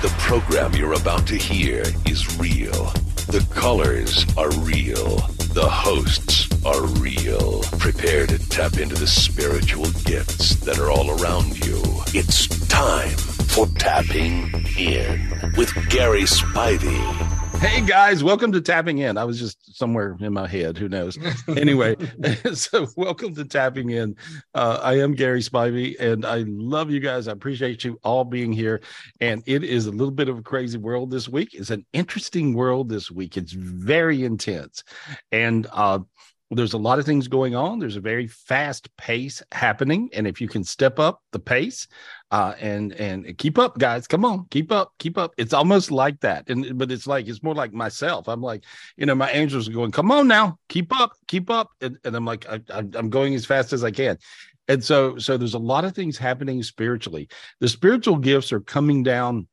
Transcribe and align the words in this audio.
The 0.00 0.14
program 0.18 0.74
you're 0.74 0.92
about 0.92 1.26
to 1.26 1.36
hear 1.36 1.82
is 2.06 2.38
real. 2.38 2.92
The 3.26 3.44
colors 3.52 4.24
are 4.36 4.50
real. 4.60 5.16
The 5.54 5.68
hosts 5.68 6.48
are 6.64 6.86
real. 7.02 7.62
Prepare 7.80 8.28
to 8.28 8.38
tap 8.48 8.78
into 8.78 8.94
the 8.94 9.08
spiritual 9.08 9.90
gifts 10.04 10.54
that 10.60 10.78
are 10.78 10.92
all 10.92 11.20
around 11.20 11.66
you. 11.66 11.82
It's 12.14 12.46
time 12.68 13.16
for 13.48 13.66
Tapping 13.66 14.64
In 14.78 15.52
with 15.56 15.74
Gary 15.90 16.22
Spivey. 16.22 17.37
Hey 17.58 17.84
guys, 17.84 18.22
welcome 18.22 18.52
to 18.52 18.60
Tapping 18.60 18.98
In. 18.98 19.18
I 19.18 19.24
was 19.24 19.40
just 19.40 19.76
somewhere 19.76 20.16
in 20.20 20.32
my 20.32 20.46
head, 20.46 20.78
who 20.78 20.88
knows? 20.88 21.18
Anyway, 21.48 21.96
so 22.54 22.86
welcome 22.96 23.34
to 23.34 23.44
Tapping 23.44 23.90
In. 23.90 24.14
Uh, 24.54 24.78
I 24.80 25.00
am 25.00 25.12
Gary 25.12 25.40
Spivey, 25.40 25.98
and 25.98 26.24
I 26.24 26.44
love 26.46 26.88
you 26.88 27.00
guys. 27.00 27.26
I 27.26 27.32
appreciate 27.32 27.82
you 27.82 27.98
all 28.04 28.24
being 28.24 28.52
here. 28.52 28.80
And 29.20 29.42
it 29.44 29.64
is 29.64 29.86
a 29.86 29.90
little 29.90 30.12
bit 30.12 30.28
of 30.28 30.38
a 30.38 30.42
crazy 30.42 30.78
world 30.78 31.10
this 31.10 31.28
week. 31.28 31.52
It's 31.52 31.70
an 31.70 31.84
interesting 31.92 32.54
world 32.54 32.88
this 32.88 33.10
week. 33.10 33.36
It's 33.36 33.52
very 33.52 34.24
intense, 34.24 34.84
and 35.32 35.66
uh, 35.72 35.98
there's 36.52 36.74
a 36.74 36.78
lot 36.78 37.00
of 37.00 37.04
things 37.04 37.26
going 37.26 37.56
on. 37.56 37.80
There's 37.80 37.96
a 37.96 38.00
very 38.00 38.28
fast 38.28 38.96
pace 38.96 39.42
happening, 39.50 40.10
and 40.12 40.28
if 40.28 40.40
you 40.40 40.46
can 40.46 40.62
step 40.62 41.00
up 41.00 41.22
the 41.32 41.40
pace 41.40 41.88
uh, 42.30 42.54
and 42.60 42.92
and 42.92 43.38
keep 43.38 43.58
up, 43.58 43.78
guys, 43.78 44.06
come 44.06 44.24
on, 44.24 44.46
keep 44.50 44.70
up, 44.70 44.92
keep 44.98 45.16
up. 45.16 45.32
It's 45.38 45.54
almost 45.54 45.90
like 45.90 46.20
that, 46.20 46.48
and 46.50 46.78
but 46.78 46.92
it's 46.92 47.06
like 47.06 47.26
it's 47.26 47.42
more 47.42 47.54
like 47.54 47.72
myself. 47.72 48.28
I'm 48.28 48.42
like, 48.42 48.64
you 48.96 49.06
know, 49.06 49.14
my 49.14 49.30
angels 49.30 49.68
are 49.68 49.72
going, 49.72 49.92
come 49.92 50.10
on 50.10 50.28
now, 50.28 50.58
keep 50.68 50.98
up, 50.98 51.12
keep 51.26 51.50
up, 51.50 51.70
and, 51.80 51.98
and 52.04 52.14
I'm 52.14 52.24
like, 52.24 52.46
I, 52.48 52.60
I'm 52.70 53.10
going 53.10 53.34
as 53.34 53.46
fast 53.46 53.72
as 53.72 53.82
I 53.82 53.90
can. 53.90 54.18
And 54.70 54.84
so, 54.84 55.16
so 55.16 55.38
there's 55.38 55.54
a 55.54 55.58
lot 55.58 55.86
of 55.86 55.94
things 55.94 56.18
happening 56.18 56.62
spiritually. 56.62 57.28
The 57.60 57.68
spiritual 57.68 58.18
gifts 58.18 58.52
are 58.52 58.60
coming 58.60 59.02
down 59.02 59.48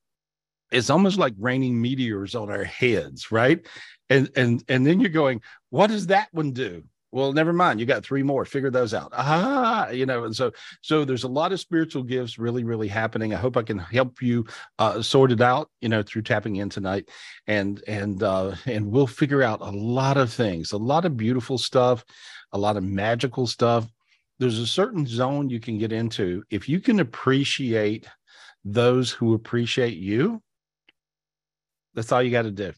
it's 0.71 0.89
almost 0.89 1.17
like 1.17 1.33
raining 1.37 1.79
meteors 1.81 2.35
on 2.35 2.49
our 2.49 2.63
heads 2.63 3.31
right 3.31 3.65
and 4.09 4.29
and 4.35 4.63
and 4.67 4.85
then 4.85 4.99
you're 4.99 5.09
going 5.09 5.41
what 5.69 5.87
does 5.87 6.07
that 6.07 6.27
one 6.31 6.51
do 6.51 6.83
well 7.15 7.31
never 7.31 7.53
mind 7.53 7.79
you 7.79 7.85
got 7.85 8.03
three 8.03 8.21
more 8.21 8.43
figure 8.43 8.69
those 8.69 8.93
out. 8.93 9.09
Ah 9.13 9.89
you 9.89 10.05
know 10.05 10.25
and 10.25 10.35
so 10.35 10.51
so 10.81 11.05
there's 11.05 11.23
a 11.23 11.29
lot 11.29 11.53
of 11.53 11.61
spiritual 11.61 12.03
gifts 12.03 12.37
really 12.37 12.65
really 12.65 12.89
happening. 12.89 13.33
I 13.33 13.37
hope 13.37 13.55
i 13.55 13.63
can 13.63 13.79
help 13.79 14.21
you 14.21 14.45
uh, 14.77 15.01
sort 15.01 15.31
it 15.31 15.39
out 15.39 15.71
you 15.79 15.87
know 15.87 16.03
through 16.03 16.23
tapping 16.23 16.57
in 16.57 16.69
tonight. 16.69 17.09
And 17.47 17.81
and 17.87 18.21
uh 18.21 18.55
and 18.65 18.91
we'll 18.91 19.07
figure 19.07 19.41
out 19.41 19.61
a 19.61 19.71
lot 19.71 20.17
of 20.17 20.31
things 20.31 20.73
a 20.73 20.77
lot 20.77 21.05
of 21.05 21.15
beautiful 21.15 21.57
stuff 21.57 22.03
a 22.51 22.57
lot 22.57 22.77
of 22.77 22.83
magical 22.83 23.47
stuff. 23.47 23.89
There's 24.37 24.59
a 24.59 24.67
certain 24.67 25.07
zone 25.07 25.49
you 25.49 25.61
can 25.61 25.77
get 25.77 25.93
into. 25.93 26.43
If 26.49 26.67
you 26.67 26.81
can 26.81 26.99
appreciate 26.99 28.05
those 28.65 29.11
who 29.11 29.33
appreciate 29.33 29.97
you 29.97 30.41
that's 31.93 32.11
all 32.11 32.21
you 32.21 32.31
got 32.31 32.41
to 32.41 32.51
do. 32.51 32.73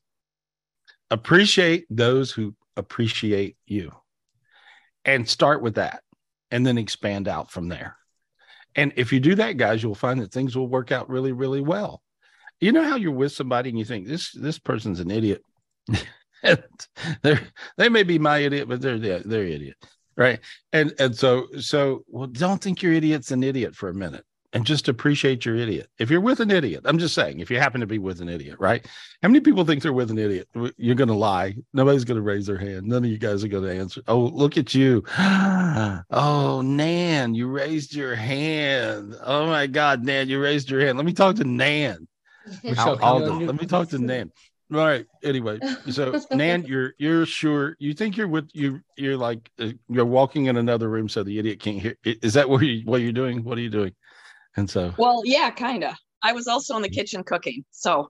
Appreciate 1.10 1.88
those 1.90 2.32
who 2.32 2.54
appreciate 2.76 3.58
you 3.66 3.92
and 5.08 5.28
start 5.28 5.62
with 5.62 5.76
that 5.76 6.04
and 6.52 6.66
then 6.66 6.78
expand 6.78 7.28
out 7.28 7.50
from 7.50 7.70
there. 7.70 7.96
And 8.76 8.94
if 8.96 9.12
you 9.12 9.20
do 9.20 9.34
that, 9.36 9.58
guys, 9.58 9.82
you'll 9.82 9.96
find 9.96 10.20
that 10.20 10.32
things 10.32 10.56
will 10.56 10.68
work 10.68 10.92
out 10.92 11.10
really, 11.10 11.32
really 11.32 11.62
well. 11.62 12.04
You 12.60 12.72
know 12.72 12.84
how 12.84 12.98
you're 12.98 13.12
with 13.12 13.32
somebody 13.32 13.70
and 13.70 13.80
you 13.80 13.86
think 13.86 14.08
this 14.08 14.32
this 14.32 14.60
person's 14.60 15.00
an 15.00 15.10
idiot. 15.10 15.42
they 16.44 17.40
they 17.78 17.90
may 17.90 18.04
be 18.04 18.20
my 18.20 18.40
idiot, 18.40 18.68
but 18.68 18.82
they're 18.82 19.00
they're, 19.00 19.20
they're 19.20 19.46
idiot, 19.46 19.78
right? 20.16 20.40
And 20.74 20.94
and 21.00 21.16
so 21.16 21.48
so 21.60 22.04
well, 22.08 22.28
don't 22.28 22.62
think 22.62 22.82
your 22.82 22.94
idiot's 22.94 23.32
an 23.32 23.44
idiot 23.44 23.76
for 23.76 23.90
a 23.90 23.94
minute 23.94 24.26
and 24.54 24.66
just 24.66 24.88
appreciate 24.88 25.46
your 25.46 25.56
idiot. 25.56 25.90
If 26.00 26.10
you're 26.10 26.22
with 26.22 26.40
an 26.40 26.52
idiot, 26.52 26.84
I'm 26.86 26.98
just 26.98 27.14
saying, 27.14 27.40
if 27.40 27.52
you 27.52 27.60
happen 27.60 27.82
to 27.82 27.88
be 27.88 28.00
with 28.00 28.22
an 28.22 28.30
idiot, 28.30 28.56
right? 28.60 28.86
How 29.22 29.30
many 29.30 29.42
people 29.42 29.66
think 29.66 29.84
they're 29.84 29.94
with 29.94 30.10
an 30.10 30.18
idiot? 30.18 30.48
You're 30.78 30.96
going 30.96 31.10
to 31.10 31.14
lie. 31.14 31.56
Nobody's 31.74 32.06
going 32.06 32.16
to 32.16 32.22
raise 32.22 32.48
their 32.48 32.58
hand. 32.58 32.88
None 32.88 33.04
of 33.04 33.10
you 33.10 33.18
guys 33.18 33.44
are 33.44 33.50
going 33.50 33.66
to 33.66 33.76
answer. 33.76 34.02
Oh, 34.08 34.20
look 34.20 34.58
at 34.58 34.74
you. 34.74 35.04
oh, 35.20 36.62
Nan, 36.64 37.36
you 37.36 37.48
raised 37.48 37.94
your 37.94 38.16
hand. 38.16 39.16
Oh 39.24 39.48
my 39.48 39.68
God, 39.68 40.04
Nan, 40.04 40.30
you 40.30 40.42
raised 40.42 40.70
your 40.70 40.82
hand. 40.82 40.98
Let 40.98 41.06
me 41.06 41.14
talk 41.14 41.36
to 41.38 41.44
Nan. 41.44 42.08
Michelle 42.64 43.00
Alden. 43.02 43.46
Let 43.46 43.60
me 43.60 43.68
talk 43.68 43.90
to 43.90 44.00
Nan. 44.00 44.32
All 44.74 44.80
right. 44.80 45.06
Anyway, 45.24 45.60
so 45.90 46.20
Nan, 46.32 46.66
you're 46.66 46.94
you're 46.98 47.26
sure 47.26 47.76
you 47.80 47.94
think 47.94 48.18
you're 48.18 48.28
with 48.28 48.50
you 48.54 48.82
you're 48.98 49.16
like 49.16 49.50
uh, 49.60 49.70
you're 49.88 50.06
walking 50.06 50.48
in 50.48 50.58
another 50.58 50.90
room 50.90 51.08
so 51.08 51.24
the 51.24 51.40
idiot 51.40 51.62
can't 51.62 51.80
hear. 51.80 51.96
Is 52.04 52.34
that 52.34 52.50
what 52.50 52.62
you 52.62 52.82
what 52.86 53.02
you're 53.02 53.14
doing? 53.14 53.44
What 53.44 53.58
are 53.58 53.62
you 53.62 53.70
doing? 53.70 53.94
And 54.58 54.70
so, 54.70 54.94
well, 54.98 55.22
yeah, 55.24 55.50
kind 55.52 55.84
of. 55.84 55.94
I 56.24 56.34
was 56.34 56.48
also 56.48 56.76
in 56.76 56.82
the 56.82 56.90
kitchen 56.90 57.24
cooking, 57.24 57.64
so 57.72 58.10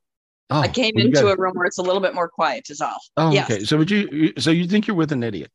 oh, 0.50 0.60
I 0.62 0.70
came 0.70 0.94
well, 0.96 1.06
into 1.06 1.28
a 1.28 1.36
room 1.36 1.54
where 1.56 1.66
it's 1.66 1.78
a 1.78 1.84
little 1.84 2.02
bit 2.02 2.16
more 2.16 2.30
quiet. 2.30 2.70
Is 2.70 2.82
all. 2.82 2.98
Oh, 3.18 3.32
yes. 3.32 3.52
okay. 3.52 3.64
So 3.66 3.78
would 3.78 3.92
you? 3.92 4.34
So 4.38 4.50
you 4.50 4.66
think 4.66 4.88
you're 4.88 4.96
with 4.96 5.12
an 5.12 5.24
idiot? 5.24 5.52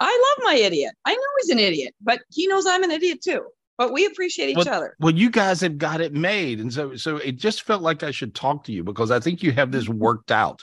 I 0.00 0.34
love 0.36 0.44
my 0.44 0.54
idiot. 0.54 0.94
I 1.04 1.12
know 1.12 1.20
he's 1.42 1.50
an 1.50 1.58
idiot, 1.58 1.94
but 2.00 2.20
he 2.30 2.46
knows 2.46 2.66
I'm 2.66 2.82
an 2.82 2.90
idiot 2.90 3.20
too. 3.22 3.44
But 3.78 3.92
we 3.92 4.06
appreciate 4.06 4.50
each 4.50 4.56
well, 4.56 4.68
other. 4.68 4.96
Well, 5.00 5.14
you 5.14 5.30
guys 5.30 5.60
have 5.62 5.78
got 5.78 6.00
it 6.00 6.12
made, 6.12 6.60
and 6.60 6.72
so 6.72 6.94
so 6.94 7.16
it 7.16 7.32
just 7.32 7.62
felt 7.62 7.82
like 7.82 8.02
I 8.02 8.10
should 8.10 8.34
talk 8.34 8.64
to 8.64 8.72
you 8.72 8.84
because 8.84 9.10
I 9.10 9.18
think 9.18 9.42
you 9.42 9.52
have 9.52 9.72
this 9.72 9.84
mm-hmm. 9.84 9.98
worked 9.98 10.30
out. 10.30 10.62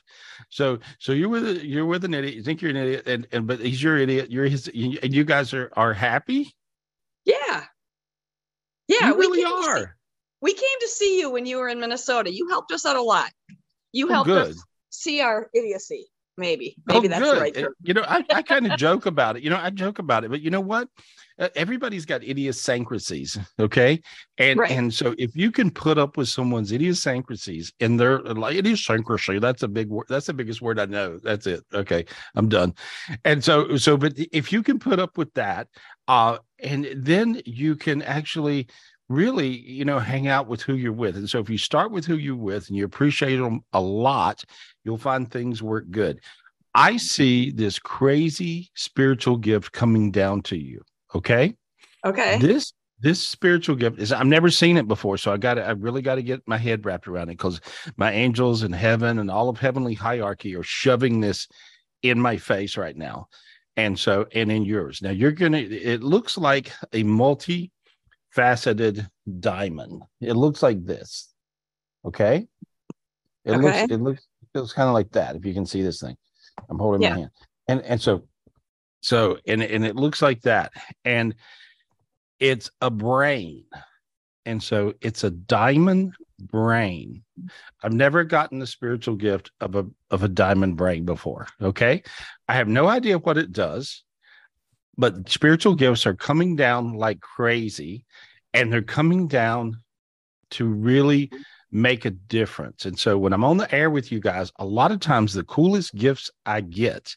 So 0.49 0.79
so 0.99 1.11
you're 1.11 1.29
with 1.29 1.63
you're 1.63 1.85
with 1.85 2.05
an 2.05 2.13
idiot. 2.13 2.35
You 2.35 2.43
think 2.43 2.61
you're 2.61 2.71
an 2.71 2.77
idiot, 2.77 3.07
and, 3.07 3.27
and 3.31 3.45
but 3.47 3.59
he's 3.59 3.81
your 3.81 3.97
idiot. 3.97 4.31
You're 4.31 4.45
his, 4.45 4.67
and 4.67 5.13
you 5.13 5.23
guys 5.23 5.53
are 5.53 5.71
are 5.75 5.93
happy. 5.93 6.53
Yeah, 7.25 7.65
yeah, 8.89 9.07
you 9.07 9.17
really 9.17 9.43
are 9.43 9.95
we 10.41 10.53
came 10.53 10.79
to 10.81 10.87
see 10.87 11.19
you 11.19 11.29
when 11.31 11.45
you 11.45 11.57
were 11.57 11.67
in 11.67 11.79
Minnesota. 11.79 12.33
You 12.33 12.47
helped 12.49 12.71
us 12.71 12.85
out 12.85 12.95
a 12.95 13.01
lot. 13.01 13.31
You 13.91 14.07
oh, 14.09 14.13
helped 14.13 14.27
good. 14.27 14.47
us 14.49 14.63
see 14.89 15.21
our 15.21 15.49
idiocy. 15.53 16.07
Maybe, 16.37 16.77
maybe 16.85 17.07
oh, 17.07 17.09
that's 17.09 17.21
good. 17.21 17.41
right. 17.41 17.53
Term. 17.53 17.73
You 17.81 17.93
know, 17.95 18.05
I, 18.07 18.23
I 18.33 18.41
kind 18.41 18.65
of 18.71 18.79
joke 18.79 19.07
about 19.07 19.35
it. 19.35 19.43
You 19.43 19.49
know, 19.49 19.59
I 19.61 19.71
joke 19.71 19.99
about 19.99 20.23
it, 20.23 20.31
but 20.31 20.39
you 20.39 20.49
know 20.49 20.61
what? 20.61 20.87
Uh, 21.37 21.49
everybody's 21.53 22.05
got 22.05 22.23
idiosyncrasies, 22.23 23.37
okay? 23.59 24.01
And 24.37 24.57
right. 24.57 24.71
and 24.71 24.93
so 24.93 25.13
if 25.17 25.35
you 25.35 25.51
can 25.51 25.69
put 25.69 25.97
up 25.97 26.15
with 26.15 26.29
someone's 26.29 26.71
idiosyncrasies 26.71 27.73
and 27.81 27.99
their 27.99 28.21
like 28.21 28.55
idiosyncrasy, 28.55 29.39
that's 29.39 29.63
a 29.63 29.67
big 29.67 29.89
word. 29.89 30.05
That's 30.07 30.27
the 30.27 30.33
biggest 30.33 30.61
word 30.61 30.79
I 30.79 30.85
know. 30.85 31.19
That's 31.21 31.45
it. 31.45 31.61
Okay, 31.73 32.05
I'm 32.35 32.47
done. 32.47 32.73
And 33.25 33.43
so 33.43 33.75
so, 33.75 33.97
but 33.97 34.13
if 34.31 34.53
you 34.53 34.63
can 34.63 34.79
put 34.79 34.99
up 34.99 35.17
with 35.17 35.33
that, 35.33 35.67
uh, 36.07 36.37
and 36.63 36.87
then 36.95 37.41
you 37.45 37.75
can 37.75 38.01
actually 38.01 38.67
really, 39.09 39.47
you 39.47 39.83
know, 39.83 39.99
hang 39.99 40.27
out 40.27 40.47
with 40.47 40.61
who 40.61 40.75
you're 40.75 40.93
with. 40.93 41.17
And 41.17 41.29
so 41.29 41.39
if 41.39 41.49
you 41.49 41.57
start 41.57 41.91
with 41.91 42.05
who 42.05 42.15
you're 42.15 42.35
with 42.35 42.67
and 42.67 42.77
you 42.77 42.85
appreciate 42.85 43.37
them 43.37 43.61
a 43.73 43.81
lot, 43.81 44.43
you'll 44.83 44.97
find 44.97 45.29
things 45.29 45.63
work 45.63 45.89
good. 45.89 46.19
I 46.75 46.97
see 46.97 47.51
this 47.51 47.79
crazy 47.79 48.69
spiritual 48.75 49.37
gift 49.37 49.71
coming 49.71 50.11
down 50.11 50.43
to 50.43 50.57
you. 50.57 50.81
Okay. 51.15 51.55
Okay. 52.05 52.37
This 52.37 52.71
this 53.01 53.25
spiritual 53.25 53.75
gift 53.75 53.97
is 53.97 54.11
I've 54.11 54.27
never 54.27 54.49
seen 54.49 54.77
it 54.77 54.87
before. 54.87 55.17
So 55.17 55.31
I 55.31 55.37
got 55.37 55.57
I 55.57 55.71
really 55.71 56.01
got 56.01 56.15
to 56.15 56.21
get 56.21 56.47
my 56.47 56.57
head 56.57 56.85
wrapped 56.85 57.07
around 57.07 57.29
it 57.29 57.37
because 57.37 57.59
my 57.97 58.11
angels 58.11 58.63
in 58.63 58.71
heaven 58.71 59.19
and 59.19 59.31
all 59.31 59.49
of 59.49 59.57
heavenly 59.57 59.95
hierarchy 59.95 60.55
are 60.55 60.63
shoving 60.63 61.19
this 61.19 61.47
in 62.03 62.19
my 62.19 62.37
face 62.37 62.77
right 62.77 62.95
now. 62.95 63.27
And 63.77 63.97
so 63.97 64.27
and 64.33 64.51
in 64.51 64.65
yours. 64.65 65.01
Now 65.01 65.11
you're 65.11 65.31
gonna 65.31 65.57
it 65.57 66.03
looks 66.03 66.37
like 66.37 66.71
a 66.93 67.03
multi 67.03 67.71
faceted 68.31 69.07
diamond. 69.39 70.03
It 70.21 70.33
looks 70.33 70.61
like 70.61 70.85
this. 70.85 71.33
Okay. 72.05 72.47
It 73.45 73.51
okay. 73.51 73.61
looks 73.61 73.93
it 73.93 74.01
looks 74.01 74.27
it 74.53 74.57
looks 74.57 74.73
kind 74.73 74.87
of 74.89 74.93
like 74.93 75.11
that. 75.11 75.35
If 75.35 75.45
you 75.45 75.53
can 75.53 75.65
see 75.65 75.81
this 75.81 76.01
thing, 76.01 76.17
I'm 76.69 76.79
holding 76.79 77.01
yeah. 77.01 77.09
my 77.09 77.19
hand, 77.19 77.31
and 77.67 77.81
and 77.81 78.01
so 78.01 78.23
so 79.01 79.37
and 79.47 79.63
and 79.63 79.85
it 79.85 79.95
looks 79.95 80.21
like 80.21 80.41
that, 80.41 80.73
and 81.05 81.35
it's 82.39 82.69
a 82.81 82.91
brain, 82.91 83.65
and 84.45 84.61
so 84.61 84.93
it's 85.01 85.23
a 85.23 85.31
diamond 85.31 86.13
brain. 86.39 87.23
I've 87.83 87.93
never 87.93 88.23
gotten 88.23 88.59
the 88.59 88.67
spiritual 88.67 89.15
gift 89.15 89.51
of 89.61 89.75
a 89.75 89.85
of 90.11 90.23
a 90.23 90.27
diamond 90.27 90.77
brain 90.77 91.05
before. 91.05 91.47
Okay, 91.61 92.03
I 92.47 92.53
have 92.53 92.67
no 92.67 92.87
idea 92.87 93.17
what 93.17 93.37
it 93.37 93.51
does 93.51 94.03
but 94.99 95.29
spiritual 95.29 95.75
gifts 95.75 96.05
are 96.05 96.13
coming 96.13 96.57
down 96.57 96.93
like 96.93 97.21
crazy 97.21 98.05
and 98.53 98.71
they're 98.71 98.81
coming 98.81 99.29
down 99.29 99.77
to 100.51 100.65
really 100.65 101.31
make 101.71 102.05
a 102.05 102.11
difference. 102.11 102.85
And 102.85 102.97
so 102.97 103.17
when 103.17 103.33
I'm 103.33 103.43
on 103.43 103.57
the 103.57 103.73
air 103.73 103.89
with 103.89 104.11
you 104.11 104.19
guys, 104.19 104.51
a 104.57 104.65
lot 104.65 104.91
of 104.91 104.99
times 104.99 105.33
the 105.33 105.43
coolest 105.43 105.93
gifts 105.95 106.31
I 106.45 106.61
get 106.61 107.15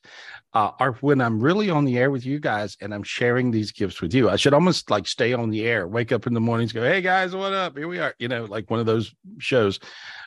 uh, 0.53 0.73
are 0.79 0.93
when 0.95 1.21
I'm 1.21 1.41
really 1.41 1.71
on 1.71 1.85
the 1.85 1.99
air 1.99 2.11
with 2.11 2.27
you 2.27 2.39
guys 2.39 2.77
and 2.81 2.93
I'm 2.93 3.03
sharing 3.03 3.51
these 3.51 3.73
gifts 3.73 4.03
with 4.03 4.13
you. 4.13 4.29
I 4.29 4.37
should 4.37 4.55
almost 4.55 4.91
like 4.91 5.07
stay 5.07 5.33
on 5.33 5.51
the 5.51 5.67
air, 5.67 5.89
wake 5.89 6.13
up 6.13 6.27
in 6.27 6.35
the 6.35 6.41
mornings, 6.41 6.73
go, 6.73 6.83
Hey 6.83 7.01
guys, 7.01 7.35
what 7.35 7.53
up? 7.53 7.77
Here 7.77 7.89
we 7.89 7.99
are, 7.99 8.15
you 8.19 8.29
know, 8.29 8.45
like 8.45 8.71
one 8.71 8.81
of 8.81 8.87
those 8.87 9.15
shows. 9.39 9.81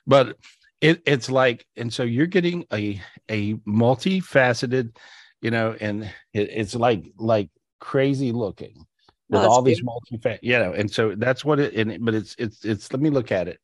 But 0.07 0.37
it, 0.81 1.01
it's 1.05 1.29
like, 1.29 1.65
and 1.77 1.93
so 1.93 2.03
you're 2.03 2.25
getting 2.25 2.65
a, 2.73 3.01
a 3.29 3.53
multifaceted, 3.55 4.95
you 5.41 5.51
know, 5.51 5.75
and 5.79 6.03
it, 6.33 6.49
it's 6.51 6.75
like 6.75 7.11
like 7.17 7.49
crazy 7.79 8.31
looking 8.31 8.85
with 9.29 9.41
all 9.41 9.61
these 9.61 9.83
multi 9.83 10.19
you 10.41 10.57
know, 10.57 10.73
and 10.73 10.89
so 10.89 11.15
that's 11.15 11.43
what 11.43 11.59
it 11.59 11.73
and 11.73 12.03
but 12.05 12.13
it's 12.13 12.35
it's 12.37 12.63
it's 12.63 12.91
let 12.91 13.01
me 13.01 13.09
look 13.09 13.31
at 13.31 13.47
it. 13.47 13.59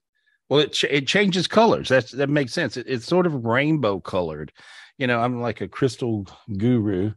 Well, 0.51 0.59
it 0.59 0.74
ch- 0.74 0.83
it 0.83 1.07
changes 1.07 1.48
colors. 1.48 1.88
That's 1.88 2.12
that 2.12 2.30
makes 2.30 2.51
sense. 2.51 2.75
It, 2.75 2.86
it's 2.86 3.06
sort 3.06 3.25
of 3.25 3.45
rainbow 3.45 4.01
colored. 4.01 4.51
You 4.98 5.07
know, 5.07 5.21
I'm 5.21 5.39
like 5.42 5.62
a 5.62 5.68
crystal 5.69 6.27
guru 6.57 7.13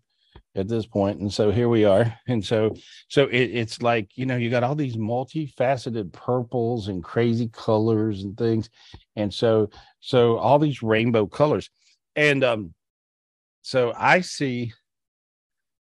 at 0.55 0.69
this 0.69 0.87
point, 0.87 1.19
and 1.19 1.35
so 1.35 1.51
here 1.51 1.69
we 1.69 1.85
are. 1.85 2.17
And 2.29 2.45
so, 2.45 2.77
so 3.09 3.25
it, 3.25 3.51
it's 3.51 3.83
like 3.83 4.17
you 4.17 4.25
know, 4.25 4.37
you 4.37 4.51
got 4.51 4.63
all 4.63 4.77
these 4.77 4.97
multifaceted 4.97 6.13
purples 6.13 6.87
and 6.87 7.03
crazy 7.03 7.49
colors 7.49 8.23
and 8.23 8.39
things, 8.39 8.71
and 9.17 9.35
so 9.35 9.69
so 9.99 10.37
all 10.39 10.61
these 10.61 10.81
rainbow 10.81 11.27
colors, 11.27 11.71
and 12.15 12.45
um, 12.45 12.73
so 13.63 13.93
I 13.99 14.21
see 14.21 14.73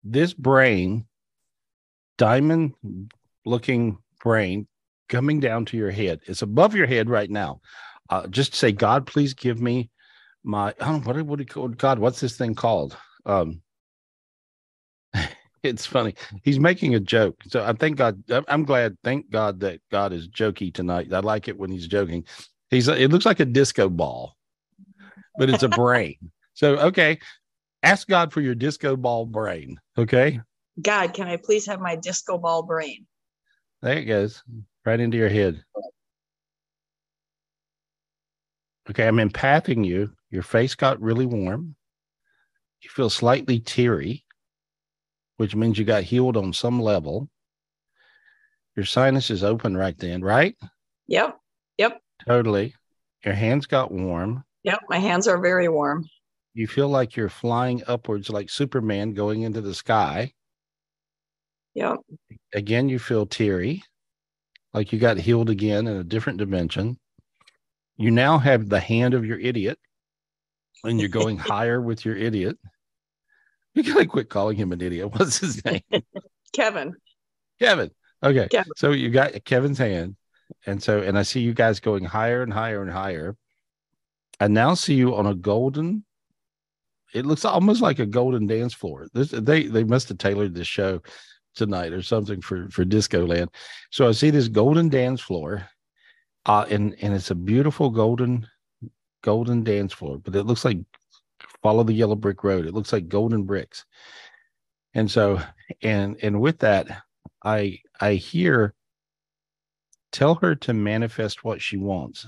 this 0.05 0.35
brain, 0.35 1.07
diamond 2.17 2.75
looking 3.45 3.99
brain 4.23 4.69
coming 5.11 5.41
down 5.41 5.67
to 5.67 5.77
your 5.77 5.91
head. 5.91 6.21
It's 6.27 6.41
above 6.41 6.75
your 6.75 6.87
head 6.87 7.11
right 7.11 7.31
now. 7.31 7.61
Uh, 8.09 8.27
just 8.29 8.55
say, 8.55 8.73
God, 8.73 9.07
please 9.07 9.35
give 9.35 9.61
me 9.61 9.91
my, 10.43 10.69
I 10.81 10.87
don't 10.87 11.07
know, 11.07 11.13
what, 11.13 11.27
what 11.27 11.37
do 11.37 11.43
you 11.43 11.47
call 11.47 11.69
God? 11.69 11.99
What's 11.99 12.21
this 12.21 12.39
thing 12.39 12.55
called? 12.55 12.97
Um, 13.27 13.61
it's 15.63 15.85
funny. 15.85 16.15
He's 16.43 16.59
making 16.59 16.95
a 16.95 17.01
joke. 17.01 17.37
So 17.49 17.63
I 17.63 17.75
thank 17.75 17.99
God. 17.99 18.23
I'm 18.49 18.65
glad. 18.65 18.97
Thank 19.05 19.31
God 19.31 19.61
that 19.61 19.81
God 19.91 20.15
is 20.15 20.29
jokey 20.29 20.73
tonight. 20.73 21.13
I 21.13 21.21
like 21.21 21.49
it 21.49 21.59
when 21.59 21.71
he's 21.71 21.87
joking. 21.87 22.25
He's, 22.71 22.89
it 22.89 23.11
looks 23.11 23.27
like 23.27 23.41
a 23.41 23.45
disco 23.45 23.89
ball, 23.89 24.37
but 25.37 25.51
it's 25.51 25.65
a 25.65 25.69
brain. 25.69 26.17
So, 26.55 26.79
okay. 26.79 27.19
Ask 27.83 28.09
God 28.09 28.33
for 28.33 28.41
your 28.41 28.55
disco 28.55 28.97
ball 28.97 29.27
brain. 29.27 29.81
Okay. 29.97 30.41
God, 30.81 31.15
can 31.15 31.29
I 31.29 31.37
please 31.37 31.67
have 31.67 31.81
my 31.81 31.97
disco 31.97 32.39
ball 32.39 32.63
brain? 32.63 33.07
There 33.83 33.97
it 33.97 34.05
goes 34.05 34.43
right 34.85 35.01
into 35.01 35.17
your 35.17 35.29
head. 35.29 35.63
Okay, 38.89 39.07
I'm 39.07 39.17
empathing 39.17 39.87
you. 39.87 40.13
Your 40.31 40.43
face 40.43 40.75
got 40.75 41.01
really 41.01 41.27
warm. 41.27 41.77
You 42.83 42.91
feel 42.91 43.11
slightly 43.11 43.61
teary, 43.61 44.25
which 45.37 45.55
means 45.55 45.79
you 45.79 45.85
got 45.85 46.03
healed 46.03 46.37
on 46.37 46.53
some 46.53 46.81
level. 46.81 47.29
Your 48.77 48.87
sinus 48.87 49.31
is 49.31 49.45
open 49.45 49.77
right 49.77 49.97
then, 49.99 50.23
right? 50.23 50.57
Yep. 51.09 51.39
Yep. 51.79 52.01
Totally. 52.27 52.75
Your 53.25 53.35
hands 53.35 53.67
got 53.67 53.93
warm. 53.93 54.45
Yep. 54.65 54.81
My 54.89 54.99
hands 54.99 55.29
are 55.29 55.41
very 55.41 55.69
warm. 55.69 56.07
You 56.55 56.67
feel 56.67 56.89
like 56.89 57.17
you're 57.17 57.29
flying 57.29 57.83
upwards 57.87 58.31
like 58.31 58.51
Superman 58.51 59.15
going 59.15 59.43
into 59.43 59.61
the 59.61 59.75
sky. 59.75 60.33
Yep. 61.75 61.99
Again, 62.55 62.89
you 62.89 62.99
feel 62.99 63.27
teary 63.27 63.83
like 64.73 64.93
you 64.93 64.99
got 64.99 65.19
healed 65.19 65.51
again 65.51 65.87
in 65.87 65.97
a 65.97 66.05
different 66.05 66.39
dimension. 66.39 66.99
You 67.97 68.11
now 68.11 68.39
have 68.39 68.69
the 68.69 68.81
hand 68.81 69.15
of 69.15 69.27
your 69.27 69.39
idiot, 69.39 69.79
and 70.85 70.99
you're 70.99 71.09
going 71.09 71.37
higher 71.39 71.81
with 71.81 72.05
your 72.05 72.17
idiot. 72.17 72.59
You 73.75 73.83
gotta 73.83 74.07
quit 74.07 74.29
calling 74.29 74.57
him 74.57 74.73
an 74.73 74.81
idiot. 74.81 75.13
What's 75.19 75.39
his 75.39 75.65
name? 75.65 75.83
Kevin. 76.53 76.95
Kevin. 77.61 77.91
Okay. 78.23 78.49
Kevin. 78.51 78.73
So 78.77 78.93
you 78.93 79.11
got 79.11 79.45
Kevin's 79.45 79.79
hand. 79.79 80.17
And 80.67 80.83
so, 80.83 81.01
and 81.01 81.17
I 81.17 81.23
see 81.23 81.41
you 81.41 81.55
guys 81.55 81.79
going 81.79 82.05
higher 82.05 82.43
and 82.43 82.53
higher 82.53 82.83
and 82.83 82.91
higher. 82.91 83.37
I 84.41 84.49
now 84.49 84.75
see 84.75 84.95
you 84.95 85.15
on 85.15 85.27
a 85.27 85.35
golden, 85.35 86.05
it 87.13 87.27
looks 87.27 87.45
almost 87.45 87.83
like 87.83 87.99
a 87.99 88.07
golden 88.07 88.47
dance 88.47 88.75
floor. 88.75 89.09
This, 89.13 89.31
they 89.31 89.65
they 89.65 89.85
must 89.85 90.09
have 90.09 90.19
tailored 90.19 90.55
this 90.55 90.67
show 90.67 91.03
tonight 91.55 91.93
or 91.93 92.03
something 92.03 92.41
for 92.41 92.69
for 92.71 92.85
disco 92.85 93.27
land 93.27 93.51
so 93.91 94.09
i 94.09 94.13
see 94.13 94.31
this 94.31 94.49
golden 94.49 94.89
dance 94.89 95.21
floor 95.21 95.67
uh 96.47 96.65
and 96.71 96.95
and 97.03 97.15
it's 97.15 97.31
a 97.31 97.35
beautiful 97.35 97.91
golden 97.91 98.47
golden 99.23 99.63
dance 99.65 99.93
floor 99.93 100.19
but 100.19 100.35
it 100.37 100.45
looks 100.45 100.65
like 100.65 100.79
follow 101.63 101.83
the 101.83 101.93
yellow 101.93 102.17
brick 102.17 102.43
road. 102.45 102.67
It 102.67 102.75
looks 102.75 102.93
like 102.93 103.09
golden 103.09 103.45
bricks. 103.45 103.85
And 104.95 105.11
so 105.11 105.41
and 105.83 106.17
and 106.23 106.41
with 106.41 106.59
that 106.59 107.05
i 107.45 107.79
i 108.01 108.15
hear 108.15 108.75
tell 110.11 110.35
her 110.35 110.57
to 110.57 110.75
manifest 110.75 111.45
what 111.45 111.63
she 111.63 111.77
wants. 111.77 112.27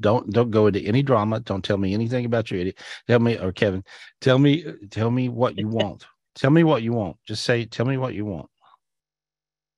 Don't 0.00 0.30
don't 0.30 0.50
go 0.50 0.66
into 0.66 0.80
any 0.80 1.02
drama. 1.02 1.40
Don't 1.40 1.64
tell 1.64 1.76
me 1.76 1.92
anything 1.92 2.24
about 2.24 2.50
your 2.50 2.60
idiot 2.60 2.78
tell 3.06 3.18
me 3.18 3.38
or 3.38 3.52
kevin 3.52 3.84
tell 4.20 4.38
me 4.38 4.64
tell 4.90 5.10
me 5.10 5.28
what 5.28 5.58
you 5.58 5.68
want 5.80 6.06
tell 6.34 6.50
me 6.50 6.64
what 6.64 6.82
you 6.82 6.92
want 6.92 7.16
just 7.26 7.44
say 7.44 7.64
tell 7.64 7.86
me 7.86 7.96
what 7.96 8.14
you 8.14 8.24
want 8.24 8.48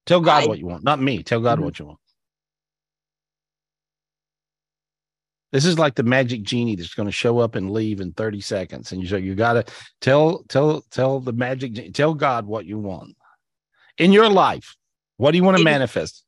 Tell 0.07 0.21
God 0.21 0.45
I, 0.45 0.47
what 0.47 0.59
you 0.59 0.67
want, 0.67 0.85
not 0.85 1.01
me. 1.01 1.23
Tell 1.23 1.41
God 1.41 1.57
mm-hmm. 1.57 1.65
what 1.65 1.79
you 1.79 1.87
want. 1.87 1.99
This 5.53 5.67
is 5.67 5.79
like 5.79 5.95
the 5.95 6.03
magic 6.03 6.43
genie 6.43 6.77
that's 6.77 6.95
going 6.95 7.07
to 7.07 7.13
show 7.13 7.39
up 7.39 7.57
and 7.57 7.73
leave 7.73 8.01
in 8.01 8.13
30 8.13 8.41
seconds. 8.41 8.91
And 8.91 9.03
you 9.03 9.09
so 9.09 9.17
you 9.17 9.35
got 9.35 9.53
to 9.53 9.65
tell 10.01 10.45
tell 10.49 10.83
tell 10.91 11.21
the 11.21 11.33
magic 11.33 11.75
genie, 11.75 11.91
tell 11.91 12.15
God 12.15 12.47
what 12.47 12.65
you 12.65 12.79
want 12.79 13.17
in 13.99 14.13
your 14.13 14.31
life. 14.31 14.77
What 15.19 15.33
do 15.33 15.37
you 15.37 15.45
want 15.45 15.59
to 15.59 15.65
manifest? 15.65 16.25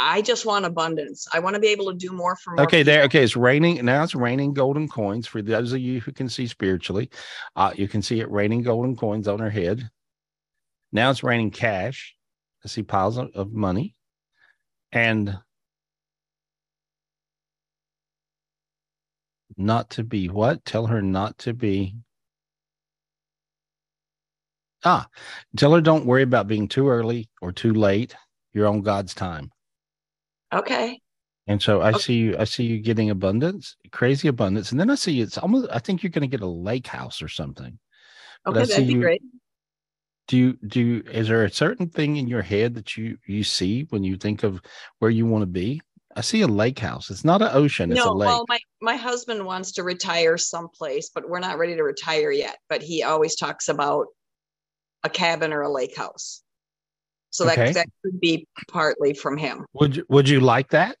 I 0.00 0.22
just 0.22 0.46
want 0.46 0.64
abundance. 0.64 1.26
I 1.34 1.40
want 1.40 1.54
to 1.54 1.60
be 1.60 1.68
able 1.68 1.90
to 1.90 1.96
do 1.96 2.12
more 2.12 2.36
for 2.36 2.54
more. 2.54 2.64
Okay, 2.64 2.80
people. 2.80 2.92
there. 2.92 3.02
Okay, 3.04 3.24
it's 3.24 3.36
raining 3.36 3.84
now. 3.84 4.04
It's 4.04 4.14
raining 4.14 4.54
golden 4.54 4.88
coins 4.88 5.26
for 5.26 5.42
those 5.42 5.72
of 5.72 5.80
you 5.80 6.00
who 6.00 6.12
can 6.12 6.28
see 6.28 6.46
spiritually. 6.46 7.10
Uh, 7.56 7.72
you 7.74 7.88
can 7.88 8.00
see 8.00 8.20
it 8.20 8.30
raining 8.30 8.62
golden 8.62 8.94
coins 8.94 9.26
on 9.26 9.40
her 9.40 9.50
head. 9.50 9.90
Now 10.92 11.10
it's 11.10 11.24
raining 11.24 11.50
cash. 11.50 12.14
I 12.64 12.68
see 12.68 12.84
piles 12.84 13.18
of, 13.18 13.30
of 13.34 13.52
money. 13.52 13.96
And 14.92 15.36
not 19.56 19.90
to 19.90 20.04
be 20.04 20.28
what? 20.28 20.64
Tell 20.64 20.86
her 20.86 21.02
not 21.02 21.36
to 21.38 21.52
be. 21.52 21.96
Ah, 24.84 25.08
tell 25.56 25.74
her 25.74 25.80
don't 25.80 26.06
worry 26.06 26.22
about 26.22 26.46
being 26.46 26.68
too 26.68 26.88
early 26.88 27.28
or 27.42 27.50
too 27.50 27.74
late. 27.74 28.14
You're 28.52 28.68
on 28.68 28.82
God's 28.82 29.12
time. 29.12 29.50
Okay. 30.52 31.00
And 31.46 31.62
so 31.62 31.80
I 31.80 31.90
okay. 31.90 31.98
see 31.98 32.14
you, 32.14 32.36
I 32.38 32.44
see 32.44 32.64
you 32.64 32.80
getting 32.80 33.10
abundance, 33.10 33.76
crazy 33.90 34.28
abundance. 34.28 34.70
And 34.70 34.78
then 34.78 34.90
I 34.90 34.96
see 34.96 35.20
it's 35.20 35.38
almost, 35.38 35.68
I 35.72 35.78
think 35.78 36.02
you're 36.02 36.10
going 36.10 36.28
to 36.28 36.36
get 36.36 36.44
a 36.44 36.46
lake 36.46 36.86
house 36.86 37.22
or 37.22 37.28
something. 37.28 37.78
Okay, 38.46 38.58
that'd 38.58 38.86
be 38.86 38.92
you, 38.92 39.00
great 39.00 39.22
do 40.28 40.36
you 40.36 40.58
do 40.66 40.80
you, 40.80 41.02
is 41.10 41.28
there 41.28 41.44
a 41.44 41.50
certain 41.50 41.88
thing 41.88 42.16
in 42.16 42.28
your 42.28 42.42
head 42.42 42.74
that 42.74 42.96
you 42.96 43.18
you 43.26 43.42
see 43.42 43.86
when 43.90 44.04
you 44.04 44.16
think 44.16 44.44
of 44.44 44.60
where 45.00 45.10
you 45.10 45.26
want 45.26 45.42
to 45.42 45.46
be 45.46 45.80
i 46.14 46.20
see 46.20 46.42
a 46.42 46.46
lake 46.46 46.78
house 46.78 47.10
it's 47.10 47.24
not 47.24 47.42
an 47.42 47.48
ocean 47.52 47.90
it's 47.90 48.04
no, 48.04 48.12
a 48.12 48.14
lake 48.14 48.28
well 48.28 48.44
my 48.48 48.58
my 48.80 48.94
husband 48.94 49.44
wants 49.44 49.72
to 49.72 49.82
retire 49.82 50.38
someplace 50.38 51.10
but 51.12 51.28
we're 51.28 51.40
not 51.40 51.58
ready 51.58 51.74
to 51.74 51.82
retire 51.82 52.30
yet 52.30 52.58
but 52.68 52.82
he 52.82 53.02
always 53.02 53.34
talks 53.34 53.68
about 53.68 54.06
a 55.02 55.08
cabin 55.08 55.52
or 55.52 55.62
a 55.62 55.72
lake 55.72 55.96
house 55.96 56.42
so 57.38 57.44
that, 57.44 57.58
okay. 57.58 57.72
that 57.72 57.86
could 58.02 58.20
be 58.20 58.46
partly 58.68 59.14
from 59.14 59.36
him 59.36 59.64
would 59.72 59.96
you 59.96 60.04
would 60.08 60.28
you 60.28 60.40
like 60.40 60.68
that 60.70 60.96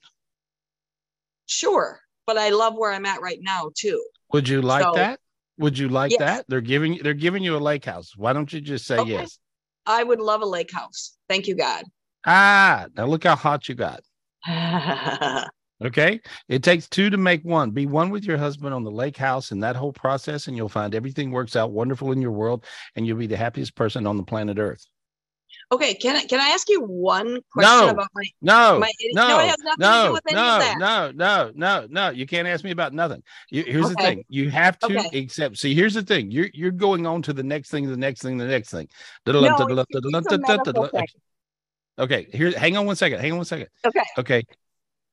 sure 1.46 2.00
but 2.26 2.38
i 2.38 2.50
love 2.50 2.74
where 2.76 2.92
i'm 2.92 3.06
at 3.06 3.20
right 3.20 3.40
now 3.42 3.70
too 3.76 4.02
would 4.32 4.48
you 4.48 4.62
like 4.62 4.84
so, 4.84 4.92
that 4.94 5.18
would 5.58 5.76
you 5.76 5.88
like 5.88 6.12
yes. 6.12 6.18
that? 6.20 6.44
They're 6.48 6.60
giving 6.60 7.00
they're 7.02 7.14
giving 7.14 7.42
you 7.42 7.56
a 7.56 7.58
lake 7.58 7.84
house. 7.84 8.16
Why 8.16 8.32
don't 8.32 8.52
you 8.52 8.60
just 8.60 8.86
say 8.86 8.98
okay. 8.98 9.10
yes? 9.10 9.38
I 9.86 10.04
would 10.04 10.20
love 10.20 10.42
a 10.42 10.46
lake 10.46 10.72
house. 10.72 11.16
Thank 11.28 11.48
you, 11.48 11.56
God. 11.56 11.84
Ah, 12.26 12.86
now 12.96 13.06
look 13.06 13.24
how 13.24 13.36
hot 13.36 13.68
you 13.68 13.74
got. 13.74 14.00
okay. 15.84 16.20
It 16.48 16.62
takes 16.62 16.88
two 16.88 17.10
to 17.10 17.16
make 17.16 17.44
one. 17.44 17.70
Be 17.70 17.86
one 17.86 18.10
with 18.10 18.24
your 18.24 18.38
husband 18.38 18.74
on 18.74 18.84
the 18.84 18.90
lake 18.90 19.16
house 19.16 19.50
and 19.50 19.62
that 19.62 19.76
whole 19.76 19.92
process, 19.92 20.46
and 20.46 20.56
you'll 20.56 20.68
find 20.68 20.94
everything 20.94 21.30
works 21.30 21.56
out 21.56 21.72
wonderful 21.72 22.12
in 22.12 22.22
your 22.22 22.32
world, 22.32 22.64
and 22.94 23.06
you'll 23.06 23.18
be 23.18 23.26
the 23.26 23.36
happiest 23.36 23.74
person 23.74 24.06
on 24.06 24.16
the 24.16 24.22
planet 24.22 24.58
Earth. 24.58 24.86
Okay, 25.70 25.94
can 25.94 26.16
I 26.16 26.24
can 26.24 26.40
I 26.40 26.48
ask 26.48 26.68
you 26.68 26.82
one 26.82 27.40
question 27.52 27.86
no, 27.86 27.90
about 27.90 28.08
my 28.14 28.24
no 28.40 28.78
my, 28.78 28.90
no 29.12 29.28
no 29.28 29.54
no 29.78 30.18
no, 30.30 30.72
no 30.76 31.12
no 31.14 31.52
no 31.54 31.86
no 31.90 32.10
you 32.10 32.26
can't 32.26 32.48
ask 32.48 32.64
me 32.64 32.70
about 32.70 32.92
nothing. 32.92 33.22
You, 33.50 33.64
here's 33.64 33.84
okay. 33.86 33.94
the 33.94 34.02
thing: 34.02 34.24
you 34.28 34.50
have 34.50 34.78
to 34.80 34.86
okay. 34.86 35.18
accept. 35.18 35.58
See, 35.58 35.74
here's 35.74 35.94
the 35.94 36.02
thing: 36.02 36.30
you're 36.30 36.48
you're 36.54 36.70
going 36.70 37.06
on 37.06 37.22
to 37.22 37.32
the 37.32 37.42
next 37.42 37.70
thing, 37.70 37.86
the 37.86 37.96
next 37.96 38.22
thing, 38.22 38.38
the 38.38 38.46
next 38.46 38.70
thing. 38.70 38.88
Okay, 41.98 42.28
here. 42.32 42.56
Hang 42.56 42.76
on 42.76 42.86
one 42.86 42.96
second. 42.96 43.20
Hang 43.20 43.32
on 43.32 43.38
one 43.38 43.44
second. 43.44 43.68
Okay. 43.84 44.04
Okay. 44.18 44.44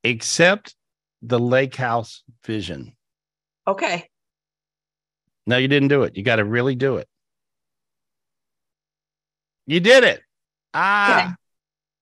Accept 0.03 0.75
the 1.21 1.39
lake 1.39 1.75
house 1.75 2.23
vision. 2.45 2.95
Okay. 3.67 4.07
No, 5.47 5.57
you 5.57 5.67
didn't 5.67 5.89
do 5.89 6.03
it. 6.03 6.15
You 6.15 6.23
got 6.23 6.37
to 6.37 6.45
really 6.45 6.75
do 6.75 6.97
it. 6.97 7.07
You 9.65 9.79
did 9.79 10.03
it. 10.03 10.21
Ah, 10.75 11.23
okay. 11.23 11.33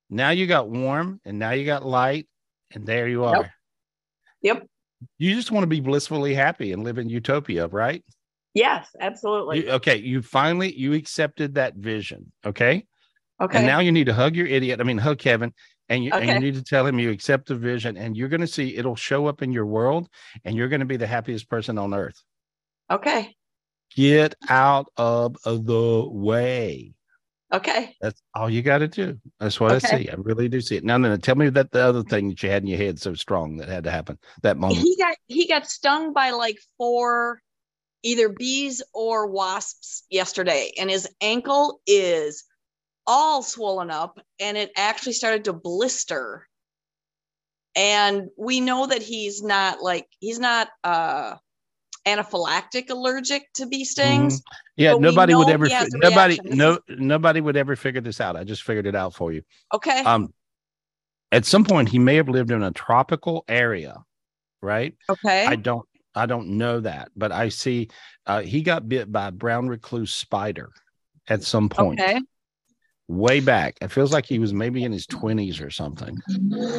now 0.10 0.32
you 0.32 0.48
got 0.48 0.70
warm 0.70 1.22
and 1.24 1.38
now 1.38 1.51
you 1.51 1.65
got 1.65 1.86
light, 1.86 2.27
and 2.72 2.86
there 2.86 3.08
you 3.08 3.24
are. 3.24 3.51
Yep. 4.42 4.58
yep. 4.58 4.68
You 5.18 5.36
just 5.36 5.51
want 5.51 5.63
to 5.63 5.68
be 5.68 5.80
blissfully 5.80 6.34
happy 6.34 6.72
and 6.72 6.84
live 6.84 6.98
in 6.98 7.08
utopia, 7.10 7.68
right? 7.68 8.03
Yes, 8.53 8.88
absolutely. 9.00 9.65
You, 9.65 9.72
okay, 9.72 9.98
you 9.98 10.22
finally 10.22 10.74
you 10.75 10.94
accepted 10.94 11.56
that 11.56 11.75
vision. 11.75 12.32
Okay. 12.46 12.86
Okay. 13.42 13.58
And 13.58 13.68
now 13.68 13.80
you 13.80 13.92
need 13.92 14.06
to 14.06 14.13
hug 14.13 14.36
your 14.36 14.48
idiot. 14.48 14.80
I 14.80 14.84
mean, 14.84 14.98
hug 14.98 15.18
Kevin 15.18 15.53
And 15.89 16.03
you, 16.03 16.12
and 16.13 16.30
you 16.30 16.39
need 16.39 16.56
to 16.56 16.63
tell 16.63 16.86
him 16.86 17.00
you 17.00 17.12
accept 17.12 17.48
the 17.48 17.56
vision, 17.56 17.98
and 17.98 18.15
you're 18.15 18.30
going 18.30 18.42
to 18.42 18.48
see 18.48 18.77
it'll 18.77 18.96
show 18.96 19.27
up 19.27 19.42
in 19.42 19.51
your 19.51 19.65
world, 19.65 20.08
and 20.46 20.56
you're 20.56 20.70
going 20.70 20.80
to 20.80 20.86
be 20.86 20.98
the 20.98 21.08
happiest 21.08 21.50
person 21.50 21.77
on 21.77 21.94
earth. 21.94 22.22
Okay. 22.89 23.36
Get 23.96 24.36
out 24.50 24.88
of 24.98 25.36
the 25.44 26.08
way. 26.10 26.94
Okay. 27.54 27.96
That's 28.02 28.22
all 28.34 28.50
you 28.50 28.62
got 28.64 28.80
to 28.80 28.88
do. 28.88 29.20
That's 29.40 29.60
what 29.60 29.72
I 29.72 29.76
Okay. 29.76 30.04
see. 30.04 30.10
I 30.10 30.16
really 30.16 30.50
do 30.50 30.60
see 30.60 30.76
it. 30.76 30.84
Now, 30.84 30.98
no, 30.98 31.16
tell 31.18 31.36
me 31.36 31.50
that 31.50 31.72
the 31.72 31.82
other 31.82 32.04
thing 32.04 32.30
that 32.30 32.42
you 32.42 32.50
had 32.50 32.64
in 32.64 32.68
your 32.68 32.80
head 32.80 33.00
so 33.00 33.14
strong 33.14 33.58
that 33.58 33.70
had 33.70 33.84
to 33.84 33.92
happen 33.92 34.18
that 34.42 34.58
moment. 34.58 34.82
He 34.82 34.98
got 34.98 35.16
he 35.28 35.48
got 35.48 35.70
stung 35.70 36.14
by 36.14 36.32
like 36.32 36.58
four 36.78 37.42
either 38.02 38.30
bees 38.30 38.82
or 38.94 39.28
wasps 39.28 40.04
yesterday, 40.10 40.72
and 40.80 40.90
his 40.90 41.08
ankle 41.22 41.80
is 41.86 42.44
all 43.06 43.44
swollen 43.44 43.92
up 43.92 44.20
and 44.40 44.58
it 44.58 44.72
actually 44.76 45.14
started 45.14 45.46
to 45.46 45.54
blister. 45.54 46.48
And 47.76 48.30
we 48.38 48.60
know 48.60 48.88
that 48.88 49.02
he's 49.02 49.44
not 49.44 49.82
like 49.82 50.08
he's 50.20 50.40
not 50.40 50.70
uh 50.84 51.36
anaphylactic 52.06 52.90
allergic 52.90 53.52
to 53.54 53.66
bee 53.66 53.86
stings. 53.86 54.40
Mhm. 54.42 54.44
Yeah, 54.78 54.94
nobody 54.96 55.36
would 55.36 55.50
ever. 55.50 55.66
he 55.66 55.72
has 55.74 55.90
fi- 55.90 55.98
a 55.98 56.10
Nobody, 56.10 56.40
no, 56.44 56.80
nobody 56.90 57.42
would 57.42 57.56
ever 57.58 57.76
figure 57.76 58.02
this 58.02 58.20
out. 58.20 58.36
I 58.36 58.44
just 58.44 58.64
figured 58.64 58.88
it 58.88 58.96
out 58.96 59.14
for 59.14 59.32
you. 59.32 59.42
Okay. 59.74 60.02
Um, 60.04 60.34
at 61.32 61.46
some 61.46 61.64
point, 61.64 61.90
he 61.90 62.00
may 62.00 62.16
have 62.16 62.30
lived 62.30 62.52
in 62.52 62.62
a 62.62 62.72
tropical 62.72 63.44
area, 63.48 64.04
right? 64.62 64.96
okay. 65.10 65.46
I 65.46 65.56
don't, 65.56 65.88
I 66.14 66.26
don't 66.26 66.58
know 66.58 66.80
that, 66.82 67.10
but 67.16 67.32
I 67.32 67.50
see 67.50 67.90
uh, 68.28 68.42
he 68.42 68.62
got 68.62 68.88
bit 68.88 69.12
by 69.12 69.28
a 69.28 69.32
brown 69.32 69.68
recluse 69.68 70.14
spider 70.14 70.72
at 71.28 71.42
some 71.42 71.70
point, 71.70 72.00
okay. 72.00 72.20
way 73.08 73.40
back. 73.40 73.78
It 73.82 73.92
feels 73.92 74.12
like 74.14 74.26
he 74.26 74.38
was 74.40 74.54
maybe 74.54 74.84
in 74.84 74.92
his 74.92 75.08
twenties 75.08 75.60
or 75.62 75.72
something, 75.72 76.16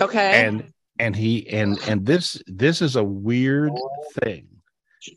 Okay. 0.00 0.46
and 0.46 0.72
and 1.00 1.16
he 1.16 1.48
and 1.48 1.78
and 1.88 2.06
this 2.06 2.40
this 2.46 2.80
is 2.80 2.94
a 2.94 3.02
weird 3.02 3.72
thing 4.22 4.46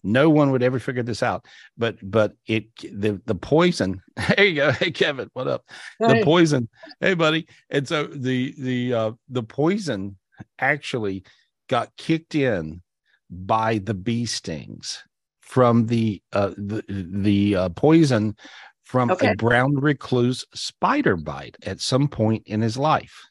no 0.03 0.29
one 0.29 0.51
would 0.51 0.63
ever 0.63 0.79
figure 0.79 1.03
this 1.03 1.24
out. 1.24 1.46
But 1.77 1.98
but 2.01 2.34
it 2.46 2.65
the 2.77 3.22
the 3.25 3.36
poison 3.36 4.01
there 4.36 4.46
you 4.46 4.56
go. 4.56 4.72
Hey 4.72 4.91
kevin 4.91 5.29
what 5.34 5.48
up? 5.48 5.65
The 6.00 6.22
poison. 6.24 6.70
Hey 7.00 7.13
buddy. 7.13 7.48
And 7.70 7.88
so 7.88 8.08
the 8.08 8.53
the 8.58 8.94
uh 8.94 9.12
the 9.29 9.44
poison 9.44 10.17
actually 10.60 11.24
got 11.70 11.96
kicked 11.98 12.36
in 12.36 12.82
by 13.29 13.77
the 13.79 13.94
bee 13.94 14.25
stings 14.25 15.03
from 15.41 15.86
the 15.88 16.22
uh 16.34 16.50
the 16.58 16.84
the 16.89 17.56
uh, 17.56 17.70
poison 17.70 18.36
from 18.84 19.12
Okay. 19.12 19.32
a 19.32 19.36
brown 19.36 19.75
recluse 19.75 20.46
spider 20.53 21.17
bite 21.17 21.58
at 21.65 21.82
some 21.82 22.08
point 22.08 22.44
in 22.46 22.62
his 22.62 22.77
life. 22.77 23.25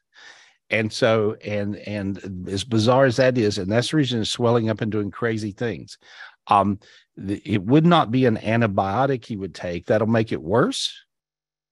And 0.68 0.92
so 0.92 1.36
and 1.44 1.76
and 1.76 2.48
as 2.48 2.64
bizarre 2.64 3.04
as 3.04 3.16
that 3.16 3.38
is 3.38 3.56
and 3.58 3.70
that's 3.70 3.90
the 3.92 3.96
reason 3.98 4.20
it's 4.20 4.30
swelling 4.30 4.68
up 4.68 4.80
and 4.80 4.90
doing 4.90 5.10
crazy 5.12 5.52
things 5.52 5.96
um 6.48 6.78
the, 7.16 7.40
it 7.44 7.62
would 7.62 7.86
not 7.86 8.10
be 8.10 8.26
an 8.26 8.36
antibiotic 8.36 9.24
he 9.24 9.36
would 9.36 9.54
take 9.54 9.86
that'll 9.86 10.06
make 10.06 10.32
it 10.32 10.42
worse 10.42 10.92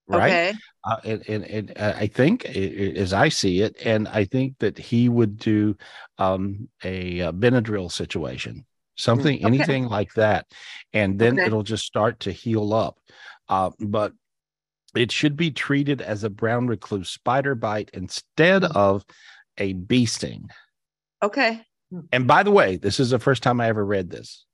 right 0.07 0.33
Okay. 0.33 0.55
uh, 0.85 0.97
and, 1.05 1.29
and, 1.29 1.45
and 1.45 1.73
uh, 1.79 1.95
I 1.97 2.07
think, 2.09 2.45
as 2.45 3.15
I 3.15 3.31
see 3.31 3.63
it, 3.63 3.75
and 3.83 4.07
I 4.07 4.27
think 4.27 4.59
that 4.59 4.77
he 4.77 5.09
would 5.09 5.39
do 5.39 5.77
um, 6.19 6.69
a, 6.83 7.23
uh 7.23 7.33
Benadryl 7.33 7.91
situation, 7.91 8.67
something, 8.97 9.37
Okay. 9.37 9.47
anything 9.47 9.89
like 9.89 10.13
that, 10.15 10.47
and 10.93 11.19
then 11.19 11.39
Okay. 11.39 11.47
it'll 11.47 11.63
just 11.63 11.87
start 11.87 12.21
to 12.21 12.33
heal 12.33 12.75
up. 12.75 12.99
Uh, 13.49 13.71
but 13.81 14.13
it 14.95 15.11
should 15.11 15.37
be 15.37 15.51
treated 15.51 16.03
as 16.03 16.23
a 16.23 16.31
brown 16.31 16.67
recluse 16.67 17.09
spider 17.09 17.55
bite 17.55 17.91
instead 17.95 18.65
of 18.65 19.05
a 19.57 19.73
bee 19.73 20.07
sting. 20.07 20.51
Okay. 21.23 21.63
And 22.13 22.27
by 22.27 22.43
the 22.43 22.51
way, 22.51 22.77
this 22.77 23.01
is 23.01 23.11
the 23.11 23.19
first 23.19 23.43
time 23.43 23.61
I 23.61 23.69
ever 23.69 23.85
read 23.85 24.11
this, 24.11 24.45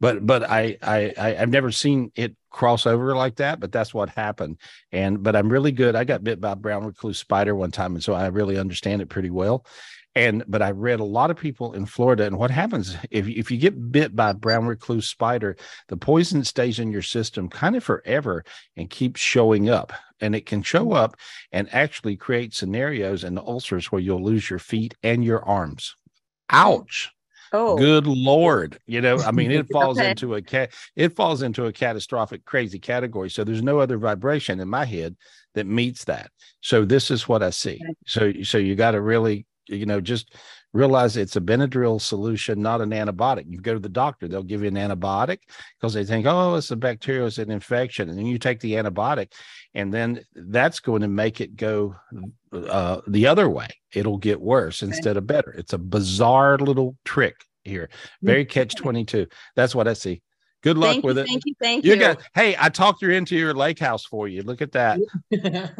but 0.00 0.26
but 0.26 0.48
I 0.48 0.76
I, 0.82 1.12
I 1.18 1.36
I've 1.36 1.50
never 1.50 1.70
seen 1.70 2.12
it 2.14 2.36
cross 2.50 2.86
over 2.86 3.14
like 3.14 3.36
that. 3.36 3.60
But 3.60 3.70
that's 3.70 3.92
what 3.94 4.08
happened. 4.08 4.58
And 4.90 5.22
but 5.22 5.36
I'm 5.36 5.50
really 5.50 5.72
good. 5.72 5.94
I 5.94 6.04
got 6.04 6.24
bit 6.24 6.40
by 6.40 6.52
a 6.52 6.56
brown 6.56 6.84
recluse 6.86 7.18
spider 7.18 7.54
one 7.54 7.70
time, 7.70 7.94
and 7.94 8.02
so 8.02 8.14
I 8.14 8.26
really 8.28 8.58
understand 8.58 9.02
it 9.02 9.10
pretty 9.10 9.30
well. 9.30 9.64
And 10.14 10.42
but 10.48 10.62
I 10.62 10.70
read 10.70 11.00
a 11.00 11.04
lot 11.04 11.30
of 11.30 11.36
people 11.36 11.74
in 11.74 11.84
Florida, 11.84 12.24
and 12.24 12.38
what 12.38 12.50
happens 12.50 12.96
if 13.10 13.28
if 13.28 13.50
you 13.50 13.58
get 13.58 13.92
bit 13.92 14.16
by 14.16 14.30
a 14.30 14.34
brown 14.34 14.66
recluse 14.66 15.06
spider, 15.06 15.56
the 15.88 15.98
poison 15.98 16.42
stays 16.42 16.78
in 16.78 16.90
your 16.90 17.02
system 17.02 17.50
kind 17.50 17.76
of 17.76 17.84
forever 17.84 18.42
and 18.76 18.88
keeps 18.88 19.20
showing 19.20 19.68
up. 19.68 19.92
And 20.18 20.34
it 20.34 20.46
can 20.46 20.62
show 20.62 20.92
up 20.92 21.16
and 21.52 21.68
actually 21.74 22.16
create 22.16 22.54
scenarios 22.54 23.22
and 23.22 23.38
ulcers 23.38 23.92
where 23.92 24.00
you'll 24.00 24.24
lose 24.24 24.48
your 24.48 24.58
feet 24.58 24.94
and 25.02 25.22
your 25.22 25.44
arms. 25.44 25.94
Ouch. 26.48 27.12
Oh. 27.56 27.76
Good 27.76 28.06
lord. 28.06 28.78
You 28.86 29.00
know, 29.00 29.20
I 29.22 29.30
mean, 29.30 29.50
it 29.50 29.68
falls 29.72 29.98
Okay. 29.98 30.10
into 30.10 30.34
a 30.34 30.42
cat, 30.42 30.72
it 30.94 31.16
falls 31.16 31.42
into 31.42 31.66
a 31.66 31.72
catastrophic, 31.72 32.44
crazy 32.44 32.78
category. 32.78 33.30
So 33.30 33.44
there's 33.44 33.62
no 33.62 33.78
other 33.78 33.98
vibration 33.98 34.60
in 34.60 34.68
my 34.68 34.84
head 34.84 35.16
that 35.54 35.66
meets 35.66 36.04
that. 36.04 36.30
So 36.60 36.84
this 36.84 37.10
is 37.10 37.28
what 37.28 37.42
I 37.42 37.50
see. 37.50 37.80
So 38.06 38.32
so 38.42 38.58
you 38.58 38.74
got 38.74 38.92
to 38.92 39.00
really, 39.00 39.46
you 39.68 39.86
know, 39.86 40.00
just 40.00 40.34
realize 40.72 41.16
it's 41.16 41.36
a 41.36 41.40
Benadryl 41.40 42.00
solution, 42.00 42.60
not 42.60 42.80
an 42.80 42.90
antibiotic. 42.90 43.44
You 43.48 43.60
go 43.60 43.74
to 43.74 43.80
the 43.80 43.88
doctor, 43.88 44.28
they'll 44.28 44.42
give 44.42 44.62
you 44.62 44.68
an 44.68 44.74
antibiotic 44.74 45.38
because 45.78 45.94
they 45.94 46.04
think, 46.04 46.26
oh, 46.26 46.56
it's 46.56 46.70
a 46.70 46.76
bacteria, 46.76 47.26
it's 47.26 47.38
an 47.38 47.50
infection. 47.50 48.08
And 48.08 48.18
then 48.18 48.26
you 48.26 48.38
take 48.38 48.60
the 48.60 48.74
antibiotic, 48.74 49.32
and 49.74 49.92
then 49.92 50.22
that's 50.34 50.80
going 50.80 51.02
to 51.02 51.08
make 51.08 51.40
it 51.40 51.56
go 51.56 51.96
uh, 52.52 53.00
the 53.06 53.26
other 53.26 53.48
way. 53.48 53.68
It'll 53.92 54.18
get 54.18 54.40
worse 54.40 54.82
instead 54.82 55.16
of 55.16 55.26
better. 55.26 55.50
It's 55.50 55.72
a 55.72 55.78
bizarre 55.78 56.58
little 56.58 56.96
trick 57.04 57.36
here. 57.64 57.88
Very 58.22 58.44
catch 58.44 58.74
22. 58.74 59.26
That's 59.54 59.74
what 59.74 59.88
I 59.88 59.94
see. 59.94 60.22
Good 60.62 60.78
luck 60.78 60.92
thank 60.94 61.04
with 61.04 61.16
you, 61.18 61.22
it. 61.22 61.26
Thank 61.28 61.42
you. 61.46 61.54
Thank 61.60 61.84
You 61.84 61.94
you. 61.94 62.00
got, 62.00 62.22
hey, 62.34 62.56
I 62.58 62.68
talked 62.68 63.02
her 63.02 63.10
into 63.10 63.36
your 63.36 63.54
lake 63.54 63.78
house 63.78 64.04
for 64.04 64.26
you. 64.26 64.42
Look 64.42 64.60
at 64.62 64.72
that. 64.72 64.98
nice. 65.30 65.70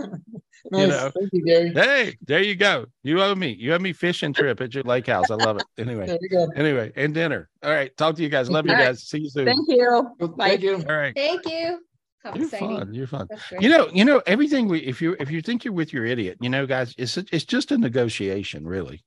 know. 0.73 1.11
Thank 1.19 1.31
you, 1.33 1.45
Gary. 1.45 1.73
Hey, 1.75 2.17
there 2.23 2.43
you 2.43 2.55
go. 2.55 2.87
You 3.03 3.21
owe 3.23 3.35
me. 3.35 3.57
You 3.59 3.75
owe 3.75 3.79
me 3.79 3.93
fishing 3.93 4.33
trip 4.33 4.61
at 4.61 4.75
your 4.75 4.85
lake 4.85 5.07
house. 5.07 5.31
I 5.31 5.35
love 5.35 5.57
it. 5.59 5.65
Anyway, 5.79 6.07
There 6.07 6.19
we 6.21 6.29
go. 6.29 6.49
anyway, 6.57 6.93
and 6.97 7.13
dinner. 7.15 7.49
All 7.63 7.71
right. 7.71 7.95
Talk 7.97 8.17
to 8.17 8.23
you 8.23 8.29
guys. 8.29 8.49
Love 8.51 8.67
you 8.67 8.73
All 8.73 8.79
right. 8.79 8.87
guys. 8.87 9.03
See 9.09 9.19
you 9.19 9.31
soon. 9.31 9.47
Thank 9.47 9.69
you. 9.69 10.11
Bye. 10.37 10.49
Thank 10.51 10.63
you. 10.63 10.77
All 10.89 10.97
right. 10.97 11.15
Thank 11.15 11.47
you. 11.49 11.81
How 12.23 12.35
You're 12.35 12.45
exciting. 12.45 12.77
fun. 12.79 12.95
You're 12.95 13.07
fun. 13.07 13.29
You 13.61 13.69
know, 13.69 13.89
you 13.93 14.05
know, 14.05 14.21
everything 14.27 14.67
we 14.69 14.81
if 14.81 15.01
you 15.03 15.17
if 15.21 15.31
you 15.31 15.41
think 15.43 15.65
you're 15.65 15.75
with 15.75 15.93
your 15.93 16.05
idiot, 16.07 16.39
you 16.41 16.49
know, 16.49 16.67
guys, 16.67 16.95
it's 16.99 17.17
it's 17.17 17.45
just 17.45 17.71
a 17.73 17.79
negotiation, 17.79 18.67
really. 18.67 19.05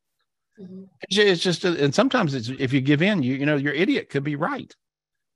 Mhm. 0.59 0.87
It's 1.09 1.17
It's 1.17 1.41
just, 1.43 1.65
a, 1.65 1.83
and 1.83 1.93
sometimes 1.93 2.33
it's 2.33 2.49
if 2.49 2.71
you 2.71 2.79
give 2.81 3.01
in, 3.01 3.23
you 3.23 3.35
you 3.35 3.45
know, 3.45 3.55
your 3.57 3.73
idiot 3.73 4.09
could 4.09 4.23
be 4.23 4.35
right. 4.35 4.73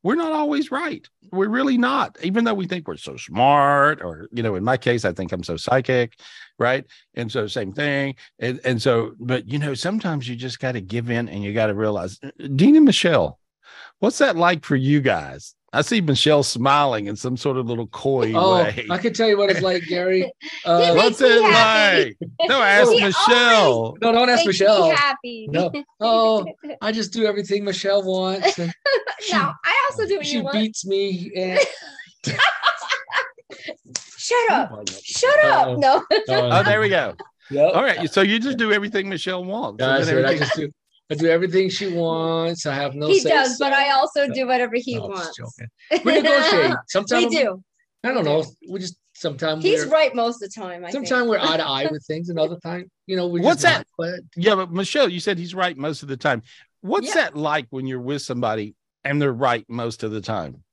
We're 0.03 0.15
not 0.15 0.33
always 0.33 0.69
right. 0.69 1.07
We're 1.31 1.49
really 1.49 1.77
not, 1.77 2.17
even 2.21 2.43
though 2.43 2.53
we 2.53 2.67
think 2.67 2.87
we're 2.87 2.97
so 2.97 3.15
smart, 3.15 4.01
or 4.01 4.27
you 4.33 4.43
know, 4.43 4.55
in 4.55 4.63
my 4.63 4.77
case, 4.77 5.05
I 5.05 5.13
think 5.13 5.31
I'm 5.31 5.43
so 5.43 5.55
psychic, 5.57 6.19
right? 6.59 6.85
And 7.15 7.31
so 7.31 7.47
same 7.47 7.71
thing. 7.71 8.15
And 8.39 8.59
and 8.65 8.81
so, 8.81 9.13
but 9.19 9.47
you 9.47 9.59
know, 9.59 9.73
sometimes 9.73 10.27
you 10.27 10.35
just 10.35 10.59
got 10.59 10.73
to 10.73 10.81
give 10.81 11.09
in, 11.09 11.29
and 11.29 11.43
you 11.43 11.53
got 11.53 11.67
to 11.67 11.73
realize, 11.73 12.19
uh, 12.21 12.29
Dean 12.55 12.75
and 12.75 12.85
Michelle, 12.85 13.39
what's 13.99 14.17
that 14.17 14.35
like 14.35 14.65
for 14.65 14.75
you 14.75 14.99
guys? 15.01 15.55
I 15.75 15.81
see 15.81 16.01
Michelle 16.01 16.43
smiling 16.43 17.07
in 17.07 17.15
some 17.15 17.35
sort 17.35 17.57
of 17.57 17.65
little 17.65 17.87
coy 17.87 18.31
Oh, 18.35 18.63
way. 18.63 18.85
I 18.91 18.97
can 18.99 19.11
tell 19.11 19.27
you 19.27 19.37
what 19.37 19.49
it's 19.49 19.61
like, 19.61 19.83
Gary. 19.87 20.31
He 20.39 20.49
Uh, 20.69 20.79
makes 20.79 20.95
What's 20.95 21.21
me 21.21 21.27
it 21.29 21.43
happy. 21.51 22.17
like? 22.39 22.49
No, 22.49 22.61
ask 22.61 22.91
He 22.91 23.01
Michelle. 23.03 23.97
no, 24.01 24.11
don't 24.11 24.29
ask 24.29 24.45
Michelle. 24.45 24.91
happy. 24.95 25.47
No. 25.51 25.71
Oh, 25.99 26.45
I 26.81 26.91
just 26.91 27.11
do 27.11 27.25
everything 27.25 27.63
Michelle 27.65 28.03
wants. 28.03 28.59
And 28.59 28.73
she, 29.21 29.33
no, 29.33 29.51
I 29.65 29.89
also 29.89 30.05
do 30.07 30.17
what 30.17 30.25
she 30.27 30.37
you 30.37 30.43
want. 30.43 30.53
beats 30.53 30.85
me. 30.85 31.31
And, 31.35 31.59
Shut 34.17 34.51
up. 34.51 34.89
Shut 35.03 35.35
Uh-oh. 35.43 35.73
up. 35.73 35.79
No. 35.79 36.05
Oh, 36.29 36.63
there 36.63 36.79
we 36.79 36.89
go. 36.89 37.15
Yep. 37.51 37.73
All 37.75 37.83
right. 37.83 38.09
So 38.11 38.21
you 38.21 38.39
just 38.39 38.57
do 38.57 38.71
everything 38.71 39.09
Michelle 39.09 39.43
wants. 39.43 39.83
and 39.83 39.91
That's 39.91 40.05
then 40.07 40.23
right. 40.23 40.35
I 40.35 40.37
just 40.37 40.55
do. 40.55 40.71
I 41.13 41.15
do 41.15 41.27
everything 41.27 41.69
she 41.69 41.93
wants. 41.93 42.65
I 42.65 42.73
have 42.75 42.95
no. 42.95 43.07
he 43.07 43.19
say 43.19 43.29
does, 43.29 43.57
but. 43.57 43.73
I 43.73 43.91
also 43.91 44.27
No. 44.27 44.33
do 44.33 44.47
whatever 44.47 44.75
he 44.75 44.95
No, 44.95 45.07
just 45.07 45.09
wants. 45.09 45.37
joking. 45.37 46.03
We 46.05 46.21
negotiate. 46.21 46.73
Sometimes 46.87 47.25
we 47.27 47.41
do. 47.41 47.63
I 48.03 48.13
don't 48.13 48.25
know. 48.25 48.43
We 48.69 48.79
just 48.79 48.97
sometimes 49.13 49.63
He's 49.63 49.85
right 49.85 50.13
most 50.13 50.41
of 50.43 50.49
the 50.49 50.61
time. 50.61 50.83
I 50.83 50.91
sometimes 50.91 51.27
we're 51.27 51.39
eye 51.39 51.57
to 51.57 51.65
eye 51.67 51.87
with 51.89 52.03
things, 52.05 52.29
and 52.29 52.37
other 52.37 52.57
time, 52.57 52.89
you 53.07 53.15
know, 53.15 53.27
we 53.27 53.39
What's 53.39 53.61
just 53.61 53.63
that? 53.63 53.77
not, 53.77 53.87
But 53.97 54.19
yeah, 54.35 54.55
but 54.55 54.71
Michelle, 54.71 55.07
you 55.07 55.19
said 55.19 55.37
he's 55.37 55.55
right 55.55 55.77
most 55.77 56.03
of 56.03 56.09
the 56.09 56.17
time. 56.17 56.41
What's 56.81 57.07
Yeah. 57.07 57.15
that 57.15 57.37
like 57.37 57.67
when 57.69 57.87
you're 57.87 58.01
with 58.01 58.21
somebody 58.21 58.75
and 59.05 59.21
they're 59.21 59.31
right 59.31 59.65
most 59.69 60.03
of 60.03 60.11
the 60.11 60.19
time? 60.21 60.63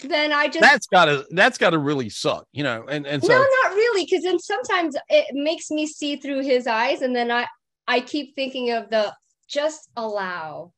Then 0.00 0.32
I 0.32 0.46
just 0.46 0.60
That's 0.60 0.86
gotta 0.86 1.24
that's 1.30 1.58
gotta 1.58 1.78
really 1.78 2.08
suck, 2.08 2.46
you 2.52 2.62
know. 2.62 2.84
And 2.88 3.06
and 3.06 3.22
so 3.22 3.32
no, 3.32 3.38
not 3.38 3.74
really, 3.74 4.04
because 4.04 4.22
then 4.22 4.38
sometimes 4.38 4.96
it 5.08 5.26
makes 5.32 5.70
me 5.70 5.86
see 5.86 6.16
through 6.16 6.42
his 6.42 6.66
eyes, 6.66 7.02
and 7.02 7.14
then 7.16 7.30
I 7.30 7.46
I 7.88 8.00
keep 8.00 8.34
thinking 8.34 8.70
of 8.70 8.90
the 8.90 9.12
just 9.54 9.88
allow. 9.96 10.72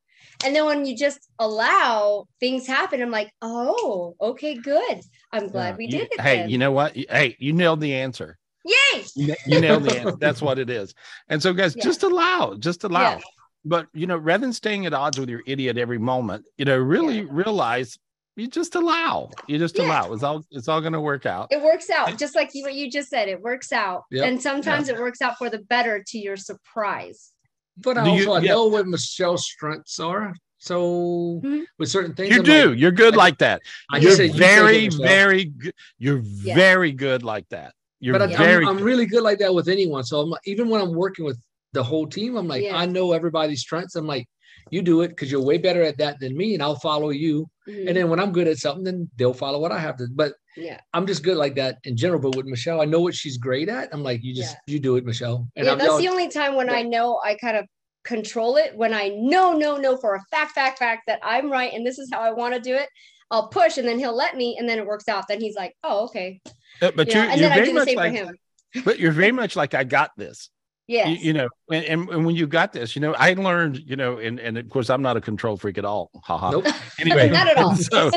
And 0.44 0.54
then 0.54 0.66
when 0.66 0.84
you 0.84 0.96
just 0.96 1.20
allow 1.38 2.26
things 2.40 2.66
happen, 2.66 3.00
I'm 3.00 3.10
like, 3.10 3.30
oh, 3.42 4.14
okay, 4.20 4.54
good. 4.54 5.00
I'm 5.32 5.48
glad 5.48 5.70
Yeah, 5.70 5.76
we 5.76 5.84
you- 5.86 5.90
did 5.92 6.08
it. 6.12 6.20
Hey, 6.20 6.36
then. 6.38 6.50
you 6.50 6.58
know 6.58 6.72
what? 6.72 6.94
Hey, 6.96 7.36
you 7.38 7.52
nailed 7.52 7.80
the 7.80 7.94
answer. 7.94 8.36
Yay! 8.64 9.04
You, 9.14 9.34
you 9.46 9.60
nailed 9.60 9.84
the 9.84 9.98
answer. 9.98 10.16
That's 10.20 10.42
what 10.42 10.58
it 10.58 10.68
is. 10.68 10.92
And 11.28 11.40
so, 11.42 11.52
guys, 11.52 11.74
Yeah. 11.76 11.84
just 11.84 12.02
allow, 12.02 12.54
just 12.58 12.84
allow. 12.84 13.12
Yes. 13.14 13.22
But 13.64 13.86
you 13.94 14.06
know, 14.06 14.16
rather 14.16 14.42
than 14.42 14.52
staying 14.52 14.86
at 14.86 14.92
odds 14.94 15.18
with 15.18 15.28
your 15.28 15.42
idiot 15.46 15.78
every 15.78 15.98
moment, 15.98 16.44
you 16.58 16.64
know, 16.64 16.76
really 16.76 17.24
realize 17.24 17.96
you 18.36 18.46
just 18.48 18.74
allow. 18.74 19.30
You 19.48 19.58
just 19.58 19.78
Yeah. 19.78 19.86
allow. 19.86 20.12
It's 20.12 20.22
all 20.22 20.44
it's 20.50 20.68
all 20.68 20.80
gonna 20.80 21.00
work 21.00 21.26
out. 21.26 21.48
It 21.50 21.62
works 21.62 21.88
out 21.90 22.18
just 22.18 22.34
like 22.34 22.50
you, 22.54 22.62
what 22.64 22.74
you 22.74 22.90
just 22.90 23.08
said. 23.08 23.28
It 23.28 23.40
works 23.40 23.72
out, 23.72 24.04
Yep. 24.10 24.24
and 24.26 24.42
sometimes 24.42 24.88
it 24.88 24.98
works 24.98 25.22
out 25.22 25.38
for 25.38 25.48
the 25.48 25.58
better 25.58 26.02
to 26.08 26.18
your 26.18 26.36
surprise. 26.36 27.32
But 27.78 27.94
Do 28.02 28.10
you- 28.10 28.30
also, 28.30 28.32
I 28.32 28.40
yeah. 28.40 28.52
know 28.52 28.66
what 28.66 28.86
Michelle's 28.86 29.44
strengths 29.46 29.98
are. 30.00 30.34
So 30.58 31.40
Mhm. 31.44 31.64
with 31.78 31.88
certain 31.90 32.14
things, 32.14 32.30
You 32.30 32.38
I'm 32.38 32.44
do. 32.44 32.70
like- 32.70 32.78
you're 32.78 32.90
good 32.90 33.14
I- 33.14 33.16
like 33.18 33.38
that. 33.38 33.62
I 33.92 33.96
You're 33.98 34.02
just 34.10 34.16
said, 34.16 34.22
you 34.24 34.28
take 34.32 34.36
it, 34.36 34.38
very, 34.38 34.84
Michelle. 34.86 35.00
very 35.06 35.44
good. 35.44 35.74
You're 35.98 36.22
Yeah. 36.24 36.54
very 36.54 36.92
good 36.92 37.22
like 37.22 37.48
that. 37.50 37.74
You're 38.00 38.18
But 38.18 38.22
I, 38.32 38.36
very 38.36 38.64
I'm, 38.66 38.78
I'm 38.78 38.82
really 38.84 39.06
good 39.06 39.22
like 39.22 39.38
that 39.38 39.54
with 39.54 39.68
anyone. 39.68 40.04
So 40.04 40.20
I'm, 40.20 40.34
even 40.46 40.68
when 40.68 40.80
I'm 40.80 40.92
working 40.92 41.24
with 41.24 41.38
the 41.76 41.82
whole 41.84 42.06
team, 42.06 42.36
I'm 42.36 42.48
like, 42.48 42.62
Yeah. 42.64 42.76
I 42.76 42.86
know 42.86 43.12
everybody's 43.12 43.60
strengths. 43.60 43.94
I'm 43.96 44.06
like, 44.06 44.26
you 44.70 44.82
do 44.82 45.02
it 45.02 45.08
because 45.08 45.30
you're 45.30 45.42
way 45.50 45.58
better 45.58 45.82
at 45.82 45.98
that 45.98 46.18
than 46.18 46.36
me, 46.36 46.54
and 46.54 46.62
I'll 46.62 46.80
follow 46.80 47.10
you. 47.10 47.48
Mhm. 47.68 47.86
And 47.88 47.96
then 47.96 48.08
when 48.10 48.18
I'm 48.18 48.32
good 48.32 48.48
at 48.48 48.56
something, 48.58 48.82
then 48.84 49.08
they'll 49.16 49.34
follow 49.44 49.58
what 49.60 49.70
I 49.70 49.78
have 49.78 49.96
to. 49.98 50.06
But 50.10 50.32
yeah, 50.56 50.80
I'm 50.94 51.06
just 51.06 51.22
good 51.22 51.36
like 51.36 51.54
that 51.56 51.78
in 51.84 51.96
general. 51.96 52.20
But 52.20 52.34
with 52.36 52.46
Michelle, 52.46 52.80
I 52.80 52.84
know 52.86 53.00
what 53.00 53.14
she's 53.14 53.36
great 53.36 53.68
at. 53.68 53.90
I'm 53.92 54.02
like, 54.02 54.24
you 54.24 54.34
just 54.34 54.56
you 54.66 54.80
do 54.80 54.96
it, 54.96 55.04
Michelle. 55.04 55.46
And 55.56 55.66
yeah. 55.66 55.72
I'm 55.72 55.78
That's 55.78 55.88
y'all- 55.90 55.98
the 55.98 56.08
only 56.08 56.28
time 56.28 56.54
when 56.56 56.68
I 56.70 56.82
know 56.82 57.20
I 57.24 57.34
kind 57.36 57.56
of 57.56 57.66
control 58.04 58.56
it. 58.56 58.74
When 58.76 58.92
I 58.94 59.08
know, 59.08 59.52
no, 59.52 59.76
no, 59.76 59.96
for 59.98 60.14
a 60.14 60.22
fact, 60.30 60.52
fact, 60.52 60.78
fact 60.78 61.02
that 61.06 61.20
I'm 61.22 61.50
right 61.50 61.72
and 61.72 61.86
this 61.86 61.98
is 61.98 62.08
how 62.12 62.20
I 62.20 62.30
want 62.32 62.54
to 62.54 62.60
do 62.60 62.74
it. 62.74 62.88
I'll 63.30 63.48
push, 63.48 63.76
and 63.78 63.86
then 63.86 63.98
he'll 63.98 64.16
let 64.16 64.36
me, 64.36 64.56
and 64.58 64.68
then 64.68 64.78
it 64.78 64.86
works 64.86 65.08
out. 65.08 65.24
Then 65.28 65.40
he's 65.40 65.56
like, 65.56 65.74
"Oh, 65.84 66.04
okay." 66.06 66.40
Uh, 66.80 66.92
but 66.96 67.08
You 67.08 67.14
you're, 67.20 67.30
and 67.30 67.40
then 67.40 67.50
I 67.52 67.54
very 67.56 67.66
do 67.66 67.72
the 67.72 67.78
much 67.80 67.88
same 67.88 67.96
like, 67.96 68.12
for 68.12 68.16
him. 68.18 68.36
but 68.84 68.98
you're 69.00 69.10
very 69.12 69.32
much 69.42 69.56
like 69.56 69.74
I 69.74 69.82
got 69.84 70.10
this. 70.16 70.48
Yes. 70.86 71.08
You, 71.08 71.16
you 71.16 71.32
know, 71.32 71.48
and, 71.70 71.84
and, 71.84 72.08
and 72.10 72.26
when 72.26 72.36
you 72.36 72.46
got 72.46 72.72
this, 72.72 72.94
you 72.94 73.00
know, 73.02 73.14
I 73.14 73.32
learned, 73.34 73.78
you 73.84 73.96
know, 73.96 74.18
and, 74.18 74.38
and 74.38 74.56
of 74.56 74.68
course 74.68 74.88
I'm 74.88 75.02
not 75.02 75.16
a 75.16 75.20
control 75.20 75.56
freak 75.56 75.78
at 75.78 75.84
all. 75.84 76.10
Haha. 76.22 76.50
Nope. 76.52 76.66
Anyway, 77.00 77.28
Not 77.28 77.48
at 77.48 77.56
all. 77.56 77.76
So, 77.86 78.10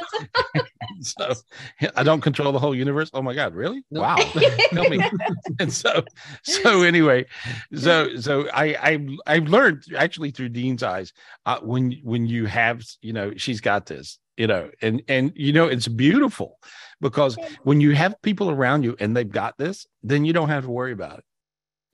so 1.02 1.34
I 1.96 2.04
don't 2.04 2.22
control 2.22 2.52
the 2.52 2.60
whole 2.60 2.76
universe. 2.76 3.10
Oh 3.14 3.22
my 3.22 3.34
God, 3.34 3.54
really? 3.54 3.84
Nope. 3.92 4.02
Wow. 4.02 4.16
Tell 4.74 4.90
me. 4.90 5.00
and 5.60 5.72
so, 5.72 6.04
so 6.44 6.82
anyway, 6.82 7.26
so 7.74 8.16
so 8.18 8.50
I 8.50 8.76
I 8.82 9.08
I've 9.28 9.48
learned 9.48 9.84
actually 9.96 10.32
through 10.32 10.50
Dean's 10.50 10.84
eyes 10.84 11.14
uh, 11.46 11.60
when 11.62 11.94
when 12.04 12.28
you 12.28 12.48
have 12.48 12.84
you 13.02 13.14
know 13.14 13.34
she's 13.38 13.62
got 13.62 13.86
this 13.86 14.20
you 14.36 14.48
know 14.48 14.72
and 14.82 15.02
and 15.08 15.32
you 15.36 15.54
know 15.54 15.68
it's 15.68 15.88
beautiful 15.88 16.60
because 17.02 17.38
when 17.64 17.80
you 17.82 17.92
have 17.92 18.22
people 18.22 18.50
around 18.50 18.84
you 18.84 18.96
and 19.00 19.16
they've 19.16 19.30
got 19.30 19.58
this, 19.58 19.88
then 20.04 20.26
you 20.26 20.34
don't 20.34 20.50
have 20.50 20.64
to 20.64 20.70
worry 20.70 20.92
about 20.92 21.20
it. 21.20 21.26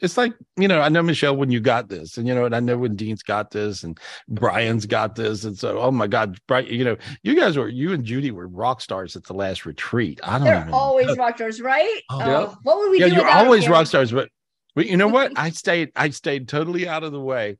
It's 0.02 0.18
like, 0.18 0.34
you 0.58 0.68
know, 0.68 0.82
I 0.82 0.90
know 0.90 1.02
Michelle 1.02 1.38
when 1.38 1.52
you 1.52 1.62
got 1.62 1.88
this, 1.88 2.18
and 2.18 2.28
you 2.28 2.36
know, 2.36 2.46
and 2.46 2.56
I 2.56 2.60
know 2.60 2.78
when 2.78 2.96
Dean's 2.96 3.24
got 3.24 3.52
this, 3.52 3.84
and 3.84 3.98
Brian's 4.28 4.86
got 4.86 5.16
this, 5.16 5.46
and 5.46 5.58
so 5.58 5.80
oh 5.80 5.92
my 5.92 6.08
God, 6.08 6.38
Brian, 6.48 6.68
you 6.68 6.84
know, 6.84 6.98
you 7.24 7.36
guys 7.36 7.58
were 7.58 7.70
you 7.70 7.94
and 7.94 8.04
Judy 8.04 8.32
were 8.32 8.48
rock 8.48 8.82
stars 8.82 9.16
at 9.16 9.24
the 9.24 9.34
last 9.34 9.66
retreat. 9.66 10.20
I 10.22 10.38
don't 10.38 10.42
know. 10.42 10.52
They're 10.52 10.62
even 10.62 10.74
always 10.74 11.18
rock 11.18 11.38
stars, 11.38 11.62
right? 11.62 12.02
Oh, 12.10 12.22
um, 12.22 12.30
yeah. 12.30 12.54
What 12.64 12.78
would 12.78 12.92
we 12.92 13.00
yeah, 13.00 13.08
do 13.08 13.16
you're 13.16 13.28
always 13.28 13.70
rock 13.70 13.88
stars, 13.88 14.12
but 14.12 14.30
but 14.76 14.88
you 14.88 14.98
know 14.98 15.08
what? 15.08 15.32
I 15.38 15.50
stayed, 15.52 15.92
I 15.96 16.10
stayed 16.10 16.50
totally 16.50 16.88
out 16.88 17.04
of 17.04 17.14
the 17.14 17.22
way, 17.22 17.58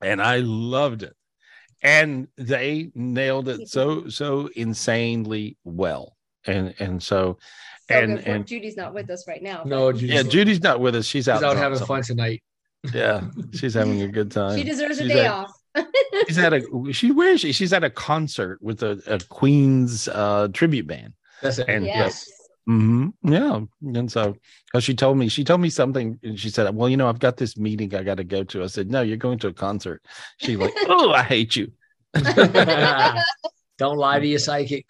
and 0.00 0.20
I 0.20 0.38
loved 0.38 1.04
it. 1.04 1.14
And 1.82 2.28
they 2.36 2.90
nailed 2.94 3.48
it 3.48 3.68
so 3.68 4.08
so 4.08 4.48
insanely 4.56 5.56
well, 5.64 6.13
and 6.46 6.74
and 6.78 7.02
so, 7.02 7.38
So 7.90 7.96
and 7.96 8.18
and 8.20 8.46
Judy's 8.46 8.76
not 8.76 8.94
with 8.94 9.10
us 9.10 9.26
right 9.28 9.42
now. 9.42 9.62
No, 9.64 9.92
but 9.92 10.00
yeah, 10.00 10.16
Judy's, 10.22 10.32
Judy's 10.32 10.62
not 10.62 10.80
with 10.80 10.94
us. 10.94 11.04
She's 11.06 11.24
she's 11.24 11.28
out, 11.28 11.42
out 11.42 11.56
having 11.56 11.78
somewhere. 11.78 12.02
fun 12.02 12.16
tonight. 12.16 12.42
Yeah, 12.92 13.22
she's 13.52 13.74
having 13.74 14.02
a 14.02 14.08
good 14.08 14.30
time. 14.30 14.56
she 14.58 14.64
deserves 14.64 14.98
a 15.00 15.08
day 15.08 15.26
at- 15.26 15.32
off. 15.32 15.52
She's 16.28 16.38
at 16.38 16.52
a 16.52 16.62
she 16.92 17.10
where 17.10 17.30
is 17.32 17.40
she? 17.40 17.50
She's 17.50 17.72
at 17.72 17.82
a 17.82 17.90
concert 17.90 18.62
with 18.62 18.82
a, 18.84 19.02
a 19.08 19.18
Queen's 19.28 20.06
uh 20.06 20.46
tribute 20.52 20.86
band. 20.86 21.14
That's 21.42 21.58
it. 21.58 21.68
And- 21.68 21.84
yes. 21.84 22.24
mm-hmm 22.68 23.08
Yeah. 23.24 23.60
And 23.82 24.10
so 24.12 24.36
because 24.66 24.84
she 24.84 24.94
told 24.94 25.18
me, 25.18 25.28
she 25.28 25.42
told 25.42 25.60
me 25.60 25.70
something 25.70 26.16
and 26.22 26.38
she 26.38 26.48
said, 26.48 26.72
Well, 26.76 26.88
you 26.88 26.96
know, 26.96 27.08
I've 27.08 27.18
got 27.18 27.36
this 27.36 27.56
meeting 27.56 27.92
I 27.92 28.04
got 28.04 28.18
to 28.18 28.24
go 28.24 28.44
to. 28.44 28.62
I 28.62 28.66
said, 28.68 28.88
No, 28.88 29.00
you're 29.02 29.16
going 29.16 29.40
to 29.40 29.48
a 29.48 29.52
concert. 29.52 30.00
She 30.38 30.56
like, 30.56 30.72
Oh, 30.88 31.10
I 31.10 31.24
hate 31.24 31.56
you. 31.56 31.72
Don't 33.78 33.96
lie 33.98 34.20
to 34.20 34.26
your 34.26 34.38
psychic. 34.38 34.86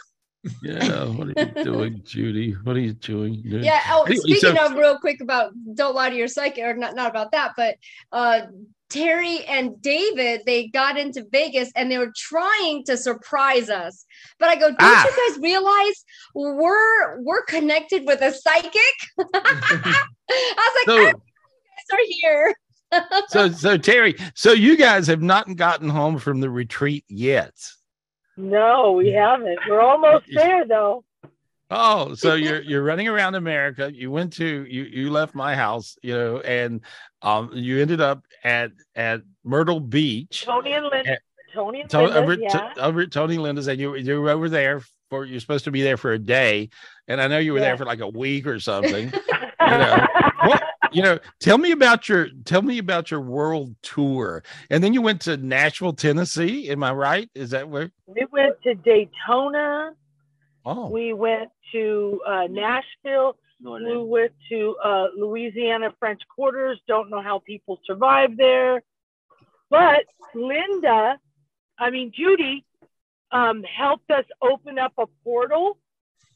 Yeah, 0.62 1.04
what 1.07 1.28
are 1.28 1.35
you 1.57 1.64
doing, 1.64 2.02
Judy? 2.04 2.52
What 2.52 2.76
are 2.76 2.80
you 2.80 2.92
doing? 2.92 3.42
dude? 3.42 3.64
Yeah. 3.64 3.80
Oh, 3.88 4.02
Anyway, 4.04 4.20
speaking 4.20 4.57
so- 4.57 4.66
of 4.66 4.72
real 4.74 4.98
quick 4.98 5.20
about 5.20 5.52
don't 5.74 5.94
lie 5.94 6.11
to 6.11 6.16
your 6.16 6.28
psychic, 6.28 6.62
or 6.64 6.74
not, 6.74 6.94
not 6.94 7.11
about 7.11 7.33
that, 7.33 7.52
but 7.57 7.76
uh 8.12 8.42
Terry 8.90 9.38
and 9.48 9.80
David, 9.83 10.42
they 10.46 10.68
got 10.68 10.96
into 10.98 11.24
Vegas 11.33 11.72
and 11.74 11.90
they 11.90 11.98
were 11.98 12.12
trying 12.16 12.85
to 12.85 12.96
surprise 12.96 13.68
us. 13.70 14.04
But 14.38 14.50
I 14.50 14.54
go, 14.57 14.68
don't 14.68 14.76
Ah. 14.80 15.04
you 15.07 15.30
guys 15.30 15.42
realize 15.42 16.04
we're 16.35 17.20
we're 17.22 17.42
connected 17.46 18.04
with 18.07 18.20
a 18.20 18.33
psychic? 18.33 18.94
I 19.35 20.04
was 20.57 20.74
like, 20.76 20.87
So 20.87 20.92
I 20.92 20.96
don't 20.96 21.07
you 21.07 21.83
guys 21.90 21.92
are 21.92 21.98
here. 22.20 22.54
so 23.28 23.48
so 23.50 23.76
Terry, 23.76 24.14
so 24.35 24.52
you 24.52 24.76
guys 24.76 25.07
have 25.09 25.22
not 25.22 25.57
gotten 25.57 25.88
home 25.88 26.18
from 26.18 26.40
the 26.40 26.50
retreat 26.50 27.04
yet. 27.09 27.54
No, 28.36 28.92
we 28.92 29.10
haven't. 29.12 29.58
We're 29.68 29.80
almost 29.80 30.26
there 30.32 30.66
though. 30.66 31.04
Oh, 31.70 32.14
so 32.14 32.34
you're 32.34 32.60
you're 32.62 32.82
running 32.82 33.08
around 33.08 33.34
America. 33.34 33.90
You 33.92 34.10
went 34.10 34.32
to 34.34 34.66
you 34.68 34.82
you 34.84 35.10
left 35.10 35.34
my 35.34 35.54
house, 35.56 35.96
you 36.02 36.12
know, 36.14 36.40
and 36.40 36.80
um 37.22 37.50
you 37.54 37.80
ended 37.80 38.00
up 38.00 38.24
at 38.42 38.72
at 38.94 39.22
Myrtle 39.44 39.80
Beach. 39.80 40.44
Tony 40.44 40.72
and 40.72 40.86
Linda. 40.86 41.10
Yeah. 41.10 41.16
Tony 41.54 41.80
and 41.82 41.92
Linda. 41.92 42.16
over, 42.18 42.34
yeah. 42.34 42.48
to, 42.48 42.80
over 42.84 43.00
at 43.02 43.12
Tony 43.12 43.38
Linda's, 43.38 43.66
and 43.68 43.80
you 43.80 43.94
you 43.96 44.20
were 44.20 44.30
over 44.30 44.48
there 44.48 44.82
for 45.10 45.24
you're 45.24 45.40
supposed 45.40 45.64
to 45.64 45.70
be 45.70 45.82
there 45.82 45.96
for 45.96 46.12
a 46.12 46.18
day, 46.18 46.68
and 47.08 47.20
I 47.20 47.28
know 47.28 47.38
you 47.38 47.52
were 47.52 47.58
Yeah. 47.60 47.66
there 47.66 47.76
for 47.78 47.84
like 47.84 48.00
a 48.00 48.08
week 48.08 48.46
or 48.46 48.58
something. 48.60 49.10
know, 49.60 50.06
what 50.44 50.62
you 50.94 51.02
know, 51.02 51.18
tell 51.40 51.59
me 51.59 51.72
about 51.72 52.09
your 52.09 52.28
tell 52.44 52.62
me 52.62 52.78
about 52.78 53.11
your 53.11 53.20
world 53.20 53.74
tour, 53.83 54.42
and 54.70 54.83
then 54.83 54.94
you 54.94 55.02
went 55.02 55.20
to 55.22 55.37
Nashville, 55.37 55.92
Tennessee. 55.92 56.70
Am 56.70 56.83
I 56.83 56.92
right? 56.92 57.28
Is 57.35 57.50
that 57.50 57.68
where? 57.68 57.90
we 58.07 58.26
went 58.30 58.62
to 58.62 58.74
Daytona. 58.74 59.92
Oh, 60.64 60.88
We 60.88 61.12
went 61.12 61.50
to 61.72 62.22
uh, 62.26 62.46
Nashville. 62.48 63.37
We 63.62 63.96
went 63.96 64.33
to 64.50 64.76
uh, 64.83 65.07
Louisiana 65.16 65.94
French 65.98 66.20
Quarters. 66.35 66.80
Don't 66.87 67.11
know 67.11 67.22
how 67.22 67.38
people 67.38 67.80
survive 67.87 68.37
there. 68.37 68.83
But 69.70 70.04
Linda, 70.35 71.18
I 71.78 71.90
mean, 71.90 72.12
Judy, 72.14 72.64
um, 73.33 73.62
helped 73.62 74.11
us 74.11 74.24
open 74.42 74.78
up 74.78 74.92
a 74.98 75.07
portal 75.22 75.78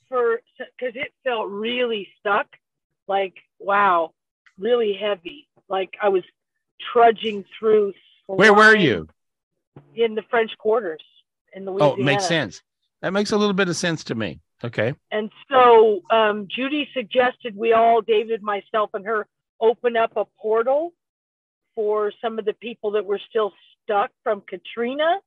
for 0.09 0.41
because 0.59 0.95
it 0.97 1.13
felt 1.25 1.49
really 1.49 2.09
stuck. 2.19 2.47
Like, 3.07 3.35
wow, 3.59 4.13
really 4.59 4.95
heavy. 4.95 5.49
Like 5.69 5.97
I 6.03 6.09
was 6.09 6.23
trudging 6.93 7.45
through. 7.59 7.93
where 8.27 8.55
were 8.55 8.77
you? 8.77 9.09
In 9.95 10.15
the 10.15 10.23
French 10.31 10.51
Quarters 10.59 11.03
in 11.53 11.65
the 11.65 11.71
Louisiana. 11.71 12.01
Oh, 12.01 12.05
makes 12.05 12.27
sense. 12.27 12.63
That 13.03 13.13
makes 13.13 13.33
a 13.33 13.37
little 13.37 13.55
bit 13.55 13.69
of 13.69 13.77
sense 13.77 14.05
to 14.05 14.15
me. 14.15 14.41
Okay. 14.65 14.95
And 15.13 15.31
so 15.51 16.01
um, 16.11 16.49
Judy 16.51 16.89
suggested 16.93 17.57
we 17.57 17.73
all, 17.73 18.01
David, 18.01 18.43
myself, 18.43 18.91
and 18.95 19.07
her, 19.07 19.27
open 19.61 19.97
up 19.97 20.17
a 20.17 20.25
portal 20.41 20.93
for 21.75 22.13
some 22.21 22.39
of 22.39 22.45
the 22.45 22.55
people 22.55 22.93
that 22.93 23.05
were 23.05 23.21
still 23.29 23.53
stuck 23.85 24.11
from 24.25 24.41
Katrina. 24.43 25.19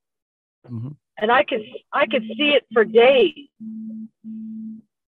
Mhm. 0.69 0.95
And 1.17 1.31
I 1.31 1.43
could 1.43 1.61
I 1.93 2.05
could 2.07 2.23
see 2.23 2.51
it 2.53 2.65
for 2.73 2.83
days. 2.83 3.47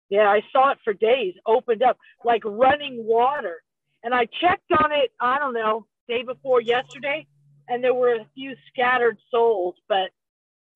Yeah, 0.08 0.28
I 0.28 0.42
saw 0.52 0.70
it 0.72 0.78
for 0.84 0.92
days, 0.92 1.34
opened 1.46 1.82
up 1.82 1.98
like 2.24 2.42
running 2.44 3.04
water. 3.04 3.62
And 4.02 4.14
I 4.14 4.26
checked 4.26 4.70
on 4.72 4.92
it, 4.92 5.12
I 5.20 5.38
don't 5.38 5.54
know, 5.54 5.86
day 6.08 6.22
before 6.22 6.60
yesterday, 6.60 7.26
and 7.68 7.82
there 7.82 7.94
were 7.94 8.14
a 8.14 8.26
few 8.34 8.54
scattered 8.68 9.18
souls, 9.30 9.76
but 9.88 10.10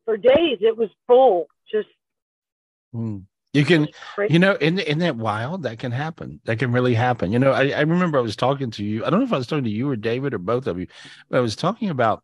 for 0.05 0.17
days 0.17 0.59
it 0.61 0.77
was 0.77 0.91
full. 1.07 1.49
Just 1.71 1.89
Mm. 2.97 3.25
You 3.53 3.65
can, 3.65 3.89
you 4.29 4.39
know, 4.39 4.55
in 4.57 4.79
in 4.79 4.99
that 4.99 5.17
wild, 5.17 5.63
that 5.63 5.79
can 5.79 5.91
happen. 5.91 6.41
That 6.45 6.59
can 6.59 6.73
really 6.73 6.93
happen. 6.93 7.33
You 7.33 7.39
know, 7.39 7.53
I, 7.53 7.71
I 7.71 7.81
remember 7.81 8.19
I 8.19 8.23
was 8.23 8.37
talking 8.37 8.71
to 8.73 8.85
you. 8.85 9.03
I 9.03 9.09
don't 9.09 9.21
know 9.21 9.25
if 9.25 9.33
I 9.33 9.39
was 9.39 9.47
talking 9.47 9.65
to 9.65 9.71
you 9.71 9.89
or 9.89 9.97
David 9.97 10.35
or 10.35 10.39
both 10.39 10.67
of 10.67 10.79
you, 10.79 10.87
but 11.31 11.39
I 11.39 11.41
was 11.41 11.57
talking 11.57 11.89
about. 11.89 12.23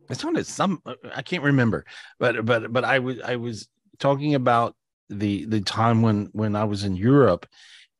I 0.00 0.04
was 0.10 0.18
talking 0.18 0.36
to 0.36 0.44
some. 0.44 0.82
I 1.14 1.22
can't 1.22 1.42
remember, 1.42 1.86
but 2.18 2.44
but 2.44 2.70
but 2.70 2.84
I 2.84 2.98
was 2.98 3.18
I 3.20 3.36
was 3.36 3.66
talking 3.98 4.34
about 4.34 4.76
the 5.08 5.46
the 5.46 5.62
time 5.62 6.02
when 6.02 6.28
when 6.32 6.54
I 6.54 6.64
was 6.64 6.84
in 6.84 6.96
Europe, 6.96 7.46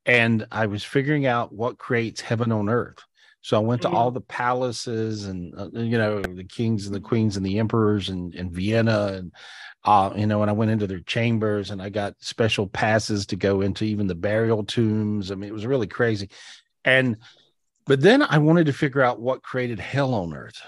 and 0.06 0.46
I 0.50 0.66
was 0.66 0.84
figuring 0.84 1.26
out 1.26 1.52
what 1.52 1.78
creates 1.78 2.20
heaven 2.20 2.52
on 2.52 2.68
earth. 2.68 2.98
So 3.40 3.56
I 3.56 3.60
went 3.60 3.82
to 3.82 3.88
Mhm. 3.88 3.94
all 3.94 4.10
the 4.10 4.20
palaces 4.20 5.26
and 5.26 5.52
uh, 5.58 5.68
you 5.72 5.98
know 5.98 6.22
the 6.22 6.44
kings 6.44 6.86
and 6.86 6.94
the 6.94 7.00
queens 7.00 7.36
and 7.36 7.44
the 7.44 7.58
emperors 7.58 8.08
and 8.08 8.34
in 8.34 8.52
Vienna 8.52 9.14
and 9.14 9.32
uh, 9.84 10.12
you 10.16 10.26
know, 10.26 10.42
and 10.42 10.50
I 10.50 10.54
went 10.54 10.70
into 10.70 10.86
their 10.86 11.00
chambers 11.00 11.70
and 11.70 11.82
I 11.82 11.88
got 11.88 12.14
special 12.20 12.68
passes 12.68 13.26
to 13.26 13.36
go 13.36 13.62
into 13.62 13.84
even 13.84 14.06
the 14.06 14.14
burial 14.14 14.62
tombs. 14.62 15.32
I 15.32 15.34
mean, 15.34 15.48
it 15.48 15.52
was 15.52 15.66
really 15.66 15.88
crazy. 15.88 16.30
And 16.84 17.16
but 17.84 18.00
then 18.00 18.22
I 18.22 18.38
wanted 18.38 18.66
to 18.66 18.72
figure 18.72 19.02
out 19.02 19.20
what 19.20 19.42
created 19.42 19.80
hell 19.80 20.14
on 20.14 20.34
earth. 20.34 20.62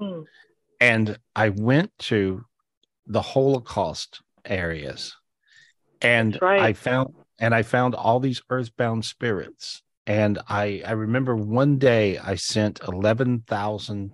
Hmm. 0.00 0.22
And 0.80 1.16
I 1.36 1.50
went 1.50 1.96
to 1.98 2.44
the 3.06 3.22
Holocaust 3.22 4.20
areas 4.44 5.16
and 6.02 6.36
right. 6.42 6.60
I 6.60 6.72
found 6.72 7.14
and 7.38 7.54
I 7.54 7.62
found 7.62 7.94
all 7.94 8.20
these 8.20 8.42
earthbound 8.50 9.04
spirits. 9.04 9.82
And 10.06 10.38
I 10.48 10.82
I 10.86 10.92
remember 10.92 11.36
one 11.36 11.78
day 11.78 12.18
I 12.18 12.36
sent 12.36 12.80
11,000 12.86 14.12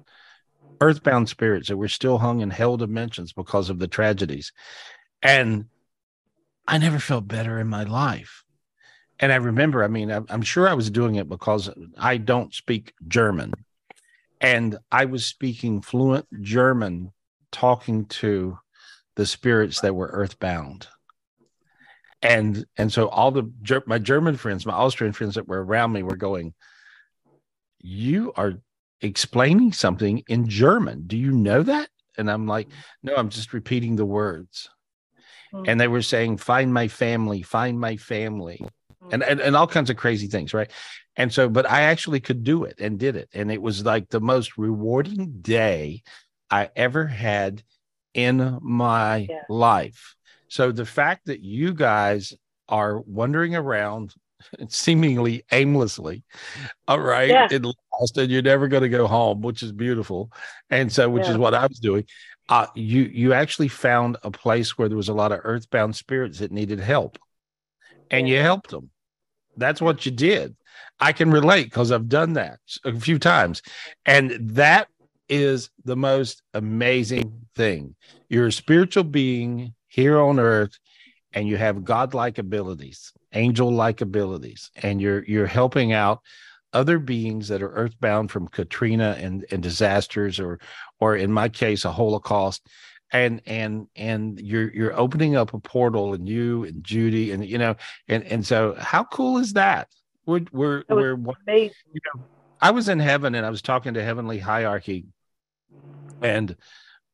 earthbound 0.81 1.29
spirits 1.29 1.69
that 1.69 1.77
were 1.77 1.89
still 1.89 2.19
hung 2.19 2.41
in 2.41 2.51
hell 2.51 2.77
dimensions 2.77 3.33
because 3.33 3.71
of 3.71 3.79
the 3.79 3.89
tragedies. 3.89 4.53
And 5.23 5.67
I 6.67 6.79
never 6.79 6.99
felt 6.99 7.29
better 7.29 7.59
in 7.59 7.69
my 7.69 7.85
life. 7.85 8.45
And 9.21 9.33
I 9.33 9.37
remember, 9.37 9.85
I 9.85 9.89
mean, 9.89 10.11
I'm, 10.11 10.27
I'm 10.29 10.43
sure 10.43 10.69
I 10.69 10.75
was 10.75 10.91
doing 10.91 11.15
it 11.15 11.29
because 11.29 11.71
I 11.99 12.17
don't 12.17 12.53
speak 12.53 12.93
German. 13.07 13.53
And 14.41 14.79
I 14.91 15.05
was 15.05 15.25
speaking 15.25 15.81
fluent 15.81 16.27
German, 16.43 17.13
talking 17.53 18.07
to 18.07 18.59
the 19.15 19.27
spirits 19.27 19.81
that 19.81 19.95
were 19.95 20.09
earthbound. 20.09 20.89
And 22.25 22.65
and 22.79 22.91
so 22.91 23.09
all 23.09 23.31
the 23.31 23.53
my 23.87 23.99
German 23.99 24.37
friends, 24.39 24.65
my 24.65 24.73
Austrian 24.73 25.13
friends 25.13 25.35
that 25.35 25.47
were 25.47 25.63
around 25.63 25.93
me 25.93 26.03
were 26.03 26.17
going, 26.17 26.55
"You 27.79 28.33
are 28.35 28.55
explaining 29.03 29.75
something 29.75 30.25
in 30.27 30.49
German. 30.49 31.05
Do 31.07 31.19
you 31.19 31.33
know 31.33 31.63
that?" 31.63 31.91
And 32.17 32.31
I'm 32.31 32.47
like, 32.47 32.69
"No, 33.03 33.15
I'm 33.15 33.29
just 33.29 33.53
repeating 33.53 33.97
the 33.97 34.07
words." 34.07 34.71
Hmm. 35.53 35.65
And 35.67 35.79
they 35.79 35.87
were 35.87 36.01
saying, 36.01 36.39
"Find 36.39 36.73
my 36.73 36.89
family, 36.89 37.43
find 37.43 37.79
my 37.79 37.99
family." 37.99 38.65
And, 39.11 39.23
and 39.23 39.39
and 39.39 39.55
all 39.55 39.67
kinds 39.67 39.91
of 39.91 39.99
crazy 39.99 40.27
things, 40.29 40.55
right? 40.55 40.71
And 41.17 41.31
so, 41.31 41.51
but 41.51 41.71
I 41.71 41.83
actually 41.83 42.21
could 42.21 42.43
do 42.43 42.65
it 42.65 42.81
and 42.81 42.99
did 42.99 43.17
it. 43.17 43.29
And 43.35 43.53
it 43.53 43.61
was 43.61 43.85
like 43.85 44.09
the 44.09 44.21
most 44.21 44.57
rewarding 44.57 45.43
day 45.43 46.03
I 46.51 46.71
ever 46.75 47.07
had 47.07 47.63
in 48.15 48.59
my 48.63 49.27
Yeah. 49.29 49.43
life. 49.51 50.17
So 50.49 50.73
the 50.73 50.87
fact 50.87 51.27
that 51.27 51.41
you 51.41 51.75
guys 51.75 52.33
are 52.69 53.01
wandering 53.01 53.55
around 53.55 54.15
seemingly 54.69 55.45
aimlessly, 55.53 56.23
all 56.89 57.01
right, 57.01 57.31
Yeah. 57.31 57.49
and 57.51 57.65
lost, 57.99 58.17
and 58.19 58.31
you're 58.31 58.43
never 58.43 58.69
going 58.69 58.83
to 58.83 58.89
go 58.89 59.07
home, 59.07 59.41
which 59.41 59.63
is 59.63 59.73
beautiful. 59.73 60.31
And 60.71 60.93
so, 60.93 61.09
which 61.09 61.25
Yeah. 61.25 61.33
is 61.33 61.39
what 61.39 61.55
I 61.55 61.67
was 61.67 61.79
doing. 61.79 62.05
Uh, 62.49 62.67
you 62.75 63.03
you 63.05 63.33
actually 63.33 63.69
found 63.69 64.19
a 64.23 64.31
place 64.31 64.77
where 64.77 64.89
there 64.89 64.99
was 64.99 65.09
a 65.09 65.15
lot 65.15 65.33
of 65.33 65.41
earthbound 65.45 65.97
spirits 65.97 66.41
that 66.41 66.53
needed 66.53 66.79
help, 66.79 67.19
and 68.11 68.29
you 68.29 68.39
helped 68.39 68.71
them. 68.71 68.91
That's 69.57 69.81
what 69.81 70.05
you 70.05 70.13
did. 70.13 70.57
I 71.01 71.13
can 71.13 71.31
relate 71.31 71.65
because 71.65 71.91
I've 71.91 72.09
done 72.09 72.35
that 72.35 72.59
a 72.85 72.99
few 72.99 73.19
times. 73.19 73.63
And 74.05 74.33
that 74.57 74.89
is 75.29 75.71
the 75.85 75.97
most 75.97 76.43
amazing 76.53 77.47
thing. 77.55 77.95
You're 78.29 78.49
a 78.49 78.53
spiritual 78.53 79.05
being 79.05 79.74
here 79.95 80.19
on 80.21 80.41
earth 80.41 80.79
and 81.33 81.47
you 81.47 81.57
have 81.57 81.85
godlike 81.85 82.39
abilities, 82.39 83.13
angel-like 83.33 84.01
abilities, 84.01 84.71
and 84.83 85.01
you're 85.01 85.25
you're 85.25 85.47
helping 85.47 85.93
out 85.93 86.21
other 86.73 86.99
beings 86.99 87.47
that 87.49 87.63
are 87.63 87.73
earthbound 87.73 88.31
from 88.31 88.49
Katrina 88.49 89.17
and, 89.21 89.47
and 89.53 89.63
disasters 89.63 90.41
or 90.41 90.59
or 90.99 91.17
in 91.17 91.33
my 91.33 91.49
case 91.49 91.85
a 91.85 91.93
holocaust 91.93 92.67
and 93.13 93.41
and 93.47 93.87
and 93.95 94.41
you're 94.41 94.73
you're 94.73 94.99
opening 94.99 95.37
up 95.37 95.55
a 95.55 95.61
portal 95.61 96.15
and 96.15 96.29
you 96.29 96.65
and 96.65 96.83
Judy 96.83 97.31
and 97.31 97.47
you 97.47 97.59
know 97.59 97.77
and 98.09 98.25
and 98.25 98.45
so 98.45 98.75
how 98.77 99.05
cool 99.05 99.39
is 99.39 99.53
that 99.53 99.89
we're 100.27 100.45
we're 100.51 100.83
we're 100.89 101.17
Amazing. 101.47 101.75
I 102.61 102.73
was 102.73 102.89
in 102.89 102.99
heaven 102.99 103.37
and 103.37 103.47
I 103.47 103.51
was 103.51 103.63
talking 103.63 103.95
to 103.95 104.03
heavenly 104.03 104.39
hierarchy, 104.39 105.05
and 106.23 106.57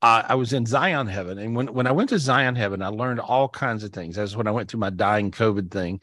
uh, 0.03 0.23
I 0.29 0.35
was 0.35 0.53
in 0.53 0.67
Zion 0.67 1.07
heaven. 1.07 1.39
And 1.39 1.55
when 1.55 1.73
when 1.73 1.87
I 1.87 1.93
went 1.93 2.09
to 2.11 2.19
Zion 2.19 2.57
heaven, 2.57 2.83
I 2.83 2.89
learned 2.89 3.21
all 3.21 3.49
kinds 3.49 3.85
of 3.85 3.93
things. 3.93 4.17
That's 4.17 4.37
when 4.37 4.47
I 4.47 4.51
went 4.51 4.71
through 4.71 4.81
my 4.81 4.91
dying 4.91 5.31
COVID 5.31 5.71
thing, 5.71 6.01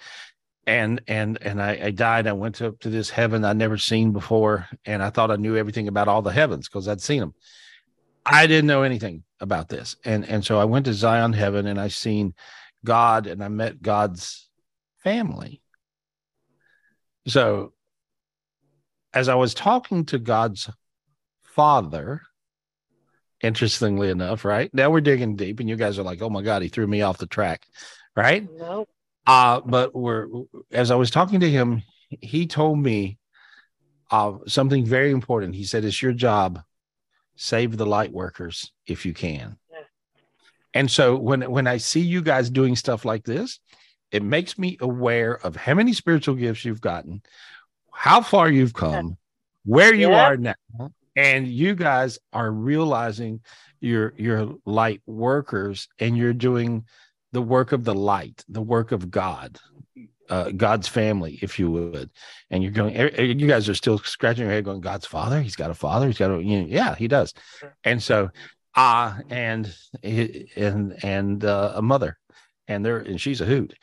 and 0.65 1.01
and 1.07 1.37
and 1.41 1.61
I, 1.61 1.79
I 1.83 1.91
died. 1.91 2.27
I 2.27 2.33
went 2.33 2.55
to 2.55 2.73
to 2.79 2.89
this 2.89 3.09
heaven 3.09 3.43
I'd 3.43 3.57
never 3.57 3.77
seen 3.77 4.11
before, 4.11 4.67
and 4.85 5.01
I 5.01 5.09
thought 5.09 5.31
I 5.31 5.35
knew 5.35 5.55
everything 5.55 5.87
about 5.87 6.07
all 6.07 6.21
the 6.21 6.31
heavens 6.31 6.67
because 6.67 6.87
I'd 6.87 7.01
seen 7.01 7.21
them. 7.21 7.33
I 8.25 8.45
didn't 8.45 8.67
know 8.67 8.83
anything 8.83 9.23
about 9.39 9.69
this, 9.69 9.95
and 10.05 10.25
and 10.25 10.45
so 10.45 10.59
I 10.59 10.65
went 10.65 10.85
to 10.85 10.93
Zion 10.93 11.33
heaven 11.33 11.65
and 11.65 11.79
I 11.79 11.87
seen 11.87 12.35
God 12.85 13.27
and 13.27 13.43
I 13.43 13.47
met 13.47 13.81
God's 13.81 14.47
family. 15.03 15.61
So 17.27 17.73
as 19.13 19.27
I 19.27 19.35
was 19.35 19.53
talking 19.53 20.05
to 20.05 20.19
God's 20.19 20.69
father, 21.43 22.21
interestingly 23.41 24.09
enough, 24.09 24.45
right? 24.45 24.73
Now 24.73 24.89
we're 24.89 25.01
digging 25.01 25.35
deep, 25.35 25.59
and 25.59 25.69
you 25.69 25.75
guys 25.75 25.99
are 25.99 26.03
like, 26.03 26.21
oh 26.21 26.29
my 26.29 26.41
God, 26.41 26.61
he 26.61 26.69
threw 26.69 26.87
me 26.87 27.01
off 27.01 27.17
the 27.17 27.27
track, 27.27 27.65
right? 28.15 28.47
No. 28.57 28.85
Uh, 29.25 29.59
but 29.65 29.93
we're 29.93 30.27
as 30.71 30.89
I 30.89 30.95
was 30.95 31.11
talking 31.11 31.41
to 31.41 31.49
him, 31.49 31.83
he 32.21 32.47
told 32.47 32.79
me 32.79 33.17
uh, 34.09 34.33
something 34.47 34.85
very 34.85 35.11
important. 35.11 35.55
He 35.55 35.65
said, 35.65 35.83
It's 35.83 36.01
your 36.01 36.13
job, 36.13 36.61
save 37.35 37.75
the 37.75 37.85
light 37.85 38.11
workers 38.11 38.71
if 38.85 39.05
you 39.05 39.13
can. 39.13 39.57
Yeah. 39.69 39.77
And 40.73 40.89
so 40.89 41.17
when 41.17 41.41
when 41.51 41.67
I 41.67 41.77
see 41.77 41.99
you 42.01 42.21
guys 42.21 42.49
doing 42.49 42.75
stuff 42.75 43.03
like 43.03 43.25
this, 43.25 43.59
it 44.11 44.23
makes 44.23 44.57
me 44.57 44.77
aware 44.79 45.35
of 45.45 45.57
how 45.57 45.73
many 45.73 45.91
spiritual 45.91 46.35
gifts 46.35 46.63
you've 46.63 46.79
gotten, 46.79 47.21
how 47.91 48.21
far 48.21 48.49
you've 48.49 48.73
come, 48.73 49.17
where 49.65 49.93
you 49.93 50.11
Yeah. 50.11 50.25
are 50.25 50.37
now, 50.37 50.55
and 51.17 51.47
you 51.47 51.75
guys 51.75 52.19
are 52.31 52.51
realizing 52.51 53.41
you're 53.81 54.13
you're 54.15 54.53
light 54.65 55.01
workers 55.05 55.89
and 55.99 56.15
you're 56.15 56.33
doing 56.33 56.85
the 57.33 57.41
work 57.41 57.71
of 57.71 57.83
the 57.83 57.93
light, 57.95 58.45
the 58.47 58.61
work 58.61 58.91
of 58.91 59.11
God, 59.11 59.59
uh, 60.29 60.51
God's 60.51 60.87
family, 60.87 61.39
if 61.41 61.59
you 61.59 61.69
would. 61.71 62.09
And 62.49 62.63
you're 62.63 62.71
going, 62.71 62.95
eh, 62.95 63.09
eh, 63.13 63.23
you 63.23 63.47
guys 63.47 63.67
are 63.67 63.73
still 63.73 63.97
scratching 63.97 64.43
your 64.43 64.53
head, 64.53 64.63
going, 64.63 64.79
God's 64.79 65.05
father. 65.05 65.41
He's 65.41 65.55
got 65.55 65.71
a 65.71 65.75
father. 65.75 66.07
He's 66.07 66.17
got 66.17 66.31
a, 66.31 66.41
you 66.41 66.61
know, 66.61 66.67
yeah, 66.69 66.95
he 66.95 67.07
does. 67.07 67.33
And 67.83 68.01
so, 68.01 68.29
ah, 68.75 69.19
and 69.29 69.75
and 70.03 71.03
and 71.03 71.43
uh, 71.43 71.73
a 71.75 71.81
mother, 71.81 72.17
and 72.67 72.85
there, 72.85 72.99
and 72.99 73.19
she's 73.19 73.41
a 73.41 73.45
hoot. 73.45 73.73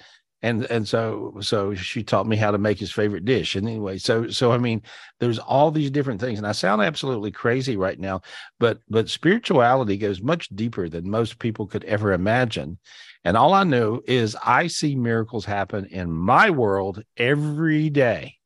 And 0.44 0.64
and 0.66 0.86
so 0.86 1.32
so 1.40 1.74
she 1.74 2.02
taught 2.02 2.26
me 2.26 2.36
how 2.36 2.50
to 2.50 2.58
make 2.58 2.78
his 2.78 2.92
favorite 2.92 3.24
dish. 3.24 3.56
And 3.56 3.66
anyway, 3.66 3.96
so 3.96 4.28
so 4.28 4.52
I 4.52 4.58
mean, 4.58 4.82
there's 5.18 5.38
all 5.38 5.70
these 5.70 5.90
different 5.90 6.20
things, 6.20 6.38
and 6.38 6.46
I 6.46 6.52
sound 6.52 6.82
absolutely 6.82 7.30
crazy 7.30 7.78
right 7.78 7.98
now, 7.98 8.20
but 8.60 8.80
but 8.90 9.08
spirituality 9.08 9.96
goes 9.96 10.20
much 10.20 10.50
deeper 10.50 10.90
than 10.90 11.08
most 11.08 11.38
people 11.38 11.66
could 11.66 11.82
ever 11.84 12.12
imagine. 12.12 12.78
And 13.24 13.38
all 13.38 13.54
I 13.54 13.64
know 13.64 14.02
is 14.06 14.36
I 14.44 14.66
see 14.66 14.94
miracles 14.94 15.46
happen 15.46 15.86
in 15.86 16.12
my 16.12 16.50
world 16.50 17.02
every 17.16 17.88
day. 17.88 18.36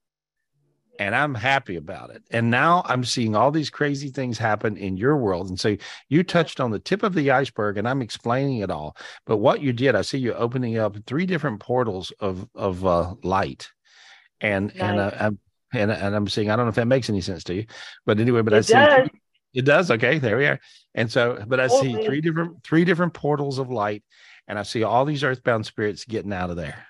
And 0.98 1.14
I'm 1.14 1.34
happy 1.34 1.76
about 1.76 2.10
it. 2.10 2.24
And 2.32 2.50
now 2.50 2.82
I'm 2.84 3.04
seeing 3.04 3.36
all 3.36 3.52
these 3.52 3.70
crazy 3.70 4.08
things 4.08 4.36
happen 4.36 4.76
in 4.76 4.96
your 4.96 5.16
world. 5.16 5.48
And 5.48 5.58
so 5.58 5.76
you 6.08 6.24
touched 6.24 6.58
on 6.58 6.72
the 6.72 6.80
tip 6.80 7.04
of 7.04 7.14
the 7.14 7.30
iceberg, 7.30 7.78
and 7.78 7.88
I'm 7.88 8.02
explaining 8.02 8.58
it 8.58 8.70
all. 8.70 8.96
But 9.24 9.36
what 9.36 9.60
you 9.60 9.72
did, 9.72 9.94
I 9.94 10.02
see 10.02 10.18
you 10.18 10.34
opening 10.34 10.76
up 10.76 10.96
three 11.06 11.24
different 11.24 11.60
portals 11.60 12.12
of 12.18 12.48
of 12.54 12.84
uh, 12.84 13.14
light, 13.22 13.70
and 14.40 14.74
and 14.76 14.98
uh, 14.98 15.10
I'm 15.20 15.38
and, 15.72 15.90
and 15.92 16.16
I'm 16.16 16.26
seeing. 16.28 16.50
I 16.50 16.56
don't 16.56 16.64
know 16.66 16.70
if 16.70 16.74
that 16.76 16.86
makes 16.86 17.08
any 17.08 17.20
sense 17.20 17.44
to 17.44 17.54
you, 17.54 17.66
but 18.04 18.18
anyway, 18.18 18.42
but 18.42 18.54
I 18.54 18.58
It 18.58 18.62
see 18.64 18.72
does. 18.72 19.08
it 19.54 19.64
does. 19.64 19.90
Okay, 19.92 20.18
there 20.18 20.36
we 20.36 20.46
are. 20.46 20.58
And 20.94 21.10
so, 21.12 21.42
but 21.46 21.60
I 21.60 21.68
see 21.68 21.92
three 22.04 22.20
different 22.20 22.64
three 22.64 22.84
different 22.84 23.14
portals 23.14 23.58
of 23.58 23.70
light, 23.70 24.02
and 24.48 24.58
I 24.58 24.64
see 24.64 24.82
all 24.82 25.04
these 25.04 25.22
earthbound 25.22 25.64
spirits 25.64 26.04
getting 26.04 26.32
out 26.32 26.50
of 26.50 26.56
there. 26.56 26.86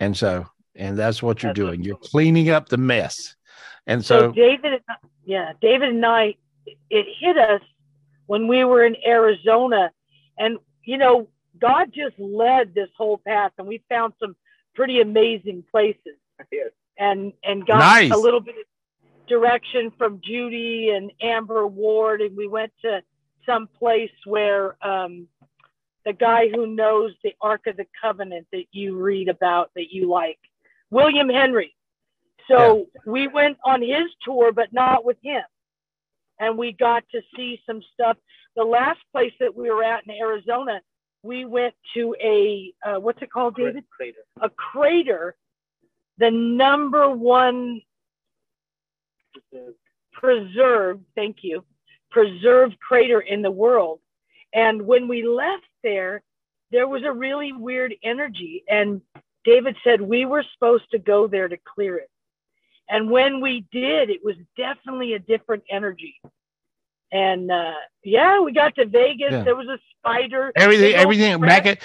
And 0.00 0.16
so, 0.16 0.46
and 0.74 0.98
that's 0.98 1.22
what 1.22 1.42
you're 1.42 1.50
That's 1.50 1.58
doing. 1.66 1.82
You're 1.82 1.96
cleaning 1.96 2.50
up 2.50 2.68
the 2.68 2.76
mess. 2.76 3.36
And 3.86 4.04
So 4.04 4.20
so, 4.20 4.32
David, 4.32 4.82
yeah, 5.24 5.52
David 5.60 5.90
and 5.90 6.04
I, 6.04 6.34
it 6.90 7.06
hit 7.18 7.38
us 7.38 7.62
when 8.26 8.46
we 8.48 8.64
were 8.64 8.84
in 8.84 8.96
Arizona, 9.06 9.90
and 10.38 10.58
you 10.84 10.98
know, 10.98 11.28
God 11.60 11.92
just 11.92 12.18
led 12.18 12.74
this 12.74 12.90
whole 12.96 13.18
path, 13.18 13.52
and 13.58 13.66
we 13.66 13.82
found 13.88 14.12
some 14.20 14.36
pretty 14.74 15.00
amazing 15.00 15.64
places, 15.70 16.16
and 16.98 17.32
and 17.42 17.66
got 17.66 17.78
Nice. 17.78 18.12
a 18.12 18.16
little 18.16 18.40
bit 18.40 18.54
of 18.56 18.64
direction 19.28 19.92
from 19.98 20.20
Judy 20.22 20.90
and 20.90 21.10
Amber 21.20 21.66
Ward, 21.66 22.20
and 22.20 22.36
we 22.36 22.46
went 22.48 22.72
to 22.82 23.02
some 23.46 23.68
place 23.78 24.10
where 24.24 24.76
um, 24.86 25.26
the 26.04 26.12
guy 26.12 26.48
who 26.48 26.66
knows 26.66 27.12
the 27.22 27.34
Ark 27.40 27.66
of 27.66 27.76
the 27.76 27.86
Covenant 28.00 28.46
that 28.52 28.64
you 28.72 28.96
read 28.96 29.28
about 29.28 29.70
that 29.74 29.90
you 29.90 30.08
like, 30.08 30.38
William 30.90 31.28
Henry. 31.28 31.74
So 32.48 32.86
we 33.04 33.28
went 33.28 33.58
on 33.64 33.82
his 33.82 34.08
tour, 34.24 34.52
but 34.52 34.72
not 34.72 35.04
with 35.04 35.18
him. 35.22 35.42
And 36.40 36.56
we 36.56 36.72
got 36.72 37.04
to 37.12 37.20
see 37.36 37.60
some 37.66 37.82
stuff. 37.92 38.16
The 38.56 38.64
last 38.64 39.00
place 39.12 39.32
that 39.40 39.54
we 39.54 39.70
were 39.70 39.84
at 39.84 40.04
in 40.06 40.12
Arizona, 40.12 40.80
we 41.22 41.44
went 41.44 41.74
to 41.94 42.16
a, 42.22 42.72
uh, 42.86 43.00
what's 43.00 43.20
it 43.20 43.30
called, 43.30 43.56
David? 43.56 43.84
Crater. 43.90 44.24
A 44.40 44.48
crater 44.48 45.36
the 46.18 46.30
number 46.30 47.10
one 47.10 47.80
preserved, 50.12 51.04
thank 51.14 51.38
you, 51.42 51.64
preserved 52.10 52.78
crater 52.80 53.20
in 53.20 53.40
the 53.40 53.50
world. 53.50 54.00
And 54.52 54.82
when 54.82 55.06
we 55.06 55.26
left 55.26 55.68
there, 55.84 56.22
there 56.72 56.88
was 56.88 57.02
a 57.04 57.12
really 57.12 57.52
weird 57.52 57.94
energy. 58.02 58.64
And 58.68 59.00
David 59.44 59.76
said 59.84 60.00
we 60.00 60.24
were 60.24 60.44
supposed 60.54 60.90
to 60.90 60.98
go 60.98 61.26
there 61.26 61.48
to 61.48 61.56
clear 61.74 61.96
it. 61.96 62.10
And 62.88 63.10
when 63.10 63.40
we 63.40 63.66
did, 63.70 64.10
it 64.10 64.20
was 64.24 64.36
definitely 64.56 65.12
a 65.14 65.18
different 65.18 65.64
energy. 65.70 66.20
And 67.12 67.50
uh, 67.50 67.72
yeah, 68.04 68.40
we 68.40 68.52
got 68.52 68.74
to 68.76 68.86
Vegas. 68.86 69.28
Yeah. 69.30 69.42
There 69.44 69.56
was 69.56 69.68
a 69.68 69.78
spider. 69.98 70.52
Everything, 70.56 70.94
everything 70.94 71.40
back 71.40 71.66
at 71.66 71.80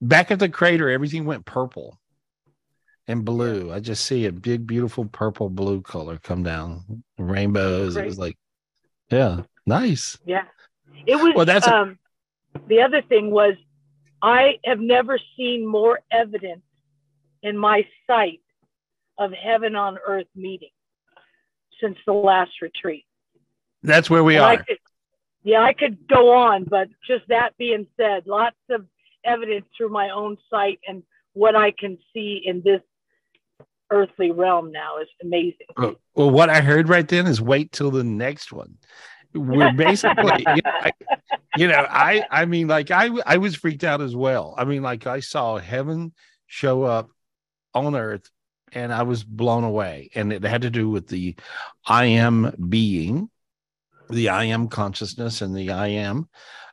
back 0.00 0.30
at 0.30 0.38
the 0.38 0.48
crater, 0.48 0.90
everything 0.90 1.24
went 1.24 1.44
purple 1.44 1.98
and 3.08 3.24
blue. 3.24 3.72
I 3.72 3.80
just 3.80 4.04
see 4.04 4.26
a 4.26 4.32
big, 4.32 4.66
beautiful 4.66 5.06
purple 5.06 5.48
blue 5.48 5.80
color 5.80 6.18
come 6.18 6.42
down, 6.42 7.02
rainbows. 7.18 7.96
It 7.96 8.04
was 8.04 8.18
like, 8.18 8.36
yeah, 9.10 9.42
nice. 9.66 10.18
Yeah. 10.26 10.44
It 11.06 11.16
was 11.16 11.34
Well, 11.34 11.46
that's 11.46 11.66
a- 11.66 11.74
um 11.74 11.98
the 12.68 12.80
other 12.82 13.02
thing 13.02 13.30
was 13.30 13.54
I 14.22 14.58
have 14.64 14.80
never 14.80 15.18
seen 15.36 15.66
more 15.66 16.00
evidence 16.10 16.62
in 17.42 17.56
my 17.56 17.86
sight 18.06 18.40
of 19.18 19.32
heaven 19.32 19.76
on 19.76 19.98
earth 20.06 20.26
meeting 20.34 20.70
since 21.80 21.96
the 22.06 22.12
last 22.12 22.52
retreat. 22.62 23.04
That's 23.82 24.10
where 24.10 24.24
we 24.24 24.36
And 24.36 24.44
I 24.44 24.54
are. 24.54 24.64
could, 24.64 24.78
yeah, 25.44 25.62
I 25.62 25.72
could 25.72 26.08
go 26.08 26.32
on, 26.32 26.64
but 26.64 26.88
just 27.06 27.28
that 27.28 27.56
being 27.56 27.86
said, 27.96 28.26
lots 28.26 28.56
of 28.70 28.86
evidence 29.24 29.66
through 29.76 29.90
my 29.90 30.10
own 30.10 30.36
sight 30.50 30.80
and 30.88 31.02
what 31.34 31.54
I 31.54 31.70
can 31.70 31.98
see 32.12 32.42
in 32.44 32.62
this 32.64 32.80
earthly 33.90 34.30
realm 34.30 34.72
now 34.72 34.98
is 34.98 35.08
amazing. 35.22 35.66
Well, 35.76 35.94
well, 36.14 36.30
what 36.30 36.50
I 36.50 36.60
heard 36.60 36.88
right 36.88 37.06
then 37.06 37.26
is 37.26 37.40
wait 37.40 37.72
till 37.72 37.90
the 37.90 38.04
next 38.04 38.52
one. 38.52 38.78
We're 39.34 39.72
basically, 39.72 40.46
you 40.56 40.62
know, 40.62 40.70
I, 40.72 40.92
you 41.56 41.68
know, 41.68 41.86
I, 41.88 42.24
I 42.30 42.44
mean, 42.46 42.68
like 42.68 42.90
I, 42.90 43.10
I 43.26 43.36
was 43.36 43.54
freaked 43.54 43.84
out 43.84 44.00
as 44.00 44.16
well. 44.16 44.54
I 44.56 44.64
mean, 44.64 44.82
like 44.82 45.06
I 45.06 45.20
saw 45.20 45.58
heaven 45.58 46.12
show 46.46 46.84
up 46.84 47.10
on 47.84 47.94
earth, 47.94 48.30
and 48.72 48.92
I 48.92 49.02
was 49.02 49.22
blown 49.22 49.64
away. 49.64 50.10
And 50.14 50.32
it 50.32 50.42
had 50.42 50.62
to 50.62 50.70
do 50.70 50.88
with 50.88 51.08
the 51.08 51.36
I 51.86 52.06
am 52.06 52.52
being, 52.68 53.30
the 54.10 54.30
I 54.30 54.44
am 54.44 54.68
consciousness, 54.68 55.42
and 55.42 55.54
the 55.54 55.70
I 55.70 55.88
am, 55.88 56.28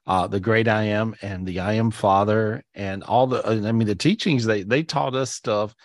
uh, 0.07 0.27
the 0.27 0.39
great 0.39 0.67
I 0.67 0.83
am, 0.83 1.15
and 1.21 1.45
the 1.45 1.59
I 1.59 1.73
am 1.73 1.91
Father, 1.91 2.63
and 2.73 3.03
all 3.03 3.27
the. 3.27 3.45
I 3.45 3.71
mean, 3.71 3.87
the 3.87 3.95
teachings 3.95 4.45
they 4.45 4.63
they 4.63 4.83
taught 4.83 5.15
us 5.15 5.31
stuff 5.31 5.75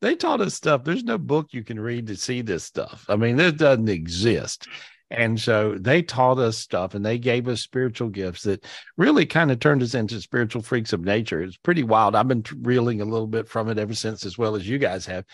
they 0.00 0.16
taught 0.16 0.40
us 0.40 0.54
stuff. 0.54 0.84
There's 0.84 1.04
no 1.04 1.18
book 1.18 1.48
you 1.52 1.62
can 1.62 1.78
read 1.78 2.06
to 2.06 2.16
see 2.16 2.42
this 2.42 2.64
stuff. 2.64 3.04
I 3.08 3.16
mean, 3.16 3.36
this 3.36 3.52
doesn't 3.52 3.88
exist. 3.88 4.66
And 5.10 5.40
so 5.40 5.76
they 5.76 6.02
taught 6.02 6.38
us 6.38 6.56
stuff 6.56 6.94
and 6.94 7.04
they 7.04 7.18
gave 7.18 7.48
us 7.48 7.60
spiritual 7.60 8.10
gifts 8.10 8.42
that 8.44 8.64
really 8.96 9.26
kind 9.26 9.50
of 9.50 9.58
turned 9.58 9.82
us 9.82 9.94
into 9.94 10.20
spiritual 10.20 10.62
freaks 10.62 10.92
of 10.92 11.00
nature. 11.00 11.42
It's 11.42 11.56
pretty 11.56 11.82
wild. 11.82 12.14
I've 12.14 12.28
been 12.28 12.44
reeling 12.60 13.00
a 13.00 13.04
little 13.04 13.26
bit 13.26 13.48
from 13.48 13.68
it 13.68 13.78
ever 13.78 13.94
since, 13.94 14.24
as 14.24 14.38
well 14.38 14.54
as 14.54 14.68
you 14.68 14.78
guys 14.78 15.06
have. 15.06 15.24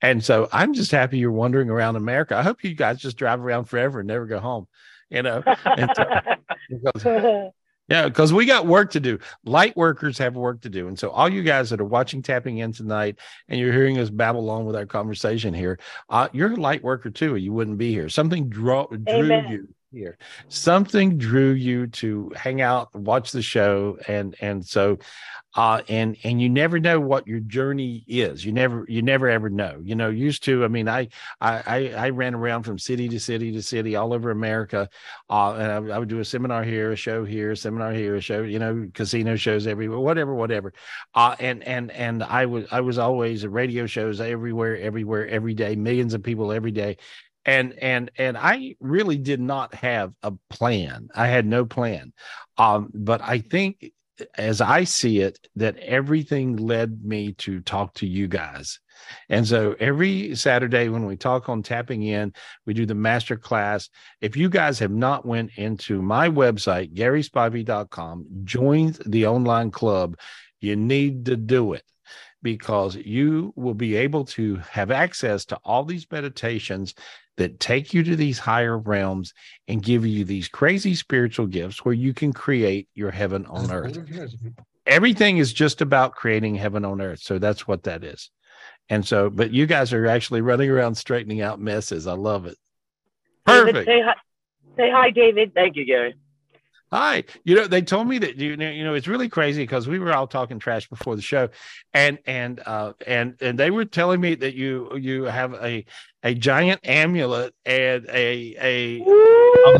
And 0.00 0.22
so 0.24 0.48
I'm 0.52 0.72
just 0.72 0.92
happy 0.92 1.18
you're 1.18 1.32
wandering 1.32 1.68
around 1.68 1.96
America. 1.96 2.36
I 2.36 2.42
hope 2.42 2.62
you 2.62 2.74
guys 2.74 3.00
just 3.00 3.16
drive 3.16 3.40
around 3.40 3.64
forever 3.64 4.00
and 4.00 4.06
never 4.06 4.26
go 4.26 4.38
home, 4.38 4.68
you 5.10 5.22
know, 5.22 5.42
and 5.64 5.90
so- 5.96 6.04
because 6.70 7.52
yeah, 7.88 8.08
because 8.08 8.32
we 8.32 8.46
got 8.46 8.66
work 8.66 8.90
to 8.92 9.00
do. 9.00 9.18
Light 9.44 9.76
workers 9.76 10.16
have 10.18 10.36
work 10.36 10.60
to 10.62 10.70
do. 10.70 10.88
And 10.88 10.98
so, 10.98 11.10
all 11.10 11.28
you 11.28 11.42
guys 11.42 11.70
that 11.70 11.80
are 11.80 11.84
watching 11.84 12.22
Tapping 12.22 12.58
In 12.58 12.72
tonight 12.72 13.18
and 13.48 13.60
you're 13.60 13.72
hearing 13.72 13.98
us 13.98 14.10
babble 14.10 14.40
along 14.40 14.66
with 14.66 14.76
our 14.76 14.86
conversation 14.86 15.52
here, 15.52 15.78
uh, 16.08 16.28
you're 16.32 16.52
a 16.52 16.56
light 16.56 16.82
worker 16.82 17.10
too, 17.10 17.34
or 17.34 17.36
you 17.36 17.52
wouldn't 17.52 17.78
be 17.78 17.90
here. 17.92 18.08
Something 18.08 18.48
draw, 18.48 18.86
drew 18.86 18.98
Amen. 19.08 19.50
you 19.50 19.68
here. 19.94 20.18
Something 20.48 21.18
drew 21.18 21.52
you 21.52 21.86
to 21.88 22.32
hang 22.36 22.60
out, 22.60 22.94
watch 22.94 23.32
the 23.32 23.42
show. 23.42 23.98
And, 24.08 24.34
and 24.40 24.64
so, 24.64 24.98
uh, 25.54 25.82
and, 25.88 26.16
and 26.24 26.42
you 26.42 26.48
never 26.48 26.80
know 26.80 26.98
what 26.98 27.28
your 27.28 27.38
journey 27.40 28.04
is. 28.08 28.44
You 28.44 28.52
never, 28.52 28.84
you 28.88 29.02
never 29.02 29.28
ever 29.28 29.48
know. 29.48 29.80
You 29.84 29.94
know, 29.94 30.10
used 30.10 30.42
to, 30.44 30.64
I 30.64 30.68
mean, 30.68 30.88
I, 30.88 31.08
I, 31.40 31.92
I, 31.96 32.10
ran 32.10 32.34
around 32.34 32.64
from 32.64 32.76
city 32.78 33.08
to 33.08 33.20
city 33.20 33.52
to 33.52 33.62
city 33.62 33.94
all 33.94 34.12
over 34.12 34.30
America 34.32 34.88
uh, 35.30 35.54
and 35.54 35.72
I, 35.72 35.78
would- 35.78 35.90
I 35.90 35.98
would 35.98 36.08
do 36.08 36.20
a 36.20 36.24
seminar 36.24 36.64
here, 36.64 36.92
a 36.92 36.96
show 36.96 37.24
here, 37.24 37.52
a 37.52 37.56
seminar 37.56 37.92
here, 37.92 38.16
a 38.16 38.20
show, 38.20 38.42
you 38.42 38.58
know, 38.58 38.88
casino 38.92 39.36
shows 39.36 39.66
everywhere, 39.66 39.98
whatever, 39.98 40.34
whatever. 40.34 40.72
Uh, 41.14 41.34
and 41.38 41.62
and 41.64 41.90
and 41.92 42.22
I 42.22 42.46
was 42.46 42.66
I 42.70 42.80
was 42.80 42.98
always 42.98 43.44
at 43.44 43.52
radio 43.52 43.86
shows 43.86 44.20
everywhere, 44.20 44.76
everywhere, 44.76 45.26
every 45.28 45.54
day, 45.54 45.76
millions 45.76 46.14
of 46.14 46.22
people 46.22 46.52
every 46.52 46.72
day, 46.72 46.96
and 47.44 47.74
and 47.74 48.10
and 48.16 48.36
I 48.36 48.76
really 48.80 49.18
did 49.18 49.40
not 49.40 49.74
have 49.74 50.12
a 50.22 50.32
plan. 50.50 51.08
I 51.14 51.26
had 51.26 51.46
no 51.46 51.64
plan, 51.64 52.12
um, 52.56 52.90
but 52.94 53.20
I 53.22 53.38
think 53.38 53.92
as 54.36 54.60
I 54.60 54.84
see 54.84 55.20
it, 55.20 55.38
that 55.56 55.76
everything 55.78 56.56
led 56.56 57.04
me 57.04 57.32
to 57.38 57.60
talk 57.60 57.94
to 57.94 58.06
you 58.06 58.28
guys. 58.28 58.78
And 59.28 59.46
so 59.46 59.74
every 59.80 60.36
Saturday 60.36 60.88
when 60.88 61.04
we 61.04 61.16
talk 61.16 61.48
on 61.48 61.62
tapping 61.62 62.04
in, 62.04 62.32
we 62.64 62.74
do 62.74 62.86
the 62.86 62.94
master 62.94 63.36
class 63.36 63.90
if 64.20 64.36
you 64.36 64.48
guys 64.48 64.78
have 64.78 64.92
not 64.92 65.26
went 65.26 65.50
into 65.56 66.00
my 66.00 66.28
website 66.28 66.94
garyspivey.com 66.94 68.26
join 68.44 68.94
the 69.06 69.26
online 69.26 69.70
club 69.70 70.16
you 70.60 70.76
need 70.76 71.26
to 71.26 71.36
do 71.36 71.72
it 71.74 71.84
because 72.42 72.94
you 72.96 73.52
will 73.56 73.74
be 73.74 73.96
able 73.96 74.24
to 74.24 74.56
have 74.70 74.90
access 74.90 75.44
to 75.46 75.58
all 75.64 75.84
these 75.84 76.06
meditations 76.10 76.94
that 77.36 77.58
take 77.58 77.92
you 77.92 78.02
to 78.04 78.16
these 78.16 78.38
higher 78.38 78.78
realms 78.78 79.34
and 79.68 79.82
give 79.82 80.06
you 80.06 80.24
these 80.24 80.48
crazy 80.48 80.94
spiritual 80.94 81.46
gifts 81.46 81.84
where 81.84 81.94
you 81.94 82.14
can 82.14 82.32
create 82.32 82.88
your 82.94 83.10
heaven 83.10 83.46
on 83.46 83.70
earth 83.70 83.98
everything 84.86 85.38
is 85.38 85.52
just 85.52 85.80
about 85.80 86.14
creating 86.14 86.54
heaven 86.54 86.84
on 86.84 87.00
earth 87.00 87.20
so 87.20 87.38
that's 87.38 87.66
what 87.66 87.82
that 87.84 88.04
is 88.04 88.30
and 88.88 89.06
so 89.06 89.30
but 89.30 89.50
you 89.50 89.66
guys 89.66 89.92
are 89.92 90.06
actually 90.06 90.40
running 90.40 90.70
around 90.70 90.94
straightening 90.94 91.40
out 91.40 91.60
messes 91.60 92.06
i 92.06 92.12
love 92.12 92.46
it 92.46 92.56
David, 93.46 93.72
perfect 93.74 93.86
say 93.86 94.02
hi. 94.02 94.14
Say 94.76 94.90
hi, 94.90 95.10
David. 95.10 95.54
Thank 95.54 95.76
you, 95.76 95.84
Gary. 95.84 96.16
Hi. 96.92 97.24
You 97.44 97.56
know, 97.56 97.66
they 97.66 97.82
told 97.82 98.06
me 98.06 98.18
that 98.18 98.36
you 98.36 98.56
know, 98.56 98.70
you 98.70 98.84
know, 98.84 98.94
it's 98.94 99.08
really 99.08 99.28
crazy 99.28 99.62
because 99.62 99.88
we 99.88 99.98
were 99.98 100.12
all 100.12 100.26
talking 100.26 100.58
trash 100.58 100.88
before 100.88 101.16
the 101.16 101.22
show, 101.22 101.48
and 101.92 102.18
and 102.26 102.60
uh 102.64 102.92
and 103.06 103.36
and 103.40 103.58
they 103.58 103.70
were 103.70 103.84
telling 103.84 104.20
me 104.20 104.34
that 104.36 104.54
you 104.54 104.96
you 104.96 105.24
have 105.24 105.54
a 105.54 105.84
a 106.22 106.34
giant 106.34 106.80
amulet 106.84 107.54
and 107.64 108.06
a 108.08 108.54
a 108.60 109.00
Woo! 109.00 109.78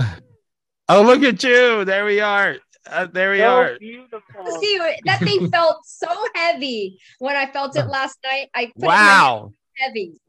oh 0.89 1.03
look 1.03 1.23
at 1.23 1.43
you 1.43 1.85
there 1.85 2.05
we 2.05 2.21
are 2.21 2.57
uh, 2.91 3.07
there 3.07 3.33
we 3.33 3.39
so 3.39 3.49
are 3.49 3.79
beautiful. 3.79 4.61
See, 4.61 4.79
that 5.07 5.21
thing 5.21 5.49
felt 5.53 5.87
so 5.87 6.09
heavy 6.35 6.99
when 7.19 7.37
I 7.37 7.51
felt 7.51 7.77
it 7.77 7.87
last 7.87 8.19
night. 8.25 8.51
I 8.55 8.67
put 8.67 8.85
it 8.85 8.87
wow 8.87 9.53
heavy. 9.77 10.21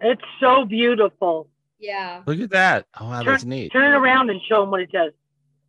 It's 0.00 0.22
so 0.38 0.64
beautiful. 0.64 1.48
Yeah. 1.78 2.22
look 2.26 2.40
at 2.40 2.50
that 2.50 2.86
oh 2.98 3.08
wow 3.08 3.22
Turn, 3.22 3.32
that's 3.32 3.44
neat 3.44 3.72
turn 3.72 3.92
it 3.92 3.96
around 3.96 4.30
and 4.30 4.40
show 4.48 4.60
them 4.60 4.70
what 4.70 4.80
it 4.80 4.92
does 4.92 5.12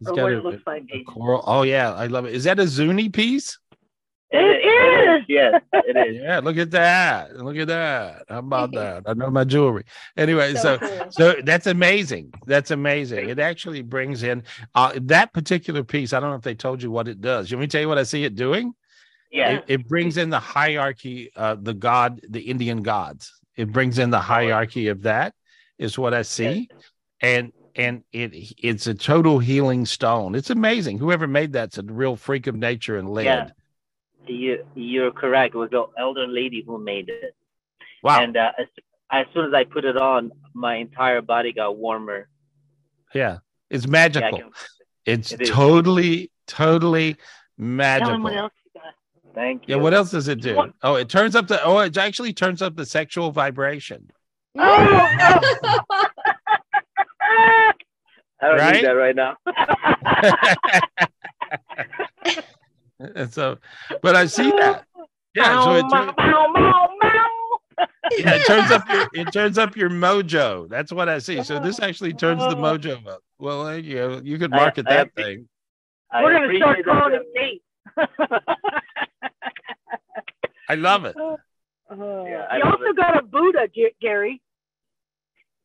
It's 0.01 0.10
or 0.10 0.15
got 0.15 0.23
what 0.23 0.31
a- 0.34 0.38
it 0.38 0.43
looks 0.43 0.63
like. 0.67 0.84
a 0.93 1.03
coral 1.03 1.43
oh 1.47 1.63
yeah 1.63 1.93
I 1.93 2.08
love 2.08 2.25
it 2.25 2.34
is 2.36 2.43
that 2.45 2.60
a 2.60 2.67
Zuni 2.67 3.10
piece 3.10 3.58
It 4.31 4.38
is. 4.38 5.25
Yes, 5.27 5.62
it 5.73 5.95
is. 6.10 6.21
yeah 6.21 6.39
look 6.39 6.58
at 6.58 6.71
that 6.71 7.36
look 7.38 7.55
at 7.58 7.67
that 7.67 8.23
how 8.27 8.39
about 8.39 8.71
that 8.79 9.03
I 9.08 9.13
know 9.13 9.29
my 9.29 9.43
jewelry 9.45 9.86
anyway 10.17 10.53
so 10.55 10.77
cool. 10.77 11.08
So 11.10 11.36
that's 11.43 11.67
amazing. 11.67 12.34
That's 12.45 12.71
amazing. 12.71 13.29
It 13.29 13.39
actually 13.39 13.81
brings 13.81 14.23
in 14.23 14.43
uh, 14.73 14.93
that 15.03 15.31
particular 15.34 15.84
piece. 15.84 16.12
I 16.13 16.19
don't 16.19 16.29
know 16.31 16.36
if 16.36 16.41
they 16.43 16.55
told 16.55 16.81
you 16.84 16.91
what 16.91 17.08
it 17.08 17.21
does. 17.21 17.51
Let 17.51 17.60
me 17.60 17.67
tell 17.67 17.81
you 17.81 17.88
what 17.88 17.97
I 17.97 18.03
see 18.03 18.23
it 18.25 18.36
doing? 18.36 18.73
Yeah. 19.31 19.51
It, 19.58 19.63
it 19.67 19.88
brings 19.88 20.17
in 20.17 20.29
the 20.29 20.39
hierarchy, 20.39 21.31
uh, 21.36 21.55
the 21.60 21.73
god, 21.73 22.21
the 22.29 22.41
Indian 22.41 22.81
gods. 22.84 23.34
It 23.55 23.71
brings 23.71 23.99
in 23.99 24.10
the 24.10 24.19
hierarchy 24.19 24.88
of 24.89 25.03
that, 25.03 25.34
is 25.77 25.97
what 25.97 26.13
I 26.13 26.21
see, 26.23 26.69
and 27.21 27.51
and 27.75 28.03
it 28.11 28.53
it's 28.57 28.88
a 28.88 28.93
total 28.93 29.39
healing 29.39 29.85
stone. 29.85 30.35
It's 30.35 30.49
amazing. 30.49 30.97
Whoever 30.97 31.27
made 31.27 31.53
that's 31.53 31.77
a 31.77 31.83
real 31.83 32.15
freak 32.15 32.47
of 32.47 32.55
nature 32.55 32.97
and 32.97 33.09
led. 33.09 33.25
Yeah. 33.25 33.49
You 34.27 34.65
you're 34.73 35.11
correct. 35.11 35.53
It 35.55 35.57
was 35.57 35.69
the 35.69 35.85
elder 35.97 36.27
lady 36.27 36.63
who 36.65 36.77
made 36.79 37.09
it. 37.09 37.35
Wow. 38.01 38.21
And 38.21 38.38
uh, 38.38 38.51
as, 38.59 38.67
as 39.11 39.25
soon 39.33 39.45
as 39.45 39.53
I 39.53 39.63
put 39.65 39.85
it 39.85 39.97
on, 39.97 40.31
my 40.53 40.75
entire 40.75 41.21
body 41.21 41.53
got 41.53 41.77
warmer. 41.77 42.27
yeah, 43.13 43.39
it's 43.69 43.88
magical. 43.88 44.38
can- 44.39 44.51
it's 45.05 45.31
it 45.31 45.41
is. 45.41 45.49
totally, 45.51 46.31
totally 46.47 47.13
Tell 47.13 47.21
them 47.59 47.77
magical. 47.77 48.19
what 48.21 48.33
else 48.35 48.53
you 48.73 48.81
got. 48.81 48.93
Thank 49.35 49.67
you. 49.67 49.75
Yeah, 49.75 49.81
what 49.81 49.93
else 49.93 50.09
does 50.11 50.27
it 50.27 50.41
do? 50.41 50.71
Oh, 50.81 50.95
it 50.95 51.09
turns 51.09 51.35
up 51.35 51.47
the 51.47 51.63
oh, 51.63 51.77
it 51.79 51.95
actually 51.97 52.33
turns 52.33 52.61
up 52.63 52.75
the 52.75 52.85
sexual 52.85 53.31
vibration. 53.31 54.09
Oh, 54.57 55.39
I 58.41 58.48
don't 58.50 58.58
Right? 58.58 58.76
need 58.76 58.86
that 58.86 58.91
right 58.91 59.15
now. 59.15 59.36
and 63.15 63.32
so, 63.34 63.58
but 64.02 64.15
I 64.15 64.26
see 64.26 64.50
that. 64.52 64.86
Yeah, 65.36 65.63
so 65.63 65.76
it 65.76 65.86
Meow, 65.86 66.06
turns. 66.13 66.13
Yeah, 68.17 68.36
it 68.36 68.45
turns 68.45 68.71
up 68.71 68.88
your 68.89 69.08
it 69.13 69.32
turns 69.34 69.58
up 69.58 69.76
your 69.76 69.89
mojo. 69.89 70.69
That's 70.69 70.91
what 70.93 71.10
I 71.10 71.19
see. 71.19 71.43
So 71.43 71.60
this 71.60 71.80
actually 71.82 72.13
turns 72.13 72.41
the 72.43 72.56
mojo 72.56 73.06
up. 73.08 73.21
Well, 73.39 73.78
you 73.78 73.95
go. 73.95 74.21
You 74.24 74.38
could 74.38 74.52
market 74.52 74.86
I 74.88 74.93
that 74.95 75.13
appre- 75.15 75.24
thing. 75.24 75.50
I 76.12 76.24
We're 76.24 76.34
gonna 76.34 76.56
start 76.58 76.86
calling 76.86 77.12
that. 77.13 77.21
it 77.21 77.28
Nate. 77.34 77.63
I 80.69 80.76
love 80.76 81.06
it. 81.06 81.15
Uh, 81.17 81.36
Yeah, 82.26 82.45
I 82.50 82.58
he 82.58 82.63
love 82.63 82.74
also 82.74 82.86
it. 82.86 82.95
got 82.95 83.17
a 83.17 83.21
Buddha, 83.24 83.67
G- 83.74 83.91
Gary. 84.02 84.41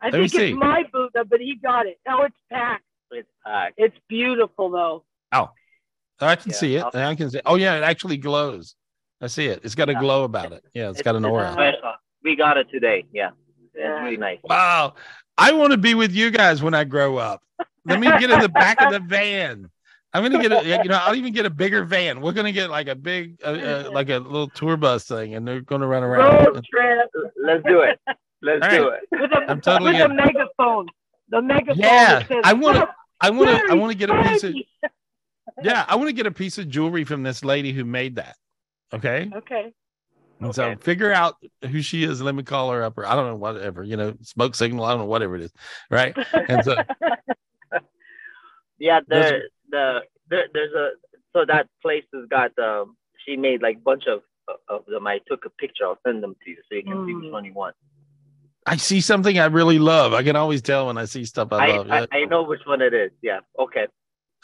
I 0.02 0.06
Let 0.10 0.14
me 0.14 0.28
think 0.28 0.32
see. 0.40 0.50
it's 0.50 0.58
my 0.58 0.84
Buddha, 0.92 1.24
but 1.28 1.40
he 1.40 1.56
got 1.56 1.86
it. 1.86 1.98
Oh, 2.08 2.22
it's 2.22 2.36
packed. 2.50 2.84
It's 3.10 3.28
packed. 3.44 3.74
It's 3.76 3.96
beautiful 4.08 4.70
though. 4.70 5.04
Oh, 5.32 5.50
I 6.20 6.36
can 6.36 6.50
Yeah, 6.50 6.56
see 6.56 6.76
it. 6.76 6.84
I'll- 6.84 6.90
I 7.08 7.14
can 7.14 7.30
see. 7.30 7.40
Oh 7.44 7.56
yeah, 7.56 7.76
it 7.76 7.82
actually 7.82 8.16
glows. 8.16 8.76
I 9.20 9.26
see 9.26 9.46
it. 9.46 9.60
It's 9.64 9.74
got 9.74 9.88
a 9.88 9.92
Yeah. 9.92 10.00
glow 10.00 10.24
about 10.24 10.52
it. 10.52 10.64
Yeah, 10.74 10.90
it's 10.90 11.02
got 11.02 11.16
an 11.16 11.24
aura. 11.24 11.52
special. 11.52 11.92
We 12.22 12.36
got 12.36 12.56
it 12.56 12.68
today. 12.70 13.04
Yeah, 13.12 13.30
Yeah. 13.74 13.94
it's 13.96 14.02
really 14.04 14.16
nice. 14.16 14.38
Wow. 14.44 14.94
I 15.36 15.52
want 15.52 15.72
to 15.72 15.78
be 15.78 15.94
with 15.94 16.12
you 16.12 16.30
guys 16.30 16.62
when 16.62 16.74
I 16.74 16.84
grow 16.84 17.16
up. 17.16 17.42
Let 17.86 17.98
me 17.98 18.06
get 18.18 18.30
in 18.30 18.40
the 18.40 18.48
back 18.48 18.80
of 18.82 18.90
the 18.92 19.00
van. 19.06 19.70
I'm 20.12 20.22
gonna 20.24 20.42
get 20.42 20.52
a, 20.52 20.82
you 20.82 20.88
know, 20.88 20.98
I'll 21.00 21.14
even 21.14 21.32
get 21.32 21.46
a 21.46 21.50
bigger 21.50 21.84
van. 21.84 22.20
We're 22.20 22.32
gonna 22.32 22.50
get 22.52 22.68
like 22.68 22.88
a 22.88 22.94
big, 22.96 23.38
uh, 23.44 23.48
uh, 23.50 23.90
like 23.92 24.08
a 24.10 24.18
little 24.18 24.48
tour 24.48 24.76
bus 24.76 25.04
thing, 25.04 25.34
and 25.34 25.46
they're 25.46 25.60
gonna 25.60 25.86
run 25.86 26.02
around. 26.02 26.46
Road 26.46 26.64
trip 26.70 27.08
Let's 27.42 27.62
do 27.64 27.80
it. 27.82 28.00
Let's 28.42 28.64
All 28.64 28.70
do 28.70 28.88
it. 28.88 29.00
with 29.12 29.30
a, 29.32 29.50
I'm 29.50 29.60
totally 29.60 29.92
with 29.92 30.02
a 30.02 30.08
megaphone. 30.08 30.86
The 31.28 31.42
megaphone. 31.42 31.76
Yeah, 31.76 32.26
says, 32.26 32.40
I 32.44 32.52
want 32.54 32.76
to. 32.78 32.88
I 33.20 33.30
want 33.30 33.50
to. 33.50 33.70
I 33.70 33.74
want 33.74 33.92
to 33.92 33.98
get 33.98 34.10
a 34.10 34.22
piece 34.22 34.44
of. 34.44 34.54
Yeah, 35.62 35.84
I 35.88 35.96
want 35.96 36.08
to 36.08 36.14
get 36.14 36.26
a 36.26 36.30
piece 36.30 36.58
of 36.58 36.68
jewelry 36.68 37.04
from 37.04 37.22
this 37.22 37.44
lady 37.44 37.72
who 37.72 37.84
made 37.84 38.16
that. 38.16 38.36
Okay. 38.94 39.30
Okay. 39.34 39.72
And 40.40 40.54
so 40.54 40.74
figure 40.76 41.12
out 41.12 41.34
who 41.70 41.82
she 41.82 42.02
is. 42.04 42.22
Let 42.22 42.34
me 42.34 42.42
call 42.42 42.70
her 42.70 42.82
up, 42.82 42.96
or 42.96 43.04
I 43.04 43.14
don't 43.14 43.26
know, 43.26 43.36
whatever, 43.36 43.84
you 43.84 43.96
know, 43.98 44.14
smoke 44.22 44.54
signal. 44.54 44.84
I 44.86 44.90
don't 44.92 45.00
know, 45.00 45.04
whatever 45.04 45.36
it 45.36 45.42
is. 45.42 45.52
Right. 45.90 46.16
And 46.48 46.64
so, 46.64 46.76
Yeah, 48.78 49.00
Those 49.00 49.08
there, 49.30 49.42
the 49.70 49.98
there, 50.30 50.44
there's 50.54 50.72
a 50.72 50.90
so 51.34 51.44
that 51.46 51.68
place 51.82 52.04
has 52.14 52.24
got 52.30 52.58
um 52.58 52.96
she 53.26 53.36
made 53.36 53.60
like 53.62 53.84
bunch 53.84 54.04
of 54.06 54.22
of 54.68 54.86
them. 54.86 55.06
I 55.06 55.20
took 55.28 55.44
a 55.44 55.50
picture. 55.50 55.84
I'll 55.86 55.98
send 56.06 56.22
them 56.22 56.34
to 56.44 56.50
you 56.50 56.56
so 56.68 56.74
you 56.74 56.82
can 56.82 57.06
see 57.06 57.14
which 57.14 57.26
Mm. 57.26 57.32
one 57.32 57.44
you 57.44 57.52
want. 57.52 57.76
I 58.66 58.76
see 58.76 59.00
something 59.00 59.38
I 59.38 59.46
really 59.46 59.78
love. 59.78 60.12
I 60.12 60.22
can 60.22 60.36
always 60.36 60.62
tell 60.62 60.86
when 60.86 60.98
I 60.98 61.06
see 61.06 61.24
stuff 61.24 61.48
I, 61.52 61.56
I, 61.56 61.76
love. 61.76 61.88
I, 61.90 62.06
I 62.18 62.24
know 62.26 62.42
which 62.42 62.60
one 62.66 62.82
it 62.82 62.92
is. 62.92 63.10
Yeah. 63.22 63.40
Okay. 63.58 63.86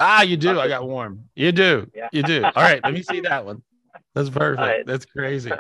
ah, 0.01 0.23
you 0.23 0.37
do. 0.37 0.59
I 0.59 0.69
got 0.69 0.87
warm. 0.87 1.25
You 1.35 1.53
do. 1.53 1.91
Yeah. 1.95 2.09
You 2.13 2.23
do. 2.23 2.45
All 2.45 2.53
right. 2.57 2.83
Let 2.83 2.95
me 2.95 3.03
see 3.03 3.21
that 3.21 3.45
one. 3.45 3.63
That's 4.15 4.31
perfect. 4.31 4.61
right. 4.61 4.87
That's 4.87 5.05
crazy. 5.05 5.53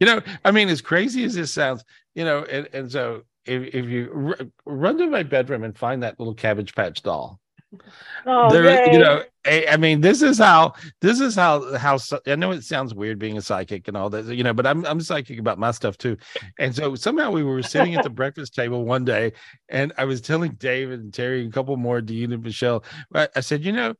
You 0.00 0.06
know, 0.06 0.22
I 0.44 0.50
mean, 0.50 0.68
as 0.68 0.80
crazy 0.80 1.24
as 1.24 1.34
this 1.34 1.52
sounds, 1.52 1.84
you 2.14 2.24
know, 2.24 2.44
and, 2.44 2.68
and 2.72 2.90
so 2.90 3.22
if, 3.44 3.74
if 3.74 3.86
you 3.86 4.34
r- 4.38 4.46
run 4.64 4.96
to 4.98 5.06
my 5.08 5.22
bedroom 5.22 5.64
and 5.64 5.76
find 5.76 6.02
that 6.02 6.18
little 6.18 6.34
Cabbage 6.34 6.74
Patch 6.74 7.02
doll, 7.02 7.38
Oh, 8.26 8.50
there, 8.50 8.92
you 8.92 8.98
know, 8.98 9.22
I, 9.46 9.66
I 9.70 9.76
mean, 9.76 10.00
this 10.00 10.22
is 10.22 10.38
how 10.38 10.74
this 11.00 11.20
is 11.20 11.34
how 11.34 11.76
how 11.76 11.98
I 12.26 12.34
know 12.34 12.50
it 12.50 12.64
sounds 12.64 12.94
weird 12.94 13.18
being 13.18 13.38
a 13.38 13.42
psychic 13.42 13.88
and 13.88 13.96
all 13.96 14.10
that, 14.10 14.26
you 14.26 14.42
know, 14.42 14.52
but 14.52 14.66
I'm 14.66 14.84
I'm 14.84 15.00
psychic 15.00 15.38
about 15.38 15.58
my 15.58 15.70
stuff 15.70 15.96
too. 15.96 16.16
And 16.58 16.74
so 16.74 16.94
somehow 16.94 17.30
we 17.30 17.42
were 17.42 17.62
sitting 17.62 17.94
at 17.94 18.02
the 18.02 18.10
breakfast 18.22 18.54
table 18.54 18.84
one 18.84 19.04
day, 19.04 19.32
and 19.68 19.92
I 19.96 20.04
was 20.04 20.20
telling 20.20 20.52
David 20.52 21.00
and 21.00 21.14
Terry 21.14 21.40
and 21.42 21.50
a 21.50 21.52
couple 21.52 21.76
more, 21.76 22.00
Dean 22.00 22.32
and 22.32 22.42
Michelle, 22.42 22.84
I, 23.14 23.28
I 23.36 23.40
said, 23.40 23.64
you 23.64 23.72
know, 23.72 23.94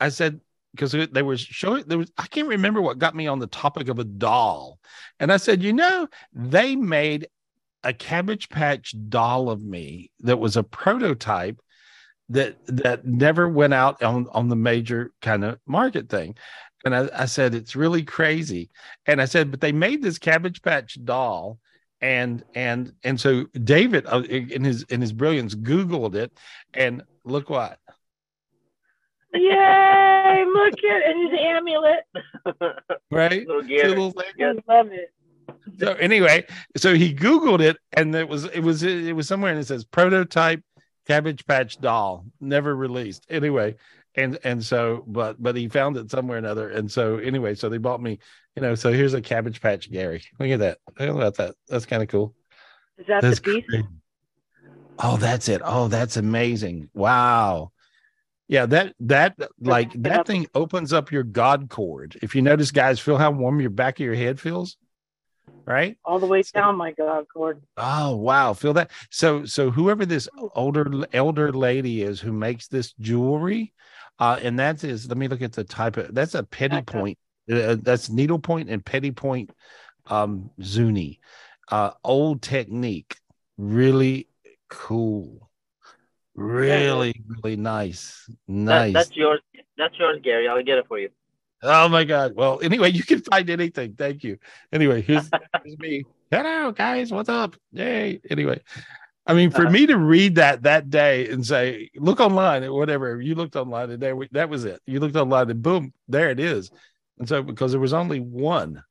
I 0.00 0.08
said 0.08 0.40
because 0.72 0.92
they 0.92 1.22
were 1.22 1.36
showing 1.36 1.84
there 1.86 1.98
was 1.98 2.12
I 2.18 2.26
can't 2.26 2.48
remember 2.48 2.82
what 2.82 2.98
got 2.98 3.14
me 3.14 3.26
on 3.26 3.38
the 3.38 3.46
topic 3.46 3.88
of 3.88 3.98
a 3.98 4.04
doll, 4.04 4.78
and 5.18 5.32
I 5.32 5.38
said, 5.38 5.62
you 5.62 5.72
know, 5.72 6.08
they 6.32 6.76
made 6.76 7.28
a 7.82 7.92
Cabbage 7.92 8.48
Patch 8.48 8.94
doll 9.08 9.50
of 9.50 9.62
me 9.62 10.10
that 10.20 10.38
was 10.38 10.56
a 10.56 10.62
prototype 10.62 11.60
that 12.30 12.56
that 12.66 13.04
never 13.04 13.48
went 13.48 13.74
out 13.74 14.02
on 14.02 14.26
on 14.32 14.48
the 14.48 14.56
major 14.56 15.12
kind 15.20 15.44
of 15.44 15.58
market 15.66 16.08
thing 16.08 16.34
and 16.84 16.94
I, 16.94 17.08
I 17.14 17.24
said 17.26 17.54
it's 17.54 17.76
really 17.76 18.02
crazy 18.02 18.70
and 19.06 19.20
i 19.20 19.26
said 19.26 19.50
but 19.50 19.60
they 19.60 19.72
made 19.72 20.02
this 20.02 20.18
cabbage 20.18 20.62
patch 20.62 20.98
doll 21.04 21.58
and 22.00 22.42
and 22.54 22.92
and 23.04 23.20
so 23.20 23.44
david 23.62 24.06
uh, 24.06 24.20
in 24.22 24.64
his 24.64 24.82
in 24.84 25.00
his 25.00 25.12
brilliance 25.12 25.54
googled 25.54 26.14
it 26.14 26.32
and 26.72 27.02
look 27.24 27.50
what 27.50 27.78
Yay! 29.36 30.44
Look 30.46 30.74
at 30.84 31.02
and 31.10 31.30
his 31.30 31.40
amulet. 31.40 32.04
right 33.10 33.46
Little 33.48 33.64
little 33.64 34.10
thing? 34.12 34.32
I 34.40 34.72
love 34.72 34.88
it. 34.92 35.12
so 35.80 35.92
anyway 35.94 36.44
so 36.76 36.94
he 36.94 37.12
googled 37.12 37.60
it 37.60 37.76
and 37.94 38.14
it 38.14 38.28
was 38.28 38.44
it 38.44 38.60
was 38.60 38.82
it 38.82 39.14
was 39.14 39.26
somewhere 39.26 39.50
and 39.50 39.60
it 39.60 39.66
says 39.66 39.84
prototype 39.84 40.62
cabbage 41.06 41.46
patch 41.46 41.80
doll 41.80 42.26
never 42.40 42.74
released. 42.74 43.26
Anyway 43.28 43.76
and 44.16 44.38
and 44.44 44.64
so 44.64 45.04
but 45.06 45.42
but 45.42 45.56
he 45.56 45.68
found 45.68 45.96
it 45.96 46.10
somewhere 46.10 46.36
or 46.36 46.38
another. 46.38 46.70
And 46.70 46.90
so 46.90 47.18
anyway 47.18 47.54
so 47.54 47.68
they 47.68 47.78
bought 47.78 48.02
me 48.02 48.18
you 48.56 48.62
know 48.62 48.74
so 48.74 48.92
here's 48.92 49.14
a 49.14 49.20
cabbage 49.20 49.60
patch 49.60 49.90
gary. 49.90 50.22
Look 50.38 50.50
at 50.50 50.60
that. 50.60 50.78
Look 50.98 51.22
at 51.22 51.34
that. 51.34 51.54
That's 51.68 51.86
kind 51.86 52.02
of 52.02 52.08
cool. 52.08 52.34
Is 52.98 53.06
that 53.06 53.22
that's 53.22 53.40
the 53.40 53.54
beast? 53.54 53.68
crazy. 53.68 53.88
oh 55.00 55.16
that's 55.16 55.48
it. 55.48 55.62
Oh 55.64 55.88
that's 55.88 56.16
amazing. 56.16 56.90
Wow. 56.94 57.72
Yeah 58.46 58.66
that 58.66 58.94
that 59.00 59.36
like 59.60 59.92
that 60.02 60.26
thing 60.26 60.46
opens 60.54 60.92
up 60.92 61.10
your 61.10 61.24
god 61.24 61.68
cord. 61.68 62.16
If 62.22 62.34
you 62.34 62.42
notice 62.42 62.70
guys 62.70 63.00
feel 63.00 63.18
how 63.18 63.30
warm 63.30 63.60
your 63.60 63.70
back 63.70 63.98
of 63.98 64.04
your 64.04 64.14
head 64.14 64.38
feels 64.38 64.76
right 65.66 65.96
All 66.04 66.18
the 66.18 66.26
way 66.26 66.42
down 66.42 66.76
my 66.76 66.92
God 66.92 67.26
cord. 67.32 67.62
Oh 67.76 68.16
wow, 68.16 68.52
feel 68.52 68.74
that. 68.74 68.90
So 69.10 69.44
so 69.44 69.70
whoever 69.70 70.04
this 70.06 70.28
older 70.54 71.06
elder 71.12 71.52
lady 71.52 72.02
is 72.02 72.20
who 72.20 72.32
makes 72.32 72.68
this 72.68 72.92
jewelry, 72.94 73.72
uh, 74.18 74.38
and 74.42 74.58
that 74.58 74.84
is 74.84 75.08
let 75.08 75.16
me 75.16 75.28
look 75.28 75.42
at 75.42 75.52
the 75.52 75.64
type 75.64 75.96
of 75.96 76.14
that's 76.14 76.34
a 76.34 76.42
petty 76.42 76.76
Back 76.76 76.86
point. 76.86 77.18
Uh, 77.50 77.76
that's 77.80 78.08
needle 78.10 78.38
point 78.38 78.70
and 78.70 78.84
petit 78.84 79.12
point 79.12 79.50
um 80.06 80.50
zuni. 80.62 81.20
Uh 81.70 81.90
old 82.02 82.42
technique. 82.42 83.16
Really 83.56 84.28
cool. 84.68 85.50
Really, 86.34 87.14
really 87.28 87.56
nice. 87.56 88.24
That, 88.48 88.54
Nice. 88.54 88.92
that's 88.92 89.16
yours. 89.16 89.40
That's 89.78 89.96
yours, 89.98 90.20
Gary. 90.22 90.48
I'll 90.48 90.62
get 90.64 90.78
it 90.78 90.86
for 90.88 90.98
you. 90.98 91.10
Oh 91.66 91.88
my 91.88 92.04
God. 92.04 92.34
Well, 92.34 92.60
anyway, 92.62 92.90
you 92.92 93.02
can 93.02 93.20
find 93.20 93.48
anything. 93.48 93.94
Thank 93.94 94.22
you. 94.22 94.38
Anyway, 94.72 95.00
here's, 95.02 95.28
here's 95.64 95.78
me. 95.78 96.04
Hello, 96.30 96.72
guys. 96.72 97.10
What's 97.10 97.28
up? 97.30 97.56
Yay. 97.72 98.20
Anyway, 98.28 98.60
I 99.26 99.32
mean, 99.34 99.50
for 99.50 99.62
Uh-huh. 99.62 99.70
me 99.70 99.86
to 99.86 99.96
read 99.96 100.34
that 100.34 100.62
that 100.64 100.90
day 100.90 101.28
and 101.30 101.44
say, 101.46 101.90
look 101.96 102.20
online 102.20 102.64
or 102.64 102.74
whatever, 102.74 103.20
you 103.20 103.34
looked 103.34 103.56
online 103.56 103.90
and 103.90 104.02
there, 104.02 104.14
that 104.32 104.48
was 104.50 104.64
it. 104.66 104.80
You 104.86 105.00
looked 105.00 105.16
online 105.16 105.50
and 105.50 105.62
boom, 105.62 105.92
there 106.06 106.28
it 106.30 106.38
is. 106.38 106.70
And 107.18 107.26
so, 107.28 107.42
because 107.42 107.70
there 107.72 107.80
was 107.80 107.92
only 107.94 108.20
one 108.20 108.82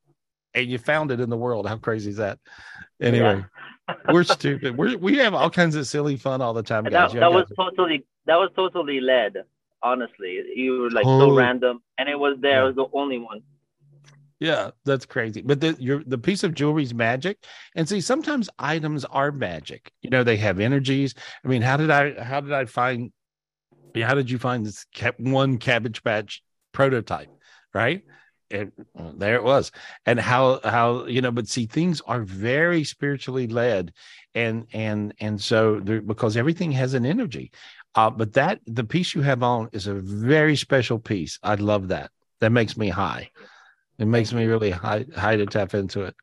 and 0.56 0.68
you 0.68 0.78
found 0.80 1.12
it 1.12 1.20
in 1.20 1.30
the 1.30 1.38
world, 1.38 1.68
how 1.68 1.78
crazy 1.78 2.10
is 2.10 2.18
that? 2.18 2.40
Anyway, 3.02 3.44
we're 4.12 4.24
stupid. 4.40 4.78
We're, 4.78 4.98
we 4.98 5.18
have 5.18 5.34
all 5.36 5.50
kinds 5.52 5.76
of 5.76 5.86
silly 5.86 6.16
fun 6.16 6.42
all 6.42 6.54
the 6.54 6.64
time, 6.64 6.86
guys. 6.86 7.12
that, 7.12 7.20
that 7.20 7.32
was 7.32 7.46
guys- 7.50 7.56
totally 7.58 8.06
that 8.26 8.38
was 8.38 8.50
totally 8.56 9.00
led. 9.02 9.44
Honestly, 9.84 10.41
you 10.56 10.80
were 10.80 10.91
like 10.91 11.06
Oh. 11.06 11.19
so 11.19 11.36
random, 11.36 11.82
and 11.98 12.08
it 12.10 12.17
was 12.17 12.38
there. 12.39 12.52
Yeah. 12.62 12.63
It 12.63 12.65
was 12.67 12.76
the 12.76 12.98
only 12.98 13.17
one. 13.19 13.41
Yeah, 14.39 14.72
that's 14.84 15.06
crazy. 15.06 15.41
But 15.41 15.62
the 15.62 15.76
your 15.80 16.04
the 16.06 16.17
piece 16.17 16.43
of 16.43 16.54
jewelry 16.54 16.84
is 16.84 16.93
magic. 16.93 17.38
And 17.76 17.88
see, 17.88 18.02
sometimes 18.02 18.50
items 18.60 19.06
are 19.06 19.32
magic. 19.32 19.91
You 20.02 20.10
know, 20.10 20.24
they 20.24 20.38
have 20.38 20.60
energies. 20.60 21.13
I 21.46 21.48
mean, 21.48 21.62
how 21.62 21.78
did 21.78 21.89
I 21.91 22.22
how 22.22 22.41
did 22.41 22.52
I 22.52 22.65
find 22.65 23.12
how 23.96 24.15
did 24.15 24.30
you 24.30 24.39
find 24.39 24.65
this 24.65 24.86
cap, 24.93 25.19
one 25.19 25.58
cabbage 25.58 26.04
patch 26.04 26.43
prototype? 26.74 27.30
Right. 27.74 28.04
And 28.52 28.72
uh, 29.00 29.12
there 29.15 29.36
it 29.36 29.43
was. 29.43 29.72
And 30.06 30.19
how 30.19 30.60
how 30.63 31.06
you 31.06 31.22
know, 31.22 31.32
but 31.32 31.48
see, 31.48 31.65
things 31.65 32.02
are 32.02 32.22
very 32.22 32.84
spiritually 32.84 33.48
led, 33.48 33.93
and 34.36 34.68
and 34.74 35.14
and 35.20 35.41
so 35.41 35.80
there, 35.80 36.01
because 36.01 36.36
everything 36.36 36.72
has 36.74 36.93
an 36.93 37.05
energy. 37.05 37.51
Uh, 37.96 38.10
but 38.10 38.34
that 38.34 38.60
the 38.66 38.84
piece 38.84 39.14
you 39.14 39.22
have 39.22 39.44
on 39.44 39.70
is 39.72 39.88
a 39.88 39.94
very 39.94 40.56
special 40.56 40.98
piece. 41.00 41.38
I 41.44 41.56
love 41.56 41.89
that. 41.89 42.10
That 42.39 42.52
makes 42.52 42.76
me 42.78 42.89
high. 42.89 43.30
It 44.00 44.06
makes 44.06 44.34
me 44.34 44.46
really 44.46 44.72
high, 44.72 45.06
high 45.16 45.36
to 45.38 45.46
tap 45.46 45.74
into 45.76 46.02
it. 46.02 46.16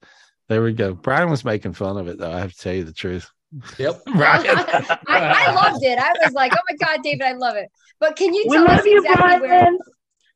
There 0.49 0.63
we 0.63 0.73
go. 0.73 0.95
Brian 0.95 1.31
was 1.31 1.45
making 1.45 1.75
fun 1.75 1.97
of 1.97 2.09
it, 2.09 2.19
though. 2.19 2.33
I 2.33 2.41
have 2.41 2.53
to 2.53 2.59
tell 2.59 2.75
you 2.75 2.83
the 2.85 2.93
truth. 2.93 3.31
Yep. 3.79 4.03
Brian. 4.17 4.45
I, 4.47 5.03
I 5.09 5.55
loved 5.55 5.85
it. 5.85 5.97
I 5.99 6.13
was 6.25 6.33
like, 6.33 6.53
oh 6.53 6.61
my 6.69 6.77
God, 6.85 7.03
David, 7.05 7.23
I 7.23 7.33
love 7.33 7.55
it. 7.57 7.69
But 8.01 8.17
can 8.17 8.35
you 8.35 8.45
We 8.49 8.57
tell 8.57 8.65
us 8.69 8.79
love 8.79 8.87
you, 8.87 8.99
exactly 8.99 9.49
where? 9.49 9.73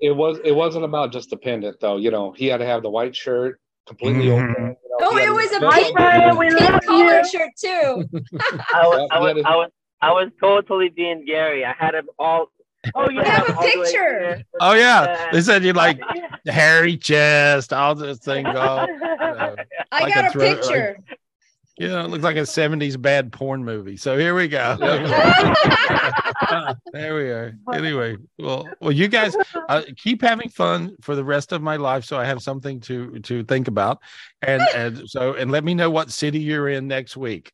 It 0.01 0.11
was 0.14 0.39
it 0.45 0.53
wasn't 0.53 0.85
about 0.85 1.12
just 1.12 1.30
the 1.30 1.37
pendant 1.37 1.80
though. 1.80 1.97
You 1.97 2.11
know, 2.11 2.32
he 2.32 2.47
had 2.47 2.59
to 2.59 2.66
have 2.66 2.82
the 2.82 2.91
white 2.91 3.14
shirt 3.16 3.59
completely 3.87 4.26
Mhm. 4.26 4.51
open. 4.51 4.62
you 4.82 4.99
know, 4.99 5.09
Oh, 5.09 5.16
it 5.16 5.32
was 5.32 5.53
a 5.53 5.61
pink, 5.82 5.95
Brian. 5.97 6.37
Pink 6.37 6.85
collared 6.85 7.24
you. 7.24 7.30
shirt 7.30 7.51
too. 7.59 7.68
I 8.74 8.87
was, 8.87 9.09
Yeah, 9.11 9.16
I 9.16 9.18
was, 9.20 9.43
I 9.47 9.57
was, 9.57 9.70
I 10.05 10.11
was 10.12 10.30
totally 10.40 10.90
being 10.90 11.24
Gary. 11.24 11.64
I 11.64 11.72
had 11.78 11.94
him 11.94 12.09
all. 12.18 12.50
Oh, 12.94 13.07
We 13.09 13.16
yeah. 13.16 13.24
have 13.24 13.48
a 13.48 13.57
all 13.57 13.62
the 13.62 13.68
way 13.68 13.72
picture. 13.84 14.42
Oh 14.61 14.74
yeah, 14.74 15.30
they 15.32 15.40
said 15.40 15.64
you 15.64 15.72
like 15.72 15.98
hairy 16.46 16.98
chest, 16.98 17.72
all 17.72 17.94
this 17.94 18.18
thing. 18.18 18.44
Go. 18.44 18.52
I 18.61 19.55
Like 20.02 20.14
got 20.14 20.26
a 20.26 20.30
throat- 20.30 20.61
picture. 20.61 20.98
You 21.76 21.88
know, 21.88 22.05
it 22.05 22.09
looks 22.11 22.22
like 22.22 22.36
a 22.36 22.42
70s 22.42 23.00
bad 23.02 23.32
porn 23.32 23.64
movie. 23.64 23.96
So 23.96 24.16
here 24.16 24.32
we 24.36 24.46
go. 24.46 24.76
there 26.92 27.14
we 27.16 27.30
are. 27.30 27.57
Anyway, 27.72 28.16
well, 28.38 28.68
well, 28.80 28.92
you 28.92 29.09
guys 29.09 29.34
uh, 29.68 29.82
keep 29.96 30.22
having 30.22 30.48
fun 30.50 30.94
for 31.00 31.16
the 31.16 31.24
rest 31.24 31.50
of 31.52 31.62
my 31.62 31.74
life, 31.76 32.05
so 32.05 32.16
I 32.18 32.24
have 32.26 32.42
something 32.42 32.78
to 32.82 33.18
to 33.20 33.42
think 33.44 33.66
about, 33.68 34.00
and 34.42 34.62
and 34.74 35.09
so 35.11 35.32
and 35.34 35.50
let 35.50 35.64
me 35.64 35.74
know 35.74 35.90
what 35.90 36.11
city 36.12 36.38
you're 36.38 36.68
in 36.68 36.86
next 36.86 37.16
week. 37.16 37.50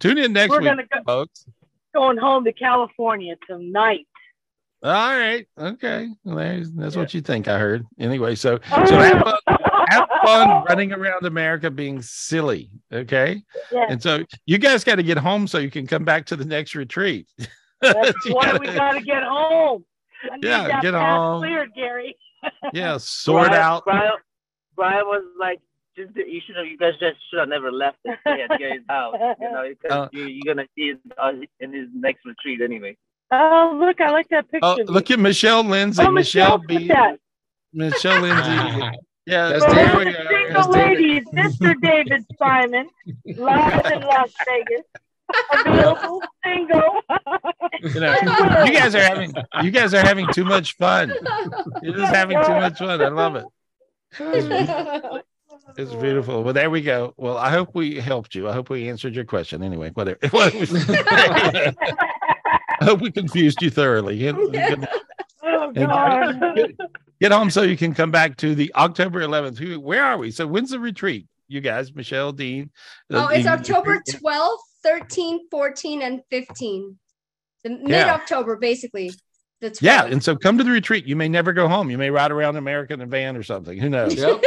Tune 0.00 0.18
in 0.18 0.32
next 0.32 0.50
We're 0.50 0.60
week, 0.76 0.88
go, 0.92 1.00
folks. 1.06 1.46
Going 1.94 2.16
home 2.18 2.44
to 2.44 2.52
California 2.52 3.34
tonight. 3.48 4.06
All 4.84 4.90
right, 5.16 5.46
okay, 5.56 6.08
well, 6.24 6.36
there's, 6.36 6.72
that's 6.72 6.96
what 6.96 7.14
you 7.14 7.20
think. 7.20 7.46
I 7.46 7.56
heard 7.58 7.84
anyway. 8.00 8.34
So 8.34 8.58
so 8.68 8.98
have 8.98 9.22
fun, 9.22 9.56
have 9.88 10.08
fun 10.24 10.64
running 10.68 10.92
around 10.92 11.24
America 11.24 11.70
being 11.70 12.02
silly. 12.02 12.68
Okay, 12.92 13.42
Yeah, 13.70 13.86
and 13.88 14.02
so 14.02 14.24
you 14.44 14.58
guys 14.58 14.82
got 14.82 14.96
to 14.96 15.04
get 15.04 15.18
home 15.18 15.46
so 15.46 15.58
you 15.58 15.70
can 15.70 15.86
come 15.86 16.04
back 16.04 16.26
to 16.26 16.36
the 16.36 16.44
next 16.44 16.74
retreat. 16.74 17.28
that's 17.80 18.12
You 18.26 18.34
why 18.34 18.46
gotta- 18.46 18.58
we 18.58 18.66
gotta 18.74 19.00
get 19.02 19.22
home. 19.22 19.84
I 20.24 20.36
Yeah, 20.42 20.80
get 20.80 20.94
path 20.94 21.16
home. 21.16 21.40
cleared, 21.42 21.74
Gary. 21.76 22.16
yeah, 22.72 22.96
sort 22.98 23.48
Brian, 23.50 23.62
out. 23.62 23.84
Brian, 23.84 24.10
Brian 24.74 25.04
was 25.06 25.24
like, 25.38 25.60
just 25.96 26.16
you 26.16 26.40
should 26.46 26.56
have. 26.56 26.66
You 26.66 26.76
guys 26.78 26.92
just 27.00 27.16
should 27.30 27.38
have 27.40 27.48
never 27.48 27.70
left 27.72 27.98
and 28.04 28.16
stay 28.22 28.42
at 28.48 28.58
Gary's 28.58 28.82
house. 28.88 29.14
You 29.40 29.50
know, 29.50 29.72
uh, 29.90 30.08
you, 30.12 30.24
you're 30.24 30.54
gonna 30.54 30.66
see 30.76 30.90
it 30.92 30.98
uh, 31.18 31.32
in 31.60 31.72
his 31.72 31.88
next 31.94 32.24
retreat 32.24 32.60
anyway. 32.60 32.96
Oh, 33.30 33.76
look, 33.80 34.00
I 34.00 34.10
like 34.10 34.28
that 34.28 34.50
picture. 34.50 34.60
Oh, 34.66 34.76
look 34.86 35.10
at 35.10 35.18
Michelle 35.18 35.62
Lindsay. 35.64 36.02
Oh, 36.02 36.10
Michelle 36.10 36.58
Michelle 36.58 36.80
B. 36.80 36.88
that. 36.88 37.18
Michelle 37.72 38.20
Lindsay. 38.26 38.98
Yeah, 39.24 39.50
That's 39.50 39.64
For 39.66 39.74
there 39.74 39.92
all 39.92 40.04
the 40.04 40.12
single 40.28 40.52
That's 40.52 40.66
David. 40.66 40.98
ladies, 40.98 41.24
Mr. 41.32 41.80
David 41.80 42.26
Simon, 42.36 42.88
live 43.24 43.86
in 43.92 44.00
Las 44.00 44.32
Vegas, 44.48 44.84
available 45.64 46.20
single. 46.44 47.00
You 47.82 48.00
know, 48.00 48.16
you 48.64 48.72
guys 48.72 48.96
are 48.96 49.00
having 49.00 49.32
you 49.62 49.70
guys 49.70 49.94
are 49.94 50.00
having 50.04 50.26
too 50.32 50.44
much 50.44 50.74
fun. 50.76 51.12
You're 51.82 51.94
just 51.98 52.12
having 52.12 52.36
too 52.44 52.50
much 52.54 52.78
fun. 52.78 53.00
I 53.00 53.08
love 53.10 53.36
it. 53.36 55.24
It's 55.76 55.94
beautiful. 55.94 56.42
Well, 56.42 56.52
there 56.52 56.70
we 56.70 56.80
go. 56.82 57.14
Well, 57.16 57.36
I 57.36 57.50
hope 57.50 57.70
we 57.74 57.98
helped 58.00 58.34
you. 58.34 58.48
I 58.48 58.52
hope 58.52 58.70
we 58.70 58.88
answered 58.88 59.14
your 59.14 59.24
question. 59.24 59.62
Anyway, 59.62 59.90
whatever. 59.94 60.18
I 60.22 61.72
hope 62.82 63.00
we 63.00 63.10
confused 63.10 63.62
you 63.62 63.70
thoroughly. 63.70 64.18
Get, 64.18 64.36
get- 64.52 64.88
Oh, 65.44 65.72
And- 65.74 65.86
God. 65.88 66.54
get- 66.56 66.70
get 67.20 67.32
home 67.32 67.50
so 67.50 67.62
you 67.62 67.76
can 67.76 67.94
come 67.94 68.10
back 68.10 68.36
to 68.38 68.54
the 68.54 68.72
October 68.74 69.20
11th. 69.20 69.58
Who- 69.58 69.80
Where 69.80 70.04
are 70.04 70.18
we? 70.18 70.30
So 70.30 70.46
when's 70.46 70.70
the 70.70 70.78
retreat? 70.80 71.26
You 71.48 71.60
guys, 71.60 71.94
Michelle, 71.94 72.32
Dean. 72.32 72.70
Oh, 73.10 73.26
uh, 73.26 73.28
it's 73.28 73.44
you- 73.44 73.50
October 73.50 74.00
12th, 74.08 74.58
13, 74.84 75.48
14, 75.50 76.02
and 76.02 76.20
15. 76.30 76.98
The 77.64 77.70
mid 77.70 77.92
October, 78.08 78.56
basically. 78.56 79.12
The 79.60 79.76
Yeah, 79.80 80.04
and 80.06 80.22
so 80.22 80.34
come 80.34 80.58
to 80.58 80.64
the 80.64 80.70
retreat. 80.70 81.06
You 81.06 81.14
may 81.14 81.28
never 81.28 81.52
go 81.52 81.68
home. 81.68 81.90
You 81.90 81.98
may 81.98 82.10
ride 82.10 82.32
around 82.32 82.56
America 82.56 82.94
in 82.94 83.00
a 83.00 83.06
van 83.06 83.36
or 83.36 83.42
something. 83.44 83.78
Who 83.78 83.88
knows? 83.88 84.14
Yep. 84.16 84.42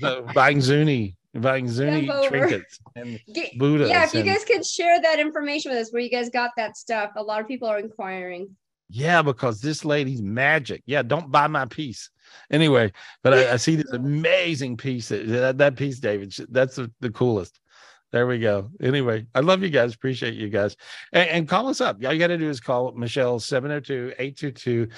So 0.00 0.26
buying 0.34 0.60
Zuni, 0.60 1.16
buying 1.34 1.68
Zuni 1.68 2.06
trinkets 2.28 2.78
and 2.94 3.20
Ge- 3.34 3.56
Buddhas. 3.58 3.88
yeah, 3.90 4.04
if 4.04 4.14
you 4.14 4.20
and- 4.20 4.28
guys 4.28 4.44
could 4.44 4.64
share 4.64 5.00
that 5.02 5.18
information 5.18 5.70
with 5.72 5.80
us 5.80 5.92
where 5.92 6.02
you 6.02 6.10
guys 6.10 6.28
got 6.30 6.50
that 6.56 6.76
stuff. 6.76 7.10
A 7.16 7.22
lot 7.22 7.40
of 7.40 7.48
people 7.48 7.68
are 7.68 7.78
inquiring. 7.78 8.48
Yeah, 8.88 9.20
because 9.22 9.60
this 9.60 9.84
lady's 9.84 10.22
magic. 10.22 10.82
Yeah, 10.86 11.02
don't 11.02 11.32
buy 11.32 11.48
my 11.48 11.64
piece. 11.66 12.08
Anyway, 12.52 12.92
but 13.24 13.34
I, 13.34 13.54
I 13.54 13.56
see 13.56 13.74
this 13.76 13.90
amazing 13.92 14.76
piece. 14.76 15.08
That, 15.08 15.26
that, 15.26 15.58
that 15.58 15.76
piece, 15.76 15.98
David, 15.98 16.32
that's 16.50 16.76
the, 16.76 16.90
the 17.00 17.10
coolest. 17.10 17.58
There 18.12 18.28
we 18.28 18.38
go. 18.38 18.70
Anyway, 18.80 19.26
I 19.34 19.40
love 19.40 19.64
you 19.64 19.68
guys. 19.70 19.92
Appreciate 19.92 20.34
you 20.34 20.48
guys. 20.48 20.76
And, 21.12 21.28
and 21.28 21.48
call 21.48 21.68
us 21.68 21.80
up. 21.80 21.96
All 22.04 22.12
you 22.12 22.20
got 22.20 22.28
to 22.28 22.38
do 22.38 22.48
is 22.48 22.60
call 22.60 22.92
Michelle 22.92 23.40
702 23.40 24.14
822 24.18 24.88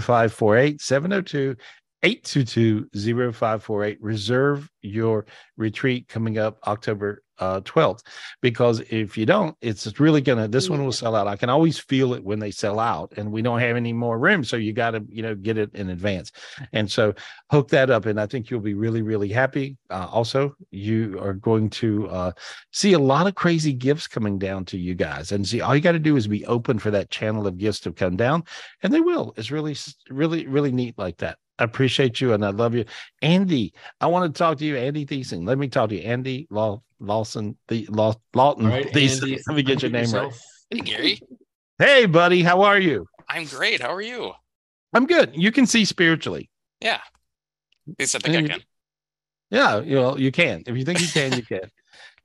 0548. 0.00 0.80
702 0.80 1.54
822 2.02 2.88
0548. 3.32 3.98
Reserve 4.00 4.70
your 4.82 5.26
retreat 5.56 6.08
coming 6.08 6.38
up 6.38 6.58
October 6.66 7.22
uh, 7.38 7.60
12th. 7.60 8.00
Because 8.40 8.80
if 8.90 9.16
you 9.16 9.26
don't, 9.26 9.56
it's 9.60 9.98
really 10.00 10.20
going 10.20 10.38
to, 10.38 10.48
this 10.48 10.70
one 10.70 10.84
will 10.84 10.92
sell 10.92 11.14
out. 11.14 11.26
I 11.26 11.36
can 11.36 11.50
always 11.50 11.78
feel 11.78 12.14
it 12.14 12.24
when 12.24 12.38
they 12.38 12.50
sell 12.50 12.78
out 12.80 13.12
and 13.16 13.30
we 13.32 13.42
don't 13.42 13.60
have 13.60 13.76
any 13.76 13.92
more 13.92 14.18
room. 14.18 14.44
So 14.44 14.56
you 14.56 14.72
got 14.72 14.92
to, 14.92 15.04
you 15.08 15.22
know, 15.22 15.34
get 15.34 15.58
it 15.58 15.74
in 15.74 15.90
advance. 15.90 16.32
And 16.72 16.90
so 16.90 17.14
hook 17.50 17.68
that 17.68 17.90
up. 17.90 18.06
And 18.06 18.20
I 18.20 18.26
think 18.26 18.50
you'll 18.50 18.60
be 18.60 18.74
really, 18.74 19.02
really 19.02 19.28
happy. 19.28 19.76
Uh, 19.90 20.08
also, 20.10 20.54
you 20.70 21.18
are 21.20 21.34
going 21.34 21.70
to 21.70 22.08
uh, 22.08 22.32
see 22.72 22.92
a 22.92 22.98
lot 22.98 23.26
of 23.26 23.34
crazy 23.34 23.72
gifts 23.72 24.06
coming 24.06 24.38
down 24.38 24.64
to 24.66 24.78
you 24.78 24.94
guys. 24.94 25.32
And 25.32 25.46
see, 25.46 25.60
all 25.60 25.74
you 25.74 25.82
got 25.82 25.92
to 25.92 25.98
do 25.98 26.16
is 26.16 26.26
be 26.26 26.46
open 26.46 26.78
for 26.78 26.90
that 26.90 27.10
channel 27.10 27.46
of 27.46 27.58
gifts 27.58 27.80
to 27.80 27.92
come 27.92 28.16
down. 28.16 28.44
And 28.82 28.92
they 28.92 29.00
will. 29.00 29.34
It's 29.36 29.50
really, 29.50 29.76
really, 30.10 30.46
really 30.46 30.72
neat 30.72 30.98
like 30.98 31.18
that. 31.18 31.38
I 31.58 31.64
appreciate 31.64 32.20
you 32.20 32.32
and 32.32 32.44
I 32.44 32.50
love 32.50 32.74
you. 32.74 32.84
Andy, 33.20 33.72
I 34.00 34.06
want 34.06 34.32
to 34.32 34.38
talk 34.38 34.58
to 34.58 34.64
you, 34.64 34.76
Andy 34.76 35.04
Thiessen. 35.04 35.46
Let 35.46 35.58
me 35.58 35.68
talk 35.68 35.88
to 35.90 35.96
you, 35.96 36.02
Andy 36.02 36.46
Law, 36.50 36.82
Lawson, 37.00 37.56
the 37.68 37.86
Law, 37.90 38.14
Lawton 38.34 38.66
All 38.66 38.72
right, 38.72 38.86
Thiessen. 38.86 39.22
Andy, 39.22 39.38
Let 39.46 39.56
me 39.56 39.62
get 39.62 39.82
your 39.82 39.90
unmute 39.90 40.12
name 40.12 40.22
right. 40.24 40.32
Hey, 40.70 40.78
Gary. 40.80 41.20
Hey, 41.78 42.06
buddy, 42.06 42.42
how 42.42 42.62
are 42.62 42.78
you? 42.78 43.06
I'm 43.28 43.44
great. 43.44 43.80
How 43.80 43.94
are 43.94 44.02
you? 44.02 44.32
I'm 44.92 45.06
good. 45.06 45.30
You 45.34 45.52
can 45.52 45.66
see 45.66 45.84
spiritually. 45.84 46.50
Yeah. 46.80 47.00
At 47.88 47.94
least 47.98 48.16
I 48.16 48.18
think 48.18 48.34
I 48.34 48.38
And- 48.40 48.50
can. 48.50 48.60
Yeah, 49.50 49.80
you 49.80 49.94
know, 49.94 50.16
you 50.18 50.30
can. 50.30 50.62
If 50.66 50.76
you 50.76 50.84
think 50.84 51.00
you 51.00 51.08
can, 51.08 51.32
you 51.32 51.42
can. 51.42 51.60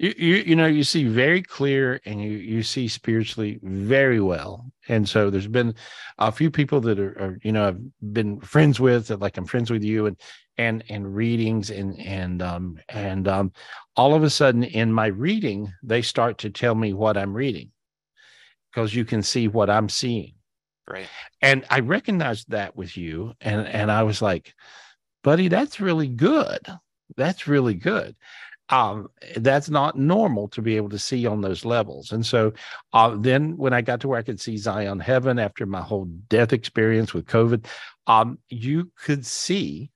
You, 0.04 0.14
you 0.18 0.36
you 0.48 0.56
know, 0.58 0.66
you 0.66 0.84
see 0.84 1.06
very 1.06 1.42
clear 1.42 2.02
and 2.06 2.22
you 2.22 2.32
you 2.32 2.62
see 2.62 2.90
spiritually 2.90 3.60
very 3.64 4.20
well. 4.20 4.70
And 4.90 5.08
so 5.08 5.30
there's 5.30 5.48
been 5.48 5.76
a 6.18 6.30
few 6.30 6.52
people 6.52 6.82
that 6.82 7.00
are, 7.00 7.18
are 7.22 7.40
you 7.42 7.54
know, 7.54 7.70
I've 7.70 7.80
been 8.14 8.42
friends 8.42 8.82
with, 8.82 9.08
that 9.08 9.22
like 9.22 9.38
I'm 9.38 9.46
friends 9.46 9.72
with 9.72 9.82
you 9.84 10.08
and 10.08 10.18
and 10.58 10.84
and 10.90 11.16
readings 11.16 11.70
and 11.70 11.98
and 12.02 12.42
um 12.42 12.80
and 12.90 13.30
um 13.30 13.54
all 13.96 14.14
of 14.14 14.24
a 14.24 14.30
sudden 14.30 14.64
in 14.64 14.92
my 14.92 15.08
reading, 15.08 15.72
they 15.84 16.02
start 16.02 16.38
to 16.40 16.50
tell 16.50 16.76
me 16.76 16.92
what 16.92 17.16
I'm 17.16 17.34
reading 17.34 17.72
because 18.72 18.94
you 18.94 19.06
can 19.06 19.24
see 19.24 19.48
what 19.48 19.70
I'm 19.70 19.88
seeing 19.88 20.34
Right. 20.90 21.08
and 21.42 21.66
I 21.70 21.80
recognized 21.80 22.50
that 22.52 22.76
with 22.76 22.98
you, 22.98 23.34
and 23.40 23.66
and 23.68 23.90
I 23.92 24.04
was 24.04 24.22
like, 24.22 24.54
buddy, 25.24 25.48
that's 25.48 25.80
really 25.80 26.10
good. 26.10 26.60
That's 27.16 27.48
really 27.48 27.76
good. 27.76 28.16
Um, 28.74 29.08
that's 29.38 29.70
not 29.70 29.98
normal 29.98 30.48
to 30.50 30.62
be 30.62 30.78
able 30.78 30.90
to 30.90 30.98
see 31.00 31.28
on 31.28 31.42
those 31.42 31.64
levels. 31.64 32.12
And 32.12 32.26
so 32.26 32.54
uh, 32.92 33.16
then 33.20 33.56
when 33.56 33.74
I 33.74 33.82
got 33.82 34.00
to 34.02 34.08
where 34.08 34.18
I 34.18 34.24
could 34.24 34.42
see 34.42 34.58
Zion 34.58 35.00
Heaven 35.00 35.38
after 35.38 35.66
my 35.68 35.82
whole 35.82 36.06
death 36.28 36.54
experience 36.54 37.14
with 37.14 37.26
COVID, 37.28 37.68
um, 38.08 38.40
you 38.50 38.92
could 39.06 39.26
see 39.26 39.92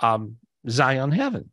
um, 0.00 0.36
Zion 0.68 1.10
Heaven 1.10 1.50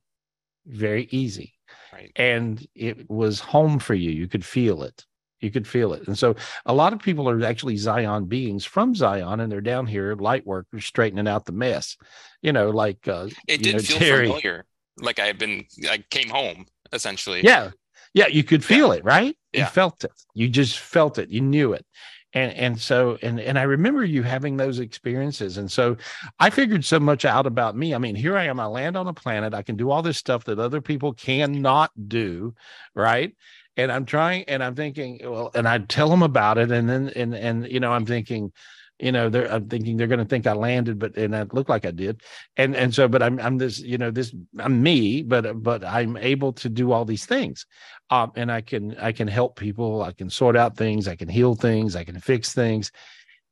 very 0.65 1.07
easy. 1.11 1.53
Right. 1.93 2.11
And 2.15 2.67
it 2.75 3.09
was 3.09 3.39
home 3.39 3.79
for 3.79 3.93
you. 3.93 4.11
You 4.11 4.27
could 4.27 4.43
feel 4.43 4.83
it. 4.83 5.05
You 5.39 5.51
could 5.51 5.67
feel 5.67 5.93
it. 5.93 6.07
And 6.07 6.17
so 6.17 6.35
a 6.65 6.73
lot 6.73 6.91
of 6.91 6.99
people 6.99 7.29
are 7.29 7.41
actually 7.45 7.77
Zion 7.77 8.25
beings 8.25 8.65
from 8.65 8.93
Zion, 8.93 9.39
and 9.39 9.49
they're 9.49 9.61
down 9.61 9.87
here, 9.87 10.13
light 10.15 10.45
workers, 10.45 10.83
straightening 10.85 11.29
out 11.29 11.45
the 11.45 11.53
mess. 11.53 11.95
You 12.41 12.51
know, 12.51 12.69
like 12.71 13.07
uh, 13.07 13.29
It 13.47 13.63
did 13.63 13.75
know, 13.75 13.81
feel 13.81 13.99
Terry. 13.99 14.27
familiar. 14.27 14.65
Like 15.01 15.19
I 15.19 15.25
had 15.25 15.37
been, 15.37 15.65
I 15.89 16.03
came 16.09 16.29
home 16.29 16.65
essentially. 16.91 17.41
Yeah, 17.43 17.71
yeah, 18.13 18.27
you 18.27 18.43
could 18.43 18.63
feel 18.63 18.91
it, 18.91 19.03
right? 19.03 19.35
You 19.53 19.65
felt 19.65 20.03
it. 20.03 20.11
You 20.33 20.47
just 20.47 20.79
felt 20.79 21.17
it. 21.17 21.29
You 21.29 21.41
knew 21.41 21.73
it. 21.73 21.85
And 22.33 22.53
and 22.53 22.79
so 22.79 23.17
and 23.23 23.39
and 23.39 23.57
I 23.57 23.63
remember 23.63 24.05
you 24.05 24.21
having 24.21 24.55
those 24.55 24.77
experiences. 24.77 25.57
And 25.57 25.71
so 25.71 25.97
I 26.39 26.51
figured 26.51 26.85
so 26.85 26.99
much 26.99 27.25
out 27.25 27.47
about 27.47 27.75
me. 27.75 27.95
I 27.95 27.97
mean, 27.97 28.15
here 28.15 28.37
I 28.37 28.45
am. 28.45 28.59
I 28.59 28.67
land 28.67 28.95
on 28.95 29.07
a 29.07 29.13
planet. 29.13 29.55
I 29.55 29.63
can 29.63 29.75
do 29.75 29.89
all 29.89 30.03
this 30.03 30.17
stuff 30.17 30.43
that 30.43 30.59
other 30.59 30.81
people 30.81 31.13
cannot 31.13 31.91
do, 32.07 32.53
right? 32.93 33.35
And 33.77 33.91
I'm 33.91 34.05
trying, 34.05 34.43
and 34.43 34.63
I'm 34.63 34.75
thinking, 34.75 35.21
well, 35.23 35.49
and 35.55 35.67
I 35.67 35.79
tell 35.79 36.09
them 36.09 36.21
about 36.21 36.59
it, 36.59 36.69
and 36.69 36.87
then 36.87 37.09
and 37.15 37.33
and 37.33 37.67
you 37.67 37.79
know, 37.79 37.91
I'm 37.91 38.05
thinking, 38.05 38.51
you 38.99 39.11
know, 39.11 39.29
they're 39.29 39.51
I'm 39.51 39.69
thinking 39.69 39.97
they're 39.97 40.07
going 40.07 40.19
to 40.19 40.25
think 40.25 40.45
I 40.45 40.53
landed, 40.53 40.99
but 40.99 41.15
and 41.15 41.35
i 41.35 41.43
looked 41.51 41.69
like 41.69 41.85
I 41.85 41.91
did, 41.91 42.21
and 42.57 42.75
and 42.75 42.93
so, 42.93 43.07
but 43.07 43.23
I'm 43.23 43.39
I'm 43.39 43.57
this, 43.57 43.79
you 43.79 43.97
know, 43.97 44.11
this 44.11 44.33
I'm 44.59 44.83
me, 44.83 45.23
but 45.23 45.63
but 45.63 45.83
I'm 45.83 46.17
able 46.17 46.53
to 46.53 46.69
do 46.69 46.91
all 46.91 47.05
these 47.05 47.25
things, 47.25 47.65
um, 48.09 48.31
and 48.35 48.51
I 48.51 48.61
can 48.61 48.97
I 48.97 49.11
can 49.11 49.27
help 49.27 49.57
people, 49.57 50.03
I 50.03 50.11
can 50.11 50.29
sort 50.29 50.57
out 50.57 50.75
things, 50.75 51.07
I 51.07 51.15
can 51.15 51.29
heal 51.29 51.55
things, 51.55 51.95
I 51.95 52.03
can 52.03 52.19
fix 52.19 52.53
things, 52.53 52.91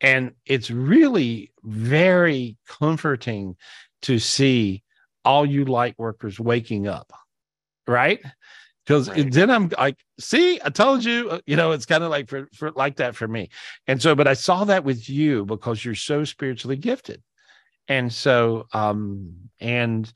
and 0.01 0.33
it's 0.45 0.69
really 0.69 1.51
very 1.63 2.57
comforting 2.67 3.55
to 4.03 4.19
see 4.19 4.83
all 5.25 5.45
you 5.45 5.65
light 5.65 5.95
workers 5.97 6.39
waking 6.39 6.87
up, 6.87 7.11
right? 7.87 8.21
Because 8.87 9.09
Right. 9.09 9.29
then 9.29 9.51
I'm 9.51 9.69
like, 9.77 9.97
see, 10.17 10.61
I 10.63 10.69
told 10.69 11.03
you, 11.03 11.29
uh, 11.29 11.39
you 11.45 11.57
know, 11.57 11.73
it's 11.73 11.85
kind 11.85 12.05
of 12.05 12.09
like 12.09 12.29
for, 12.29 12.47
for 12.53 12.71
like 12.71 12.95
that 12.97 13.17
for 13.17 13.27
me. 13.27 13.49
And 13.85 14.01
so, 14.01 14.15
but 14.15 14.29
I 14.29 14.33
saw 14.33 14.63
that 14.63 14.85
with 14.85 15.09
you 15.09 15.43
because 15.43 15.83
you're 15.83 15.93
so 15.93 16.23
spiritually 16.23 16.77
gifted. 16.77 17.21
And 17.89 18.13
so, 18.13 18.65
um, 18.71 19.49
and 19.59 20.11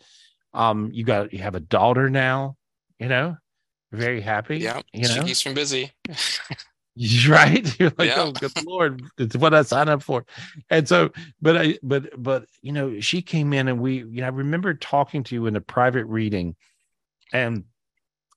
um, 0.53 0.89
you 0.93 1.03
got 1.03 1.33
you 1.33 1.39
have 1.39 1.55
a 1.55 1.59
daughter 1.59 2.09
now, 2.09 2.55
you 2.97 3.09
know, 3.09 3.35
very 3.91 4.21
happy. 4.21 4.59
Yeah, 4.59 4.81
you 4.93 5.09
know, 5.09 5.25
She's 5.25 5.41
from 5.41 5.53
busy. 5.53 5.91
right 7.27 7.79
you're 7.79 7.91
like 7.97 8.09
Yeah. 8.09 8.23
oh 8.23 8.31
good 8.33 8.51
lord 8.65 9.01
it's 9.17 9.37
what 9.37 9.53
i 9.53 9.61
signed 9.61 9.89
up 9.89 10.03
for 10.03 10.25
and 10.69 10.89
so 10.89 11.09
but 11.41 11.55
i 11.55 11.79
but 11.81 12.21
but 12.21 12.45
you 12.61 12.73
know 12.73 12.99
she 12.99 13.21
came 13.21 13.53
in 13.53 13.69
and 13.69 13.79
we 13.79 13.99
you 13.99 14.19
know 14.19 14.25
i 14.25 14.29
remember 14.29 14.73
talking 14.73 15.23
to 15.23 15.33
you 15.33 15.45
in 15.45 15.55
a 15.55 15.61
private 15.61 16.03
reading 16.03 16.53
and 17.31 17.63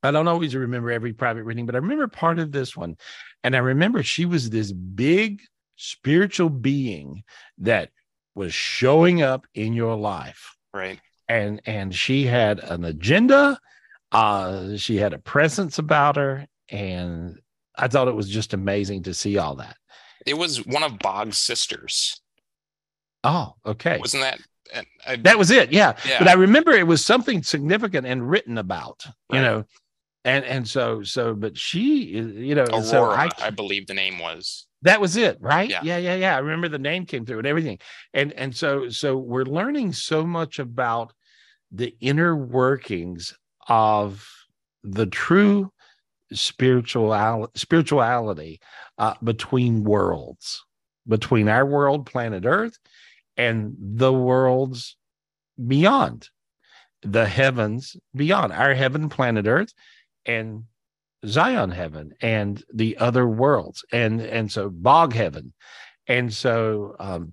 i 0.05 0.11
don't 0.11 0.29
always 0.29 0.55
remember 0.55 0.91
every 0.93 1.13
private 1.13 1.45
reading 1.45 1.67
but 1.67 1.75
i 1.75 1.79
remember 1.79 2.07
part 2.07 2.39
of 2.39 2.53
this 2.53 2.77
one 2.77 2.97
and 3.43 3.57
i 3.57 3.59
remember 3.59 4.03
she 4.03 4.25
was 4.27 4.51
this 4.51 4.71
big 4.73 5.41
spiritual 5.77 6.49
being 6.49 7.23
that 7.59 7.91
was 8.35 8.55
showing 8.55 9.23
up 9.23 9.47
in 9.55 9.73
your 9.73 9.97
life 9.97 10.55
Right. 10.73 11.01
and 11.29 11.61
and 11.67 11.95
she 11.95 12.25
had 12.27 12.59
an 12.61 12.85
agenda 12.85 13.59
uh 14.13 14.77
she 14.77 14.97
had 14.97 15.13
a 15.13 15.19
presence 15.19 15.79
about 15.79 16.17
her 16.17 16.47
and 16.69 17.41
i 17.77 17.89
thought 17.89 18.09
it 18.09 18.15
was 18.15 18.29
just 18.29 18.55
amazing 18.55 19.03
to 19.05 19.15
see 19.15 19.39
all 19.39 19.57
that 19.57 19.77
It 20.27 20.35
was 20.39 20.65
one 20.67 20.83
of 20.85 20.99
Bog's 20.99 21.39
sisters. 21.39 22.21
oh 23.25 23.55
okay 23.67 23.99
Wasn't 23.99 24.23
that? 24.23 24.41
and 24.73 24.87
I, 25.07 25.17
that 25.17 25.39
was 25.39 25.51
it 25.51 25.73
yeah. 25.73 25.95
Yeah. 26.09 26.19
but 26.19 26.29
i 26.29 26.33
remember 26.35 26.73
it 26.73 26.87
was 26.87 27.05
something 27.05 27.43
significant 27.43 28.07
and 28.07 28.29
written 28.29 28.59
about 28.59 29.05
you 29.33 29.41
know 29.41 29.65
and 30.25 30.45
and 30.45 30.67
so 30.67 31.03
so 31.03 31.35
but 31.35 31.57
she 31.57 32.05
you 32.05 32.55
know 32.55 32.65
Aurora, 32.65 32.83
so 32.85 33.11
i 33.11 33.29
I, 33.39 33.51
believe 33.51 33.87
the 33.87 33.95
name 33.95 34.19
was. 34.19 34.67
that 34.83 35.01
was 35.01 35.17
it 35.17 35.39
right 35.41 35.69
Yeah. 35.69 35.81
yeah 35.83 35.99
yeah 35.99 36.15
yeah 36.15 36.37
i 36.37 36.39
remember 36.39 36.69
the 36.69 36.79
name 36.79 37.07
came 37.07 37.25
through 37.27 37.39
and 37.39 37.47
everything 37.47 37.79
and 38.13 38.33
and 38.33 38.55
so 38.57 38.89
so 38.89 39.17
we're 39.17 39.45
learning 39.45 39.93
so 39.93 40.25
much 40.25 40.59
about 40.59 41.13
the 41.71 41.95
inner 42.01 42.35
workings 42.37 43.35
of 43.69 44.27
the 44.83 45.07
true 45.07 45.71
spiritual 46.33 47.51
spirituality 47.55 48.61
uh, 48.99 49.15
between 49.23 49.85
worlds 49.85 50.65
between 51.07 51.49
our 51.49 51.67
world 51.67 52.07
planet 52.07 52.45
earth 52.47 52.79
and 53.37 53.75
the 53.79 54.13
worlds 54.13 54.97
beyond 55.67 56.29
the 57.03 57.27
heavens 57.27 57.97
beyond 58.17 58.53
our 58.53 58.75
heaven 58.75 59.09
planet 59.09 59.47
earth 59.47 59.73
and 60.27 60.65
zion 61.27 61.71
heaven 61.71 62.15
and 62.21 62.63
the 62.73 62.99
other 62.99 63.27
worlds 63.27 63.85
and 63.93 64.21
and 64.21 64.51
so 64.51 64.69
bog 64.69 65.13
heaven 65.15 65.53
and 66.07 66.33
so 66.33 66.95
um 66.99 67.33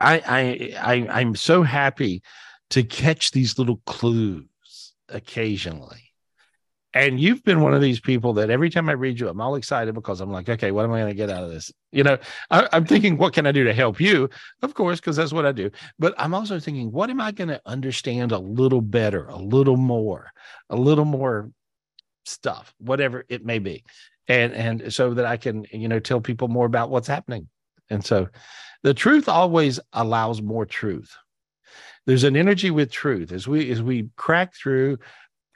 i 0.00 0.22
i, 0.26 0.78
I 0.80 1.20
i'm 1.20 1.36
so 1.36 1.62
happy 1.62 2.22
to 2.70 2.82
catch 2.82 3.30
these 3.30 3.58
little 3.58 3.80
clues 3.84 4.46
occasionally 5.08 6.12
and 6.94 7.18
you've 7.18 7.42
been 7.42 7.60
one 7.60 7.72
of 7.72 7.80
these 7.80 8.00
people 8.00 8.34
that 8.34 8.50
every 8.50 8.68
time 8.68 8.88
I 8.88 8.92
read 8.92 9.18
you, 9.18 9.28
I'm 9.28 9.40
all 9.40 9.54
excited 9.54 9.94
because 9.94 10.20
I'm 10.20 10.30
like, 10.30 10.48
okay, 10.48 10.72
what 10.72 10.84
am 10.84 10.92
I 10.92 11.00
going 11.00 11.10
to 11.10 11.16
get 11.16 11.30
out 11.30 11.42
of 11.42 11.50
this? 11.50 11.72
You 11.90 12.04
know, 12.04 12.18
I, 12.50 12.68
I'm 12.72 12.84
thinking, 12.84 13.16
what 13.16 13.32
can 13.32 13.46
I 13.46 13.52
do 13.52 13.64
to 13.64 13.72
help 13.72 13.98
you? 13.98 14.28
Of 14.60 14.74
course, 14.74 15.00
because 15.00 15.16
that's 15.16 15.32
what 15.32 15.46
I 15.46 15.52
do. 15.52 15.70
But 15.98 16.14
I'm 16.18 16.34
also 16.34 16.60
thinking, 16.60 16.92
what 16.92 17.08
am 17.08 17.20
I 17.20 17.32
going 17.32 17.48
to 17.48 17.62
understand 17.64 18.32
a 18.32 18.38
little 18.38 18.82
better, 18.82 19.26
a 19.28 19.36
little 19.36 19.78
more, 19.78 20.32
a 20.68 20.76
little 20.76 21.06
more 21.06 21.50
stuff, 22.24 22.74
whatever 22.78 23.24
it 23.28 23.44
may 23.44 23.58
be, 23.58 23.84
and 24.28 24.52
and 24.52 24.92
so 24.92 25.14
that 25.14 25.26
I 25.26 25.36
can, 25.36 25.66
you 25.72 25.88
know, 25.88 25.98
tell 25.98 26.20
people 26.20 26.48
more 26.48 26.66
about 26.66 26.90
what's 26.90 27.08
happening. 27.08 27.48
And 27.90 28.04
so, 28.04 28.28
the 28.82 28.94
truth 28.94 29.28
always 29.28 29.80
allows 29.92 30.40
more 30.40 30.66
truth. 30.66 31.14
There's 32.06 32.24
an 32.24 32.36
energy 32.36 32.70
with 32.70 32.90
truth 32.90 33.32
as 33.32 33.46
we 33.46 33.70
as 33.70 33.82
we 33.82 34.08
crack 34.16 34.54
through 34.54 34.98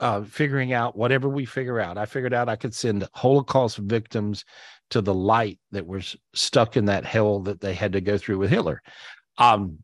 uh, 0.00 0.22
figuring 0.22 0.72
out 0.72 0.96
whatever 0.96 1.28
we 1.28 1.44
figure 1.44 1.80
out. 1.80 1.98
I 1.98 2.06
figured 2.06 2.34
out 2.34 2.48
I 2.48 2.56
could 2.56 2.74
send 2.74 3.08
Holocaust 3.14 3.78
victims 3.78 4.44
to 4.90 5.00
the 5.00 5.14
light 5.14 5.58
that 5.72 5.86
were 5.86 6.02
stuck 6.34 6.76
in 6.76 6.86
that 6.86 7.04
hell 7.04 7.40
that 7.40 7.60
they 7.60 7.74
had 7.74 7.92
to 7.92 8.00
go 8.00 8.18
through 8.18 8.38
with 8.38 8.50
Hitler. 8.50 8.82
Um, 9.38 9.78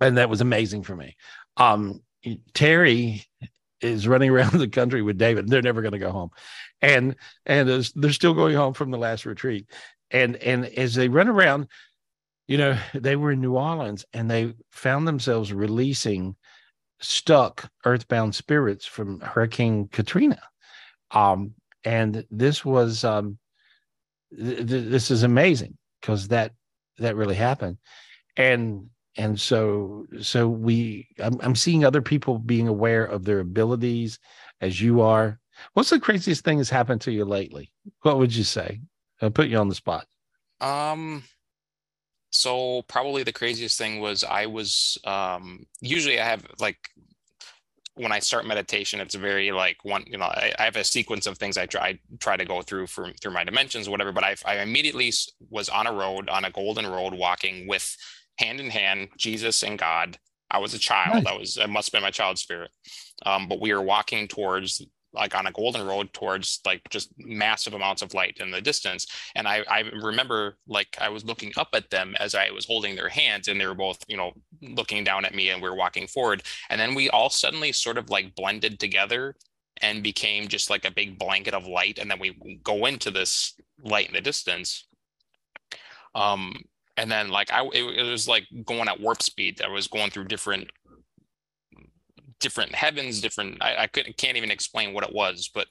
and 0.00 0.18
that 0.18 0.30
was 0.30 0.40
amazing 0.40 0.82
for 0.82 0.96
me. 0.96 1.16
Um, 1.56 2.02
Terry 2.54 3.24
is 3.80 4.08
running 4.08 4.30
around 4.34 4.58
the 4.58 4.68
country 4.68 5.02
with 5.02 5.18
David. 5.18 5.48
They're 5.48 5.62
never 5.62 5.82
going 5.82 5.92
to 5.92 5.98
go 5.98 6.12
home, 6.12 6.30
and 6.80 7.16
and 7.46 7.68
they're 7.68 8.12
still 8.12 8.34
going 8.34 8.56
home 8.56 8.74
from 8.74 8.90
the 8.90 8.98
last 8.98 9.26
retreat. 9.26 9.66
And 10.10 10.36
and 10.36 10.66
as 10.66 10.94
they 10.94 11.08
run 11.08 11.28
around, 11.28 11.68
you 12.48 12.58
know, 12.58 12.76
they 12.94 13.14
were 13.16 13.30
in 13.32 13.40
New 13.40 13.56
Orleans 13.56 14.04
and 14.12 14.28
they 14.28 14.54
found 14.72 15.06
themselves 15.06 15.52
releasing 15.52 16.34
stuck 17.00 17.70
earthbound 17.84 18.34
spirits 18.34 18.86
from 18.86 19.20
Hurricane 19.20 19.88
Katrina. 19.88 20.42
Um, 21.12 21.54
and 21.84 22.24
this 22.30 22.64
was 22.64 23.04
um, 23.04 23.38
th- 24.36 24.66
th- 24.68 24.90
this 24.90 25.10
is 25.10 25.22
amazing 25.22 25.76
because 26.00 26.28
that 26.28 26.52
that 26.98 27.16
really 27.16 27.36
happened, 27.36 27.78
and 28.36 28.90
and 29.16 29.40
so 29.40 30.06
so 30.20 30.48
we 30.48 31.08
I'm, 31.18 31.40
I'm 31.40 31.56
seeing 31.56 31.84
other 31.84 32.02
people 32.02 32.38
being 32.38 32.68
aware 32.68 33.04
of 33.04 33.24
their 33.24 33.40
abilities 33.40 34.18
as 34.60 34.80
you 34.80 35.00
are. 35.00 35.38
What's 35.74 35.90
the 35.90 36.00
craziest 36.00 36.44
thing 36.44 36.58
that's 36.58 36.70
happened 36.70 37.00
to 37.02 37.12
you 37.12 37.24
lately? 37.24 37.70
What 38.02 38.18
would 38.18 38.34
you 38.34 38.44
say? 38.44 38.80
I'll 39.20 39.30
put 39.30 39.48
you 39.48 39.58
on 39.58 39.68
the 39.68 39.74
spot. 39.74 40.06
Um, 40.60 41.24
so 42.30 42.82
probably 42.82 43.22
the 43.22 43.32
craziest 43.32 43.76
thing 43.76 44.00
was 44.00 44.24
I 44.24 44.46
was 44.46 44.96
um 45.04 45.66
usually 45.80 46.20
I 46.20 46.24
have 46.24 46.46
like 46.60 46.78
when 47.94 48.12
I 48.12 48.20
start 48.20 48.46
meditation, 48.46 49.00
it's 49.00 49.14
very 49.14 49.52
like 49.52 49.84
one, 49.84 50.04
you 50.06 50.16
know, 50.16 50.24
I, 50.24 50.52
I 50.58 50.64
have 50.64 50.76
a 50.76 50.84
sequence 50.84 51.26
of 51.26 51.36
things 51.36 51.58
I 51.58 51.66
try 51.66 51.98
try 52.18 52.36
to 52.36 52.44
go 52.44 52.62
through 52.62 52.86
from 52.86 53.12
through 53.14 53.32
my 53.32 53.44
dimensions, 53.44 53.88
whatever. 53.88 54.12
But 54.12 54.24
I 54.24 54.36
I 54.46 54.60
immediately 54.60 55.12
was 55.50 55.68
on 55.68 55.86
a 55.86 55.92
road, 55.92 56.28
on 56.28 56.44
a 56.44 56.50
golden 56.50 56.86
road, 56.86 57.12
walking 57.12 57.66
with 57.66 57.96
hand 58.40 58.60
in 58.60 58.70
hand, 58.70 59.08
Jesus 59.16 59.62
and 59.62 59.78
God. 59.78 60.18
I 60.50 60.58
was 60.58 60.74
a 60.74 60.78
child. 60.78 61.24
Nice. 61.24 61.32
I 61.32 61.38
was, 61.38 61.56
it 61.58 61.70
must 61.70 61.88
have 61.88 61.92
been 61.92 62.02
my 62.02 62.10
child 62.10 62.38
spirit. 62.38 62.70
Um, 63.24 63.48
but 63.48 63.60
we 63.60 63.72
were 63.72 63.82
walking 63.82 64.26
towards 64.26 64.82
like 65.12 65.34
on 65.34 65.46
a 65.46 65.52
golden 65.52 65.86
road 65.86 66.12
towards 66.12 66.60
like 66.64 66.82
just 66.88 67.12
massive 67.18 67.74
amounts 67.74 68.02
of 68.02 68.14
light 68.14 68.38
in 68.40 68.50
the 68.50 68.60
distance 68.60 69.06
and 69.34 69.48
I, 69.48 69.64
I 69.68 69.80
remember 69.80 70.56
like 70.68 70.96
i 71.00 71.08
was 71.08 71.24
looking 71.24 71.52
up 71.56 71.68
at 71.74 71.90
them 71.90 72.14
as 72.20 72.34
i 72.34 72.50
was 72.50 72.66
holding 72.66 72.94
their 72.94 73.08
hands 73.08 73.48
and 73.48 73.60
they 73.60 73.66
were 73.66 73.74
both 73.74 73.98
you 74.06 74.16
know 74.16 74.32
looking 74.62 75.04
down 75.04 75.24
at 75.24 75.34
me 75.34 75.50
and 75.50 75.60
we 75.60 75.68
were 75.68 75.76
walking 75.76 76.06
forward 76.06 76.42
and 76.68 76.80
then 76.80 76.94
we 76.94 77.10
all 77.10 77.30
suddenly 77.30 77.72
sort 77.72 77.98
of 77.98 78.08
like 78.10 78.34
blended 78.34 78.78
together 78.78 79.34
and 79.82 80.02
became 80.02 80.46
just 80.46 80.70
like 80.70 80.84
a 80.84 80.92
big 80.92 81.18
blanket 81.18 81.54
of 81.54 81.66
light 81.66 81.98
and 81.98 82.10
then 82.10 82.20
we 82.20 82.60
go 82.62 82.86
into 82.86 83.10
this 83.10 83.54
light 83.82 84.06
in 84.06 84.14
the 84.14 84.20
distance 84.20 84.86
um 86.14 86.54
and 86.96 87.10
then 87.10 87.28
like 87.28 87.52
i 87.52 87.64
it, 87.72 87.98
it 87.98 88.10
was 88.10 88.28
like 88.28 88.44
going 88.64 88.88
at 88.88 89.00
warp 89.00 89.22
speed 89.22 89.60
i 89.62 89.68
was 89.68 89.86
going 89.88 90.10
through 90.10 90.24
different 90.24 90.70
different 92.40 92.74
heavens 92.74 93.20
different 93.20 93.58
i, 93.62 93.82
I 93.82 93.86
couldn't 93.86 94.16
can't 94.16 94.36
even 94.36 94.50
explain 94.50 94.92
what 94.94 95.04
it 95.04 95.14
was 95.14 95.50
but 95.54 95.66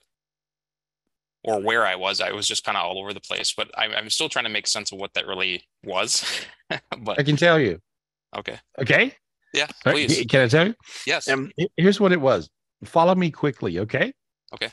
or 1.43 1.61
where 1.61 1.85
I 1.85 1.95
was. 1.95 2.19
I 2.19 2.31
was 2.31 2.47
just 2.47 2.63
kind 2.65 2.77
of 2.77 2.83
all 2.83 2.99
over 2.99 3.13
the 3.13 3.21
place, 3.21 3.53
but 3.55 3.69
I, 3.77 3.85
I'm 3.85 4.09
still 4.09 4.29
trying 4.29 4.45
to 4.45 4.49
make 4.51 4.67
sense 4.67 4.91
of 4.91 4.99
what 4.99 5.13
that 5.13 5.25
really 5.25 5.63
was. 5.83 6.23
But 7.01 7.17
I 7.17 7.23
can 7.23 7.35
tell 7.35 7.59
you. 7.59 7.79
okay, 8.37 8.59
Okay. 8.77 9.15
yeah, 9.55 9.67
All 9.85 9.93
right, 9.93 10.07
please, 10.07 10.23
Can 10.29 10.41
I 10.41 10.47
tell 10.47 10.67
you? 10.67 10.75
yes, 11.07 11.27
Um, 11.27 11.51
here's 11.77 11.99
what 11.99 12.11
it 12.11 12.21
was. 12.21 12.47
Follow 12.83 13.15
me 13.15 13.31
quickly, 13.31 13.79
okay? 13.79 14.13
Okay. 14.53 14.69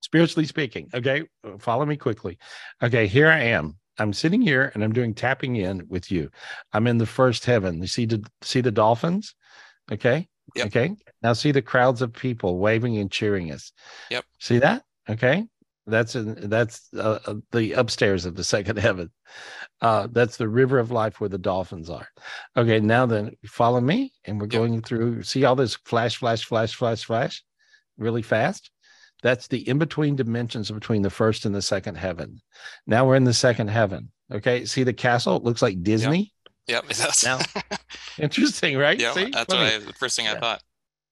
Spiritually 0.00 0.46
speaking, 0.46 0.88
okay? 0.94 1.24
Follow 1.58 1.84
me 1.84 1.98
quickly. 1.98 2.38
Okay, 2.82 3.06
here 3.06 3.28
I 3.28 3.40
am. 3.40 3.76
I'm 3.98 4.12
sitting 4.12 4.40
here 4.40 4.70
and 4.74 4.82
I'm 4.82 4.92
doing 4.92 5.14
tapping 5.14 5.56
in 5.56 5.86
with 5.88 6.10
you. 6.10 6.30
I'm 6.72 6.86
in 6.86 6.98
the 6.98 7.06
first 7.06 7.44
heaven. 7.44 7.80
You 7.80 7.86
see 7.86 8.06
the 8.06 8.24
see 8.42 8.60
the 8.60 8.70
dolphins? 8.72 9.34
Okay. 9.92 10.28
Yep. 10.56 10.66
Okay. 10.66 10.94
Now 11.22 11.32
see 11.32 11.52
the 11.52 11.62
crowds 11.62 12.02
of 12.02 12.12
people 12.12 12.58
waving 12.58 12.98
and 12.98 13.10
cheering 13.10 13.52
us. 13.52 13.72
Yep. 14.10 14.24
See 14.40 14.58
that? 14.58 14.84
Okay. 15.08 15.46
That's 15.86 16.14
in 16.16 16.48
that's 16.48 16.88
uh, 16.96 17.18
uh, 17.26 17.34
the 17.52 17.72
upstairs 17.72 18.24
of 18.24 18.36
the 18.36 18.44
second 18.44 18.78
heaven. 18.78 19.10
Uh, 19.80 20.08
that's 20.10 20.36
the 20.38 20.48
river 20.48 20.78
of 20.78 20.90
life 20.90 21.20
where 21.20 21.28
the 21.28 21.38
dolphins 21.38 21.90
are. 21.90 22.08
Okay, 22.56 22.80
now 22.80 23.04
then 23.04 23.32
follow 23.44 23.80
me, 23.80 24.12
and 24.24 24.38
we're 24.40 24.46
Yep. 24.46 24.50
going 24.52 24.82
through. 24.82 25.22
See 25.24 25.44
all 25.44 25.56
this 25.56 25.74
flash, 25.84 26.16
flash, 26.16 26.44
flash, 26.44 26.74
flash, 26.74 27.04
flash, 27.04 27.44
really 27.98 28.22
fast. 28.22 28.70
That's 29.24 29.48
the 29.48 29.66
in 29.66 29.78
between 29.78 30.16
dimensions 30.16 30.70
between 30.70 31.00
the 31.02 31.08
first 31.10 31.46
and 31.46 31.54
the 31.54 31.62
second 31.62 31.96
heaven. 31.96 32.40
Now 32.86 33.06
we're 33.06 33.16
in 33.16 33.24
the 33.24 33.32
second 33.34 33.68
heaven. 33.68 34.12
Okay, 34.30 34.66
see 34.66 34.84
the 34.84 34.92
castle? 34.92 35.36
It 35.36 35.42
looks 35.44 35.62
like 35.62 35.82
Disney. 35.82 36.32
yep, 36.68 36.86
that's 36.86 37.24
Now- 37.24 37.38
Interesting, 38.18 38.76
right? 38.76 39.00
yeah, 39.00 39.14
that's 39.14 39.48
what 39.48 39.58
I, 39.58 39.78
the 39.78 39.94
first 39.94 40.14
thing 40.16 40.28
I 40.28 40.38
thought. 40.38 40.62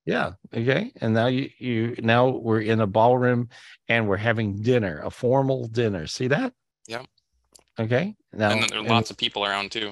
Yeah. 0.05 0.33
Okay. 0.55 0.93
And 1.01 1.15
now 1.15 1.29
you 1.29 1.49
you 1.59 1.95
now 2.01 2.29
we're 2.29 2.61
in 2.61 2.81
a 2.81 2.87
ballroom 2.87 3.49
and 3.89 4.09
we're 4.09 4.17
having 4.19 4.61
dinner, 4.61 5.01
a 5.03 5.11
formal 5.11 5.69
dinner. 5.69 6.07
See 6.07 6.29
that? 6.29 6.53
Yeah. 6.87 7.05
Okay. 7.79 8.15
Now 8.33 8.51
and 8.51 8.61
then 8.63 8.69
there 8.69 8.79
are 8.79 8.81
and- 8.83 8.91
lots 8.91 9.11
of 9.11 9.17
people 9.17 9.45
around 9.47 9.73
too. 9.73 9.91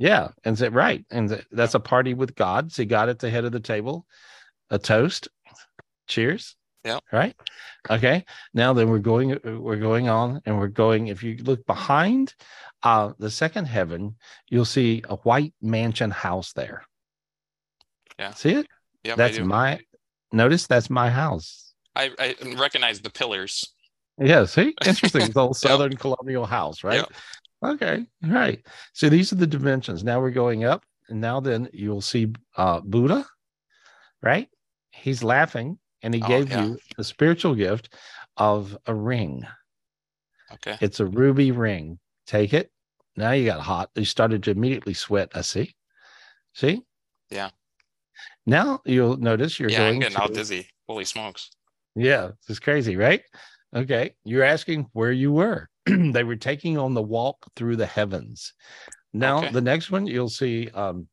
yeah, 0.00 0.28
and 0.44 0.58
say 0.58 0.68
right, 0.68 1.04
and 1.10 1.44
that's 1.52 1.74
a 1.74 1.80
party 1.80 2.14
with 2.14 2.34
God. 2.34 2.72
See 2.72 2.86
God 2.86 3.08
at 3.08 3.18
the 3.20 3.30
head 3.30 3.44
of 3.44 3.52
the 3.52 3.60
table, 3.60 4.04
a 4.70 4.78
toast. 4.78 5.28
Cheers. 6.08 6.56
Yeah. 6.84 6.98
Right. 7.12 7.34
Okay. 7.90 8.24
Now 8.54 8.72
then 8.72 8.88
we're 8.88 8.98
going 8.98 9.38
we're 9.44 9.76
going 9.76 10.08
on 10.08 10.42
and 10.44 10.58
we're 10.58 10.68
going 10.68 11.08
if 11.08 11.22
you 11.22 11.36
look 11.36 11.64
behind 11.66 12.34
uh 12.82 13.12
the 13.18 13.30
second 13.30 13.66
heaven, 13.66 14.16
you'll 14.48 14.64
see 14.64 15.02
a 15.08 15.16
white 15.16 15.54
mansion 15.62 16.10
house 16.10 16.52
there. 16.52 16.84
Yeah. 18.18 18.32
See 18.32 18.54
it? 18.54 18.66
Yeah. 19.04 19.14
That's 19.14 19.38
my 19.38 19.80
notice 20.32 20.66
that's 20.66 20.90
my 20.90 21.10
house. 21.10 21.74
I, 21.94 22.10
I 22.18 22.34
recognize 22.56 23.00
the 23.00 23.10
pillars. 23.10 23.74
Yeah, 24.18 24.44
see? 24.44 24.74
Interesting. 24.86 25.22
It's 25.22 25.36
old 25.36 25.56
southern 25.56 25.96
colonial 25.96 26.46
house, 26.46 26.84
right? 26.84 26.96
Yep. 26.96 27.12
Okay. 27.74 28.06
Right. 28.22 28.64
So 28.92 29.08
these 29.08 29.32
are 29.32 29.36
the 29.36 29.46
dimensions. 29.46 30.02
Now 30.02 30.20
we're 30.20 30.30
going 30.30 30.64
up, 30.64 30.84
and 31.08 31.20
now 31.20 31.40
then 31.40 31.68
you'll 31.72 32.00
see 32.00 32.32
uh 32.56 32.80
Buddha, 32.80 33.26
right? 34.22 34.48
He's 34.90 35.22
laughing, 35.22 35.78
and 36.02 36.14
he 36.14 36.22
Oh, 36.22 36.26
gave 36.28 36.50
yeah. 36.50 36.64
you 36.64 36.78
the 36.96 37.04
spiritual 37.04 37.54
gift 37.54 37.94
of 38.36 38.76
a 38.86 38.94
ring. 38.94 39.46
Okay. 40.52 40.76
It's 40.80 41.00
a 41.00 41.06
ruby 41.06 41.50
ring. 41.50 41.98
Take 42.26 42.52
it. 42.54 42.70
Now 43.16 43.32
you 43.32 43.44
got 43.46 43.60
hot. 43.60 43.90
You 43.94 44.04
started 44.04 44.42
to 44.44 44.50
immediately 44.50 44.94
sweat. 44.94 45.30
I 45.34 45.42
see. 45.42 45.74
See? 46.54 46.82
Yeah. 47.30 47.50
Now 48.46 48.80
you'll 48.84 49.16
notice 49.16 49.58
you're 49.60 49.70
yeah, 49.70 49.84
I'm 49.86 49.98
getting 49.98 50.16
to, 50.16 50.22
all 50.22 50.28
dizzy. 50.28 50.68
Holy 50.88 51.04
smokes. 51.04 51.50
yeah, 51.94 52.30
it's 52.48 52.58
crazy, 52.58 52.96
right? 52.96 53.22
Okay. 53.74 54.14
You're 54.24 54.44
asking 54.44 54.88
where 54.92 55.12
you 55.12 55.32
were. 55.32 55.68
they 55.86 56.24
were 56.24 56.36
taking 56.36 56.76
on 56.78 56.94
the 56.94 57.02
walk 57.02 57.36
through 57.56 57.76
the 57.76 57.86
heavens. 57.86 58.52
Now, 59.12 59.38
Okay. 59.38 59.52
the 59.52 59.60
next 59.60 59.90
one 59.90 60.06
you'll 60.06 60.28
see 60.28 60.68
um 60.70 61.08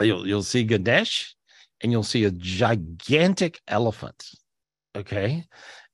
you'll 0.00 0.26
you'll 0.26 0.42
see 0.42 0.64
Ganesh 0.64 1.34
and 1.82 1.90
you'll 1.92 2.02
see 2.02 2.24
a 2.24 2.30
gigantic 2.30 3.60
elephant. 3.68 4.28
Okay. 4.96 5.44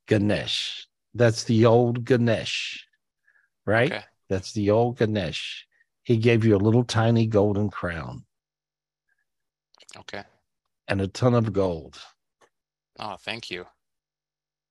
Ganesh. 0.06 0.86
That's 1.14 1.44
the 1.44 1.66
old 1.66 2.04
Ganesh. 2.04 2.86
Right? 3.64 3.92
Okay. 3.92 4.04
That's 4.28 4.52
the 4.52 4.70
old 4.70 4.98
Ganesh. 4.98 5.66
He 6.02 6.16
gave 6.16 6.44
you 6.44 6.56
a 6.56 6.58
little 6.58 6.84
tiny 6.84 7.26
golden 7.26 7.68
crown 7.68 8.24
Okay. 9.98 10.22
and 10.88 11.00
a 11.00 11.08
ton 11.08 11.34
of 11.34 11.52
gold. 11.52 11.98
Oh, 12.98 13.16
thank 13.18 13.50
you. 13.50 13.66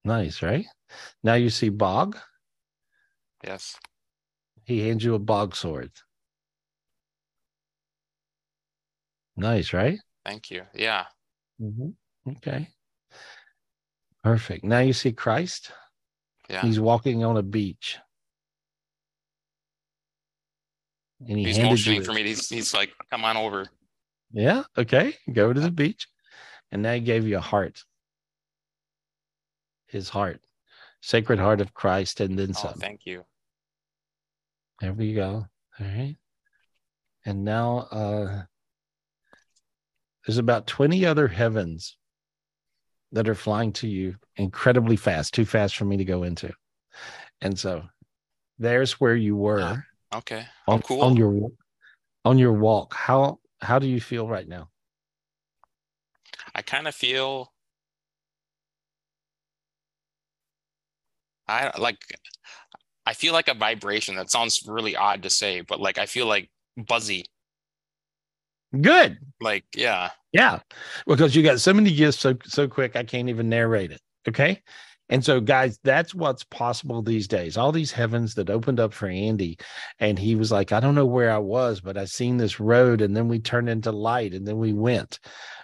Nice, 0.04 0.42
right? 0.42 0.66
Now 1.24 1.34
you 1.34 1.50
see 1.50 1.70
Bog. 1.70 2.18
Yes. 3.44 3.78
He 4.64 4.88
hands 4.88 5.04
you 5.04 5.14
a 5.14 5.20
bog 5.20 5.56
sword. 5.56 5.92
Nice, 9.38 9.74
right? 9.74 10.00
Thank 10.26 10.50
you. 10.50 10.64
Yeah. 10.74 11.06
Okay. 12.28 12.68
Perfect. 14.24 14.64
Now 14.64 14.80
you 14.80 14.92
see 14.94 15.12
Christ. 15.12 15.72
Yeah. 16.50 16.62
He's 16.62 16.80
walking 16.80 17.24
on 17.24 17.38
a 17.38 17.44
beach. 17.44 17.98
And 21.28 21.38
he 21.38 21.46
He's 21.46 21.60
motioning 21.60 22.04
for 22.04 22.12
me. 22.14 22.24
He's 22.24 22.50
he's 22.50 22.74
like, 22.74 22.92
come 23.12 23.24
on 23.24 23.38
over. 23.38 23.68
Yeah. 24.34 24.64
Okay. 24.78 25.16
Go 25.32 25.54
to 25.54 25.60
the 25.60 25.72
beach. 25.72 26.08
And 26.72 26.82
now 26.82 26.94
he 26.94 27.00
gave 27.00 27.28
you 27.28 27.38
a 27.38 27.42
heart. 27.42 27.84
His 29.88 30.10
heart. 30.10 30.42
Sacred 31.02 31.38
heart 31.40 31.62
of 31.62 31.74
Christ 31.74 32.20
and 32.20 32.38
then 32.38 32.50
Oh, 32.50 32.62
some. 32.62 32.74
thank 32.80 33.06
you. 33.06 33.24
There 34.82 34.94
we 34.94 35.14
go. 35.14 35.46
All 35.80 35.86
right. 35.86 36.18
And 37.26 37.46
now 37.46 37.88
uh 37.92 38.44
there's 40.26 40.38
about 40.38 40.68
20 40.68 41.06
other 41.06 41.28
heavens 41.28 41.98
that 43.12 43.30
are 43.30 43.36
flying 43.36 43.72
to 43.74 43.88
you 43.88 44.16
incredibly 44.36 44.96
fast, 44.96 45.34
too 45.34 45.46
fast 45.46 45.76
for 45.76 45.86
me 45.86 45.98
to 45.98 46.06
go 46.06 46.24
into. 46.24 46.52
And 47.42 47.58
so 47.58 47.84
there's 48.58 48.94
where 48.94 49.16
you 49.16 49.36
were 49.36 49.62
uh-huh. 49.62 49.82
Okay. 50.16 50.46
Oh, 50.68 50.74
on, 50.74 50.80
oh, 50.80 50.82
cool. 50.88 51.02
on 51.02 51.18
your 51.18 51.52
on 52.24 52.38
your 52.38 52.54
walk. 52.54 52.94
How 52.94 53.40
how 53.62 53.80
do 53.80 53.88
you 53.88 54.00
feel 54.00 54.28
right 54.28 54.48
now? 54.48 54.70
I 56.54 56.62
kind 56.62 56.88
of 56.88 56.96
feel 56.96 57.52
I 61.48 61.78
like 61.78 61.98
I 63.06 63.14
feel 63.14 63.34
like 63.34 63.48
a 63.48 63.54
vibration. 63.54 64.16
That 64.16 64.32
sounds 64.32 64.64
really 64.66 64.96
odd 64.96 65.24
to 65.24 65.30
say, 65.30 65.62
but 65.62 65.80
like 65.80 65.98
I 65.98 66.06
feel 66.06 66.28
like 66.28 66.50
buzzy. 66.78 67.26
Good. 68.82 69.18
Like, 69.42 69.66
yeah. 69.76 70.10
Yeah, 70.32 70.60
because 71.08 71.36
you 71.36 71.44
got 71.44 71.62
so 71.62 71.74
many 71.74 71.94
gifts 71.94 72.20
so 72.20 72.36
so 72.44 72.68
quick 72.68 72.96
I 72.96 73.04
can't 73.04 73.30
even 73.30 73.48
narrate 73.48 73.92
it. 73.92 74.02
Okay. 74.28 74.62
And 75.08 75.24
so, 75.24 75.40
guys, 75.40 75.80
that's 75.84 76.16
what's 76.16 76.44
possible 76.44 77.02
these 77.02 77.28
days. 77.28 77.58
All 77.58 77.72
these 77.72 77.92
heavens 77.92 78.34
that 78.36 78.50
opened 78.50 78.80
up 78.80 78.92
for 78.92 79.08
Andy, 79.08 79.58
and 80.00 80.18
he 80.18 80.36
was 80.36 80.52
like, 80.52 80.72
I 80.72 80.80
don't 80.80 80.96
know 80.96 81.06
where 81.06 81.32
I 81.32 81.38
was, 81.38 81.80
but 81.80 81.96
I 81.96 82.06
seen 82.06 82.38
this 82.38 82.60
road, 82.60 83.02
and 83.02 83.16
then 83.16 83.28
we 83.28 83.40
turned 83.40 83.70
into 83.70 83.92
light, 83.92 84.34
and 84.34 84.48
then 84.48 84.58
we 84.58 84.74
went. 84.74 85.20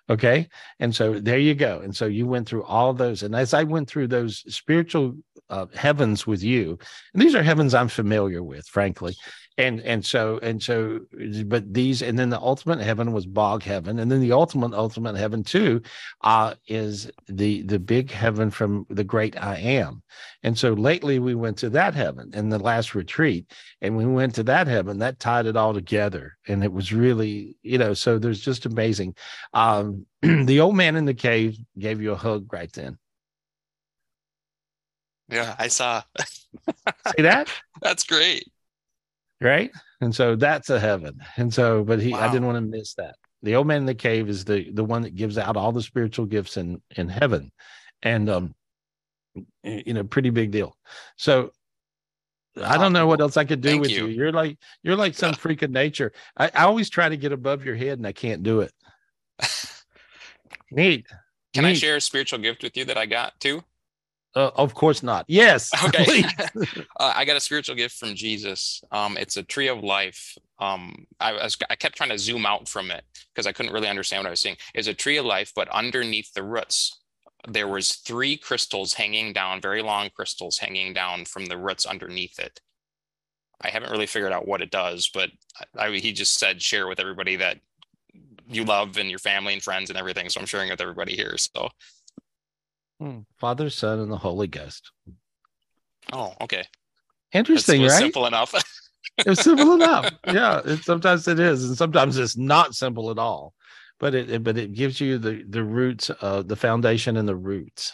Okay. 0.09 0.47
And 0.79 0.95
so 0.95 1.19
there 1.19 1.39
you 1.39 1.55
go. 1.55 1.79
And 1.79 1.95
so 1.95 2.05
you 2.05 2.27
went 2.27 2.47
through 2.47 2.63
all 2.63 2.93
those. 2.93 3.23
And 3.23 3.35
as 3.35 3.53
I 3.53 3.63
went 3.63 3.89
through 3.89 4.07
those 4.07 4.43
spiritual 4.53 5.15
uh, 5.49 5.67
heavens 5.73 6.27
with 6.27 6.43
you, 6.43 6.77
and 7.13 7.21
these 7.21 7.33
are 7.33 7.43
heavens 7.43 7.73
I'm 7.73 7.87
familiar 7.87 8.43
with, 8.43 8.67
frankly. 8.67 9.15
And 9.61 9.79
and 9.81 10.03
so 10.03 10.39
and 10.39 10.61
so, 10.61 11.01
but 11.45 11.71
these 11.71 12.01
and 12.01 12.17
then 12.17 12.31
the 12.31 12.39
ultimate 12.39 12.79
heaven 12.79 13.13
was 13.13 13.27
bog 13.27 13.61
heaven, 13.61 13.99
and 13.99 14.11
then 14.11 14.19
the 14.19 14.31
ultimate 14.31 14.73
ultimate 14.73 15.15
heaven 15.15 15.43
too, 15.43 15.83
uh, 16.21 16.55
is 16.67 17.11
the 17.27 17.61
the 17.61 17.77
big 17.77 18.09
heaven 18.09 18.49
from 18.49 18.87
the 18.89 19.03
great 19.03 19.39
I 19.39 19.57
am. 19.57 20.01
And 20.41 20.57
so 20.57 20.73
lately 20.73 21.19
we 21.19 21.35
went 21.35 21.59
to 21.59 21.69
that 21.69 21.93
heaven 21.93 22.31
in 22.33 22.49
the 22.49 22.57
last 22.57 22.95
retreat, 22.95 23.53
and 23.81 23.95
we 23.95 24.07
went 24.07 24.33
to 24.35 24.43
that 24.43 24.65
heaven 24.65 24.97
that 24.97 25.19
tied 25.19 25.45
it 25.45 25.55
all 25.55 25.75
together, 25.75 26.37
and 26.47 26.63
it 26.63 26.73
was 26.73 26.91
really 26.91 27.55
you 27.61 27.77
know 27.77 27.93
so 27.93 28.17
there's 28.17 28.41
just 28.41 28.65
amazing. 28.65 29.15
Um, 29.53 30.07
the 30.23 30.59
old 30.59 30.75
man 30.75 30.95
in 30.95 31.05
the 31.05 31.13
cave 31.13 31.55
gave 31.77 32.01
you 32.01 32.13
a 32.13 32.17
hug 32.17 32.51
right 32.51 32.71
then. 32.73 32.97
Yeah, 35.29 35.55
I 35.59 35.67
saw. 35.67 36.01
See 37.15 37.21
that? 37.21 37.47
That's 37.81 38.03
great. 38.03 38.51
Right? 39.41 39.71
And 39.99 40.15
so 40.15 40.35
that's 40.35 40.69
a 40.69 40.79
heaven. 40.79 41.19
And 41.37 41.53
so 41.53 41.83
but 41.83 42.01
he 42.01 42.13
i 42.13 42.31
didn't 42.31 42.45
want 42.45 42.57
to 42.57 42.61
miss 42.61 42.93
that. 42.95 43.15
The 43.43 43.55
old 43.55 43.67
man 43.67 43.77
in 43.77 43.85
the 43.85 43.95
cave 43.95 44.29
is 44.29 44.45
the 44.45 44.71
the 44.71 44.83
one 44.83 45.01
that 45.01 45.15
gives 45.15 45.37
out 45.37 45.57
all 45.57 45.71
the 45.71 45.81
spiritual 45.81 46.25
gifts 46.25 46.57
in 46.57 46.81
in 46.95 47.09
heaven. 47.09 47.51
And 48.03 48.29
um 48.29 48.55
you 49.63 49.93
know 49.93 50.03
pretty 50.03 50.29
big 50.29 50.51
deal. 50.51 50.75
So 51.17 51.51
i 52.61 52.77
don't 52.77 52.91
know 52.91 53.07
what 53.07 53.21
else 53.21 53.37
i 53.37 53.45
could 53.45 53.61
do 53.61 53.69
Thank 53.69 53.81
with 53.83 53.91
you. 53.91 54.07
you. 54.07 54.13
you're 54.13 54.31
like 54.33 54.57
you're 54.83 54.97
like 54.97 55.15
some 55.15 55.33
freak 55.43 55.61
of 55.61 55.71
nature. 55.71 56.11
I, 56.37 56.51
I 56.53 56.63
always 56.63 56.89
try 56.89 57.07
to 57.09 57.17
get 57.17 57.31
above 57.31 57.65
your 57.65 57.75
head 57.75 57.97
and 57.97 58.05
i 58.05 58.11
can't 58.11 58.43
do 58.43 58.61
it. 58.61 58.73
Neat. 60.71 61.05
Can 61.53 61.65
I 61.65 61.73
share 61.73 61.97
a 61.97 62.01
spiritual 62.01 62.39
gift 62.39 62.63
with 62.63 62.77
you 62.77 62.85
that 62.85 62.97
I 62.97 63.05
got 63.05 63.37
too? 63.39 63.61
Uh, 64.35 64.51
of 64.55 64.73
course 64.73 65.03
not 65.03 65.25
yes 65.27 65.71
Okay. 65.85 66.23
uh, 66.99 67.13
I 67.15 67.25
got 67.25 67.37
a 67.37 67.41
spiritual 67.41 67.75
gift 67.75 67.97
from 67.97 68.15
Jesus. 68.15 68.81
Um, 68.91 69.17
it's 69.17 69.37
a 69.37 69.43
tree 69.43 69.67
of 69.67 69.83
life. 69.83 70.37
Um, 70.59 71.05
I 71.19 71.33
was 71.33 71.57
I 71.69 71.75
kept 71.75 71.95
trying 71.95 72.09
to 72.09 72.19
zoom 72.19 72.45
out 72.45 72.67
from 72.67 72.91
it 72.91 73.03
because 73.33 73.47
I 73.47 73.51
couldn't 73.51 73.73
really 73.73 73.87
understand 73.87 74.21
what 74.21 74.27
I 74.27 74.31
was 74.31 74.41
seeing. 74.41 74.57
It's 74.73 74.87
a 74.87 74.93
tree 74.93 75.17
of 75.17 75.25
life, 75.25 75.51
but 75.55 75.69
underneath 75.69 76.33
the 76.33 76.43
roots, 76.43 76.99
there 77.47 77.67
was 77.67 77.95
three 77.95 78.37
crystals 78.37 78.93
hanging 78.93 79.33
down, 79.33 79.61
very 79.61 79.81
long 79.81 80.09
crystals 80.15 80.59
hanging 80.59 80.93
down 80.93 81.25
from 81.25 81.45
the 81.45 81.57
roots 81.57 81.85
underneath 81.85 82.39
it. 82.39 82.59
I 83.61 83.69
haven't 83.69 83.91
really 83.91 84.07
figured 84.07 84.31
out 84.31 84.47
what 84.47 84.61
it 84.61 84.71
does, 84.71 85.09
but 85.13 85.29
I, 85.77 85.87
I, 85.87 85.91
he 85.91 86.11
just 86.13 86.39
said 86.39 86.61
share 86.61 86.87
with 86.87 86.99
everybody 86.99 87.35
that 87.37 87.59
you 88.47 88.65
love 88.65 88.97
and 88.97 89.09
your 89.09 89.19
family 89.19 89.53
and 89.53 89.63
friends 89.63 89.89
and 89.89 89.97
everything. 89.97 90.29
So 90.29 90.39
I'm 90.39 90.45
sharing 90.45 90.69
with 90.69 90.81
everybody 90.81 91.15
here. 91.15 91.37
So 91.37 91.69
Hmm. 93.01 93.19
father 93.39 93.71
son 93.71 93.99
and 93.99 94.11
the 94.11 94.17
holy 94.17 94.45
ghost 94.45 94.91
oh, 96.13 96.33
okay. 96.41 96.63
Interesting 97.33 97.81
was 97.81 97.93
right 97.93 97.99
simple 97.99 98.27
enough. 98.27 98.53
it's 99.25 99.41
simple 99.41 99.73
enough 99.73 100.13
yeah 100.27 100.61
it, 100.63 100.83
sometimes 100.83 101.27
it 101.27 101.39
is 101.39 101.65
and 101.65 101.75
sometimes 101.75 102.17
it's 102.17 102.37
not 102.37 102.75
simple 102.75 103.09
at 103.09 103.17
all 103.17 103.55
but 103.99 104.13
it, 104.13 104.29
it- 104.29 104.43
but 104.43 104.55
it 104.57 104.73
gives 104.73 105.01
you 105.01 105.17
the 105.17 105.43
the 105.49 105.63
roots 105.63 106.11
uh 106.21 106.43
the 106.43 106.55
foundation 106.55 107.17
and 107.17 107.27
the 107.27 107.35
roots 107.35 107.91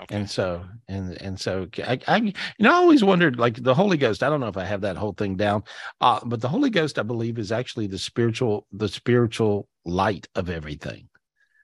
okay. 0.00 0.16
and 0.16 0.28
so 0.28 0.64
and 0.88 1.20
and 1.22 1.38
so 1.38 1.68
I, 1.86 2.00
I 2.08 2.16
you 2.16 2.32
know 2.58 2.72
i 2.72 2.76
always 2.76 3.04
wondered 3.04 3.38
like 3.38 3.62
the 3.62 3.74
holy 3.74 3.96
ghost 3.98 4.22
i 4.24 4.28
don't 4.28 4.40
know 4.40 4.48
if 4.48 4.56
i 4.56 4.64
have 4.64 4.80
that 4.80 4.96
whole 4.96 5.12
thing 5.12 5.36
down 5.36 5.62
uh 6.00 6.18
but 6.24 6.40
the 6.40 6.48
holy 6.48 6.70
ghost 6.70 6.98
i 6.98 7.02
believe 7.02 7.38
is 7.38 7.52
actually 7.52 7.86
the 7.86 7.98
spiritual 7.98 8.66
the 8.72 8.88
spiritual 8.88 9.68
light 9.84 10.26
of 10.34 10.50
everything 10.50 11.08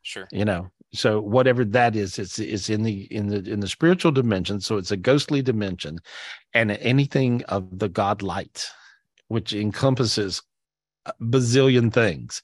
Sure. 0.03 0.28
you 0.30 0.45
know 0.45 0.68
so 0.93 1.20
whatever 1.20 1.64
that 1.64 1.97
is 1.97 2.18
it's 2.18 2.39
it's 2.39 2.70
in 2.70 2.82
the 2.82 3.03
in 3.14 3.28
the 3.28 3.39
in 3.51 3.61
the 3.61 3.68
spiritual 3.68 4.12
dimension 4.12 4.61
so 4.61 4.76
it's 4.76 4.93
a 4.93 4.97
ghostly 4.97 5.43
dimension 5.43 5.99
and 6.55 6.70
anything 6.70 7.43
of 7.45 7.78
the 7.78 7.89
god 7.89 8.22
light 8.22 8.66
which 9.28 9.53
encompasses 9.53 10.43
a 11.07 11.12
bazillion 11.20 11.93
things 11.93 12.43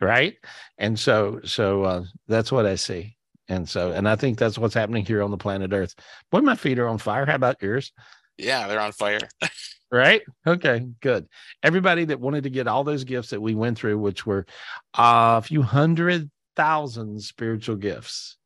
right 0.00 0.36
and 0.78 0.98
so 0.98 1.40
so 1.44 1.84
uh 1.84 2.04
that's 2.28 2.50
what 2.52 2.66
i 2.66 2.74
see 2.74 3.16
And 3.48 3.68
so, 3.68 3.92
and 3.92 4.08
I 4.08 4.16
think 4.16 4.38
that's 4.38 4.56
what's 4.58 4.74
happening 4.74 5.04
here 5.04 5.22
on 5.22 5.30
the 5.30 5.36
planet 5.36 5.70
Earth. 5.72 5.94
Boy, 6.30 6.40
my 6.40 6.56
feet 6.56 6.78
are 6.78 6.88
on 6.88 6.96
fire. 6.96 7.26
How 7.26 7.34
about 7.34 7.60
yours? 7.60 7.92
Yeah, 8.38 8.66
they're 8.66 8.80
on 8.80 8.92
fire. 8.92 9.28
right? 9.92 10.22
Okay, 10.46 10.86
good. 11.00 11.28
Everybody 11.62 12.06
that 12.06 12.20
wanted 12.20 12.44
to 12.44 12.50
get 12.50 12.66
all 12.66 12.84
those 12.84 13.04
gifts 13.04 13.30
that 13.30 13.42
we 13.42 13.54
went 13.54 13.76
through, 13.78 13.98
which 13.98 14.24
were 14.24 14.46
a 14.94 15.42
few 15.42 15.60
hundred 15.60 16.30
thousand 16.56 17.22
spiritual 17.22 17.76
gifts, 17.76 18.36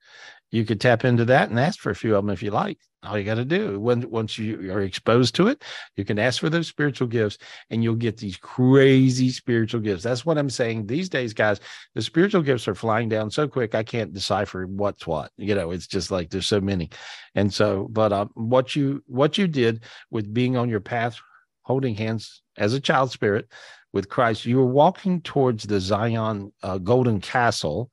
you 0.51 0.65
could 0.65 0.81
tap 0.81 1.05
into 1.05 1.27
that 1.27 1.51
and 1.51 1.61
ask 1.61 1.79
for 1.79 1.91
a 1.91 1.95
few 1.95 2.17
of 2.17 2.25
them 2.25 2.33
if 2.33 2.43
you 2.43 2.51
like. 2.51 2.79
All 3.05 3.17
you 3.17 3.25
got 3.25 3.37
to 3.37 3.45
do 3.45 3.79
when 3.79 4.11
once 4.11 4.39
you 4.39 4.73
are 4.73 4.81
exposed 4.81 5.37
to 5.37 5.47
it, 5.47 5.63
you 5.97 6.05
can 6.05 6.19
ask 6.19 6.41
for 6.41 6.51
those 6.51 6.67
spiritual 6.67 7.07
gifts 7.07 7.39
and 7.71 7.85
you'll 7.85 7.95
get 7.95 8.17
these 8.17 8.37
crazy 8.37 9.31
spiritual 9.31 9.81
gifts. 9.81 10.03
That's 10.03 10.27
what 10.27 10.37
I'm 10.37 10.51
saying. 10.51 10.87
These 10.87 11.09
days, 11.09 11.33
guys, 11.33 11.61
the 11.95 12.03
spiritual 12.03 12.43
gifts 12.43 12.67
are 12.67 12.75
flying 12.75 13.09
down 13.09 13.31
so 13.31 13.47
quick 13.47 13.77
I 13.77 13.85
can't 13.85 14.13
decipher 14.13 14.67
what's 14.67 15.07
what. 15.07 15.31
You 15.37 15.55
know, 15.55 15.71
it's 15.71 15.87
just 15.87 16.11
like 16.11 16.31
there's 16.31 16.49
so 16.49 16.61
many. 16.61 16.91
And 17.37 17.55
so, 17.55 17.87
but 17.89 18.13
uh, 18.13 18.27
what 18.35 18.75
you 18.75 19.05
what 19.07 19.39
you 19.39 19.47
did 19.47 19.85
with 20.11 20.35
being 20.35 20.57
on 20.57 20.69
your 20.69 20.81
path, 20.81 21.21
holding 21.63 21.95
hands 21.95 22.43
as 22.57 22.75
a 22.75 22.81
child 22.81 23.13
spirit 23.13 23.49
with 23.93 24.09
Christ, 24.09 24.45
you 24.45 24.57
were 24.57 24.66
walking 24.66 25.20
towards 25.22 25.64
the 25.64 25.80
Zion 25.80 26.53
uh, 26.62 26.78
Golden 26.78 27.20
Castle 27.20 27.91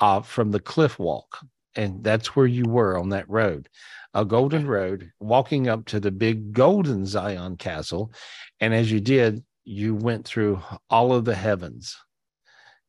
uh, 0.00 0.20
from 0.20 0.50
the 0.50 0.60
cliff 0.60 0.98
walk 0.98 1.38
and 1.74 2.02
that's 2.02 2.36
where 2.36 2.46
you 2.46 2.64
were 2.64 2.98
on 2.98 3.08
that 3.10 3.28
road. 3.28 3.68
A 4.14 4.24
golden 4.24 4.66
road 4.66 5.10
walking 5.20 5.68
up 5.68 5.86
to 5.86 6.00
the 6.00 6.10
big 6.10 6.52
golden 6.52 7.06
zion 7.06 7.56
castle 7.56 8.12
and 8.60 8.74
as 8.74 8.92
you 8.92 9.00
did 9.00 9.42
you 9.64 9.94
went 9.94 10.26
through 10.26 10.60
all 10.90 11.12
of 11.12 11.24
the 11.24 11.34
heavens. 11.34 11.96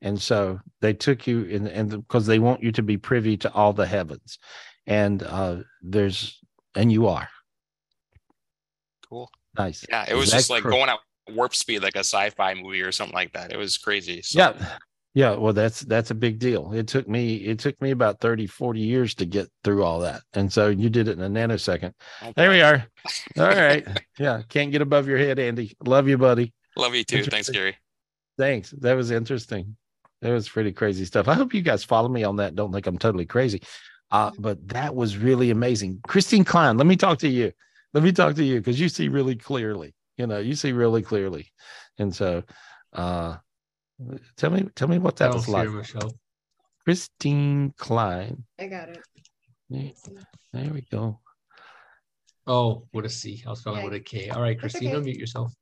And 0.01 0.21
so 0.21 0.59
they 0.81 0.93
took 0.93 1.27
you 1.27 1.43
in 1.43 1.67
and 1.67 1.89
because 1.89 2.25
they 2.25 2.39
want 2.39 2.61
you 2.61 2.71
to 2.73 2.83
be 2.83 2.97
privy 2.97 3.37
to 3.37 3.53
all 3.53 3.71
the 3.71 3.85
heavens. 3.85 4.37
And 4.85 5.23
uh 5.23 5.57
there's 5.81 6.39
and 6.75 6.91
you 6.91 7.07
are. 7.07 7.29
Cool. 9.07 9.29
Nice. 9.57 9.85
Yeah 9.87 10.05
it 10.09 10.15
was 10.15 10.31
just 10.31 10.49
like 10.49 10.63
going 10.63 10.89
at 10.89 10.99
warp 11.32 11.55
speed 11.55 11.82
like 11.82 11.95
a 11.95 11.99
sci-fi 11.99 12.53
movie 12.53 12.82
or 12.82 12.91
something 12.91 13.15
like 13.15 13.32
that 13.34 13.51
it 13.51 13.57
was 13.57 13.78
crazy 13.78 14.21
so. 14.21 14.39
yeah 14.39 14.78
yeah, 15.15 15.36
well 15.36 15.53
that's 15.53 15.82
that's 15.82 16.09
a 16.09 16.15
big 16.15 16.39
deal. 16.39 16.74
It 16.74 16.88
took 16.88 17.07
me 17.07 17.36
it 17.36 17.59
took 17.59 17.80
me 17.80 17.91
about 17.91 18.19
30 18.19 18.47
40 18.47 18.80
years 18.80 19.13
to 19.15 19.26
get 19.26 19.47
through 19.63 19.84
all 19.84 19.99
that. 19.99 20.21
And 20.34 20.51
so 20.51 20.69
you 20.69 20.89
did 20.89 21.07
it 21.07 21.19
in 21.19 21.24
a 21.24 21.30
nanosecond. 21.30 21.93
Okay. 22.21 22.34
There 22.36 22.49
we 22.49 22.61
are. 22.61 22.88
All 23.38 23.45
right. 23.45 23.86
yeah, 24.17 24.41
can't 24.49 24.71
get 24.71 24.82
above 24.82 25.07
your 25.07 25.19
head, 25.19 25.38
Andy. 25.38 25.76
Love 25.86 26.07
you, 26.07 26.17
buddy. 26.17 26.51
Love 26.76 26.95
you 26.95 27.03
too. 27.03 27.24
Thanks, 27.24 27.49
Gary. 27.49 27.78
Thanks. 28.39 28.71
That 28.71 28.95
was 28.95 29.11
interesting. 29.11 29.76
That 30.21 30.32
was 30.32 30.49
pretty 30.49 30.71
crazy 30.71 31.05
stuff. 31.05 31.28
I 31.28 31.36
hope 31.36 31.53
you 31.53 31.61
guys 31.61 31.84
follow 31.84 32.09
me 32.09 32.24
on 32.24 32.38
that. 32.38 32.55
Don't 32.55 32.71
think 32.71 32.88
I'm 32.88 32.97
totally 32.97 33.26
crazy. 33.26 33.61
Uh, 34.09 34.32
but 34.39 34.67
that 34.69 34.95
was 34.95 35.17
really 35.17 35.51
amazing. 35.51 35.99
Christine 36.07 36.43
Klein, 36.43 36.78
let 36.78 36.88
me 36.88 36.95
talk 36.95 37.19
to 37.19 37.28
you. 37.28 37.51
Let 37.93 38.03
me 38.03 38.11
talk 38.11 38.36
to 38.36 38.43
you 38.43 38.59
because 38.59 38.80
you 38.80 38.89
see 38.89 39.09
really 39.09 39.36
clearly. 39.36 39.93
You 40.18 40.28
know, 40.28 40.39
you 40.39 40.55
see 40.55 40.72
really 40.72 41.01
clearly. 41.01 41.51
And 41.97 42.16
so 42.16 42.43
uh 42.93 43.38
Tell 44.38 44.49
me, 44.49 44.68
tell 44.76 44.88
me 44.88 44.97
what 44.97 45.18
that 45.18 45.34
was 45.34 45.47
like. 45.47 45.70
Michelle. 45.70 46.11
Christine 46.84 47.74
Klein. 47.78 48.43
I 48.59 48.68
got 48.68 48.89
it. 48.89 48.99
There, 49.70 50.74
we 50.74 50.82
go. 50.91 51.20
Oh, 52.45 52.88
with 52.91 53.05
a 53.05 53.09
C. 53.09 53.43
I 53.45 53.51
was 53.51 53.59
spelling 53.59 53.80
yeah. 53.80 53.86
with 53.86 53.93
a 53.93 53.99
K. 53.99 54.30
All 54.30 54.41
right, 54.41 54.59
Christine, 54.59 54.93
okay. 54.95 55.05
mute 55.05 55.18
yourself. 55.18 55.53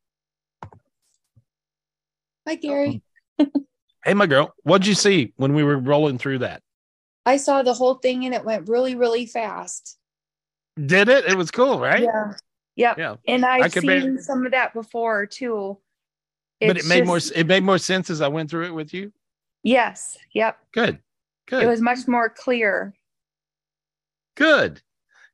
Hi, 2.47 2.55
Gary. 2.55 3.03
hey, 4.03 4.13
my 4.15 4.25
girl. 4.25 4.53
What'd 4.63 4.87
you 4.87 4.95
see 4.95 5.33
when 5.35 5.53
we 5.53 5.63
were 5.63 5.77
rolling 5.77 6.17
through 6.17 6.39
that? 6.39 6.63
I 7.25 7.37
saw 7.37 7.61
the 7.61 7.73
whole 7.73 7.95
thing 7.95 8.25
and 8.25 8.33
it 8.33 8.43
went 8.43 8.67
really, 8.67 8.95
really 8.95 9.27
fast. 9.27 9.97
Did 10.83 11.07
it? 11.07 11.25
It 11.25 11.37
was 11.37 11.51
cool, 11.51 11.79
right? 11.79 12.01
Yeah. 12.01 12.33
Yep. 12.75 12.97
Yeah. 12.97 13.15
And 13.27 13.45
I've 13.45 13.71
seen 13.71 14.17
some 14.19 14.45
of 14.45 14.51
that 14.51 14.73
before 14.73 15.25
too 15.25 15.77
but 16.67 16.77
it 16.77 16.85
made 16.85 17.05
just, 17.05 17.33
more 17.33 17.39
it 17.39 17.47
made 17.47 17.63
more 17.63 17.77
sense 17.77 18.09
as 18.09 18.21
I 18.21 18.27
went 18.27 18.49
through 18.49 18.67
it 18.67 18.73
with 18.73 18.93
you. 18.93 19.11
Yes. 19.63 20.17
Yep. 20.33 20.57
Good. 20.73 20.99
Good. 21.47 21.63
It 21.63 21.67
was 21.67 21.81
much 21.81 22.07
more 22.07 22.29
clear. 22.29 22.93
Good. 24.35 24.81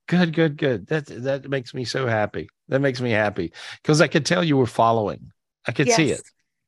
Good, 0.07 0.33
good, 0.33 0.57
good. 0.57 0.87
That 0.87 1.05
that 1.05 1.49
makes 1.49 1.73
me 1.73 1.83
so 1.83 2.07
happy. 2.07 2.49
That 2.69 2.79
makes 2.79 3.01
me 3.01 3.11
happy 3.11 3.51
because 3.81 3.99
I 4.01 4.07
could 4.07 4.25
tell 4.25 4.43
you 4.43 4.57
were 4.57 4.65
following. 4.65 5.31
I 5.65 5.73
could 5.73 5.87
yes. 5.87 5.97
see 5.97 6.11
it. 6.11 6.21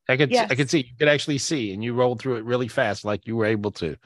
I 0.08 0.16
could 0.16 0.30
yes. 0.30 0.50
I 0.50 0.54
could 0.54 0.68
see 0.68 0.78
you 0.78 0.96
could 0.98 1.08
actually 1.08 1.38
see 1.38 1.72
and 1.72 1.82
you 1.82 1.94
rolled 1.94 2.20
through 2.20 2.36
it 2.36 2.44
really 2.44 2.68
fast 2.68 3.04
like 3.04 3.26
you 3.26 3.36
were 3.36 3.46
able 3.46 3.70
to. 3.72 3.96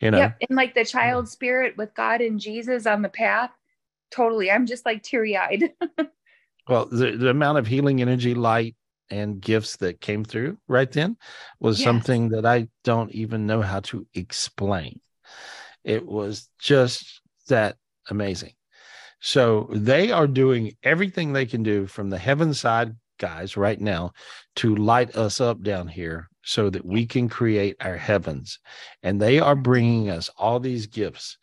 You 0.00 0.10
know. 0.10 0.18
Yep. 0.18 0.36
And 0.48 0.56
like 0.56 0.74
the 0.74 0.84
child 0.84 1.28
spirit 1.28 1.76
with 1.76 1.94
God 1.94 2.20
and 2.22 2.40
Jesus 2.40 2.86
on 2.86 3.02
the 3.02 3.08
path. 3.08 3.50
Totally. 4.10 4.50
I'm 4.50 4.66
just 4.66 4.86
like 4.86 5.02
teary-eyed. 5.02 5.72
well, 6.68 6.86
the, 6.86 7.12
the 7.12 7.30
amount 7.30 7.58
of 7.58 7.66
healing 7.66 8.00
energy, 8.00 8.34
light, 8.34 8.76
and 9.10 9.40
gifts 9.40 9.76
that 9.78 10.00
came 10.00 10.24
through 10.24 10.58
right 10.68 10.90
then 10.92 11.16
was 11.60 11.78
yes. 11.78 11.84
something 11.84 12.28
that 12.30 12.44
I 12.44 12.68
don't 12.84 13.10
even 13.12 13.46
know 13.46 13.62
how 13.62 13.80
to 13.80 14.06
explain. 14.14 15.00
It 15.84 16.06
was 16.06 16.48
just 16.58 17.22
that 17.48 17.76
amazing. 18.10 18.52
So 19.20 19.68
they 19.72 20.12
are 20.12 20.26
doing 20.26 20.76
everything 20.82 21.32
they 21.32 21.46
can 21.46 21.62
do 21.62 21.86
from 21.86 22.10
the 22.10 22.18
heaven 22.18 22.54
side 22.54 22.94
guys 23.18 23.56
right 23.56 23.80
now 23.80 24.12
to 24.56 24.76
light 24.76 25.16
us 25.16 25.40
up 25.40 25.62
down 25.62 25.88
here 25.88 26.28
so 26.42 26.70
that 26.70 26.84
we 26.84 27.04
can 27.04 27.28
create 27.28 27.76
our 27.80 27.96
heavens. 27.96 28.58
And 29.02 29.20
they 29.20 29.40
are 29.40 29.56
bringing 29.56 30.08
us 30.08 30.30
all 30.36 30.60
these 30.60 30.86
gifts. 30.86 31.36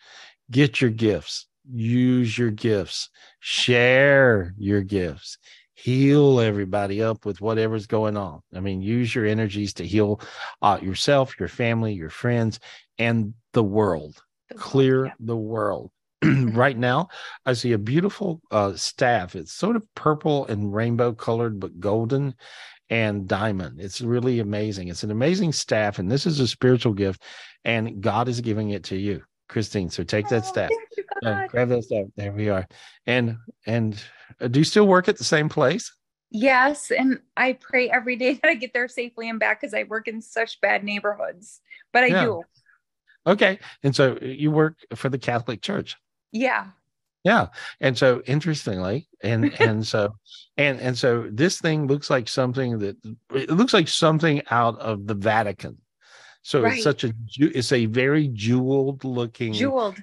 Get 0.50 0.80
your 0.80 0.92
gifts, 0.92 1.48
use 1.72 2.38
your 2.38 2.52
gifts, 2.52 3.10
share 3.40 4.54
your 4.58 4.82
gifts 4.82 5.38
heal 5.76 6.40
everybody 6.40 7.04
up 7.04 7.26
with 7.26 7.42
whatever's 7.42 7.86
going 7.86 8.18
on. 8.18 8.42
I 8.56 8.60
mean, 8.60 8.82
use 8.82 9.14
your 9.14 9.26
energies 9.26 9.74
to 9.76 9.86
heal 9.86 10.20
uh, 10.62 10.80
yourself, 10.82 11.40
your 11.40 11.50
family, 11.50 11.94
your 11.94 12.10
friends, 12.10 12.60
and 12.98 13.34
the 13.54 13.64
world. 13.64 14.24
The 14.50 14.56
Clear 14.56 15.00
world, 15.02 15.12
yeah. 15.20 15.26
the 15.26 15.36
world. 15.36 15.92
right 16.24 16.78
now, 16.78 17.10
I 17.46 17.54
see 17.54 17.74
a 17.74 17.78
beautiful 17.78 18.42
uh, 18.50 18.76
staff. 18.76 19.36
It's 19.36 19.52
sort 19.52 19.76
of 19.76 19.86
purple 19.96 20.48
and 20.48 20.74
rainbow 20.74 21.14
colored, 21.14 21.60
but 21.60 21.80
golden 21.80 22.36
and 22.90 23.28
diamond. 23.28 23.80
It's 23.80 24.02
really 24.02 24.40
amazing. 24.40 24.88
It's 24.88 25.04
an 25.04 25.12
amazing 25.12 25.52
staff, 25.52 26.00
and 26.00 26.10
this 26.10 26.26
is 26.26 26.40
a 26.40 26.48
spiritual 26.48 26.94
gift, 26.94 27.24
and 27.64 28.02
God 28.02 28.28
is 28.28 28.42
giving 28.42 28.72
it 28.72 28.86
to 28.86 28.98
you. 28.98 29.24
Christine. 29.48 29.90
So 29.90 30.04
take 30.04 30.28
that 30.30 30.44
oh, 30.44 30.48
step. 30.48 30.72
Uh, 31.24 31.48
grab 31.48 31.70
that 31.70 31.84
step. 31.84 32.08
There 32.16 32.32
we 32.32 32.50
are. 32.50 32.68
And 33.06 33.38
and 33.66 34.02
uh, 34.42 34.48
do 34.48 34.60
you 34.60 34.66
still 34.66 34.88
work 34.88 35.08
at 35.08 35.18
the 35.18 35.24
same 35.24 35.50
place? 35.50 35.92
Yes, 36.32 36.92
and 36.92 37.20
I 37.38 37.54
pray 37.54 37.90
every 37.90 38.16
day 38.16 38.34
that 38.42 38.50
I 38.50 38.56
get 38.56 38.74
there 38.74 38.88
safely 38.88 39.30
and 39.30 39.40
back 39.40 39.62
because 39.62 39.74
I 39.74 39.84
work 39.84 40.08
in 40.08 40.22
such 40.22 40.60
bad 40.62 40.84
neighborhoods. 40.84 41.62
But 41.94 42.04
I 42.04 42.08
yeah. 42.08 42.26
do. 42.26 42.44
Okay, 43.28 43.60
and 43.84 43.96
so 43.96 44.14
uh, 44.22 44.26
you 44.26 44.52
work 44.52 44.78
for 44.96 45.10
the 45.10 45.18
Catholic 45.18 45.62
Church. 45.62 45.96
Yeah. 46.32 46.68
Yeah, 47.24 47.48
and 47.82 47.98
so 47.98 48.22
interestingly, 48.28 49.08
and 49.24 49.52
and 49.60 49.86
so 49.86 50.16
and 50.58 50.80
and 50.80 50.98
so 50.98 51.28
this 51.32 51.60
thing 51.60 51.88
looks 51.88 52.10
like 52.10 52.28
something 52.28 52.80
that 52.80 52.98
it 53.34 53.50
looks 53.50 53.74
like 53.74 53.88
something 53.88 54.44
out 54.52 54.78
of 54.80 55.08
the 55.08 55.16
Vatican. 55.16 55.80
So 56.46 56.62
right. 56.62 56.74
it's 56.74 56.84
such 56.84 57.04
a 57.04 57.12
it's 57.40 57.72
a 57.72 57.88
very 57.88 58.28
jeweled 58.28 59.04
looking 59.04 59.54
jeweled 59.54 59.96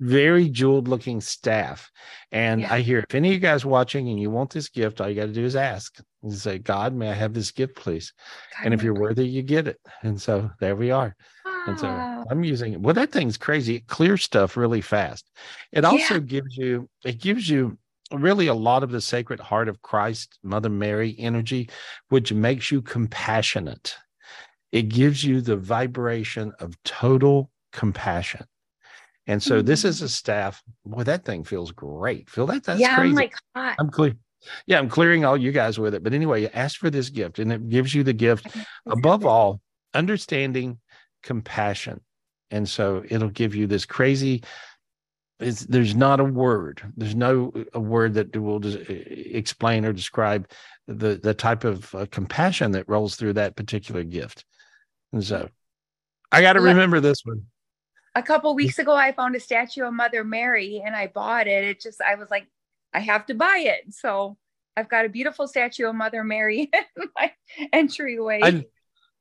very 0.00 0.48
jeweled 0.48 0.88
looking 0.88 1.20
staff. 1.20 1.92
And 2.32 2.62
yeah. 2.62 2.74
I 2.74 2.80
hear 2.80 3.00
if 3.00 3.14
any 3.14 3.28
of 3.28 3.34
you 3.34 3.40
guys 3.40 3.64
watching 3.64 4.08
and 4.08 4.18
you 4.18 4.30
want 4.30 4.50
this 4.50 4.68
gift, 4.68 5.00
all 5.00 5.08
you 5.08 5.14
got 5.14 5.26
to 5.26 5.32
do 5.32 5.44
is 5.44 5.54
ask 5.54 6.02
and 6.22 6.32
say, 6.32 6.58
God, 6.58 6.92
may 6.92 7.10
I 7.10 7.14
have 7.14 7.34
this 7.34 7.52
gift, 7.52 7.76
please? 7.76 8.12
God, 8.56 8.64
and 8.64 8.74
if 8.74 8.82
you're 8.82 8.98
worthy, 8.98 9.28
you 9.28 9.42
get 9.42 9.68
it. 9.68 9.78
And 10.02 10.20
so 10.20 10.50
there 10.58 10.74
we 10.74 10.90
are. 10.90 11.14
Ah. 11.46 11.64
And 11.68 11.78
so 11.78 11.86
ah. 11.86 12.24
I'm 12.30 12.42
using 12.42 12.72
it. 12.72 12.80
Well, 12.80 12.94
that 12.94 13.12
thing's 13.12 13.36
crazy. 13.36 13.76
It 13.76 13.86
clears 13.86 14.24
stuff 14.24 14.56
really 14.56 14.80
fast. 14.80 15.30
It 15.70 15.84
also 15.84 16.14
yeah. 16.14 16.20
gives 16.20 16.56
you, 16.56 16.88
it 17.04 17.20
gives 17.20 17.48
you 17.48 17.78
really 18.10 18.46
a 18.46 18.54
lot 18.54 18.82
of 18.82 18.90
the 18.90 19.02
sacred 19.02 19.38
heart 19.38 19.68
of 19.68 19.82
Christ, 19.82 20.38
Mother 20.42 20.70
Mary 20.70 21.14
energy, 21.18 21.68
which 22.08 22.32
makes 22.32 22.72
you 22.72 22.80
compassionate. 22.80 23.96
It 24.72 24.88
gives 24.88 25.24
you 25.24 25.40
the 25.40 25.56
vibration 25.56 26.52
of 26.60 26.80
total 26.84 27.50
compassion. 27.72 28.46
And 29.26 29.42
so 29.42 29.58
mm-hmm. 29.58 29.66
this 29.66 29.84
is 29.84 30.02
a 30.02 30.08
staff. 30.08 30.62
Boy, 30.84 31.04
that 31.04 31.24
thing 31.24 31.44
feels 31.44 31.70
great. 31.72 32.28
Feel 32.28 32.46
that? 32.46 32.64
That's 32.64 32.80
yeah, 32.80 32.96
crazy. 32.96 33.10
I'm 33.10 33.14
like 33.14 33.34
hot. 33.54 33.76
I'm 33.78 33.90
clear. 33.90 34.14
Yeah, 34.66 34.78
I'm 34.78 34.88
clearing 34.88 35.24
all 35.24 35.36
you 35.36 35.52
guys 35.52 35.78
with 35.78 35.94
it. 35.94 36.02
But 36.02 36.14
anyway, 36.14 36.42
you 36.42 36.50
ask 36.54 36.78
for 36.78 36.90
this 36.90 37.10
gift, 37.10 37.38
and 37.38 37.52
it 37.52 37.68
gives 37.68 37.94
you 37.94 38.02
the 38.02 38.12
gift 38.12 38.48
above 38.86 39.26
all, 39.26 39.60
understanding, 39.92 40.78
compassion. 41.22 42.00
And 42.50 42.68
so 42.68 43.04
it'll 43.08 43.28
give 43.28 43.54
you 43.54 43.66
this 43.66 43.84
crazy. 43.84 44.42
It's, 45.38 45.60
there's 45.60 45.94
not 45.94 46.20
a 46.20 46.24
word. 46.24 46.82
There's 46.96 47.14
no 47.14 47.52
a 47.72 47.80
word 47.80 48.14
that 48.14 48.36
will 48.36 48.60
explain 48.64 49.84
or 49.84 49.92
describe 49.92 50.50
the 50.86 51.20
the 51.22 51.34
type 51.34 51.64
of 51.64 51.94
uh, 51.94 52.06
compassion 52.10 52.72
that 52.72 52.88
rolls 52.88 53.16
through 53.16 53.34
that 53.34 53.56
particular 53.56 54.02
gift. 54.02 54.44
And 55.12 55.24
so, 55.24 55.48
I 56.32 56.40
got 56.42 56.54
to 56.54 56.60
remember 56.60 57.00
this 57.00 57.22
one. 57.24 57.46
a 58.14 58.22
couple 58.22 58.54
weeks 58.54 58.78
ago 58.78 58.94
I 58.94 59.12
found 59.12 59.34
a 59.36 59.40
statue 59.40 59.84
of 59.84 59.92
Mother 59.94 60.24
Mary 60.24 60.82
and 60.84 60.94
I 60.96 61.06
bought 61.08 61.46
it. 61.46 61.64
It 61.64 61.80
just 61.80 62.00
I 62.00 62.14
was 62.16 62.30
like, 62.30 62.46
I 62.92 63.00
have 63.00 63.26
to 63.26 63.34
buy 63.34 63.64
it. 63.66 63.94
So 63.94 64.36
I've 64.76 64.88
got 64.88 65.04
a 65.04 65.08
beautiful 65.08 65.46
statue 65.48 65.88
of 65.88 65.94
Mother 65.94 66.24
Mary 66.24 66.70
in 66.96 67.08
my 67.16 67.32
entryway. 67.72 68.40
I, 68.42 68.64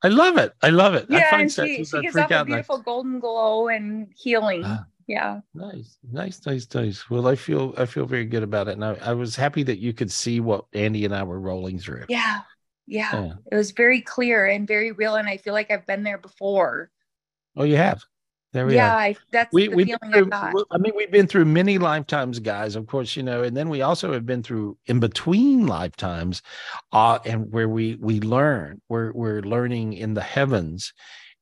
I 0.04 0.08
love 0.10 0.38
it. 0.38 0.54
I 0.62 0.70
love 0.70 0.94
it. 0.96 1.08
I 1.10 1.18
yeah, 1.18 1.30
find 1.30 1.42
and 1.44 1.52
she, 1.52 1.84
she 1.86 2.00
gives 2.00 2.14
freak 2.14 2.26
off 2.26 2.32
a 2.32 2.36
out 2.36 2.46
and 2.46 2.54
I- 2.56 2.58
beautiful 2.58 2.78
golden 2.80 3.20
glow 3.20 3.68
and 3.68 4.08
healing. 4.16 4.64
Ah. 4.66 4.86
yeah. 5.08 5.42
Nice, 5.54 5.98
nice, 6.10 6.46
nice, 6.46 6.68
nice. 6.74 7.10
Well, 7.10 7.28
I 7.28 7.36
feel 7.36 7.74
I 7.78 7.86
feel 7.86 8.06
very 8.06 8.26
good 8.26 8.44
about 8.44 8.68
it, 8.68 8.74
and 8.74 8.86
I, 8.86 8.94
I 9.02 9.14
was 9.14 9.36
happy 9.36 9.64
that 9.64 9.80
you 9.80 9.94
could 9.94 10.12
see 10.12 10.40
what 10.40 10.66
Andy 10.74 11.06
and 11.06 11.16
I 11.16 11.24
were 11.24 11.40
rolling 11.40 11.80
through. 11.80 12.06
Yeah. 12.08 12.42
Yeah. 12.90 13.26
Yeah. 13.26 13.34
It 13.52 13.56
was 13.56 13.72
very 13.72 14.02
clear 14.02 14.46
and 14.46 14.68
very 14.68 14.92
real. 14.92 15.16
And 15.16 15.30
I 15.30 15.38
feel 15.38 15.54
like 15.54 15.72
I've 15.72 15.86
been 15.86 16.04
there 16.04 16.18
before. 16.18 16.90
Oh, 17.56 17.64
you 17.64 17.78
have. 17.78 18.04
There 18.52 18.66
we 18.66 18.76
yeah, 18.76 18.92
are. 18.92 18.98
I, 18.98 19.16
that's 19.32 19.54
We 19.54 19.68
the 19.68 19.76
feeling 19.86 20.00
I 20.02 20.22
got. 20.22 20.56
I 20.72 20.80
mean, 20.80 20.94
we've 20.96 21.12
been 21.12 21.28
through 21.28 21.46
many 21.46 21.78
lifetimes, 21.78 22.40
guys. 22.40 22.76
Of 22.76 22.88
course, 22.88 23.16
you 23.16 23.22
know, 23.22 23.44
and 23.44 23.56
then 23.56 23.70
we 23.70 23.84
also 23.84 24.12
have 24.12 24.26
been 24.26 24.42
through 24.42 24.76
in 24.88 25.00
between 25.00 25.68
lifetimes, 25.68 26.42
uh, 26.92 27.20
and 27.26 27.52
where 27.52 27.70
we 27.70 27.96
we 28.02 28.20
learn. 28.22 28.82
We're 28.90 29.12
we're 29.12 29.42
learning 29.42 29.94
in 29.94 30.16
the 30.16 30.24
heavens, 30.24 30.94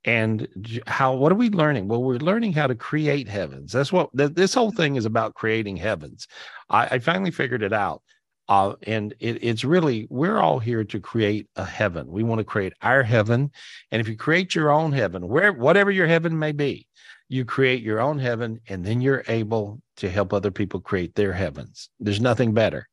and 0.04 0.48
how 0.86 1.14
what 1.14 1.32
are 1.32 1.36
we 1.36 1.50
learning 1.50 1.88
well 1.88 2.02
we're 2.02 2.18
learning 2.18 2.54
how 2.54 2.66
to 2.66 2.76
create 2.76 3.28
heavens 3.28 3.74
that's 3.74 3.92
what 3.92 4.10
th- 4.18 4.34
this 4.34 4.54
whole 4.54 4.72
thing 4.72 4.96
is 4.96 5.06
about 5.06 5.36
creating 5.36 5.76
heavens 5.76 6.28
i, 6.70 6.86
I 6.92 7.00
finally 7.00 7.32
figured 7.32 7.62
it 7.62 7.74
out 7.74 8.02
uh, 8.50 8.74
and 8.84 9.14
it, 9.20 9.44
it's 9.44 9.64
really 9.64 10.08
we're 10.10 10.40
all 10.40 10.60
here 10.60 10.84
to 10.84 11.00
create 11.00 11.48
a 11.56 11.66
heaven. 11.66 12.08
We 12.10 12.24
want 12.24 12.40
to 12.40 12.46
create 12.46 12.74
our 12.82 13.04
heaven. 13.04 13.52
And 13.92 14.00
if 14.00 14.08
you 14.08 14.16
create 14.16 14.56
your 14.56 14.72
own 14.72 14.92
heaven 14.92 15.28
where 15.28 15.54
whatever 15.54 15.92
your 15.92 16.08
heaven 16.08 16.38
may 16.38 16.52
be 16.52 16.88
you 17.30 17.46
create 17.46 17.82
your 17.84 18.00
own 18.00 18.20
heaven 18.20 18.60
and 18.70 18.86
then 18.86 19.02
you're 19.02 19.24
able 19.28 19.82
to 19.98 20.10
help 20.10 20.34
other 20.34 20.52
people 20.52 20.80
create 20.80 21.16
their 21.16 21.34
heavens. 21.34 21.90
There's 22.00 22.22
nothing 22.22 22.54
better. 22.54 22.88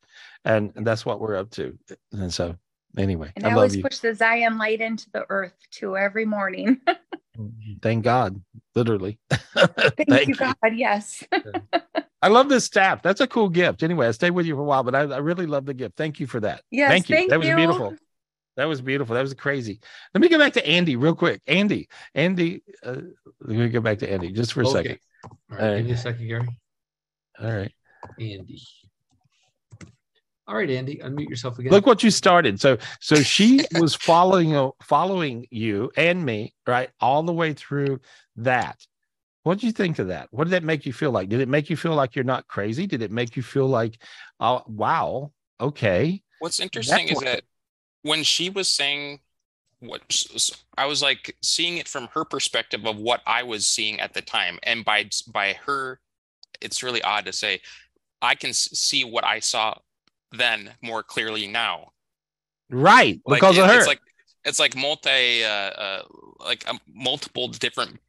And, 0.45 0.73
and 0.75 0.87
that's 0.87 1.07
what 1.07 1.21
we're 1.21 1.37
up 1.37 1.51
to. 1.53 1.79
And 2.13 2.33
so 2.33 2.57
anyway 2.97 3.33
And 3.37 3.47
i, 3.47 3.51
I, 3.51 3.55
always 3.55 3.77
you. 3.77 3.83
push 3.83 3.99
the 3.99 4.15
Zion 4.15 4.59
light 4.59 4.81
into 4.81 5.11
the 5.11 5.25
earth 5.29 5.55
too 5.71 5.97
every 5.97 6.25
morning. 6.25 6.81
thank 7.83 8.05
god. 8.05 8.41
Literally. 8.75 9.19
Thank, 10.09 10.29
you, 10.29 10.35
God. 10.35 10.57
Yes. 10.73 11.25
I 12.25 12.29
love 12.29 12.49
this 12.49 12.65
staff. 12.65 13.03
That's 13.03 13.21
a 13.21 13.27
cool 13.27 13.51
gift. 13.51 13.83
Anyway, 13.83 14.09
I 14.09 14.11
stayed 14.13 14.31
with 14.31 14.47
you 14.47 14.55
for 14.55 14.63
a 14.63 14.65
while, 14.65 14.83
but 14.83 14.95
I, 14.95 15.01
I 15.03 15.19
really 15.19 15.45
love 15.45 15.67
the 15.67 15.75
gift. 15.75 15.95
Thank 15.95 16.19
you 16.19 16.27
for 16.27 16.41
that. 16.41 16.63
Yes, 16.71 16.89
thank 16.89 17.11
you. 17.11 17.17
thank 17.17 17.29
that 17.29 17.39
was 17.39 17.47
you. 17.47 17.55
beautiful. 17.55 17.95
That 18.57 18.65
was 18.65 18.81
beautiful. 18.81 19.15
That 19.15 19.21
was 19.21 19.35
crazy. 19.35 19.79
Let 20.15 20.23
me 20.23 20.31
get 20.31 20.39
back 20.39 20.55
to 20.55 20.67
Andy 20.67 20.97
real 20.97 21.15
quick. 21.15 21.43
Andy, 21.47 21.87
Andy, 22.15 22.63
uh, 22.83 22.97
let 23.43 23.59
me 23.59 23.69
go 23.69 23.81
back 23.83 23.99
to 23.99 24.11
Andy 24.11 24.33
just 24.33 24.55
for 24.55 24.63
a 24.63 24.67
Okay. 24.67 24.73
second. 24.73 24.99
All 25.25 25.31
All 25.31 25.57
right, 25.59 25.69
right. 25.69 25.77
give 25.77 25.87
me 25.87 25.93
a 25.93 25.97
second, 25.99 26.27
Gary. 26.27 26.49
All 27.43 27.53
right. 27.53 27.73
Andy. 28.19 28.63
All 30.49 30.57
right, 30.57 30.71
Andy, 30.71 30.97
unmute 31.05 31.29
yourself 31.29 31.59
again. 31.59 31.73
Look 31.73 31.85
what 31.85 32.03
you 32.03 32.11
started. 32.11 32.59
So, 32.59 32.79
so 33.01 33.17
she 33.17 33.67
was 33.79 33.95
following, 33.95 34.57
uh, 34.57 34.71
following 34.83 35.47
you 35.51 35.91
and 35.95 36.25
me, 36.25 36.55
right, 36.67 36.89
all 37.01 37.23
the 37.23 37.35
way 37.35 37.53
through 37.53 38.01
that. 38.37 38.79
What 39.45 39.59
did 39.61 39.67
you 39.67 39.73
think 39.73 39.99
of 39.99 40.09
that? 40.09 40.29
What 40.31 40.45
did 40.45 40.51
that 40.51 40.65
make 40.65 40.85
you 40.87 40.93
feel 40.93 41.11
like? 41.11 41.29
Did 41.29 41.41
it 41.41 41.49
make 41.49 41.71
you 41.71 41.77
feel 41.77 41.95
like 41.95 42.17
you're 42.17 42.25
not 42.25 42.49
crazy? 42.49 42.87
Did 42.87 43.03
it 43.03 43.11
make 43.11 43.37
you 43.37 43.43
feel 43.43 43.67
like, 43.67 44.03
oh, 44.41 44.63
wow, 44.67 45.33
okay, 45.61 46.23
What's 46.41 46.61
interesting 46.61 47.09
is 47.09 47.17
what- 47.17 47.25
that 47.25 47.45
when 48.03 48.23
she 48.23 48.51
was 48.51 48.69
saying 48.69 49.21
what 49.81 50.03
I 50.79 50.87
was 50.87 51.03
like 51.03 51.37
seeing 51.43 51.77
it 51.77 51.89
from 51.89 52.09
her 52.15 52.25
perspective 52.25 52.87
of 52.87 52.97
what 52.97 53.21
I 53.27 53.43
was 53.43 53.67
seeing 53.67 54.01
at 54.01 54.15
the 54.15 54.23
time, 54.23 54.59
and 54.63 54.85
by 54.85 55.09
by 55.31 55.55
her, 55.67 56.01
it's 56.61 56.83
really 56.83 57.03
odd 57.03 57.27
to 57.27 57.33
say 57.33 57.61
I 58.23 58.35
can 58.35 58.55
see 58.55 59.05
what 59.05 59.25
I 59.25 59.41
saw 59.41 59.75
then 60.33 60.73
more 60.83 61.03
clearly 61.03 61.47
now. 61.47 61.93
right? 62.71 63.21
Like, 63.27 63.41
Because 63.41 63.59
of 63.59 63.67
her. 63.67 63.79
It's 63.79 63.87
like 63.87 64.01
it's 64.45 64.59
like 64.59 64.77
multi 64.77 65.45
uh, 65.45 65.49
uh 65.49 66.03
like 66.41 66.69
um, 66.69 66.81
multiple 66.93 67.49
different 67.49 68.01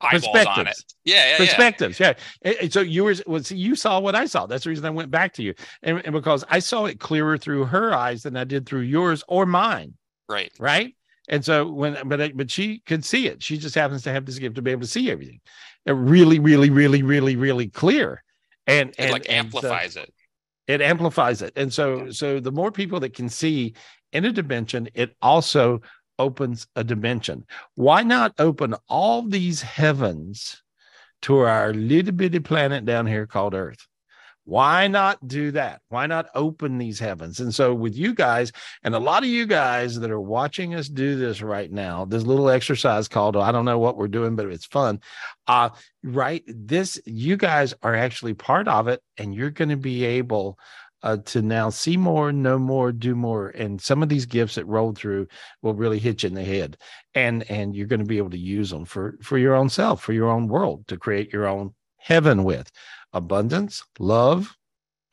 eyeballs 0.00 0.24
on 0.26 0.36
it. 0.36 0.44
Perspectives. 0.66 0.84
Yeah, 1.04 1.14
yeah, 1.14 1.30
yeah. 1.30 1.36
perspectives 1.38 2.00
yeah 2.00 2.12
And- 2.42 2.56
and 2.62 2.72
so 2.72 2.80
you 2.80 3.04
were 3.04 3.14
was 3.26 3.50
you 3.50 3.74
saw 3.74 3.98
what 4.00 4.14
i 4.14 4.26
saw 4.26 4.46
that's 4.46 4.64
the 4.64 4.70
reason 4.70 4.84
i 4.84 4.90
went 4.90 5.10
back 5.10 5.32
to 5.34 5.42
you 5.42 5.54
and, 5.82 6.00
and 6.04 6.12
because 6.12 6.44
i 6.50 6.58
saw 6.58 6.84
it 6.84 7.00
clearer 7.00 7.38
through 7.38 7.64
her 7.66 7.94
eyes 7.94 8.22
than 8.22 8.36
i 8.36 8.44
did 8.44 8.66
through 8.66 8.80
yours 8.82 9.24
or 9.28 9.46
mine 9.46 9.94
Right. 10.28 10.52
right 10.58 10.94
and 11.28 11.44
so 11.44 11.70
when 11.70 11.96
but 12.08 12.20
I- 12.20 12.32
but 12.34 12.50
she 12.50 12.80
could 12.80 13.04
see 13.04 13.26
it 13.26 13.42
she 13.42 13.56
just 13.58 13.74
happens 13.74 14.02
to 14.02 14.12
have 14.12 14.26
this 14.26 14.38
gift 14.38 14.56
to 14.56 14.62
be 14.62 14.70
able 14.72 14.82
to 14.82 14.86
see 14.86 15.10
everything 15.10 15.40
Uh, 15.88 15.94
really 15.94 16.38
really 16.40 16.68
really 16.70 17.02
really 17.02 17.36
really 17.36 17.68
clear 17.68 18.22
and 18.66 18.90
It 18.90 18.96
and 18.98 19.12
like 19.12 19.26
and 19.30 19.50
so- 19.52 19.58
amplifies 19.58 19.96
it. 19.96 20.12
it 20.66 20.82
amplifies 20.82 21.40
it 21.42 21.52
and 21.56 21.72
so 21.72 22.10
so 22.10 22.38
the 22.40 22.52
more 22.52 22.70
people 22.70 23.00
that 23.00 23.14
can 23.14 23.28
see 23.28 23.74
in 24.12 24.24
a 24.26 24.32
dimension 24.32 24.88
it 24.94 25.16
also 25.22 25.80
opens 26.18 26.66
a 26.76 26.84
dimension. 26.84 27.46
Why 27.74 28.02
not 28.02 28.34
open 28.38 28.74
all 28.88 29.22
these 29.22 29.62
heavens 29.62 30.62
to 31.22 31.38
our 31.38 31.72
little 31.72 32.12
bitty 32.12 32.40
planet 32.40 32.84
down 32.84 33.06
here 33.06 33.26
called 33.26 33.54
earth? 33.54 33.86
Why 34.46 34.86
not 34.86 35.26
do 35.26 35.50
that? 35.52 35.80
Why 35.88 36.06
not 36.06 36.28
open 36.32 36.78
these 36.78 37.00
heavens? 37.00 37.40
And 37.40 37.52
so 37.52 37.74
with 37.74 37.96
you 37.96 38.14
guys 38.14 38.52
and 38.84 38.94
a 38.94 38.98
lot 38.98 39.24
of 39.24 39.28
you 39.28 39.44
guys 39.44 39.98
that 39.98 40.10
are 40.12 40.20
watching 40.20 40.76
us 40.76 40.88
do 40.88 41.16
this 41.16 41.42
right 41.42 41.70
now 41.70 42.04
this 42.04 42.22
little 42.22 42.48
exercise 42.48 43.08
called 43.08 43.36
i 43.36 43.50
don't 43.50 43.64
know 43.64 43.80
what 43.80 43.96
we're 43.96 44.06
doing 44.06 44.36
but 44.36 44.46
it's 44.46 44.64
fun. 44.64 45.00
Uh 45.48 45.70
right 46.04 46.44
this 46.46 47.00
you 47.04 47.36
guys 47.36 47.74
are 47.82 47.96
actually 47.96 48.34
part 48.34 48.68
of 48.68 48.86
it 48.86 49.02
and 49.18 49.34
you're 49.34 49.50
going 49.50 49.70
to 49.70 49.76
be 49.76 50.04
able 50.04 50.56
uh, 51.06 51.16
to 51.18 51.40
now 51.40 51.70
see 51.70 51.96
more 51.96 52.32
know 52.32 52.58
more 52.58 52.90
do 52.90 53.14
more 53.14 53.50
and 53.50 53.80
some 53.80 54.02
of 54.02 54.08
these 54.08 54.26
gifts 54.26 54.56
that 54.56 54.66
roll 54.66 54.92
through 54.92 55.24
will 55.62 55.72
really 55.72 56.00
hit 56.00 56.24
you 56.24 56.26
in 56.26 56.34
the 56.34 56.42
head 56.42 56.76
and 57.14 57.48
and 57.48 57.76
you're 57.76 57.86
going 57.86 58.00
to 58.00 58.04
be 58.04 58.18
able 58.18 58.30
to 58.30 58.36
use 58.36 58.70
them 58.70 58.84
for 58.84 59.16
for 59.22 59.38
your 59.38 59.54
own 59.54 59.68
self 59.68 60.02
for 60.02 60.12
your 60.12 60.28
own 60.28 60.48
world 60.48 60.84
to 60.88 60.96
create 60.96 61.32
your 61.32 61.46
own 61.46 61.72
heaven 61.98 62.42
with 62.42 62.72
abundance 63.12 63.84
love 64.00 64.56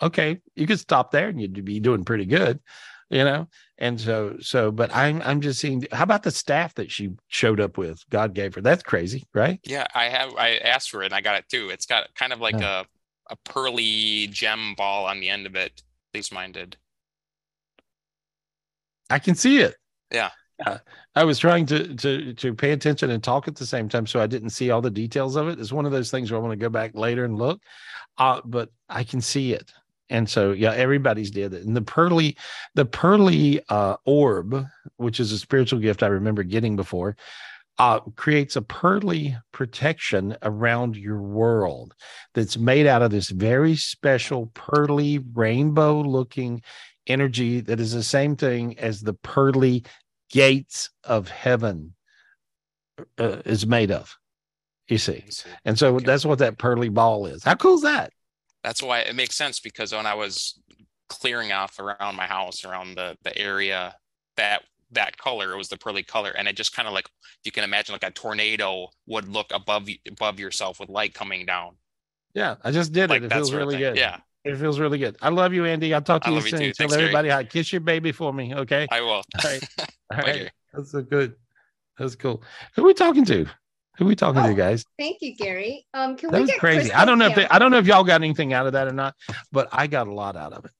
okay 0.01 0.41
you 0.55 0.65
could 0.65 0.79
stop 0.79 1.11
there 1.11 1.29
and 1.29 1.39
you'd 1.39 1.63
be 1.63 1.79
doing 1.79 2.03
pretty 2.03 2.25
good 2.25 2.59
you 3.11 3.23
know 3.23 3.47
and 3.77 4.01
so 4.01 4.35
so 4.39 4.71
but 4.71 4.93
i'm 4.95 5.21
i'm 5.21 5.41
just 5.41 5.59
seeing 5.59 5.85
how 5.91 6.01
about 6.01 6.23
the 6.23 6.31
staff 6.31 6.73
that 6.73 6.89
she 6.89 7.11
showed 7.27 7.59
up 7.59 7.77
with 7.77 8.03
god 8.09 8.33
gave 8.33 8.55
her 8.55 8.61
that's 8.61 8.81
crazy 8.81 9.27
right 9.35 9.59
Yeah, 9.63 9.85
I 9.93 10.05
have. 10.05 10.33
I 10.37 10.57
asked 10.57 10.89
for 10.89 11.03
it 11.03 11.07
and 11.07 11.13
I 11.13 11.21
got 11.21 11.37
it 11.37 11.45
too. 11.49 11.69
It's 11.69 11.85
got 11.85 12.13
kind 12.15 12.33
of 12.33 12.39
like 12.39 12.59
a 12.59 12.85
a 13.29 13.35
pearly 13.35 14.27
gem 14.27 14.75
ball 14.75 15.05
on 15.05 15.19
the 15.19 15.29
end 15.29 15.45
of 15.45 15.55
it. 15.55 15.81
At 16.13 16.17
least 16.17 16.33
mine 16.33 16.51
did. 16.51 16.77
I 19.09 19.19
can 19.19 19.35
see 19.35 19.59
it. 19.59 19.75
Yeah. 20.11 20.31
Uh, 20.65 20.77
I 21.15 21.23
was 21.23 21.39
trying 21.39 21.65
to 21.67 21.95
to 21.95 22.33
to 22.33 22.53
pay 22.53 22.71
attention 22.71 23.09
and 23.09 23.23
talk 23.23 23.47
at 23.47 23.55
the 23.55 23.65
same 23.65 23.89
time, 23.89 24.05
so 24.05 24.21
I 24.21 24.27
didn't 24.27 24.51
see 24.51 24.69
all 24.69 24.81
the 24.81 24.89
details 24.89 25.35
of 25.35 25.47
it. 25.47 25.59
It's 25.59 25.71
one 25.71 25.85
of 25.85 25.91
those 25.91 26.11
things 26.11 26.31
where 26.31 26.39
I 26.39 26.43
want 26.43 26.53
to 26.53 26.63
go 26.63 26.69
back 26.69 26.95
later 26.95 27.25
and 27.25 27.37
look, 27.37 27.61
uh, 28.17 28.41
but 28.45 28.69
I 28.87 29.03
can 29.03 29.19
see 29.19 29.53
it, 29.53 29.71
and 30.09 30.29
so 30.29 30.51
yeah, 30.51 30.73
everybody's 30.73 31.31
did 31.31 31.53
it. 31.53 31.65
And 31.65 31.75
the 31.75 31.81
pearly, 31.81 32.37
the 32.75 32.85
pearly 32.85 33.61
uh, 33.69 33.97
orb, 34.05 34.65
which 34.97 35.19
is 35.19 35.31
a 35.31 35.39
spiritual 35.39 35.79
gift 35.79 36.03
I 36.03 36.07
remember 36.07 36.43
getting 36.43 36.75
before, 36.75 37.17
uh, 37.79 37.99
creates 38.15 38.55
a 38.55 38.61
pearly 38.61 39.35
protection 39.51 40.37
around 40.43 40.95
your 40.95 41.21
world 41.21 41.95
that's 42.33 42.57
made 42.57 42.85
out 42.85 43.01
of 43.01 43.11
this 43.11 43.29
very 43.29 43.75
special 43.75 44.47
pearly 44.53 45.19
rainbow 45.33 46.01
looking 46.01 46.61
energy 47.07 47.59
that 47.61 47.79
is 47.79 47.91
the 47.91 48.03
same 48.03 48.35
thing 48.35 48.77
as 48.79 49.01
the 49.01 49.13
pearly 49.13 49.83
gates 50.29 50.89
of 51.03 51.27
heaven 51.27 51.93
uh, 53.17 53.41
is 53.45 53.65
made 53.65 53.91
of 53.91 54.15
you 54.87 54.97
see 54.97 55.23
see. 55.29 55.49
and 55.65 55.77
so 55.77 55.95
Okay. 55.95 56.05
that's 56.05 56.25
what 56.25 56.39
that 56.39 56.57
pearly 56.57 56.89
ball 56.89 57.25
is 57.25 57.43
how 57.43 57.55
cool 57.55 57.75
is 57.75 57.81
that 57.81 58.11
That's 58.63 58.81
why 58.83 58.99
it 58.99 59.15
makes 59.15 59.35
sense 59.35 59.59
because 59.59 59.91
when 59.91 60.05
I 60.05 60.13
was 60.13 60.59
clearing 61.09 61.51
off 61.51 61.79
around 61.79 62.15
my 62.15 62.25
house, 62.25 62.65
around 62.65 62.95
the 62.95 63.17
the 63.23 63.37
area 63.37 63.95
that 64.37 64.63
that 64.95 65.17
color, 65.17 65.53
it 65.53 65.57
was 65.57 65.69
the 65.69 65.77
pearly 65.77 66.03
color, 66.03 66.31
and 66.37 66.47
it 66.47 66.55
just 66.55 66.73
kind 66.75 66.87
of 66.87 66.93
like 66.93 67.09
you 67.43 67.51
can 67.51 67.63
imagine 67.63 67.93
like 67.93 68.03
a 68.03 68.11
tornado 68.11 68.89
would 69.07 69.27
look 69.27 69.47
above 69.53 69.89
you, 69.89 69.97
above 70.07 70.39
yourself 70.39 70.79
with 70.79 70.89
light 70.89 71.13
coming 71.13 71.45
down. 71.45 71.75
yeah 72.33 72.55
i 72.63 72.71
just 72.71 72.91
did 72.93 73.09
Like 73.09 73.21
it 73.21 73.25
it 73.25 73.33
feels 73.33 73.53
really 73.53 73.77
good. 73.77 73.95
Yeah, 73.97 74.17
it 74.43 74.57
feels 74.57 74.79
really 74.79 74.97
good. 74.97 75.15
I 75.21 75.29
love 75.29 75.53
you 75.53 75.65
andy. 75.65 75.93
I'll 75.93 76.01
talk 76.01 76.21
to 76.23 76.27
I 76.27 76.31
you 76.31 76.35
love 76.37 76.45
you 76.45 76.49
soon. 76.51 76.59
too. 76.59 76.65
tell 76.73 76.73
Thanks, 76.87 76.93
Gary. 76.95 77.03
everybody 77.05 77.29
hi. 77.29 77.43
Kiss 77.43 77.71
your 77.73 77.81
baby 77.81 78.11
for 78.11 78.33
me 78.33 78.53
okay? 78.55 78.87
I 78.91 79.01
will. 79.01 79.11
all 79.11 79.23
right. 79.43 79.63
All 79.79 80.17
Bye, 80.17 80.23
right. 80.23 80.51
That's 80.73 80.91
so 80.91 81.01
good. 81.01 81.35
That's 81.97 82.15
cool. 82.15 82.41
Who 82.75 82.83
are 82.83 82.87
we 82.87 82.93
talking 82.93 83.25
to? 83.25 83.45
Who 83.97 84.05
are 84.05 84.07
we 84.07 84.15
talking 84.15 84.41
to 84.43 84.49
Oh, 84.49 84.53
guys? 84.55 84.83
Thank 84.97 85.17
you, 85.21 85.35
Gary. 85.35 85.85
Um, 85.93 86.15
can 86.17 86.31
that 86.31 86.37
we 86.37 86.41
was 86.41 86.49
get 86.51 86.59
crazy. 86.59 86.91
I 86.91 87.05
don't 87.05 87.19
know 87.19 87.27
if 87.27 87.35
they, 87.35 87.47
I 87.47 87.59
don't 87.59 87.69
know 87.69 87.77
if 87.77 87.85
y'all 87.85 88.03
got 88.03 88.21
anything 88.23 88.51
out 88.53 88.65
of 88.65 88.73
that 88.73 88.87
or 88.87 88.91
not, 88.93 89.13
but 89.51 89.69
I 89.71 89.85
got 89.87 90.07
a 90.07 90.11
lot 90.13 90.35
out 90.35 90.51
of 90.53 90.65
it. 90.65 90.71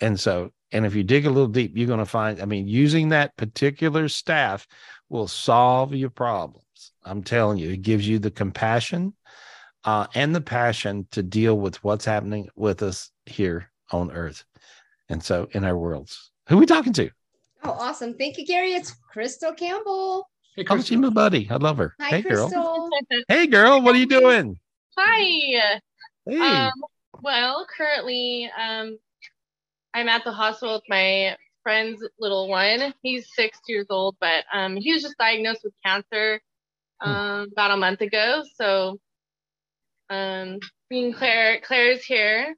And 0.00 0.18
so, 0.18 0.50
and 0.72 0.86
if 0.86 0.94
you 0.94 1.02
dig 1.02 1.26
a 1.26 1.30
little 1.30 1.48
deep, 1.48 1.76
you're 1.76 1.86
going 1.86 1.98
to 1.98 2.06
find. 2.06 2.40
I 2.40 2.44
mean, 2.44 2.66
using 2.66 3.10
that 3.10 3.36
particular 3.36 4.08
staff 4.08 4.66
will 5.08 5.28
solve 5.28 5.94
your 5.94 6.10
problems. 6.10 6.92
I'm 7.04 7.22
telling 7.22 7.58
you, 7.58 7.70
it 7.70 7.82
gives 7.82 8.08
you 8.08 8.18
the 8.18 8.30
compassion 8.30 9.14
uh, 9.84 10.06
and 10.14 10.34
the 10.34 10.40
passion 10.40 11.06
to 11.12 11.22
deal 11.22 11.58
with 11.58 11.82
what's 11.84 12.04
happening 12.04 12.48
with 12.56 12.82
us 12.82 13.10
here 13.26 13.70
on 13.90 14.10
Earth, 14.12 14.44
and 15.08 15.22
so 15.22 15.48
in 15.52 15.64
our 15.64 15.76
worlds. 15.76 16.30
Who 16.48 16.56
are 16.56 16.60
we 16.60 16.66
talking 16.66 16.92
to? 16.94 17.10
Oh, 17.64 17.70
awesome. 17.70 18.14
Thank 18.14 18.38
you, 18.38 18.46
Gary. 18.46 18.74
It's 18.74 18.90
Crystal 19.12 19.52
Campbell. 19.52 20.28
Hey, 20.56 20.64
Oh, 20.68 20.80
she's 20.80 20.98
my 20.98 21.08
buddy. 21.08 21.48
I 21.50 21.56
love 21.56 21.78
her. 21.78 21.94
Hi, 22.00 22.08
hey, 22.08 22.22
girl. 22.22 22.48
Crystal. 22.48 22.90
Hey, 23.28 23.46
girl. 23.46 23.80
What 23.80 23.94
are 23.94 23.98
you 23.98 24.06
doing? 24.06 24.58
Hi. 24.98 25.70
Hey. 26.26 26.38
Um, 26.38 26.72
well, 27.22 27.66
currently, 27.74 28.50
um, 28.60 28.98
I'm 29.94 30.08
at 30.08 30.24
the 30.24 30.32
hospital 30.32 30.74
with 30.74 30.84
my 30.88 31.36
friend's 31.62 32.06
little 32.18 32.48
one. 32.48 32.94
He's 33.02 33.28
six 33.34 33.58
years 33.68 33.86
old, 33.90 34.16
but 34.20 34.44
um, 34.52 34.76
he 34.76 34.92
was 34.92 35.02
just 35.02 35.18
diagnosed 35.18 35.60
with 35.64 35.74
cancer 35.84 36.40
Hmm. 37.00 37.10
um, 37.10 37.48
about 37.52 37.72
a 37.72 37.76
month 37.76 38.00
ago. 38.00 38.42
So, 38.56 38.98
um, 40.10 40.58
and 40.90 41.14
Claire, 41.14 41.60
Claire's 41.60 42.04
here. 42.04 42.54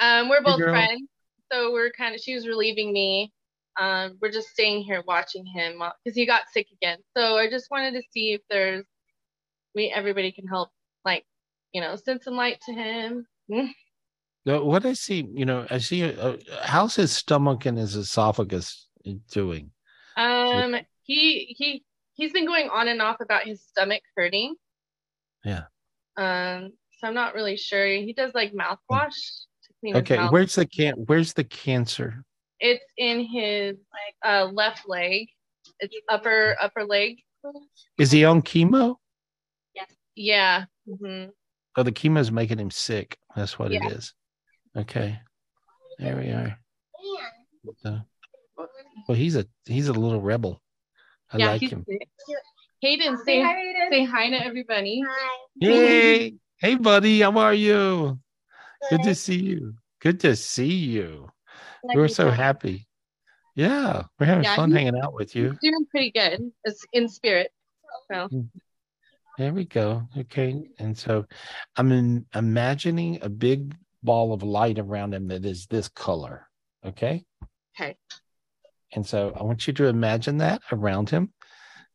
Um, 0.00 0.28
we're 0.28 0.42
both 0.42 0.58
girl. 0.58 0.74
friends, 0.74 1.08
so 1.52 1.72
we're 1.72 1.90
kind 1.92 2.14
of. 2.14 2.20
She 2.20 2.34
was 2.34 2.46
relieving 2.46 2.92
me. 2.92 3.32
Um, 3.78 4.18
we're 4.20 4.30
just 4.30 4.48
staying 4.48 4.82
here 4.82 5.02
watching 5.06 5.44
him 5.46 5.82
because 6.04 6.16
he 6.16 6.26
got 6.26 6.42
sick 6.52 6.68
again. 6.72 6.98
So 7.16 7.36
I 7.38 7.50
just 7.50 7.70
wanted 7.70 7.92
to 7.94 8.02
see 8.12 8.34
if 8.34 8.40
there's 8.50 8.84
we 9.74 9.92
everybody 9.94 10.32
can 10.32 10.46
help, 10.46 10.70
like, 11.04 11.24
you 11.72 11.80
know, 11.80 11.96
send 11.96 12.22
some 12.22 12.34
light 12.36 12.60
to 12.66 12.72
him. 12.72 13.26
No, 14.46 14.64
what 14.64 14.84
I 14.84 14.92
see, 14.92 15.26
you 15.32 15.46
know, 15.46 15.66
I 15.70 15.78
see. 15.78 16.04
Uh, 16.04 16.36
how's 16.62 16.94
his 16.94 17.12
stomach 17.12 17.64
and 17.64 17.78
his 17.78 17.96
esophagus 17.96 18.88
doing? 19.30 19.70
Um, 20.16 20.76
he 21.02 21.54
he 21.58 21.84
he's 22.14 22.32
been 22.32 22.46
going 22.46 22.68
on 22.68 22.88
and 22.88 23.00
off 23.00 23.20
about 23.20 23.44
his 23.44 23.62
stomach 23.62 24.02
hurting. 24.16 24.54
Yeah. 25.44 25.64
Um, 26.16 26.72
so 26.98 27.08
I'm 27.08 27.14
not 27.14 27.34
really 27.34 27.56
sure. 27.56 27.86
He 27.86 28.12
does 28.12 28.34
like 28.34 28.52
mouthwash 28.52 29.14
to 29.64 29.72
clean 29.80 29.96
Okay, 29.96 30.18
where's 30.26 30.54
the 30.54 30.66
can? 30.66 30.94
Where's 31.06 31.32
the 31.32 31.44
cancer? 31.44 32.24
It's 32.60 32.84
in 32.96 33.20
his 33.20 33.76
like 33.92 34.14
uh 34.24 34.50
left 34.52 34.88
leg. 34.88 35.28
It's 35.80 35.94
upper 36.08 36.56
upper 36.60 36.84
leg. 36.84 37.16
Is 37.98 38.10
he 38.10 38.24
on 38.24 38.42
chemo? 38.42 38.96
Yeah. 40.14 40.66
hmm 40.86 41.24
Oh, 41.76 41.82
the 41.82 41.90
chemo 41.92 42.18
is 42.20 42.30
making 42.30 42.60
him 42.60 42.70
sick. 42.70 43.18
That's 43.34 43.58
what 43.58 43.72
Yeah. 43.72 43.86
it 43.86 43.92
is. 43.92 44.14
Okay, 44.76 45.18
there 45.98 46.16
we 46.16 46.30
are. 46.30 46.58
So, 47.82 48.00
well, 49.08 49.16
he's 49.16 49.36
a 49.36 49.46
he's 49.64 49.88
a 49.88 49.92
little 49.92 50.20
rebel. 50.20 50.60
I 51.32 51.38
yeah, 51.38 51.50
like 51.50 51.62
him. 51.62 51.84
sick. 51.88 52.08
Hayden, 52.80 53.16
say 53.24 53.42
say 53.90 54.04
hi 54.04 54.30
to 54.30 54.44
everybody. 54.44 55.02
Hey, 55.60 56.34
hey, 56.58 56.74
buddy, 56.74 57.20
how 57.20 57.38
are 57.38 57.54
you? 57.54 58.18
Good 58.90 59.04
to 59.04 59.14
see 59.14 59.36
you. 59.36 59.74
Good 60.00 60.20
to 60.20 60.36
see 60.36 60.74
you. 60.74 61.30
Like 61.84 61.96
We're 61.96 62.08
so 62.08 62.30
said. 62.30 62.34
happy. 62.34 62.86
Yeah, 63.54 64.02
we're 64.18 64.26
having 64.26 64.44
Yeah, 64.44 64.56
fun 64.56 64.72
hanging 64.72 65.00
out 65.00 65.14
with 65.14 65.36
you. 65.36 65.50
He's 65.50 65.70
doing 65.70 65.86
pretty 65.90 66.10
good. 66.10 66.50
It's 66.64 66.84
in 66.92 67.08
spirit. 67.08 67.52
So 68.10 68.28
mm. 68.28 68.48
There 69.36 69.52
we 69.52 69.64
go. 69.64 70.06
Okay. 70.16 70.68
And 70.78 70.96
so 70.96 71.26
I'm 71.76 71.90
in, 71.90 72.26
imagining 72.34 73.18
a 73.22 73.28
big 73.28 73.74
ball 74.04 74.32
of 74.32 74.42
light 74.42 74.78
around 74.78 75.14
him 75.14 75.28
that 75.28 75.44
is 75.44 75.66
this 75.66 75.88
color. 75.88 76.48
Okay. 76.84 77.24
okay. 77.78 77.96
And 78.92 79.06
so 79.06 79.32
I 79.38 79.42
want 79.42 79.66
you 79.66 79.72
to 79.74 79.86
imagine 79.86 80.38
that 80.38 80.62
around 80.70 81.10
him. 81.10 81.32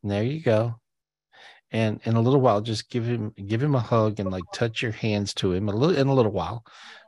And 0.03 0.11
there 0.11 0.23
you 0.23 0.41
go. 0.41 0.75
And 1.71 1.99
in 2.03 2.15
a 2.15 2.21
little 2.21 2.41
while, 2.41 2.61
just 2.61 2.89
give 2.89 3.05
him 3.05 3.31
give 3.45 3.61
him 3.61 3.75
a 3.75 3.79
hug 3.79 4.19
and 4.19 4.31
like 4.31 4.43
touch 4.53 4.81
your 4.81 4.91
hands 4.91 5.33
to 5.35 5.53
him 5.53 5.69
a 5.69 5.71
little 5.71 5.95
in 5.95 6.07
a 6.07 6.13
little 6.13 6.31
while. 6.31 6.63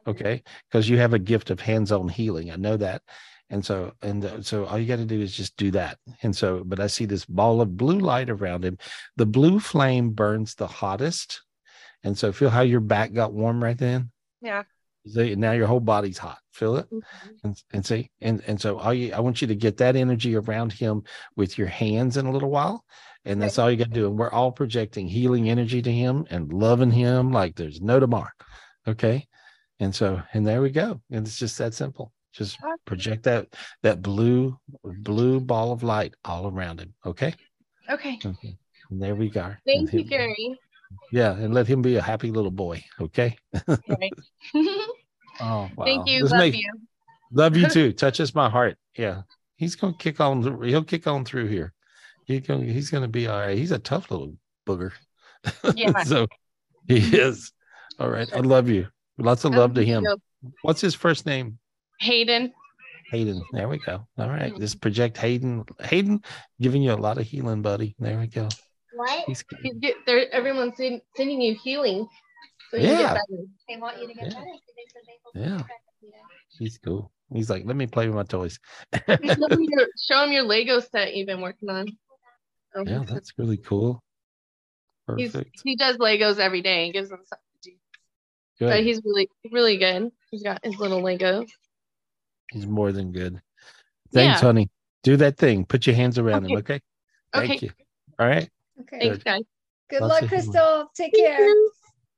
Okay. 0.06 0.44
Because 0.70 0.88
you 0.88 0.98
have 0.98 1.14
a 1.14 1.20
gift 1.20 1.50
of 1.50 1.60
hands-on 1.60 2.10
healing. 2.10 2.52
I 2.52 2.56
know 2.56 2.78
that. 2.78 3.02
And 3.50 3.66
so, 3.66 3.94
and 4.02 4.24
uh, 4.24 4.42
so 4.42 4.66
all 4.66 4.80
you 4.80 4.88
got 4.88 4.98
to 4.98 5.06
do 5.06 5.20
is 5.20 5.36
just 5.36 5.58
do 5.58 5.72
that. 5.72 5.98
And 6.24 6.34
so, 6.34 6.64
but 6.66 6.80
I 6.80 6.88
see 6.88 7.06
this 7.06 7.26
ball 7.26 7.60
of 7.60 7.76
blue 7.76 8.00
light 8.00 8.30
around 8.30 8.64
him. 8.64 8.78
The 9.18 9.26
blue 9.26 9.60
flame 9.60 10.12
burns 10.12 10.56
the 10.56 10.68
hottest. 10.68 11.42
And 12.04 12.18
so 12.18 12.32
feel 12.32 12.50
how 12.50 12.62
your 12.62 12.80
back 12.80 13.12
got 13.12 13.34
warm 13.34 13.62
right 13.62 13.78
then. 13.78 14.12
Yeah. 14.42 14.64
See, 15.08 15.36
now 15.36 15.52
your 15.54 15.68
whole 15.68 15.80
body's 15.80 16.18
hot. 16.18 16.38
Feel 16.52 16.78
it? 16.78 16.86
Mm-hmm. 16.92 17.30
And, 17.44 17.64
and 17.74 17.86
see, 17.86 18.12
and, 18.22 18.42
and 18.46 18.62
so 18.62 18.78
all 18.78 18.94
you, 18.94 19.14
I 19.14 19.20
want 19.20 19.42
you 19.42 19.48
to 19.48 19.56
get 19.56 19.78
that 19.78 19.96
energy 19.96 20.36
around 20.36 20.74
him 20.74 21.04
with 21.36 21.58
your 21.58 21.68
hands 21.68 22.18
in 22.18 22.26
a 22.26 22.32
little 22.32 22.52
while. 22.52 22.86
And 23.26 23.42
that's 23.42 23.60
all 23.60 23.70
you 23.70 23.78
got 23.78 23.90
to 23.90 23.94
do. 23.94 24.08
And 24.08 24.18
we're 24.18 24.32
all 24.32 24.52
projecting 24.52 25.08
healing 25.08 25.50
energy 25.50 25.82
to 25.82 25.92
him 25.92 26.26
and 26.30 26.52
loving 26.52 26.92
him 26.92 27.32
like 27.32 27.56
there's 27.56 27.82
no 27.82 28.00
tomorrow. 28.00 28.30
Okay. 28.88 29.28
And 29.80 29.94
so, 29.94 30.22
and 30.34 30.46
there 30.46 30.62
we 30.62 30.70
go. 30.72 31.02
And 31.12 31.26
it's 31.26 31.38
just 31.38 31.58
that 31.60 31.74
simple. 31.74 32.12
Just 32.34 32.58
project 32.86 33.24
that 33.24 33.48
that 33.84 34.02
blue 34.02 34.58
blue 34.84 35.42
ball 35.42 35.74
of 35.74 35.84
light 35.84 36.14
all 36.24 36.48
around 36.48 36.80
him. 36.80 36.94
Okay. 37.06 37.34
Okay. 37.90 38.18
Okay. 38.26 38.58
And 38.90 39.02
there 39.02 39.16
we 39.16 39.30
go. 39.30 39.44
And 39.44 39.58
Thank 39.66 39.94
you, 39.94 40.00
him- 40.00 40.08
Gary. 40.08 40.60
Yeah, 41.12 41.32
and 41.34 41.54
let 41.54 41.68
him 41.68 41.82
be 41.82 41.96
a 41.98 42.02
happy 42.02 42.32
little 42.32 42.52
boy. 42.52 42.84
Okay. 43.00 43.38
Oh, 45.40 45.70
wow. 45.76 45.86
Thank 45.86 46.08
you. 46.08 46.24
This 46.24 46.32
Love 46.32 46.40
make- 46.40 46.56
you. 46.56 46.72
Love 47.32 47.58
you 47.58 47.68
too. 47.70 47.94
Touches 47.94 48.36
my 48.36 48.50
heart. 48.50 48.78
Yeah. 48.98 49.22
He's 49.56 49.76
gonna 49.76 49.94
kick 49.98 50.20
on. 50.20 50.64
He'll 50.64 50.84
kick 50.84 51.08
on 51.08 51.24
through 51.26 51.48
here. 51.48 51.74
He's 52.26 52.42
gonna. 52.42 52.66
He's 52.66 52.90
gonna 52.90 53.08
be 53.08 53.28
all 53.28 53.40
right. 53.40 53.58
He's 53.58 53.72
a 53.72 53.80
tough 53.80 54.12
little 54.12 54.36
booger. 54.68 54.92
Yeah. 55.76 56.04
so 56.04 56.28
he 56.88 56.98
is. 57.18 57.52
All 58.00 58.10
right. 58.10 58.32
I 58.34 58.40
love 58.40 58.70
you. 58.70 58.88
Lots 59.18 59.46
of 59.46 59.54
love 59.54 59.74
to 59.76 59.86
him. 59.86 60.06
What's 60.64 60.82
his 60.82 60.96
first 60.96 61.26
name? 61.26 61.60
Hayden. 62.00 62.52
Hayden. 63.12 63.42
There 63.54 63.68
we 63.68 63.78
go. 63.78 64.08
All 64.18 64.30
right. 64.30 64.52
Mm-hmm. 64.52 64.62
Just 64.62 64.82
project 64.82 65.18
Hayden. 65.18 65.64
Hayden 65.82 66.22
giving 66.60 66.82
you 66.82 66.94
a 66.94 66.96
lot 66.96 67.18
of 67.20 67.26
healing, 67.28 67.62
buddy. 67.62 67.96
There 68.00 68.20
we 68.20 68.28
go. 68.28 68.50
What? 69.02 69.26
He's 69.26 69.44
He's 69.64 69.74
get, 69.80 69.96
there, 70.06 70.32
everyone's 70.32 70.78
send, 70.78 71.02
sending 71.16 71.42
you 71.42 71.56
healing. 71.56 72.08
So 72.70 72.78
you 72.78 72.84
Yeah. 72.84 73.16
get. 73.16 73.40
They 73.68 73.78
want 73.78 74.00
you 74.00 74.08
to 74.08 74.14
get 74.14 74.26
Yeah. 74.26 74.30
better. 74.30 74.46
they 74.78 74.86
said 74.94 75.02
they 75.34 75.42
Yeah. 75.42 75.64
He's 76.60 76.78
cool. 76.78 77.12
He's 77.34 77.50
like, 77.50 77.66
let 77.66 77.76
me 77.76 77.88
play 77.88 78.06
with 78.06 78.16
my 78.16 78.22
toys. 78.24 78.60
show, 78.94 79.00
him 79.50 79.66
your, 79.68 79.88
show 80.00 80.24
him 80.24 80.32
your 80.32 80.44
Lego 80.44 80.80
set 80.82 81.16
you've 81.16 81.26
been 81.26 81.42
working 81.42 81.68
on. 81.70 81.88
Oh, 82.76 82.84
Yeah, 82.86 83.04
that's 83.08 83.34
really 83.40 83.58
cool. 83.58 84.04
he's, 85.18 85.32
Perfect. 85.32 85.62
he 85.64 85.76
does 85.76 85.98
Legos 85.98 86.38
every 86.38 86.62
day 86.62 86.86
and 86.86 86.94
gives 86.94 87.10
them 87.10 87.22
something 87.26 87.44
to 87.64 87.70
do. 87.72 87.76
Good. 88.60 88.70
But 88.70 88.84
he's 88.84 89.02
really, 89.04 89.30
really 89.52 89.78
good. 89.78 90.12
He's 90.30 90.44
got 90.44 90.64
his 90.64 90.78
little 90.78 91.02
Legos. 91.02 91.50
He's 92.52 92.68
more 92.68 92.92
than 92.92 93.12
good. 93.12 93.42
Thanks, 94.14 94.42
Yeah. 94.42 94.48
honey. 94.48 94.70
Do 95.02 95.18
that 95.18 95.38
thing. 95.38 95.66
Put 95.66 95.88
your 95.88 95.96
hands 95.96 96.20
around 96.20 96.46
him, 96.46 96.56
okay? 96.58 96.82
Thank 97.34 97.52
Okay. 97.52 97.66
you. 97.66 97.72
All 98.20 98.28
right. 98.28 98.48
Okay. 98.82 99.00
Thanks, 99.00 99.24
guys. 99.24 99.42
Good 99.90 100.02
Lots 100.02 100.22
luck. 100.22 100.30
Crystal. 100.30 100.90
Take 100.96 101.14
Thank 101.16 101.26
care. 101.28 101.46
you. 101.48 101.72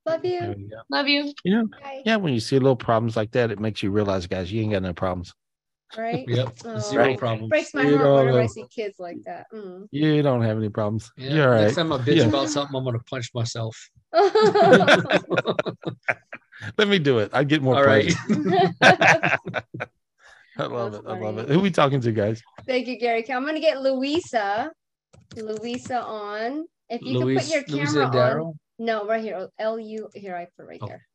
Love 0.06 0.26
you. 0.26 0.70
Love 0.90 1.08
you. 1.08 1.34
You 1.46 1.56
know, 1.56 1.68
Bye. 1.82 2.02
yeah, 2.06 2.18
when 2.18 2.34
you 2.34 2.40
see 2.42 2.58
little 2.60 2.76
problems 2.76 3.16
like 3.16 3.32
that, 3.32 3.52
it 3.52 3.60
makes 3.60 3.82
you 3.82 3.90
realize, 3.92 4.28
guys, 4.28 4.52
you 4.52 4.62
ain't 4.62 4.74
got 4.74 4.82
no 4.84 4.94
problems. 4.94 5.34
Right? 5.98 6.26
Yep. 6.28 6.58
Oh, 6.66 6.80
Zero 6.80 7.04
Right. 7.04 7.18
problems. 7.18 7.50
Breaks 7.50 7.74
my 7.74 7.84
You 7.84 7.98
heart 7.98 8.10
whenever 8.26 8.38
I 8.40 8.42
don't- 8.42 8.50
see 8.50 8.66
kids 8.68 9.00
like 9.00 9.18
that. 9.26 9.46
Mm. 9.54 9.88
You 9.92 10.22
don't 10.24 10.42
have 10.42 10.58
any 10.58 10.70
problems. 10.70 11.12
Yeah. 11.18 11.34
You're 11.34 11.54
all 11.56 11.62
Next 11.62 11.78
right. 11.78 11.84
time 11.84 11.94
I 11.94 11.98
bitch 12.00 12.16
Yeah. 12.18 12.24
about 12.26 12.50
something, 12.50 12.76
I'm 12.76 12.84
gonna 12.84 13.00
punch 13.10 13.30
myself. 13.34 13.90
Let 16.78 16.88
me 16.88 17.00
do 17.00 17.20
it. 17.20 17.30
I 17.34 17.44
get 17.44 17.62
more 17.62 17.76
All 17.76 17.84
right. 17.86 18.12
pleasure. 18.28 18.74
I 20.56 20.66
love 20.66 20.92
That's 20.94 21.04
it. 21.06 21.10
I 21.10 21.20
love 21.20 21.38
it. 21.40 21.50
Who 21.50 21.60
we 21.60 21.72
talking 21.72 22.00
to, 22.02 22.12
guys? 22.12 22.42
Thank 22.68 22.88
you, 22.88 23.00
Gary. 23.00 23.24
I'm 23.32 23.46
gonna 23.46 23.60
get 23.60 23.82
Louisa. 23.82 24.72
Louisa 25.36 26.02
on. 26.02 26.66
If 26.90 27.02
you 27.02 27.20
Louise- 27.20 27.50
can 27.50 27.64
put 27.64 27.70
your 27.70 27.78
Louisa 27.78 27.94
camera 27.94 28.06
on. 28.06 28.12
Darrow? 28.14 28.54
No, 28.80 29.06
right 29.06 29.22
here. 29.24 29.48
L 29.60 29.80
U. 29.80 30.10
Here, 30.14 30.36
I 30.36 30.48
put 30.58 30.68
right 30.68 30.80
Oh, 30.82 30.88
there. 30.88 31.06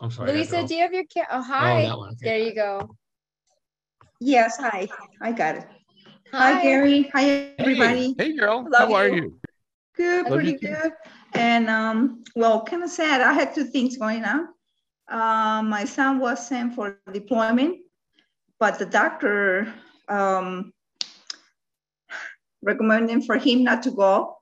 I'm 0.00 0.10
sorry. 0.10 0.30
I 0.30 0.34
Louisa, 0.34 0.66
do 0.66 0.74
you 0.74 0.82
have 0.82 0.92
your 0.92 1.04
camera? 1.04 1.28
Oh, 1.32 1.42
hi. 1.42 1.82
that 1.82 1.98
one, 1.98 2.08
okay. 2.10 2.18
There 2.22 2.38
you 2.38 2.54
go. 2.54 2.88
Yes, 4.20 4.56
hi. 4.58 4.88
I 5.20 5.32
got 5.32 5.56
it. 5.56 5.66
Hi, 6.32 6.62
Gary. 6.62 7.10
Hi, 7.14 7.54
everybody. 7.58 8.14
Hey, 8.18 8.36
girl. 8.36 8.66
Love 8.70 8.88
How 8.88 8.94
are 8.94 9.08
you. 9.08 9.14
you? 9.14 9.40
Good, 9.96 10.24
Love 10.24 10.34
pretty 10.34 10.52
you 10.52 10.58
good. 10.58 10.92
And 11.34 11.68
um, 11.68 12.22
well, 12.36 12.62
kind 12.64 12.82
of 12.82 12.90
sad. 12.90 13.20
I 13.20 13.32
had 13.32 13.54
two 13.54 13.64
things 13.64 13.96
going 13.96 14.24
on. 14.24 14.48
Um, 15.08 15.68
my 15.70 15.84
son 15.84 16.18
was 16.18 16.46
sent 16.46 16.74
for 16.74 16.98
deployment, 17.12 17.78
but 18.60 18.78
the 18.78 18.86
doctor 18.86 19.72
um, 20.08 20.72
recommended 22.68 23.24
for 23.24 23.36
him 23.46 23.64
not 23.64 23.82
to 23.84 23.90
go. 23.90 24.36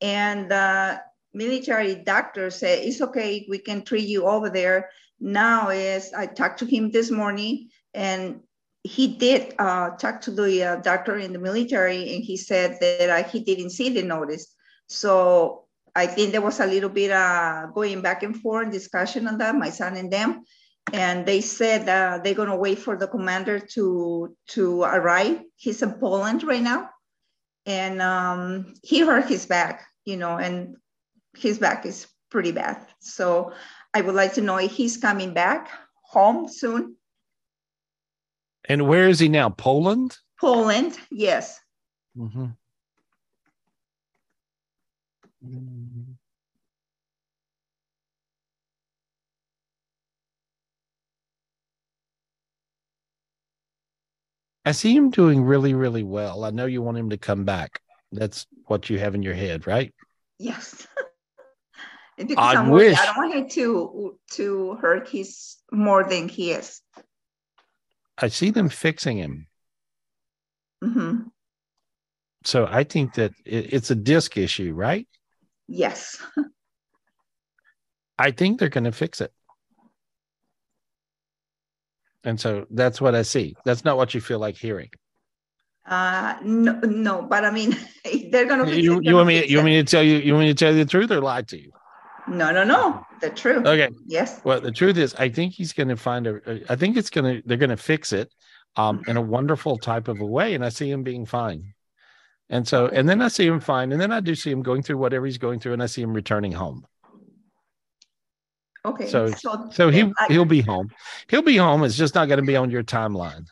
And 0.00 0.50
the 0.50 1.00
military 1.32 1.94
doctor 1.94 2.50
said 2.50 2.84
it's 2.84 3.00
okay. 3.00 3.46
We 3.48 3.58
can 3.58 3.82
treat 3.82 4.08
you 4.08 4.26
over 4.26 4.50
there. 4.50 4.90
Now 5.20 5.68
is 5.68 6.12
I 6.12 6.26
talked 6.26 6.58
to 6.60 6.66
him 6.66 6.90
this 6.90 7.10
morning, 7.10 7.68
and 7.92 8.40
he 8.82 9.04
did 9.24 9.54
uh, 9.58 9.90
talk 10.02 10.20
to 10.22 10.30
the 10.30 10.50
uh, 10.64 10.76
doctor 10.76 11.16
in 11.16 11.32
the 11.32 11.38
military, 11.48 12.14
and 12.14 12.24
he 12.24 12.36
said 12.36 12.78
that 12.80 13.08
uh, 13.10 13.28
he 13.28 13.40
didn't 13.40 13.76
see 13.78 13.88
the 13.90 14.02
notice. 14.02 14.44
So 14.86 15.64
I 15.94 16.06
think 16.06 16.32
there 16.32 16.40
was 16.50 16.60
a 16.60 16.66
little 16.66 16.88
bit 16.88 17.10
uh, 17.10 17.66
going 17.74 18.00
back 18.00 18.22
and 18.22 18.36
forth 18.36 18.72
discussion 18.72 19.28
on 19.28 19.38
that, 19.38 19.54
my 19.54 19.70
son 19.70 19.96
and 19.96 20.10
them. 20.10 20.44
And 20.92 21.26
they 21.26 21.40
said 21.40 21.88
uh, 21.88 22.18
they're 22.22 22.34
gonna 22.34 22.56
wait 22.56 22.78
for 22.78 22.96
the 22.96 23.06
commander 23.06 23.60
to 23.74 24.34
to 24.54 24.82
arrive. 24.82 25.36
He's 25.56 25.82
in 25.82 25.92
Poland 26.00 26.42
right 26.42 26.62
now, 26.62 26.88
and 27.66 28.00
um, 28.00 28.74
he 28.82 29.00
hurt 29.00 29.26
his 29.26 29.46
back, 29.46 29.86
you 30.04 30.16
know, 30.16 30.36
and 30.36 30.76
his 31.36 31.58
back 31.58 31.86
is 31.86 32.06
pretty 32.30 32.52
bad. 32.52 32.86
So 33.00 33.52
I 33.94 34.00
would 34.00 34.14
like 34.14 34.34
to 34.34 34.40
know 34.40 34.56
if 34.56 34.72
he's 34.72 34.96
coming 34.96 35.34
back 35.34 35.68
home 36.02 36.48
soon. 36.48 36.96
And 38.68 38.88
where 38.88 39.08
is 39.08 39.18
he 39.18 39.28
now? 39.28 39.50
Poland? 39.50 40.18
Poland, 40.40 40.98
yes. 41.10 41.60
Mm-hmm. 42.16 42.46
I 54.64 54.72
see 54.72 54.94
him 54.94 55.10
doing 55.10 55.42
really, 55.42 55.74
really 55.74 56.02
well. 56.02 56.44
I 56.44 56.50
know 56.50 56.66
you 56.66 56.82
want 56.82 56.98
him 56.98 57.10
to 57.10 57.16
come 57.18 57.44
back. 57.44 57.80
That's 58.12 58.46
what 58.66 58.90
you 58.90 58.98
have 58.98 59.14
in 59.14 59.22
your 59.22 59.34
head, 59.34 59.66
right? 59.66 59.94
Yes. 60.38 60.86
because 62.18 62.36
I 62.38 62.54
I'm 62.56 62.68
worried. 62.68 62.90
wish- 62.90 62.98
I 62.98 63.06
don't 63.06 63.16
want 63.16 63.34
him 63.34 63.48
to 63.50 64.18
to 64.32 64.74
hurt 64.80 65.08
his 65.08 65.56
more 65.72 66.04
than 66.04 66.28
he 66.28 66.52
is. 66.52 66.82
I 68.18 68.28
see 68.28 68.50
them 68.50 68.68
fixing 68.68 69.16
him. 69.16 69.46
hmm 70.82 71.28
So 72.44 72.66
I 72.70 72.84
think 72.84 73.14
that 73.14 73.32
it, 73.46 73.72
it's 73.72 73.90
a 73.90 73.94
disc 73.94 74.36
issue, 74.36 74.74
right? 74.74 75.08
Yes. 75.68 76.22
I 78.18 78.32
think 78.32 78.58
they're 78.58 78.68
going 78.68 78.84
to 78.84 78.92
fix 78.92 79.22
it. 79.22 79.32
And 82.24 82.38
so 82.38 82.66
that's 82.70 83.00
what 83.00 83.14
I 83.14 83.22
see. 83.22 83.54
That's 83.64 83.84
not 83.84 83.96
what 83.96 84.14
you 84.14 84.20
feel 84.20 84.38
like 84.38 84.56
hearing. 84.56 84.90
Uh, 85.86 86.36
no, 86.42 86.78
no, 86.80 87.22
but 87.22 87.44
I 87.44 87.50
mean, 87.50 87.76
they're 88.30 88.46
gonna. 88.46 88.66
fix 88.66 88.78
You, 88.78 88.98
it, 88.98 89.04
you 89.04 89.14
want 89.14 89.28
me? 89.28 89.44
You 89.46 89.56
want 89.58 89.66
me 89.66 89.76
to 89.76 89.84
tell 89.84 90.02
you? 90.02 90.18
You 90.18 90.34
want 90.34 90.46
me 90.46 90.52
to 90.52 90.58
tell 90.58 90.72
you 90.72 90.84
the 90.84 90.90
truth 90.90 91.10
or 91.10 91.20
lie 91.20 91.42
to 91.42 91.60
you? 91.60 91.70
No, 92.28 92.52
no, 92.52 92.62
no. 92.64 93.04
The 93.20 93.30
truth. 93.30 93.66
Okay. 93.66 93.88
Yes. 94.06 94.40
Well, 94.44 94.60
the 94.60 94.70
truth 94.70 94.96
is, 94.96 95.14
I 95.16 95.28
think 95.30 95.54
he's 95.54 95.72
going 95.72 95.88
to 95.88 95.96
find 95.96 96.26
a. 96.26 96.60
I 96.68 96.76
think 96.76 96.96
it's 96.96 97.10
going 97.10 97.36
to. 97.36 97.42
They're 97.46 97.56
going 97.56 97.70
to 97.70 97.76
fix 97.76 98.12
it, 98.12 98.32
um, 98.76 99.02
in 99.08 99.16
a 99.16 99.22
wonderful 99.22 99.78
type 99.78 100.08
of 100.08 100.20
a 100.20 100.26
way, 100.26 100.54
and 100.54 100.64
I 100.64 100.68
see 100.68 100.90
him 100.90 101.02
being 101.02 101.26
fine. 101.26 101.74
And 102.48 102.66
so, 102.66 102.88
and 102.88 103.08
then 103.08 103.22
I 103.22 103.28
see 103.28 103.46
him 103.46 103.60
fine, 103.60 103.92
and 103.92 104.00
then 104.00 104.12
I 104.12 104.20
do 104.20 104.34
see 104.34 104.50
him 104.50 104.62
going 104.62 104.82
through 104.82 104.98
whatever 104.98 105.26
he's 105.26 105.38
going 105.38 105.60
through, 105.60 105.72
and 105.72 105.82
I 105.82 105.86
see 105.86 106.02
him 106.02 106.12
returning 106.12 106.52
home. 106.52 106.84
Okay. 108.84 109.08
So, 109.08 109.30
so 109.70 109.90
he 109.90 110.10
I- 110.18 110.26
he'll 110.28 110.44
be 110.44 110.60
home. 110.72 110.88
He'll 111.28 111.42
be 111.42 111.56
home. 111.56 111.84
It's 111.84 111.96
just 111.96 112.14
not 112.14 112.28
going 112.28 112.40
to 112.40 112.46
be 112.46 112.56
on 112.56 112.70
your 112.70 112.82
timeline. 112.82 113.46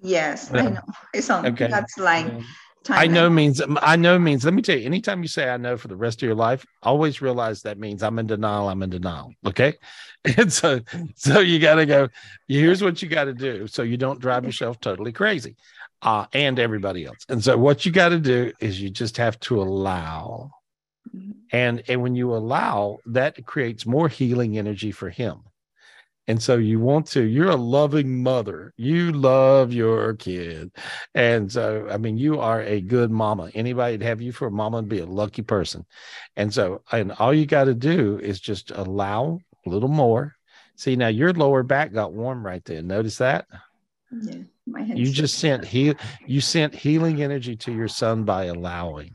Yes, 0.00 0.50
I 0.52 0.56
Yeah. 0.62 0.68
know. 0.70 0.80
It's 1.12 1.28
on 1.30 1.46
Okay. 1.46 1.68
God's 1.68 1.98
line. 1.98 2.44
I 2.88 3.06
timeline. 3.06 3.10
know 3.12 3.28
means 3.30 3.60
I 3.82 3.96
know 3.96 4.18
means 4.18 4.42
let 4.46 4.54
me 4.54 4.62
tell 4.62 4.78
you, 4.78 4.86
anytime 4.86 5.20
you 5.20 5.28
say 5.28 5.50
I 5.50 5.58
know 5.58 5.76
for 5.76 5.88
the 5.88 5.96
rest 5.96 6.22
of 6.22 6.26
your 6.26 6.34
life, 6.34 6.64
always 6.82 7.20
realize 7.20 7.60
that 7.62 7.78
means 7.78 8.02
I'm 8.02 8.18
in 8.18 8.26
denial, 8.26 8.70
I'm 8.70 8.82
in 8.82 8.88
denial. 8.90 9.32
Okay. 9.46 9.74
And 10.36 10.50
so 10.52 10.80
so 11.14 11.40
you 11.40 11.58
gotta 11.58 11.84
go, 11.86 12.08
here's 12.48 12.82
what 12.82 13.00
you 13.02 13.08
gotta 13.08 13.32
do 13.34 13.66
so 13.66 13.82
you 13.82 13.96
don't 13.98 14.18
drive 14.20 14.44
yourself 14.48 14.80
totally 14.80 15.12
crazy. 15.12 15.56
Uh, 16.02 16.24
and 16.32 16.58
everybody 16.58 17.04
else. 17.04 17.18
And 17.28 17.44
so 17.44 17.58
what 17.58 17.84
you 17.84 17.92
gotta 17.92 18.18
do 18.18 18.52
is 18.60 18.80
you 18.80 18.88
just 18.88 19.18
have 19.18 19.38
to 19.40 19.60
allow. 19.60 20.50
Mm-hmm. 21.14 21.32
And 21.52 21.82
and 21.88 22.02
when 22.02 22.14
you 22.14 22.34
allow, 22.34 22.98
that 23.06 23.44
creates 23.46 23.86
more 23.86 24.08
healing 24.08 24.58
energy 24.58 24.92
for 24.92 25.10
him. 25.10 25.40
And 26.28 26.40
so 26.40 26.58
you 26.58 26.78
want 26.78 27.06
to, 27.08 27.22
you're 27.22 27.50
a 27.50 27.56
loving 27.56 28.22
mother. 28.22 28.72
You 28.76 29.10
love 29.10 29.72
your 29.72 30.14
kid. 30.14 30.70
And 31.12 31.50
so, 31.50 31.88
I 31.90 31.96
mean, 31.96 32.18
you 32.18 32.38
are 32.38 32.62
a 32.62 32.80
good 32.80 33.10
mama. 33.10 33.50
Anybody 33.52 33.98
to 33.98 34.04
have 34.04 34.20
you 34.20 34.30
for 34.30 34.46
a 34.46 34.50
mama 34.52 34.76
would 34.76 34.88
be 34.88 35.00
a 35.00 35.06
lucky 35.06 35.42
person. 35.42 35.84
And 36.36 36.54
so, 36.54 36.82
and 36.92 37.10
all 37.12 37.34
you 37.34 37.46
got 37.46 37.64
to 37.64 37.74
do 37.74 38.20
is 38.22 38.38
just 38.38 38.70
allow 38.70 39.40
a 39.66 39.68
little 39.68 39.88
more. 39.88 40.36
See, 40.76 40.94
now 40.94 41.08
your 41.08 41.32
lower 41.32 41.64
back 41.64 41.92
got 41.92 42.12
warm 42.12 42.46
right 42.46 42.64
there. 42.64 42.80
Notice 42.80 43.18
that? 43.18 43.46
Yeah, 44.12 44.42
my 44.68 44.82
hands. 44.82 45.00
You 45.00 45.10
just 45.10 45.38
sent 45.38 45.64
heal, 45.64 45.94
you 46.26 46.40
sent 46.40 46.76
healing 46.76 47.22
energy 47.22 47.56
to 47.56 47.72
your 47.72 47.88
son 47.88 48.22
by 48.22 48.44
allowing. 48.44 49.14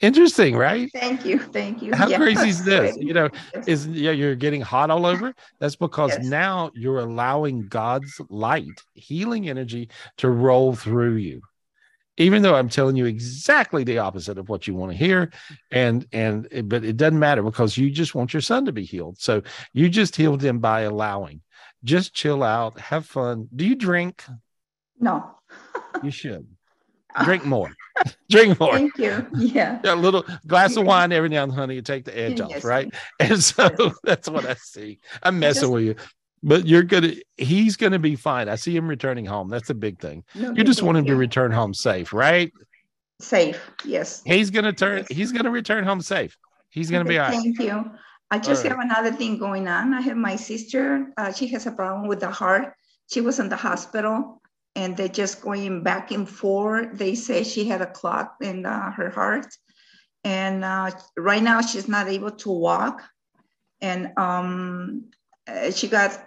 Interesting, 0.00 0.56
right? 0.56 0.90
Thank 0.92 1.24
you, 1.24 1.38
thank 1.38 1.82
you. 1.82 1.94
How 1.94 2.08
Yeah, 2.10 2.18
crazy 2.18 2.50
is 2.50 2.64
this? 2.64 2.96
You 2.96 3.14
know, 3.14 3.30
is 3.66 3.86
yeah, 3.86 4.10
you're 4.10 4.34
getting 4.34 4.60
hot 4.60 4.90
all 4.90 5.06
over. 5.06 5.34
That's 5.58 5.76
because 5.76 6.10
Yes. 6.18 6.26
now 6.26 6.70
you're 6.74 6.98
allowing 7.00 7.66
God's 7.68 8.20
light, 8.28 8.82
healing 8.94 9.48
energy 9.48 9.88
to 10.18 10.28
roll 10.28 10.74
through 10.74 11.16
you. 11.16 11.40
Even 12.18 12.42
though 12.42 12.54
I'm 12.54 12.68
telling 12.70 12.96
you 12.96 13.04
exactly 13.06 13.84
the 13.84 13.98
opposite 13.98 14.38
of 14.38 14.48
what 14.48 14.66
you 14.66 14.74
want 14.74 14.92
to 14.92 14.98
hear, 14.98 15.30
and 15.70 16.06
and 16.12 16.46
but 16.64 16.82
it 16.84 16.96
doesn't 16.96 17.18
matter 17.18 17.42
because 17.42 17.76
you 17.76 17.90
just 17.90 18.14
want 18.14 18.32
your 18.32 18.40
son 18.40 18.64
to 18.66 18.72
be 18.72 18.84
healed. 18.84 19.18
So 19.18 19.42
you 19.74 19.88
just 19.88 20.16
healed 20.16 20.42
him 20.42 20.58
by 20.58 20.82
allowing. 20.82 21.42
Just 21.84 22.14
chill 22.14 22.42
out, 22.42 22.80
have 22.80 23.06
fun. 23.06 23.48
Do 23.54 23.66
you 23.66 23.74
drink? 23.74 24.24
No, 24.98 25.30
You 26.02 26.10
should 26.10 26.46
drink 27.24 27.44
more. 27.44 27.70
drink 28.30 28.58
more. 28.60 28.72
thank 28.74 28.96
you. 28.98 29.26
Yeah. 29.36 29.80
Yeah, 29.84 29.94
a 29.94 29.96
little 29.96 30.24
glass 30.46 30.76
of 30.76 30.84
wine 30.86 31.12
every 31.12 31.28
now 31.28 31.42
and 31.44 31.52
then, 31.52 31.58
honey, 31.58 31.74
you 31.76 31.82
take 31.82 32.04
the 32.04 32.18
edge 32.18 32.40
off, 32.40 32.64
right? 32.64 32.92
And 33.20 33.42
so 33.42 33.68
that's 34.04 34.28
what 34.28 34.44
I 34.44 34.54
see. 34.54 34.98
I'm 35.22 35.38
messing 35.38 35.62
just- 35.62 35.72
with 35.72 35.82
you, 35.84 35.94
but 36.42 36.66
you're 36.66 36.82
gonna. 36.82 37.12
He's 37.36 37.76
gonna 37.76 37.98
be 37.98 38.14
fine. 38.16 38.48
I 38.48 38.56
see 38.56 38.76
him 38.76 38.86
returning 38.88 39.24
home. 39.24 39.48
That's 39.48 39.70
a 39.70 39.74
big 39.74 39.98
thing. 40.00 40.24
No, 40.34 40.52
You 40.52 40.64
just 40.64 40.82
want 40.82 40.98
him 40.98 41.06
to 41.06 41.16
return 41.16 41.50
home 41.50 41.72
safe, 41.74 42.12
right? 42.12 42.52
Safe. 43.20 43.58
Yes. 43.84 44.22
He's 44.24 44.50
gonna 44.50 44.72
turn. 44.72 45.06
He's 45.10 45.32
gonna 45.32 45.50
return 45.50 45.84
home 45.84 46.02
safe. 46.02 46.36
He's 46.68 46.90
gonna 46.90 47.04
be 47.04 47.18
all 47.18 47.30
right. 47.30 47.40
Thank 47.40 47.58
you. 47.58 47.90
I 48.30 48.38
just 48.38 48.64
have 48.66 48.78
another 48.78 49.12
thing 49.12 49.38
going 49.38 49.66
on. 49.68 49.94
I 49.94 50.00
have 50.02 50.16
my 50.16 50.36
sister. 50.36 51.06
Uh, 51.16 51.32
she 51.32 51.46
has 51.48 51.66
a 51.66 51.70
problem 51.72 52.08
with 52.08 52.20
the 52.20 52.30
heart. 52.30 52.74
She 53.10 53.20
was 53.20 53.38
in 53.38 53.48
the 53.48 53.56
hospital, 53.56 54.42
and 54.76 54.96
they're 54.96 55.08
just 55.08 55.40
going 55.40 55.82
back 55.82 56.12
and 56.12 56.28
forth. 56.28 56.90
They 56.92 57.14
say 57.16 57.42
she 57.42 57.64
had 57.64 57.80
a 57.80 57.86
clot 57.86 58.34
in 58.40 58.66
uh, 58.66 58.92
her 58.92 59.10
heart, 59.10 59.48
and 60.22 60.64
uh, 60.64 60.90
right 61.16 61.42
now 61.42 61.62
she's 61.62 61.88
not 61.88 62.06
able 62.06 62.30
to 62.30 62.50
walk. 62.50 63.02
And 63.80 64.12
um, 64.16 65.10
uh, 65.48 65.70
she 65.70 65.88
got 65.88 66.22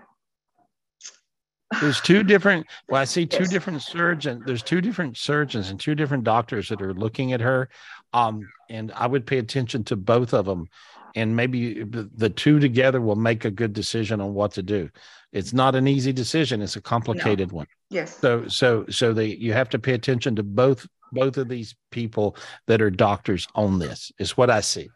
There's 1.82 2.02
two 2.02 2.24
different. 2.24 2.68
Well, 2.90 3.02
I 3.02 3.06
see 3.06 3.26
two 3.26 3.44
Yes. 3.44 3.52
different 3.54 3.82
surgeons. 3.82 4.44
There's 4.46 4.64
two 4.64 4.82
different 4.82 5.18
surgeons 5.18 5.70
and 5.70 5.80
two 5.80 5.96
different 5.96 6.24
doctors 6.24 6.70
that 6.70 6.82
are 6.82 6.94
looking 6.94 7.34
at 7.34 7.42
her. 7.42 7.70
Um, 8.12 8.50
and 8.70 8.92
I 8.94 9.08
would 9.08 9.26
pay 9.26 9.38
attention 9.38 9.84
to 9.86 9.96
both 9.96 10.34
of 10.34 10.46
them, 10.46 10.68
and 11.16 11.36
maybe 11.36 11.84
the 11.84 12.30
two 12.30 12.60
together 12.60 13.02
will 13.02 13.16
make 13.16 13.46
a 13.46 13.52
good 13.52 13.74
decision 13.74 14.22
on 14.22 14.34
what 14.34 14.52
to 14.54 14.64
do. 14.64 14.90
It's 15.32 15.54
not 15.54 15.76
an 15.76 15.88
easy 15.88 16.12
decision. 16.12 16.62
It's 16.62 16.76
a 16.76 16.82
complicated 16.82 17.52
one. 17.52 17.68
yes. 17.90 18.18
So, 18.18 18.48
so, 18.48 18.86
so 18.90 19.14
they 19.14 19.28
you 19.28 19.54
have 19.54 19.70
to 19.70 19.80
pay 19.80 19.94
attention 19.94 20.36
to 20.36 20.44
both 20.44 20.88
both 21.12 21.38
of 21.38 21.50
these 21.50 21.76
people 21.92 22.36
that 22.68 22.82
are 22.82 22.90
doctors 22.90 23.48
on 23.56 23.80
this. 23.80 24.12
Is 24.20 24.38
what 24.38 24.50
I 24.50 24.62
see, 24.62 24.90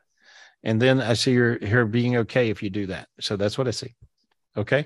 and 0.63 0.81
then 0.81 1.01
I 1.01 1.13
see 1.13 1.35
her 1.35 1.59
her 1.65 1.85
being 1.85 2.17
okay 2.17 2.49
if 2.49 2.63
you 2.63 2.69
do 2.69 2.87
that. 2.87 3.07
So 3.19 3.35
that's 3.35 3.57
what 3.57 3.67
I 3.67 3.71
see. 3.71 3.93
Okay. 4.57 4.85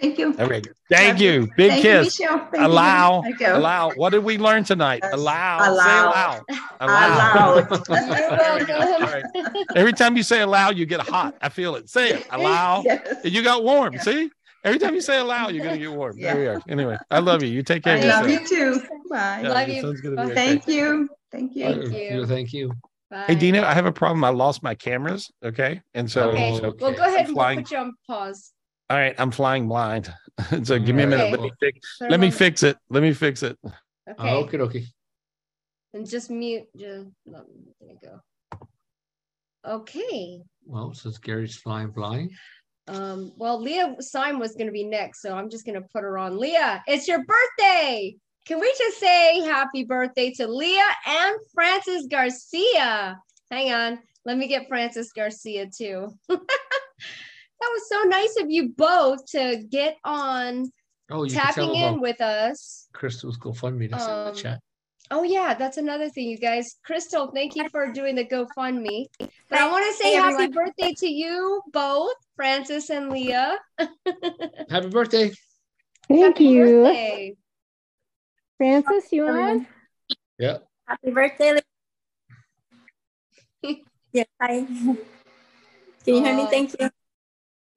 Thank 0.00 0.18
you. 0.18 0.34
All 0.38 0.46
right. 0.46 0.66
Thank 0.90 1.12
Love 1.14 1.20
you. 1.22 1.48
Big 1.56 1.70
Thank 1.70 1.82
kiss. 1.82 2.18
Michelle. 2.20 2.38
Thank 2.38 2.54
you. 2.56 2.66
allow. 2.66 3.22
You. 3.22 3.46
Allow. 3.48 3.90
What 3.92 4.10
did 4.10 4.24
we 4.24 4.38
learn 4.38 4.64
tonight? 4.64 5.02
Allow. 5.12 5.58
Allow. 5.70 6.32
Say 6.48 6.54
allow. 6.80 7.60
Allow. 7.60 7.60
There 7.60 8.58
we 8.58 8.64
go. 8.64 8.76
All 8.78 9.00
right. 9.00 9.24
Every 9.76 9.92
time 9.92 10.16
you 10.16 10.22
say 10.22 10.40
allow, 10.40 10.70
you 10.70 10.86
get 10.86 11.00
hot. 11.00 11.34
I 11.42 11.48
feel 11.48 11.76
it. 11.76 11.88
Say 11.88 12.10
it. 12.10 12.26
Allow. 12.30 12.82
Yes. 12.84 13.20
You 13.24 13.42
got 13.42 13.62
warm. 13.62 13.98
See? 13.98 14.30
Every 14.64 14.78
time 14.78 14.94
you 14.94 15.00
say 15.00 15.18
allow, 15.18 15.48
you're 15.48 15.64
gonna 15.64 15.78
get 15.78 15.92
warm. 15.92 16.18
There 16.20 16.36
we 16.36 16.46
are. 16.46 16.60
Anyway, 16.68 16.96
I 17.10 17.18
love 17.20 17.42
you. 17.42 17.48
You 17.48 17.62
take 17.62 17.82
care 17.84 17.94
I 17.96 17.98
of 18.00 18.04
love 18.04 18.28
yourself. 18.28 18.50
you 18.50 18.80
too. 18.80 18.86
Bye. 19.08 19.40
Yeah, 19.42 19.48
Love 19.50 19.68
you. 19.68 19.80
son's 19.80 20.00
gonna 20.02 20.16
be 20.16 20.22
Bye. 20.22 20.24
okay. 20.24 20.34
Thank 20.34 20.66
you. 20.66 21.08
Thank 21.32 21.56
you. 21.56 21.64
Thank 21.64 21.92
you. 22.12 22.26
Thank 22.26 22.52
you. 22.52 22.72
Bye. 23.10 23.24
Hey 23.28 23.34
Dina, 23.36 23.62
I 23.62 23.72
have 23.74 23.86
a 23.86 23.92
problem. 23.92 24.22
I 24.24 24.28
lost 24.30 24.62
my 24.62 24.74
cameras. 24.74 25.30
Okay. 25.44 25.80
And 25.94 26.10
so, 26.10 26.30
Okay. 26.30 26.56
so- 26.58 26.74
Well, 26.80 26.92
go 26.92 27.02
ahead 27.04 27.20
and 27.20 27.28
we'll 27.28 27.34
flying. 27.34 27.62
put 27.62 27.70
you 27.70 27.78
on 27.78 27.92
pause. 28.06 28.52
All 28.90 28.96
right, 28.96 29.14
I'm 29.18 29.30
flying 29.30 29.68
blind. 29.68 30.12
so 30.64 30.78
give 30.78 30.96
me 30.96 31.04
a 31.04 31.06
minute. 31.06 31.32
Okay. 31.32 31.36
Let 31.36 31.40
me 31.40 31.52
fix 31.60 31.98
let 32.00 32.20
me 32.20 32.30
fix 32.30 32.62
it. 32.64 32.76
Let 32.90 33.02
me 33.02 33.12
fix 33.12 33.42
it. 33.42 33.56
Okay. 34.10 34.30
Okay, 34.30 34.58
okay. 34.58 34.86
And 35.94 36.08
just 36.08 36.30
mute. 36.30 36.66
Just, 36.76 37.06
no, 37.24 37.44
there 37.80 37.90
you 37.90 37.98
go. 38.02 38.20
Okay. 39.64 40.40
Well, 40.64 40.92
since 40.94 41.18
Gary's 41.18 41.56
flying 41.56 41.90
blind, 41.90 42.32
Um, 42.88 43.32
well, 43.36 43.60
Leah 43.60 43.94
Syme 44.00 44.40
was 44.40 44.56
going 44.56 44.66
to 44.66 44.72
be 44.72 44.84
next, 44.84 45.22
so 45.22 45.34
I'm 45.34 45.48
just 45.48 45.64
going 45.64 45.80
to 45.80 45.88
put 45.92 46.02
her 46.02 46.18
on. 46.18 46.36
Leah, 46.38 46.82
it's 46.88 47.06
your 47.06 47.22
birthday. 47.24 48.16
Can 48.46 48.58
we 48.58 48.74
just 48.76 48.98
say 48.98 49.40
happy 49.42 49.84
birthday 49.84 50.32
to 50.32 50.48
Leah 50.48 50.90
and 51.06 51.36
Francis 51.54 52.06
Garcia? 52.06 53.20
Hang 53.50 53.72
on. 53.72 53.98
Let 54.24 54.38
me 54.38 54.48
get 54.48 54.66
Francis 54.68 55.12
Garcia 55.12 55.68
too. 55.76 56.08
that 57.60 57.70
was 57.72 57.88
so 57.88 58.02
nice 58.08 58.36
of 58.40 58.50
you 58.50 58.70
both 58.70 59.24
to 59.32 59.62
get 59.68 59.96
on 60.04 60.70
Oh, 61.12 61.26
tapping 61.26 61.74
in 61.74 62.00
with 62.00 62.20
us. 62.20 62.88
Crystal's 62.92 63.36
GoFundMe. 63.36 63.90
That's 63.90 64.06
in 64.06 64.12
Um, 64.14 64.24
the 64.26 64.32
chat. 64.40 64.60
Oh 65.10 65.24
yeah, 65.24 65.54
that's 65.54 65.76
another 65.76 66.08
thing, 66.08 66.28
you 66.28 66.38
guys. 66.38 66.76
Crystal, 66.84 67.32
thank 67.34 67.56
you 67.56 67.68
for 67.68 67.92
doing 67.92 68.14
the 68.14 68.24
GoFundMe. 68.24 69.06
But 69.18 69.58
I 69.58 69.68
want 69.68 69.84
to 69.90 69.92
say 69.94 70.10
Hey, 70.10 70.14
happy 70.14 70.34
everyone. 70.34 70.52
birthday 70.52 70.94
to 70.98 71.08
you 71.08 71.60
both, 71.72 72.14
Francis 72.36 72.90
and 72.90 73.10
Leah. 73.10 73.58
Happy 74.70 74.88
birthday. 74.88 75.32
Thank 76.08 76.22
Happy 76.24 76.44
you. 76.44 76.60
birthday. 76.82 77.36
Francis, 78.56 79.12
you 79.12 79.24
on? 79.24 79.30
Everyone. 79.30 79.66
Yeah. 80.38 80.58
Happy 80.86 81.10
birthday. 81.10 81.60
Lee. 83.64 83.84
yes, 84.12 84.26
hi. 84.40 84.64
Can 84.64 86.14
you 86.14 86.22
hear 86.22 86.36
me? 86.36 86.46
Thank 86.46 86.78
you. 86.78 86.90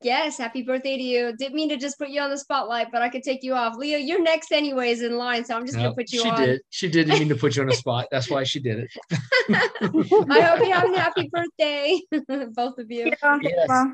Yes, 0.03 0.37
happy 0.37 0.61
birthday 0.63 0.97
to 0.97 1.03
you. 1.03 1.35
Didn't 1.37 1.55
mean 1.55 1.69
to 1.69 1.77
just 1.77 1.97
put 1.97 2.09
you 2.09 2.21
on 2.21 2.29
the 2.29 2.37
spotlight, 2.37 2.91
but 2.91 3.01
I 3.01 3.09
could 3.09 3.23
take 3.23 3.43
you 3.43 3.53
off. 3.53 3.75
Leo, 3.77 3.97
you're 3.97 4.21
next 4.21 4.51
anyways 4.51 5.01
in 5.01 5.17
line, 5.17 5.45
so 5.45 5.55
I'm 5.55 5.65
just 5.65 5.77
No, 5.77 5.83
gonna 5.85 5.95
put 5.95 6.11
you 6.11 6.21
she 6.21 6.29
on. 6.29 6.37
She 6.37 6.45
did. 6.45 6.61
She 6.69 6.89
didn't 6.89 7.19
mean 7.19 7.29
to 7.29 7.35
put 7.35 7.55
you 7.55 7.61
on 7.61 7.69
the 7.69 7.75
spot. 7.83 8.07
That's 8.11 8.29
why 8.29 8.43
she 8.43 8.59
did 8.59 8.79
it. 8.79 8.91
I 9.51 10.41
hope 10.41 10.59
you 10.59 10.71
have 10.73 10.91
a 10.93 10.99
happy 10.99 11.29
birthday, 11.31 11.99
both 12.53 12.77
of 12.77 12.91
you. 12.91 13.11
Yes. 13.41 13.69
I 13.69 13.93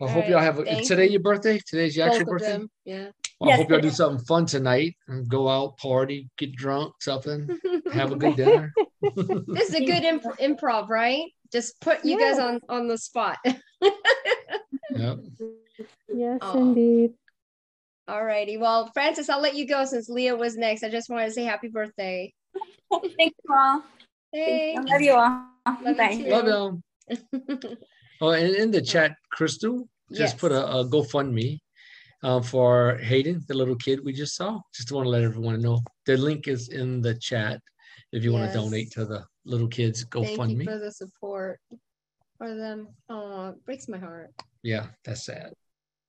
All 0.00 0.08
hope 0.08 0.28
y'all 0.28 0.40
have 0.40 0.58
a, 0.58 0.82
today 0.82 1.04
you. 1.06 1.12
your 1.12 1.20
birthday. 1.20 1.60
Today's 1.66 1.96
your 1.96 2.06
Both 2.08 2.16
actual 2.16 2.32
birthday. 2.32 2.52
them. 2.52 2.70
Yeah. 2.84 3.08
Well, 3.38 3.50
I 3.52 3.56
hope 3.56 3.70
y'all 3.70 3.80
do 3.80 3.90
something 3.90 4.24
fun 4.24 4.46
tonight 4.46 4.96
and 5.08 5.28
go 5.28 5.48
out, 5.48 5.76
party, 5.78 6.28
get 6.38 6.54
drunk, 6.56 6.94
something, 7.00 7.48
have 7.92 8.12
a 8.12 8.16
good 8.16 8.36
dinner. 8.36 8.72
this 9.16 9.68
is 9.68 9.74
a 9.74 9.84
good 9.84 10.04
imp- 10.04 10.38
improv, 10.40 10.88
right? 10.88 11.24
Just 11.52 11.80
put 11.80 12.04
you 12.04 12.18
guys 12.18 12.38
on 12.38 12.60
on 12.68 12.88
the 12.88 12.96
spot. 12.96 13.38
Yep. 14.94 15.18
Yes, 16.14 16.38
Aw. 16.42 16.58
indeed. 16.58 17.14
All 18.08 18.24
righty. 18.24 18.56
Well, 18.56 18.90
Francis, 18.92 19.28
I'll 19.28 19.40
let 19.40 19.54
you 19.54 19.66
go 19.66 19.84
since 19.84 20.08
Leah 20.08 20.36
was 20.36 20.56
next. 20.56 20.82
I 20.82 20.90
just 20.90 21.08
wanted 21.08 21.26
to 21.26 21.32
say 21.32 21.44
happy 21.44 21.68
birthday. 21.68 22.32
Thank 22.90 23.34
you 23.44 23.54
all. 23.54 23.82
Hey. 24.32 24.76
I 24.76 24.80
love 24.80 25.00
you 25.00 25.12
all. 25.14 25.46
Love 25.82 25.96
Bye. 25.96 26.10
you. 26.10 26.30
Love 26.30 26.46
y'all. 26.48 26.80
Oh, 28.20 28.30
and 28.30 28.54
in 28.54 28.70
the 28.70 28.80
chat, 28.80 29.16
Crystal 29.32 29.88
just 30.12 30.34
Yes. 30.34 30.40
put 30.40 30.52
a, 30.52 30.64
a 30.64 30.84
GoFundMe 30.88 31.58
uh, 32.22 32.40
for 32.40 32.96
Hayden, 32.98 33.42
the 33.48 33.54
little 33.54 33.74
kid 33.74 33.98
we 34.04 34.12
just 34.12 34.36
saw. 34.36 34.60
Just 34.72 34.92
want 34.92 35.06
to 35.06 35.10
let 35.10 35.24
everyone 35.24 35.60
know. 35.60 35.80
The 36.06 36.16
link 36.16 36.46
is 36.46 36.68
in 36.68 37.00
the 37.00 37.16
chat 37.16 37.60
if 38.12 38.22
you 38.22 38.32
want 38.32 38.52
to 38.52 38.56
donate 38.56 38.92
to 38.92 39.04
the 39.04 39.24
little 39.44 39.66
kids 39.66 40.04
Thank 40.04 40.22
you 40.22 40.36
GoFundMe. 40.36 40.64
for 40.64 40.78
the 40.78 40.92
support 40.92 41.58
for 42.38 42.54
them. 42.54 42.88
Oh, 43.08 43.48
it 43.48 43.64
breaks 43.64 43.88
my 43.88 43.98
heart. 43.98 44.30
Yeah, 44.62 44.86
that's 45.04 45.24
sad. 45.24 45.52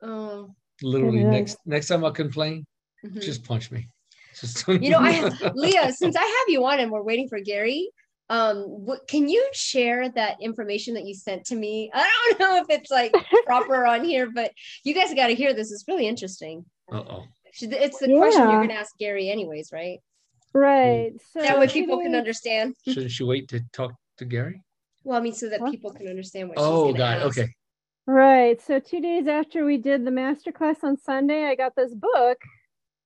Oh, 0.02 0.54
Literally, 0.82 1.22
It 1.22 1.28
is. 1.28 1.32
next 1.32 1.58
next 1.66 1.88
time 1.88 2.04
I 2.04 2.12
complain, 2.12 2.66
mhm. 3.06 3.22
just 3.22 3.44
punch 3.44 3.72
me. 3.72 3.88
Just 4.40 4.68
you 4.68 4.90
know, 4.90 4.98
I 4.98 5.12
have 5.12 5.52
Leah. 5.54 5.92
Since 5.96 6.16
I 6.16 6.24
have 6.24 6.48
you 6.48 6.66
on 6.66 6.80
and 6.80 6.92
we're 6.92 7.04
waiting 7.04 7.30
for 7.30 7.40
Gary, 7.40 7.88
um, 8.30 8.64
what 8.64 9.08
can 9.08 9.30
you 9.30 9.48
share 9.54 10.10
that 10.10 10.38
information 10.42 10.96
that 10.96 11.06
you 11.06 11.14
sent 11.14 11.46
to 11.46 11.56
me? 11.56 11.92
I 11.94 12.10
don't 12.30 12.40
know 12.40 12.58
if 12.58 12.66
it's 12.70 12.90
like 12.90 13.14
proper 13.46 13.86
on 13.86 14.04
here, 14.04 14.32
but 14.34 14.52
you 14.84 14.96
guys 14.96 15.14
got 15.14 15.28
to 15.28 15.36
hear 15.36 15.54
this. 15.54 15.72
It's 15.72 15.86
really 15.88 16.08
interesting. 16.08 16.66
Uh 16.92 17.04
oh. 17.08 17.24
It's 17.46 18.00
the 18.00 18.18
question 18.18 18.42
you're 18.42 18.58
going 18.58 18.70
to 18.70 18.74
ask 18.76 18.98
Gary, 18.98 19.30
anyways, 19.30 19.70
right? 19.72 20.00
Right. 20.54 21.12
So 21.32 21.42
That 21.42 21.60
way 21.60 21.68
people 21.68 22.02
can 22.02 22.16
understand. 22.16 22.76
Shouldn't 22.86 23.12
she 23.12 23.24
wait 23.24 23.48
to 23.50 23.62
talk 23.72 23.94
to 24.18 24.26
Gary? 24.26 24.64
Well, 25.04 25.18
I 25.18 25.22
mean, 25.22 25.34
so 25.34 25.50
that 25.50 25.64
people 25.70 25.92
can 25.92 26.08
understand 26.08 26.50
what. 26.50 26.58
Oh, 26.60 26.88
she's 26.88 26.98
God. 26.98 27.18
ask. 27.18 27.38
Okay. 27.38 27.54
Right. 28.06 28.62
So 28.62 28.80
two 28.80 29.00
days 29.00 29.28
after 29.28 29.64
we 29.64 29.78
did 29.78 30.04
the 30.06 30.12
master 30.12 30.52
class 30.52 30.78
on 30.84 30.98
Sunday, 30.98 31.46
I 31.46 31.56
got 31.56 31.76
this 31.76 31.94
book. 31.94 32.38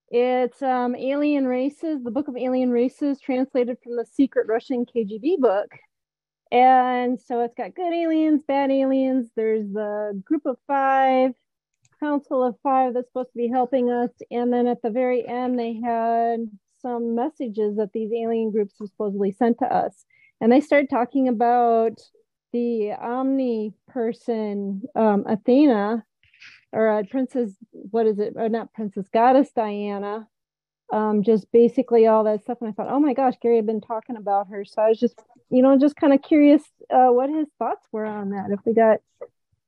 It's 0.09 0.61
um, 0.63 0.95
Alien 0.95 1.45
Races, 1.45 2.03
the 2.03 2.11
Book 2.11 2.27
of 2.27 2.35
Alien 2.35 2.71
Races, 2.71 3.19
translated 3.19 3.77
from 3.83 3.95
the 3.95 4.05
Secret 4.05 4.47
Russian 4.47 4.85
KGB 4.85 5.37
book. 5.37 5.67
And 6.51 7.19
so 7.19 7.41
it's 7.41 7.53
got 7.53 7.75
good 7.75 7.93
aliens, 7.93 8.41
bad 8.47 8.71
aliens. 8.71 9.29
There's 9.35 9.67
the 9.71 10.19
group 10.25 10.45
of 10.45 10.57
five, 10.65 11.33
council 11.99 12.43
of 12.43 12.55
five 12.63 12.93
that's 12.93 13.09
supposed 13.09 13.33
to 13.33 13.37
be 13.37 13.49
helping 13.49 13.91
us. 13.91 14.09
And 14.31 14.51
then 14.51 14.65
at 14.65 14.81
the 14.81 14.89
very 14.89 15.27
end, 15.27 15.59
they 15.59 15.79
had 15.83 16.49
some 16.81 17.13
messages 17.13 17.75
that 17.77 17.91
these 17.93 18.11
alien 18.13 18.51
groups 18.51 18.77
supposedly 18.77 19.31
sent 19.31 19.59
to 19.59 19.65
us. 19.65 20.05
And 20.39 20.51
they 20.51 20.61
started 20.61 20.89
talking 20.89 21.27
about 21.27 21.99
the 22.53 22.93
Omni 22.93 23.73
person, 23.89 24.83
um, 24.95 25.25
Athena, 25.27 26.03
or 26.71 26.89
uh, 26.89 27.03
Princess, 27.09 27.51
what 27.71 28.05
is 28.05 28.19
it? 28.19 28.33
Or 28.35 28.49
not 28.49 28.73
Princess, 28.73 29.05
Goddess 29.13 29.49
Diana. 29.55 30.27
Um, 30.91 31.21
just 31.23 31.51
basically 31.51 32.07
all 32.07 32.23
that 32.23 32.43
stuff. 32.43 32.59
And 32.61 32.69
I 32.69 32.73
thought, 32.73 32.87
oh 32.89 32.99
my 32.99 33.13
gosh, 33.13 33.33
Gary 33.41 33.57
had 33.57 33.65
been 33.65 33.81
talking 33.81 34.15
about 34.15 34.47
her. 34.49 34.63
So 34.63 34.81
I 34.81 34.87
was 34.89 34.97
just, 34.99 35.19
you 35.49 35.61
know, 35.61 35.77
just 35.77 35.97
kind 35.97 36.13
of 36.13 36.21
curious 36.21 36.63
uh, 36.89 37.07
what 37.07 37.29
his 37.29 37.47
thoughts 37.59 37.85
were 37.91 38.05
on 38.05 38.29
that. 38.29 38.51
If 38.51 38.61
we 38.65 38.73
got 38.73 38.99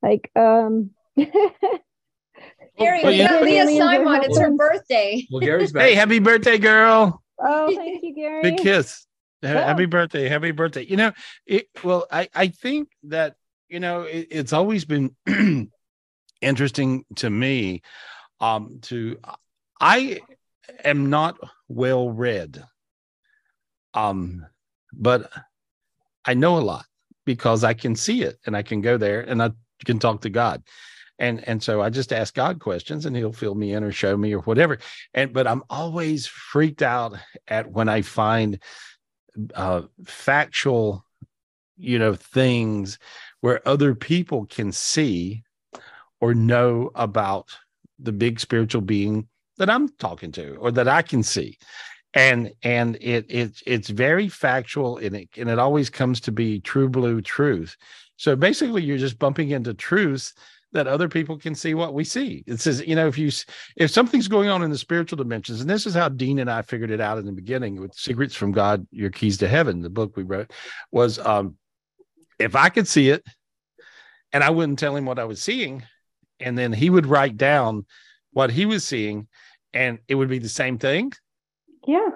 like, 0.01 0.31
um, 0.38 0.91
Gary, 1.18 3.01
Well, 3.03 3.11
we 3.11 3.18
got 3.18 3.31
know- 3.31 3.41
Leah 3.41 3.65
Simon. 3.77 4.23
It's 4.23 4.39
her 4.39 4.51
birthday. 4.51 5.27
Well, 5.30 5.41
Gary's 5.41 5.72
back. 5.73 5.84
Hey, 5.84 5.95
happy 5.95 6.19
birthday, 6.19 6.57
girl. 6.57 7.22
oh, 7.38 7.76
thank 7.76 8.01
you, 8.03 8.15
Gary. 8.15 8.41
Big 8.41 8.57
kiss. 8.60 9.06
Oh. 9.41 9.48
Happy 9.48 9.86
birthday. 9.86 10.28
Happy 10.28 10.52
birthday. 10.52 10.86
You 10.86 10.98
know, 10.98 11.11
it 11.45 11.68
well, 11.84 12.06
I, 12.11 12.30
I 12.36 12.48
think 12.48 12.90
that, 13.03 13.36
you 13.70 13.80
know, 13.80 14.02
it, 14.02 14.28
it's 14.32 14.53
always 14.53 14.86
been 14.86 15.16
interesting 16.41 17.06
to 17.18 17.30
me. 17.30 17.82
Um, 18.41 18.80
to 18.84 19.18
I 19.80 20.20
am 20.84 21.10
not 21.10 21.38
well 21.68 22.10
read. 22.10 22.64
Um, 23.94 24.45
but 24.94 25.32
I 26.26 26.34
know 26.34 26.57
a 26.57 26.60
lot 26.60 26.86
because 27.26 27.64
I 27.64 27.74
can 27.74 27.95
see 27.95 28.24
it 28.24 28.40
and 28.45 28.56
I 28.56 28.61
can 28.61 28.82
go 28.82 28.98
there 28.98 29.22
and 29.22 29.41
I 29.41 29.52
can 29.86 29.99
talk 29.99 30.22
to 30.22 30.30
God. 30.30 30.64
And 31.18 31.45
and 31.48 31.61
so 31.61 31.82
I 31.82 31.90
just 31.90 32.14
ask 32.14 32.34
God 32.34 32.60
questions 32.60 33.06
and 33.06 33.16
he'll 33.16 33.34
fill 33.34 33.56
me 33.56 33.74
in 33.74 33.84
or 33.84 33.91
show 33.91 34.16
me 34.16 34.34
or 34.34 34.41
whatever. 34.41 34.80
And 35.14 35.34
but 35.34 35.48
I'm 35.48 35.64
always 35.70 36.28
freaked 36.28 36.82
out 36.82 37.18
at 37.48 37.70
when 37.70 37.90
I 37.90 38.02
find 38.02 38.60
uh 39.56 39.81
factual 40.06 41.06
you 41.77 41.97
know 41.97 42.14
things 42.14 42.99
where 43.41 43.68
other 43.68 43.95
people 43.95 44.45
can 44.45 44.72
see 44.72 45.43
or 46.22 46.34
know 46.34 46.91
about 46.95 47.49
the 47.97 48.11
big 48.11 48.39
spiritual 48.39 48.81
being 48.81 49.27
that 49.57 49.69
I'm 49.69 49.89
talking 49.97 50.31
to 50.34 50.56
or 50.56 50.72
that 50.72 50.88
I 50.88 51.01
can 51.01 51.23
see. 51.23 51.57
And 52.14 52.51
and 52.64 52.97
it 53.01 53.26
it 53.30 53.61
it's 53.68 53.89
very 53.89 54.30
factual 54.30 54.97
and 54.97 55.15
it 55.15 55.30
and 55.38 55.49
it 55.49 55.60
always 55.60 55.89
comes 55.89 56.19
to 56.22 56.31
be 56.31 56.60
true 56.60 56.89
blue 56.89 57.22
truth. 57.22 57.77
So 58.18 58.35
basically 58.35 58.84
you're 58.84 58.97
just 58.97 59.19
bumping 59.19 59.51
into 59.51 59.73
truths 59.73 60.34
that 60.72 60.88
other 60.88 61.10
people 61.10 61.38
can 61.38 61.56
see 61.56 61.74
what 61.74 61.94
we 61.94 62.04
see 62.04 62.44
it 62.46 62.60
says 62.60 62.82
you 62.86 62.96
know 62.96 63.08
if 63.08 63.18
you 63.18 63.32
if 63.76 63.90
something's 63.90 64.28
going 64.28 64.50
on 64.50 64.62
in 64.62 64.70
the 64.70 64.78
spiritual 64.78 65.18
dimensions 65.18 65.62
and 65.62 65.70
this 65.70 65.86
is 65.88 65.94
how 65.94 66.08
dean 66.10 66.40
and 66.40 66.50
i 66.52 66.62
figured 66.62 66.91
it 66.91 67.02
out 67.02 67.18
in 67.18 67.26
the 67.26 67.32
beginning 67.32 67.80
with 67.82 67.94
secrets 67.94 68.36
from 68.36 68.52
god 68.52 68.86
your 68.91 69.10
keys 69.10 69.38
to 69.38 69.48
heaven 69.48 69.82
the 69.82 69.90
book 69.90 70.16
we 70.16 70.24
wrote 70.24 70.52
was 70.91 71.18
um 71.20 71.56
if 72.38 72.56
i 72.56 72.70
could 72.70 72.88
see 72.88 73.10
it 73.10 73.26
and 74.32 74.44
i 74.44 74.50
wouldn't 74.50 74.78
tell 74.80 74.96
him 74.96 75.06
what 75.06 75.18
i 75.20 75.24
was 75.26 75.41
seeing 75.41 75.84
and 76.40 76.58
then 76.58 76.72
he 76.72 76.90
would 76.90 77.06
write 77.08 77.36
down 77.36 77.86
what 78.32 78.52
he 78.52 78.66
was 78.66 78.86
seeing 78.86 79.28
and 79.74 79.98
it 80.08 80.16
would 80.16 80.30
be 80.30 80.40
the 80.40 80.50
same 80.50 80.78
thing 80.78 81.12
Yeah. 81.88 82.10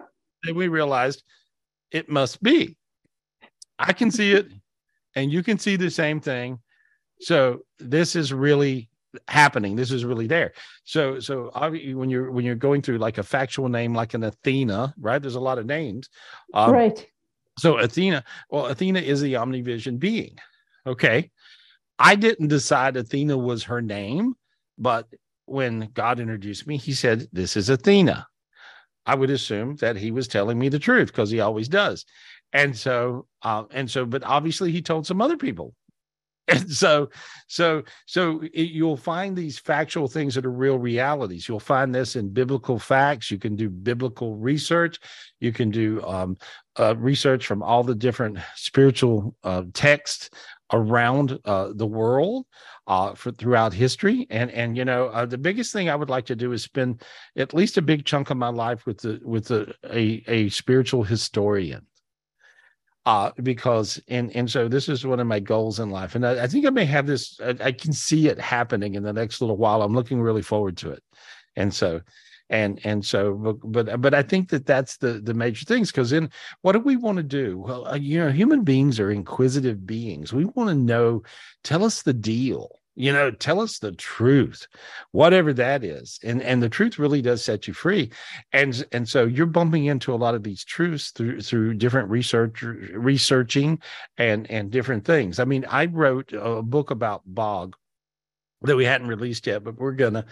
then 0.44 0.56
we 0.56 0.68
realized 0.68 1.24
it 1.92 2.10
must 2.10 2.42
be. 2.42 2.76
I 3.78 3.94
can 3.94 4.10
see 4.10 4.32
it, 4.32 4.48
and 5.16 5.32
you 5.32 5.44
can 5.44 5.60
see 5.60 5.76
the 5.76 5.92
same 5.92 6.20
thing. 6.20 6.58
So 7.24 7.62
this 7.80 8.16
is 8.16 8.34
really 8.34 8.90
happening. 9.28 9.76
This 9.76 9.92
is 9.92 10.06
really 10.06 10.28
there. 10.28 10.54
So 10.84 11.20
so 11.20 11.52
obviously 11.54 11.94
when 11.96 12.10
you're 12.10 12.32
when 12.32 12.46
you're 12.46 12.56
going 12.56 12.82
through 12.82 12.98
like 12.98 13.18
a 13.18 13.24
factual 13.24 13.70
name 13.70 13.94
like 13.94 14.14
an 14.14 14.24
Athena, 14.24 14.94
right? 15.00 15.22
There's 15.22 15.36
a 15.36 15.40
lot 15.40 15.60
of 15.60 15.66
names. 15.66 16.10
Um, 16.54 16.72
right. 16.72 17.08
so 17.58 17.78
Athena, 17.78 18.24
well, 18.50 18.68
Athena 18.68 19.00
is 19.00 19.22
the 19.22 19.34
omnivision 19.34 20.00
being. 20.00 20.38
Okay. 20.86 21.32
I 22.00 22.16
didn't 22.16 22.48
decide 22.48 22.98
Athena 22.98 23.38
was 23.38 23.64
her 23.64 23.82
name, 23.82 24.34
but 24.78 25.08
when 25.46 25.90
God 25.94 26.20
introduced 26.20 26.68
me, 26.68 26.78
he 26.78 26.94
said, 26.94 27.28
This 27.32 27.56
is 27.56 27.70
Athena. 27.70 28.28
I 29.06 29.16
would 29.16 29.30
assume 29.30 29.76
that 29.78 29.98
he 29.98 30.12
was 30.12 30.28
telling 30.28 30.58
me 30.58 30.70
the 30.70 30.80
truth 30.80 31.08
because 31.08 31.30
he 31.30 31.42
always 31.42 31.68
does. 31.68 32.06
And 32.54 32.76
so, 32.78 33.28
uh, 33.42 33.64
and 33.72 33.90
so, 33.90 34.06
but 34.06 34.24
obviously 34.24 34.72
he 34.72 34.82
told 34.82 35.06
some 35.06 35.22
other 35.22 35.38
people. 35.38 35.74
And 36.48 36.72
so, 36.84 37.10
so, 37.48 37.84
so 38.06 38.42
it, 38.54 38.70
you'll 38.72 38.98
find 38.98 39.36
these 39.36 39.60
factual 39.60 40.08
things 40.08 40.36
that 40.36 40.46
are 40.46 40.52
real 40.52 40.78
realities. 40.78 41.48
You'll 41.48 41.60
find 41.60 41.94
this 41.94 42.16
in 42.16 42.30
biblical 42.30 42.80
facts. 42.80 43.32
You 43.32 43.38
can 43.38 43.56
do 43.56 43.70
biblical 43.70 44.36
research. 44.36 45.00
You 45.40 45.52
can 45.52 45.70
do 45.70 46.02
um, 46.04 46.38
uh, 46.80 46.96
research 46.98 47.46
from 47.46 47.64
all 47.64 47.84
the 47.84 47.96
different 47.96 48.40
spiritual 48.56 49.36
uh, 49.44 49.64
texts 49.74 50.30
around 50.72 51.40
uh, 51.46 51.70
the 51.76 51.86
world 51.86 52.46
uh, 52.88 53.14
for 53.14 53.32
throughout 53.32 53.74
history. 53.74 54.28
And 54.30 54.52
and 54.52 54.76
you 54.76 54.86
know, 54.86 55.08
uh, 55.08 55.26
the 55.26 55.38
biggest 55.38 55.72
thing 55.72 55.90
I 55.90 55.96
would 55.96 56.10
like 56.10 56.26
to 56.26 56.36
do 56.36 56.52
is 56.52 56.64
spend 56.64 57.04
at 57.38 57.54
least 57.54 57.78
a 57.78 57.82
big 57.82 58.06
chunk 58.06 58.30
of 58.30 58.38
my 58.38 58.50
life 58.50 58.86
with 58.86 59.00
the 59.02 59.22
with 59.24 59.52
a 59.52 60.24
a 60.28 60.50
spiritual 60.50 61.04
historian. 61.04 61.86
Uh, 63.06 63.32
because 63.44 64.02
and 64.08 64.34
and 64.34 64.50
so 64.50 64.70
this 64.70 64.88
is 64.88 65.06
one 65.06 65.20
of 65.20 65.28
my 65.28 65.40
goals 65.40 65.80
in 65.82 65.90
life, 65.90 66.16
and 66.16 66.26
I, 66.26 66.44
I 66.44 66.48
think 66.48 66.66
I 66.66 66.70
may 66.70 66.86
have 66.86 67.06
this. 67.06 67.38
I, 67.44 67.54
I 67.60 67.72
can 67.74 67.92
see 67.92 68.30
it 68.30 68.40
happening 68.40 68.96
in 68.96 69.04
the 69.04 69.12
next 69.12 69.42
little 69.42 69.58
while. 69.58 69.82
I'm 69.82 69.94
looking 69.94 70.22
really 70.22 70.42
forward 70.42 70.78
to 70.78 70.92
it, 70.92 71.04
and 71.58 71.74
so 71.74 72.00
and 72.50 72.80
and 72.84 73.04
so 73.06 73.34
but 73.34 73.56
but, 73.64 74.02
but 74.02 74.14
i 74.14 74.22
think 74.22 74.50
that 74.50 74.66
that's 74.66 74.98
the 74.98 75.14
the 75.14 75.34
major 75.34 75.66
things 75.66 75.92
because 75.92 76.10
then 76.10 76.30
what 76.62 76.74
do 76.74 76.80
we 76.80 76.96
want 76.96 77.18
to 77.18 77.24
do 77.24 77.58
well 77.58 77.88
uh, 77.88 77.96
you 77.96 78.20
know 78.20 78.32
human 78.32 78.64
beings 78.64 79.00
are 79.00 79.12
inquisitive 79.12 79.86
beings 79.86 80.34
we 80.34 80.46
want 80.46 80.70
to 80.70 80.76
know 80.76 81.24
tell 81.64 81.84
us 81.84 82.02
the 82.02 82.14
deal 82.14 82.80
you 82.96 83.12
know 83.12 83.32
tell 83.32 83.60
us 83.60 83.80
the 83.80 83.92
truth 83.92 84.68
whatever 85.12 85.52
that 85.54 85.84
is 85.84 86.20
and 86.24 86.42
and 86.42 86.62
the 86.62 86.70
truth 86.70 87.00
really 87.00 87.22
does 87.22 87.44
set 87.44 87.68
you 87.68 87.74
free. 87.74 88.12
And 88.52 88.86
and 88.92 89.08
so 89.08 89.26
you're 89.26 89.46
bumping 89.46 89.86
into 89.86 90.14
a 90.14 90.16
lot 90.16 90.36
of 90.36 90.44
these 90.44 90.64
truths 90.64 91.12
through 91.12 91.42
through 91.42 91.76
different 91.76 92.10
research 92.10 92.62
researching 92.62 93.80
and 94.18 94.50
and 94.50 94.72
different 94.72 95.06
things. 95.06 95.40
I 95.40 95.46
mean 95.46 95.66
i 95.70 95.86
wrote 95.86 96.34
a 96.34 96.62
book 96.62 96.92
about 96.92 97.22
bog 97.26 97.76
that 98.62 98.76
we 98.78 98.86
hadn't 98.86 99.08
released 99.08 99.48
yet 99.48 99.64
but 99.64 99.78
we're 99.78 99.92
gonna 99.92 100.26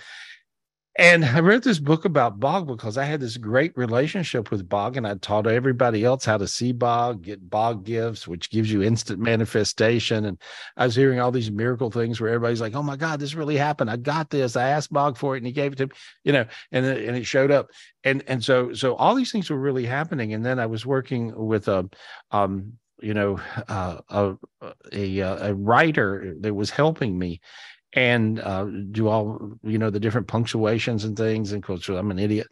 and 0.97 1.23
I 1.23 1.39
wrote 1.39 1.63
this 1.63 1.79
book 1.79 2.03
about 2.03 2.39
Bog 2.39 2.67
because 2.67 2.97
I 2.97 3.05
had 3.05 3.21
this 3.21 3.37
great 3.37 3.71
relationship 3.77 4.51
with 4.51 4.67
Bog, 4.67 4.97
and 4.97 5.07
I 5.07 5.15
taught 5.15 5.47
everybody 5.47 6.03
else 6.03 6.25
how 6.25 6.37
to 6.37 6.47
see 6.47 6.73
Bog, 6.73 7.21
get 7.21 7.49
Bog 7.49 7.85
gifts, 7.85 8.27
which 8.27 8.49
gives 8.49 8.69
you 8.69 8.83
instant 8.83 9.19
manifestation. 9.19 10.25
And 10.25 10.37
I 10.75 10.85
was 10.85 10.95
hearing 10.95 11.19
all 11.21 11.31
these 11.31 11.49
miracle 11.49 11.89
things 11.91 12.19
where 12.19 12.29
everybody's 12.29 12.59
like, 12.59 12.75
"Oh 12.75 12.83
my 12.83 12.97
God, 12.97 13.21
this 13.21 13.35
really 13.35 13.55
happened! 13.55 13.89
I 13.89 13.95
got 13.95 14.29
this. 14.29 14.57
I 14.57 14.67
asked 14.69 14.91
Bog 14.91 15.17
for 15.17 15.35
it, 15.35 15.39
and 15.39 15.47
he 15.47 15.53
gave 15.53 15.71
it 15.71 15.77
to 15.77 15.87
me." 15.87 15.93
You 16.25 16.33
know, 16.33 16.45
and 16.73 16.85
and 16.85 17.15
it 17.15 17.25
showed 17.25 17.51
up. 17.51 17.69
And 18.03 18.21
and 18.27 18.43
so 18.43 18.73
so 18.73 18.95
all 18.95 19.15
these 19.15 19.31
things 19.31 19.49
were 19.49 19.59
really 19.59 19.85
happening. 19.85 20.33
And 20.33 20.45
then 20.45 20.59
I 20.59 20.65
was 20.65 20.85
working 20.85 21.33
with 21.35 21.69
a, 21.69 21.89
um, 22.31 22.73
you 23.01 23.13
know, 23.13 23.39
uh, 23.69 23.99
a 24.09 24.35
a 24.91 25.19
a 25.19 25.53
writer 25.55 26.35
that 26.41 26.53
was 26.53 26.69
helping 26.69 27.17
me 27.17 27.39
and 27.93 28.39
uh, 28.39 28.65
do 28.91 29.07
all 29.07 29.57
you 29.63 29.77
know 29.77 29.89
the 29.89 29.99
different 29.99 30.27
punctuations 30.27 31.03
and 31.03 31.17
things 31.17 31.51
and 31.51 31.63
culture 31.63 31.95
i'm 31.97 32.11
an 32.11 32.19
idiot. 32.19 32.47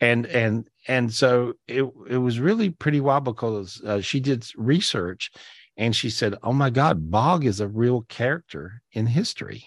And 0.00 0.26
and 0.26 0.68
and 0.88 1.12
so 1.12 1.54
it 1.68 1.84
it 2.08 2.18
was 2.18 2.40
really 2.40 2.70
pretty 2.70 3.00
wild 3.00 3.24
because 3.24 3.80
uh, 3.82 4.00
she 4.00 4.20
did 4.20 4.44
research 4.56 5.30
and 5.76 5.94
she 5.94 6.10
said 6.10 6.34
oh 6.42 6.52
my 6.52 6.70
god 6.70 7.10
bog 7.10 7.44
is 7.44 7.60
a 7.60 7.68
real 7.68 8.02
character 8.08 8.82
in 8.92 9.06
history. 9.06 9.64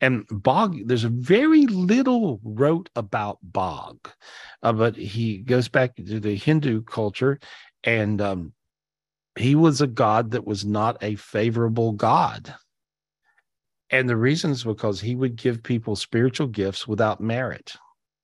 And 0.00 0.26
bog 0.30 0.78
there's 0.86 1.04
very 1.04 1.66
little 1.66 2.40
wrote 2.42 2.88
about 2.96 3.38
bog 3.42 4.10
uh, 4.62 4.72
but 4.72 4.96
he 4.96 5.38
goes 5.38 5.68
back 5.68 5.94
to 5.94 6.18
the 6.18 6.34
hindu 6.34 6.82
culture 6.82 7.38
and 7.84 8.20
um, 8.20 8.52
he 9.38 9.54
was 9.54 9.80
a 9.80 9.86
god 9.86 10.32
that 10.32 10.46
was 10.46 10.64
not 10.64 10.96
a 11.02 11.14
favorable 11.14 11.92
god 11.92 12.52
and 13.92 14.08
the 14.08 14.16
reason 14.16 14.50
is 14.50 14.64
because 14.64 15.00
he 15.00 15.14
would 15.14 15.36
give 15.36 15.62
people 15.62 15.94
spiritual 15.94 16.46
gifts 16.46 16.88
without 16.88 17.20
merit, 17.20 17.76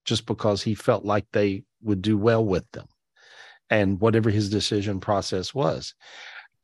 just 0.06 0.24
because 0.26 0.62
he 0.62 0.74
felt 0.74 1.04
like 1.04 1.26
they 1.32 1.62
would 1.82 2.00
do 2.02 2.16
well 2.16 2.44
with 2.44 2.68
them 2.72 2.88
and 3.70 4.00
whatever 4.00 4.30
his 4.30 4.48
decision 4.48 4.98
process 4.98 5.54
was. 5.54 5.94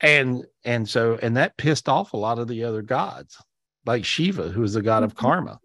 And 0.01 0.44
and 0.64 0.89
so 0.89 1.18
and 1.22 1.36
that 1.36 1.56
pissed 1.59 1.89
off 1.89 2.14
a 2.14 2.16
lot 2.16 2.39
of 2.39 2.48
the 2.48 2.64
other 2.64 2.82
gods, 2.82 3.36
like 3.86 4.05
Shiva, 4.05 4.48
who 4.48 4.62
is 4.62 4.72
the 4.72 4.82
god 4.82 5.05
of 5.05 5.14
mm-hmm. 5.14 5.26
karma. 5.26 5.60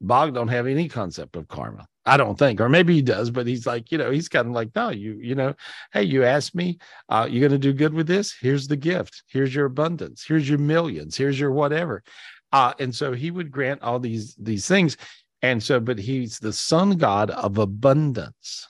Bog 0.00 0.34
don't 0.34 0.48
have 0.48 0.66
any 0.66 0.88
concept 0.88 1.36
of 1.36 1.48
karma. 1.48 1.86
I 2.06 2.18
don't 2.18 2.38
think, 2.38 2.60
or 2.60 2.68
maybe 2.68 2.94
he 2.94 3.02
does, 3.02 3.30
but 3.30 3.46
he's 3.46 3.66
like, 3.66 3.90
you 3.90 3.96
know, 3.96 4.10
he's 4.10 4.28
kind 4.28 4.46
of 4.46 4.52
like, 4.52 4.68
no, 4.76 4.90
you, 4.90 5.14
you 5.14 5.34
know, 5.34 5.54
hey, 5.92 6.02
you 6.02 6.22
asked 6.22 6.54
me, 6.54 6.78
uh, 7.08 7.26
you're 7.30 7.40
going 7.40 7.52
to 7.52 7.58
do 7.58 7.72
good 7.72 7.94
with 7.94 8.06
this. 8.06 8.34
Here's 8.38 8.68
the 8.68 8.76
gift. 8.76 9.22
Here's 9.26 9.54
your 9.54 9.64
abundance. 9.64 10.22
Here's 10.26 10.46
your 10.46 10.58
millions. 10.58 11.16
Here's 11.16 11.40
your 11.40 11.50
whatever. 11.50 12.02
Uh, 12.54 12.72
and 12.78 12.94
so 12.94 13.12
he 13.12 13.32
would 13.32 13.50
grant 13.50 13.82
all 13.82 13.98
these 13.98 14.36
these 14.36 14.68
things. 14.68 14.96
And 15.42 15.60
so, 15.60 15.80
but 15.80 15.98
he's 15.98 16.38
the 16.38 16.52
sun 16.52 16.96
god 16.96 17.30
of 17.30 17.58
abundance 17.58 18.68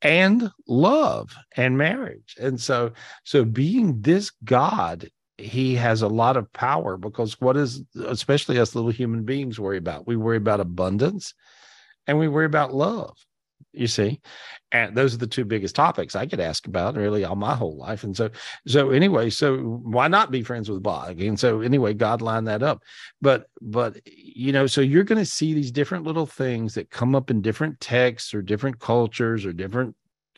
and 0.00 0.50
love 0.66 1.36
and 1.54 1.76
marriage. 1.76 2.34
And 2.40 2.58
so, 2.58 2.92
so 3.22 3.44
being 3.44 4.00
this 4.00 4.32
God, 4.44 5.10
he 5.36 5.74
has 5.74 6.00
a 6.00 6.08
lot 6.08 6.38
of 6.38 6.50
power 6.54 6.96
because 6.96 7.38
what 7.42 7.58
is 7.58 7.82
especially 8.06 8.58
us 8.58 8.74
little 8.74 8.90
human 8.90 9.24
beings 9.24 9.60
worry 9.60 9.78
about? 9.78 10.06
We 10.06 10.16
worry 10.16 10.38
about 10.38 10.60
abundance 10.60 11.34
and 12.06 12.18
we 12.18 12.26
worry 12.26 12.46
about 12.46 12.72
love 12.72 13.18
you 13.74 13.86
see? 13.86 14.20
And 14.72 14.96
those 14.96 15.14
are 15.14 15.18
the 15.18 15.26
two 15.26 15.44
biggest 15.44 15.76
topics 15.76 16.16
i 16.16 16.24
get 16.24 16.40
asked 16.40 16.66
about 16.66 16.96
really 16.96 17.24
all 17.24 17.36
my 17.36 17.54
whole 17.54 17.76
life. 17.76 18.04
And 18.04 18.16
so 18.16 18.30
so 18.66 18.90
anyway 18.90 19.30
so 19.30 19.58
why 19.58 20.08
not 20.08 20.30
be 20.30 20.42
friends 20.42 20.70
with 20.70 20.82
bog 20.82 21.20
and 21.20 21.38
so 21.38 21.60
anyway 21.60 21.94
god 21.94 22.22
lined 22.22 22.48
that 22.48 22.62
up. 22.62 22.82
But 23.20 23.46
but 23.60 23.98
you 24.06 24.52
know 24.52 24.66
so 24.66 24.80
you're 24.80 25.04
going 25.04 25.18
to 25.18 25.26
see 25.26 25.54
these 25.54 25.70
different 25.70 26.04
little 26.04 26.26
things 26.26 26.74
that 26.74 26.90
come 26.90 27.14
up 27.14 27.30
in 27.30 27.42
different 27.42 27.80
texts 27.80 28.34
or 28.34 28.42
different 28.42 28.78
cultures 28.78 29.44
or 29.44 29.52
different 29.52 29.94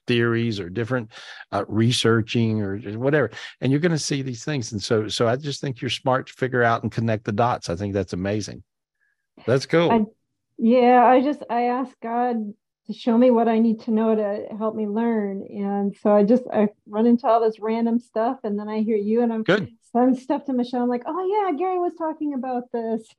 theories 0.06 0.60
or 0.60 0.70
different 0.70 1.10
uh, 1.50 1.64
researching 1.66 2.62
or 2.62 2.78
whatever. 2.96 3.30
And 3.60 3.72
you're 3.72 3.80
going 3.80 3.90
to 3.90 3.98
see 3.98 4.22
these 4.22 4.44
things. 4.44 4.72
And 4.72 4.82
so 4.82 5.08
so 5.08 5.28
i 5.28 5.36
just 5.36 5.60
think 5.60 5.80
you're 5.80 5.90
smart 5.90 6.28
to 6.28 6.32
figure 6.32 6.62
out 6.62 6.82
and 6.82 6.92
connect 6.92 7.24
the 7.24 7.32
dots. 7.32 7.70
I 7.70 7.76
think 7.76 7.94
that's 7.94 8.12
amazing. 8.12 8.62
That's 9.46 9.66
cool. 9.66 9.90
I, 9.90 10.00
yeah 10.58 11.04
i 11.04 11.20
just 11.20 11.42
i 11.50 11.64
asked 11.64 11.96
god 12.02 12.36
to 12.86 12.92
show 12.92 13.16
me 13.18 13.30
what 13.30 13.48
I 13.48 13.58
need 13.58 13.80
to 13.82 13.90
know 13.90 14.14
to 14.14 14.56
help 14.56 14.74
me 14.74 14.86
learn. 14.86 15.42
And 15.48 15.96
so 16.02 16.14
I 16.14 16.22
just 16.22 16.44
I 16.52 16.68
run 16.86 17.06
into 17.06 17.26
all 17.26 17.40
this 17.40 17.58
random 17.58 17.98
stuff, 17.98 18.38
and 18.44 18.58
then 18.58 18.68
I 18.68 18.80
hear 18.80 18.96
you, 18.96 19.22
and 19.22 19.32
I'm 19.32 19.42
good. 19.42 19.72
Send 19.92 20.18
stuff 20.18 20.44
to 20.44 20.52
Michelle. 20.52 20.82
I'm 20.82 20.88
like, 20.88 21.04
oh 21.06 21.48
yeah, 21.50 21.56
Gary 21.56 21.78
was 21.78 21.92
talking 21.96 22.34
about 22.34 22.64
this. 22.72 23.08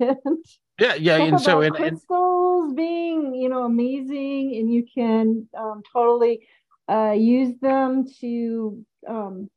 yeah, 0.79 0.95
yeah, 0.95 1.17
and 1.17 1.41
so 1.41 1.61
and, 1.61 1.75
crystals 1.75 2.73
being 2.73 3.35
you 3.35 3.49
know 3.49 3.63
amazing, 3.63 4.55
and 4.55 4.71
you 4.71 4.85
can 4.93 5.47
um, 5.57 5.81
totally 5.91 6.47
uh, 6.89 7.13
use 7.17 7.57
them 7.59 8.05
to 8.21 8.85
um, 9.07 9.49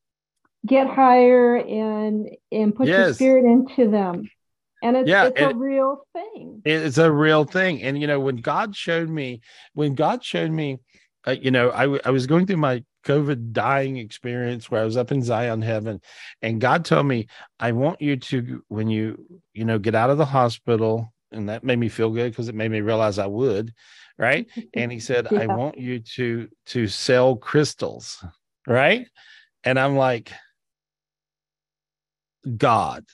get 0.67 0.89
higher 0.89 1.57
and 1.57 2.31
and 2.51 2.75
put 2.75 2.89
yes. 2.89 2.99
your 2.99 3.15
spirit 3.15 3.45
into 3.45 3.91
them 3.91 4.25
and 4.83 4.97
it's, 4.97 5.09
yeah, 5.09 5.27
it's 5.27 5.41
a 5.41 5.55
real 5.55 6.07
thing. 6.13 6.63
it's 6.65 6.99
a 6.99 7.11
real 7.11 7.45
thing. 7.45 7.83
And 7.83 8.01
you 8.01 8.07
know 8.07 8.21
when 8.21 8.37
god 8.37 8.75
showed 8.75 9.09
me 9.09 9.41
when 9.75 9.95
god 9.95 10.25
showed 10.25 10.51
me 10.51 10.79
uh, 11.27 11.33
you 11.33 11.51
know 11.51 11.71
I, 11.71 11.83
w- 11.83 12.01
I 12.05 12.11
was 12.11 12.27
going 12.27 12.47
through 12.47 12.57
my 12.59 12.85
covid 13.05 13.53
dying 13.53 13.97
experience 13.97 14.71
where 14.71 14.83
i 14.83 14.85
was 14.85 14.99
up 14.99 15.11
in 15.11 15.23
zion 15.23 15.63
heaven 15.63 16.03
and 16.43 16.61
god 16.61 16.85
told 16.85 17.07
me 17.07 17.29
i 17.59 17.73
want 17.73 18.03
you 18.03 18.17
to 18.17 18.63
when 18.69 18.89
you 18.91 19.41
you 19.55 19.65
know 19.65 19.79
get 19.79 19.95
out 19.95 20.11
of 20.11 20.19
the 20.19 20.25
hospital 20.27 21.11
and 21.33 21.49
that 21.49 21.65
made 21.65 21.79
me 21.79 21.89
feel 21.89 22.11
good 22.11 22.31
because 22.31 22.49
it 22.49 22.55
made 22.55 22.71
me 22.71 22.83
realize 22.83 23.19
i 23.19 23.27
would 23.27 23.73
right? 24.19 24.47
And 24.75 24.93
he 24.93 25.01
said 25.01 25.29
yeah. 25.33 25.41
i 25.41 25.47
want 25.47 25.79
you 25.79 26.01
to 26.01 26.49
to 26.67 26.87
sell 26.89 27.37
crystals 27.37 28.23
right? 28.67 29.07
And 29.65 29.79
i'm 29.79 29.97
like 29.97 30.31
god 32.57 33.05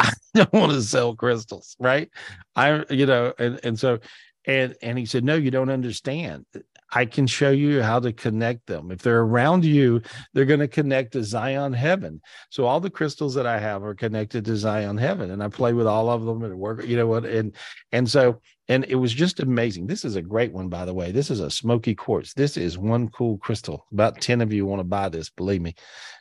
I 0.34 0.44
don't 0.44 0.52
want 0.52 0.72
to 0.72 0.82
sell 0.82 1.14
crystals, 1.14 1.76
right? 1.78 2.10
I, 2.56 2.84
you 2.90 3.06
know, 3.06 3.32
and 3.38 3.60
and 3.62 3.78
so, 3.78 3.98
and 4.46 4.74
and 4.82 4.98
he 4.98 5.06
said, 5.06 5.24
no, 5.24 5.34
you 5.34 5.50
don't 5.50 5.70
understand. 5.70 6.46
I 6.92 7.04
can 7.04 7.26
show 7.26 7.50
you 7.50 7.82
how 7.82 8.00
to 8.00 8.12
connect 8.12 8.66
them. 8.66 8.90
If 8.90 9.02
they're 9.02 9.20
around 9.20 9.64
you, 9.64 10.02
they're 10.32 10.44
going 10.44 10.60
to 10.60 10.66
connect 10.66 11.12
to 11.12 11.22
Zion 11.22 11.72
Heaven. 11.72 12.20
So 12.50 12.64
all 12.64 12.80
the 12.80 12.90
crystals 12.90 13.34
that 13.34 13.46
I 13.46 13.60
have 13.60 13.84
are 13.84 13.94
connected 13.94 14.44
to 14.46 14.56
Zion 14.56 14.96
Heaven, 14.96 15.30
and 15.30 15.42
I 15.42 15.48
play 15.48 15.72
with 15.72 15.86
all 15.86 16.10
of 16.10 16.24
them 16.24 16.42
and 16.42 16.58
work. 16.58 16.84
You 16.84 16.96
know 16.96 17.06
what? 17.06 17.24
And 17.26 17.54
and 17.92 18.08
so 18.08 18.40
and 18.68 18.84
it 18.88 18.94
was 18.94 19.12
just 19.12 19.40
amazing. 19.40 19.86
This 19.86 20.04
is 20.04 20.16
a 20.16 20.22
great 20.22 20.52
one, 20.52 20.68
by 20.68 20.84
the 20.84 20.94
way. 20.94 21.12
This 21.12 21.30
is 21.30 21.40
a 21.40 21.50
smoky 21.50 21.94
quartz. 21.94 22.34
This 22.34 22.56
is 22.56 22.78
one 22.78 23.08
cool 23.08 23.38
crystal. 23.38 23.86
About 23.92 24.20
ten 24.20 24.40
of 24.40 24.52
you 24.52 24.64
want 24.64 24.80
to 24.80 24.84
buy 24.84 25.08
this, 25.08 25.28
believe 25.28 25.60
me. 25.60 25.74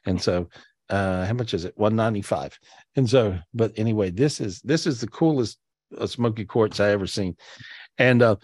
And 0.05 0.21
so 0.21 0.49
uh 0.89 1.25
how 1.25 1.33
much 1.33 1.53
is 1.53 1.65
it? 1.65 1.77
195 1.77 2.59
and 2.95 3.09
so 3.09 3.37
but 3.53 3.71
anyway 3.77 4.09
this 4.09 4.39
is 4.41 4.61
this 4.61 4.85
is 4.87 5.01
the 5.01 5.07
coolest 5.07 5.57
uh, 5.97 6.05
smoky 6.05 6.45
quartz 6.45 6.79
i 6.79 6.89
ever 6.89 7.07
seen. 7.07 7.35
And 7.97 8.21
uh 8.21 8.35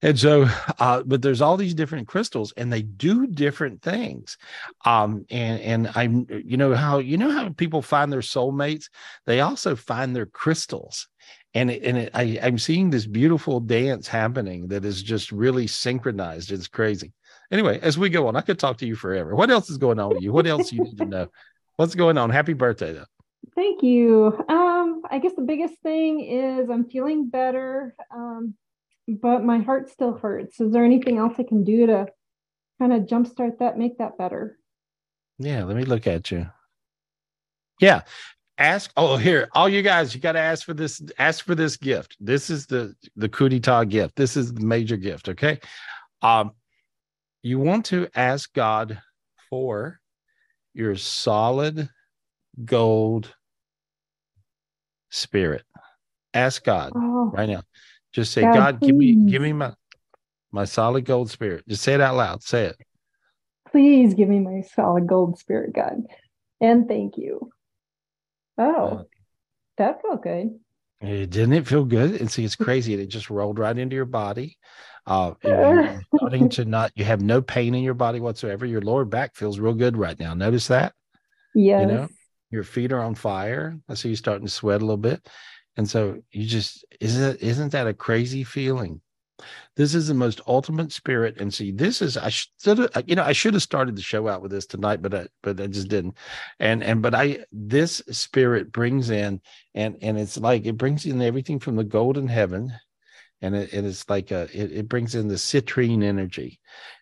and 0.00 0.18
so 0.18 0.46
uh 0.78 1.02
but 1.04 1.22
there's 1.22 1.40
all 1.40 1.56
these 1.56 1.74
different 1.74 2.08
crystals 2.08 2.52
and 2.56 2.72
they 2.72 2.82
do 2.82 3.26
different 3.26 3.82
things. 3.82 4.36
Um 4.84 5.24
and 5.30 5.60
and 5.60 5.90
i'm 5.94 6.26
you 6.44 6.56
know 6.56 6.74
how 6.74 6.98
you 6.98 7.16
know 7.16 7.30
how 7.30 7.50
people 7.50 7.82
find 7.82 8.12
their 8.12 8.20
soulmates? 8.20 8.88
They 9.26 9.40
also 9.40 9.76
find 9.76 10.14
their 10.14 10.26
crystals. 10.26 11.08
And 11.54 11.70
it, 11.70 11.82
and 11.84 11.98
it, 11.98 12.10
I, 12.14 12.38
i'm 12.42 12.58
seeing 12.58 12.90
this 12.90 13.06
beautiful 13.06 13.60
dance 13.60 14.08
happening 14.08 14.68
that 14.68 14.84
is 14.84 15.02
just 15.02 15.30
really 15.32 15.66
synchronized. 15.66 16.50
It's 16.50 16.68
crazy. 16.68 17.12
Anyway 17.50 17.78
as 17.80 17.98
we 17.98 18.08
go 18.08 18.26
on 18.26 18.36
i 18.36 18.40
could 18.40 18.58
talk 18.58 18.78
to 18.78 18.86
you 18.86 18.96
forever. 18.96 19.34
What 19.36 19.50
else 19.50 19.70
is 19.70 19.78
going 19.78 20.00
on 20.00 20.08
with 20.08 20.22
you? 20.22 20.32
What 20.32 20.46
else 20.46 20.72
you 20.72 20.82
need 20.82 20.98
to 20.98 21.06
know 21.06 21.28
What's 21.82 21.96
going 21.96 22.16
on? 22.16 22.30
Happy 22.30 22.52
birthday, 22.52 22.92
though. 22.92 23.06
Thank 23.56 23.82
you. 23.82 24.40
Um, 24.48 25.02
I 25.10 25.18
guess 25.18 25.32
the 25.34 25.42
biggest 25.42 25.74
thing 25.82 26.20
is 26.20 26.70
I'm 26.70 26.88
feeling 26.88 27.28
better, 27.28 27.96
um, 28.14 28.54
but 29.08 29.42
my 29.42 29.58
heart 29.58 29.90
still 29.90 30.16
hurts. 30.16 30.60
Is 30.60 30.70
there 30.70 30.84
anything 30.84 31.18
else 31.18 31.34
I 31.40 31.42
can 31.42 31.64
do 31.64 31.88
to 31.88 32.06
kind 32.78 32.92
of 32.92 33.08
jumpstart 33.08 33.58
that, 33.58 33.78
make 33.78 33.98
that 33.98 34.16
better? 34.16 34.60
Yeah, 35.40 35.64
let 35.64 35.76
me 35.76 35.84
look 35.84 36.06
at 36.06 36.30
you. 36.30 36.46
Yeah. 37.80 38.02
Ask 38.58 38.92
oh 38.96 39.16
here, 39.16 39.48
all 39.52 39.68
you 39.68 39.82
guys, 39.82 40.14
you 40.14 40.20
got 40.20 40.32
to 40.32 40.38
ask 40.38 40.64
for 40.64 40.74
this, 40.74 41.02
ask 41.18 41.44
for 41.44 41.56
this 41.56 41.76
gift. 41.76 42.16
This 42.20 42.48
is 42.48 42.64
the 42.66 42.94
the 43.16 43.28
Kudita 43.28 43.88
gift. 43.88 44.14
This 44.14 44.36
is 44.36 44.54
the 44.54 44.64
major 44.64 44.96
gift. 44.96 45.28
Okay. 45.30 45.58
Um, 46.22 46.52
you 47.42 47.58
want 47.58 47.86
to 47.86 48.06
ask 48.14 48.54
God 48.54 49.02
for 49.50 49.98
your 50.74 50.96
solid 50.96 51.88
gold 52.64 53.34
spirit. 55.10 55.62
Ask 56.34 56.64
God 56.64 56.92
Oh, 56.94 57.30
right 57.32 57.48
now. 57.48 57.62
Just 58.12 58.32
say, 58.32 58.42
God, 58.42 58.54
God, 58.54 58.80
give 58.80 58.94
me 58.96 59.30
give 59.30 59.42
me 59.42 59.52
my 59.52 59.72
my 60.50 60.64
solid 60.64 61.04
gold 61.04 61.30
spirit. 61.30 61.66
Just 61.68 61.82
say 61.82 61.94
it 61.94 62.00
out 62.00 62.16
loud. 62.16 62.42
Say 62.42 62.66
it. 62.66 62.76
please 63.70 64.14
give 64.14 64.28
me 64.28 64.38
my 64.38 64.62
solid 64.74 65.06
gold 65.06 65.38
spirit, 65.38 65.74
God. 65.74 66.02
And 66.60 66.88
thank 66.88 67.16
you. 67.16 67.50
Oh, 68.58 68.86
uh, 68.86 69.02
that 69.78 70.02
felt 70.02 70.22
good. 70.22 70.58
Didn't 71.00 71.54
it 71.54 71.66
feel 71.66 71.84
good? 71.84 72.20
And 72.20 72.30
see, 72.30 72.44
it's 72.44 72.54
crazy. 72.54 72.94
It 72.94 73.06
just 73.06 73.30
rolled 73.30 73.58
right 73.58 73.76
into 73.76 73.96
your 73.96 74.04
body. 74.04 74.56
Uh, 75.06 75.34
starting 76.16 76.48
to 76.50 76.64
not, 76.64 76.92
you 76.94 77.04
have 77.04 77.20
no 77.20 77.42
pain 77.42 77.74
in 77.74 77.82
your 77.82 77.94
body 77.94 78.20
whatsoever. 78.20 78.66
Your 78.66 78.80
lower 78.80 79.04
back 79.04 79.34
feels 79.34 79.58
real 79.58 79.74
good 79.74 79.96
right 79.96 80.18
now. 80.18 80.34
Notice 80.34 80.68
that? 80.68 80.94
Yeah. 81.54 81.80
You 81.80 81.86
know, 81.86 82.08
your 82.50 82.64
feet 82.64 82.92
are 82.92 83.00
on 83.00 83.14
fire. 83.14 83.78
I 83.88 83.94
see 83.94 84.10
you 84.10 84.16
starting 84.16 84.46
to 84.46 84.52
sweat 84.52 84.80
a 84.80 84.84
little 84.84 84.96
bit. 84.96 85.26
And 85.76 85.88
so 85.88 86.22
you 86.30 86.46
just, 86.46 86.84
isn't, 87.00 87.40
isn't 87.40 87.72
that 87.72 87.86
a 87.86 87.94
crazy 87.94 88.44
feeling? 88.44 89.00
This 89.74 89.94
is 89.94 90.06
the 90.06 90.14
most 90.14 90.40
ultimate 90.46 90.92
spirit. 90.92 91.40
And 91.40 91.52
see, 91.52 91.72
this 91.72 92.02
is, 92.02 92.16
I 92.16 92.28
should 92.28 92.78
have, 92.78 92.90
you 93.06 93.16
know, 93.16 93.24
I 93.24 93.32
should 93.32 93.54
have 93.54 93.62
started 93.62 93.96
the 93.96 94.02
show 94.02 94.28
out 94.28 94.42
with 94.42 94.50
this 94.50 94.66
tonight, 94.66 95.02
but 95.02 95.14
I, 95.14 95.26
but 95.42 95.60
I 95.60 95.66
just 95.66 95.88
didn't. 95.88 96.16
And, 96.60 96.84
and, 96.84 97.02
but 97.02 97.14
I, 97.14 97.44
this 97.50 98.02
spirit 98.10 98.70
brings 98.70 99.10
in, 99.10 99.40
and, 99.74 99.96
and 100.02 100.18
it's 100.18 100.36
like, 100.36 100.66
it 100.66 100.76
brings 100.76 101.06
in 101.06 101.22
everything 101.22 101.58
from 101.58 101.76
the 101.76 101.84
golden 101.84 102.28
heaven. 102.28 102.72
And 103.42 103.54
it, 103.54 103.74
it 103.74 103.84
is 103.84 104.08
like 104.08 104.30
a, 104.30 104.48
it, 104.52 104.72
it 104.72 104.88
brings 104.88 105.14
in 105.14 105.28
the 105.28 105.34
citrine 105.34 106.02
energy. 106.02 106.60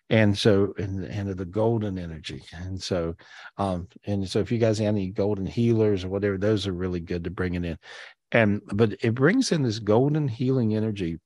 And 0.09 0.37
so, 0.37 0.73
and, 0.77 1.05
and 1.05 1.29
the 1.29 1.45
golden 1.45 1.97
energy. 1.97 2.43
And 2.51 2.81
so, 2.81 3.15
um, 3.57 3.87
and 4.05 4.27
so 4.27 4.39
if 4.39 4.51
you 4.51 4.57
guys 4.57 4.79
have 4.79 4.87
any 4.87 5.09
golden 5.09 5.45
healers 5.45 6.03
or 6.03 6.09
whatever, 6.09 6.37
those 6.37 6.67
are 6.67 6.73
really 6.73 6.99
good 6.99 7.23
to 7.23 7.29
bring 7.29 7.53
it 7.53 7.63
in. 7.63 7.77
And, 8.33 8.61
but 8.73 8.93
it 9.01 9.15
brings 9.15 9.51
in 9.51 9.63
this 9.63 9.79
golden 9.79 10.27
healing 10.27 10.75
energy 10.75 11.19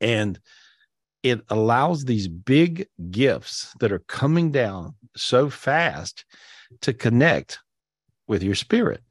and 0.00 0.38
it 1.22 1.40
allows 1.48 2.04
these 2.04 2.28
big 2.28 2.86
gifts 3.10 3.72
that 3.80 3.92
are 3.92 4.00
coming 4.00 4.50
down 4.50 4.94
so 5.16 5.48
fast 5.48 6.24
to 6.80 6.92
connect 6.92 7.60
with 8.26 8.42
your 8.42 8.54
spirit. 8.54 9.02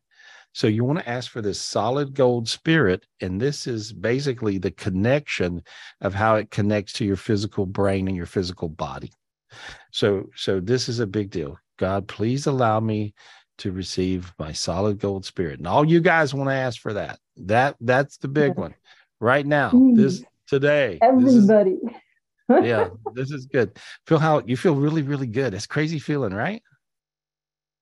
So 0.53 0.67
you 0.67 0.83
want 0.83 0.99
to 0.99 1.09
ask 1.09 1.31
for 1.31 1.41
this 1.41 1.61
solid 1.61 2.13
gold 2.13 2.47
spirit, 2.47 3.05
and 3.21 3.39
this 3.39 3.67
is 3.67 3.93
basically 3.93 4.57
the 4.57 4.71
connection 4.71 5.63
of 6.01 6.13
how 6.13 6.35
it 6.35 6.51
connects 6.51 6.93
to 6.93 7.05
your 7.05 7.15
physical 7.15 7.65
brain 7.65 8.07
and 8.07 8.17
your 8.17 8.25
physical 8.25 8.67
body. 8.67 9.11
So, 9.91 10.29
so 10.35 10.59
this 10.59 10.89
is 10.89 10.99
a 10.99 11.07
big 11.07 11.29
deal. 11.29 11.57
God, 11.77 12.07
please 12.07 12.47
allow 12.47 12.79
me 12.79 13.13
to 13.59 13.71
receive 13.71 14.33
my 14.39 14.51
solid 14.51 14.99
gold 14.99 15.25
spirit. 15.25 15.59
And 15.59 15.67
all 15.67 15.85
you 15.85 16.01
guys 16.01 16.33
want 16.33 16.49
to 16.49 16.55
ask 16.55 16.81
for 16.81 16.93
that. 16.93 17.19
That 17.37 17.75
that's 17.79 18.17
the 18.17 18.27
big 18.27 18.55
one. 18.55 18.73
Right 19.19 19.45
now, 19.45 19.69
hmm. 19.69 19.93
this 19.93 20.23
today. 20.47 20.99
This 21.19 21.33
is, 21.33 21.49
Everybody. 21.49 21.79
yeah, 22.67 22.89
this 23.13 23.31
is 23.31 23.45
good. 23.45 23.77
Feel 24.07 24.17
how 24.19 24.41
you 24.45 24.57
feel 24.57 24.75
really, 24.75 25.03
really 25.03 25.27
good. 25.27 25.53
It's 25.53 25.67
crazy 25.67 25.99
feeling, 25.99 26.33
right? 26.33 26.61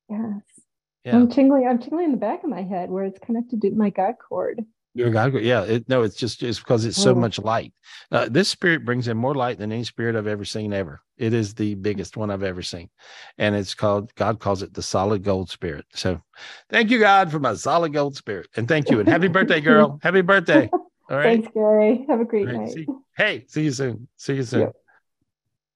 Yes. 0.09 0.58
Yeah. 1.05 1.15
I'm 1.15 1.29
tingling. 1.29 1.67
I'm 1.67 1.79
tingling 1.79 2.05
in 2.05 2.11
the 2.11 2.17
back 2.17 2.43
of 2.43 2.49
my 2.49 2.61
head 2.61 2.89
where 2.89 3.03
it's 3.05 3.19
connected 3.19 3.61
to 3.61 3.71
my 3.71 3.89
God 3.89 4.15
cord. 4.27 4.63
Your 4.95 5.11
God, 5.11 5.33
yeah. 5.35 5.63
It, 5.63 5.87
no, 5.87 6.01
it's 6.01 6.15
just 6.15 6.41
it's 6.43 6.59
because 6.59 6.83
it's 6.83 6.97
so 6.97 7.11
Oh. 7.11 7.15
much 7.15 7.39
light. 7.39 7.73
Uh, 8.11 8.27
this 8.29 8.49
spirit 8.49 8.83
brings 8.83 9.07
in 9.07 9.17
more 9.17 9.35
light 9.35 9.59
than 9.59 9.71
any 9.71 9.83
spirit 9.83 10.15
I've 10.15 10.27
ever 10.27 10.43
seen 10.43 10.73
ever. 10.73 11.01
It 11.17 11.33
is 11.33 11.53
the 11.53 11.75
biggest 11.75 12.17
one 12.17 12.31
I've 12.31 12.43
ever 12.43 12.61
seen, 12.63 12.89
and 13.37 13.55
it's 13.55 13.75
called 13.75 14.13
God 14.15 14.39
calls 14.39 14.61
it 14.63 14.73
the 14.73 14.81
solid 14.81 15.23
gold 15.23 15.49
spirit. 15.49 15.85
So, 15.93 16.21
thank 16.69 16.89
you 16.89 16.99
God 16.99 17.31
for 17.31 17.39
my 17.39 17.53
solid 17.53 17.93
gold 17.93 18.15
spirit, 18.15 18.47
and 18.57 18.67
thank 18.67 18.89
you 18.89 18.99
and 18.99 19.07
happy 19.07 19.27
birthday, 19.37 19.61
girl. 19.61 19.99
Happy 20.01 20.21
birthday. 20.21 20.69
All 20.73 20.81
right. 21.17 21.23
Thanks, 21.23 21.47
Gary. 21.53 22.05
Have 22.09 22.19
a 22.21 22.25
great 22.25 22.47
All 22.47 22.53
right, 22.53 22.61
night. 22.61 22.73
see- 22.73 22.87
hey, 23.15 23.45
see 23.47 23.63
you 23.63 23.71
soon. 23.71 24.07
See 24.17 24.35
you 24.35 24.43
soon. 24.43 24.61
Yep. 24.61 24.75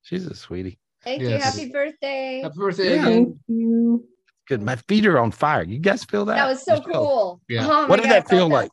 She's 0.01 0.25
a 0.25 0.35
sweetie. 0.35 0.79
Thank 1.03 1.21
you. 1.21 1.29
Happy 1.37 1.69
birthday. 1.71 2.41
Happy 2.41 2.55
birthday 2.57 2.95
Yeah. 2.95 3.03
Thank 3.05 3.37
you. 3.47 4.05
Good. 4.47 4.61
My 4.61 4.75
feet 4.75 5.05
are 5.05 5.19
on 5.19 5.31
fire. 5.31 5.63
You 5.63 5.79
guys 5.79 6.03
feel 6.03 6.25
that? 6.25 6.35
That 6.35 6.49
was 6.49 6.63
so 6.63 6.75
You 6.75 6.81
cool. 6.81 7.41
Yeah. 7.47 7.65
Oh 7.69 7.87
What 7.87 7.97
did 7.97 8.03
God, 8.03 8.11
that 8.13 8.29
feel 8.29 8.39
felt 8.39 8.51
like? 8.51 8.71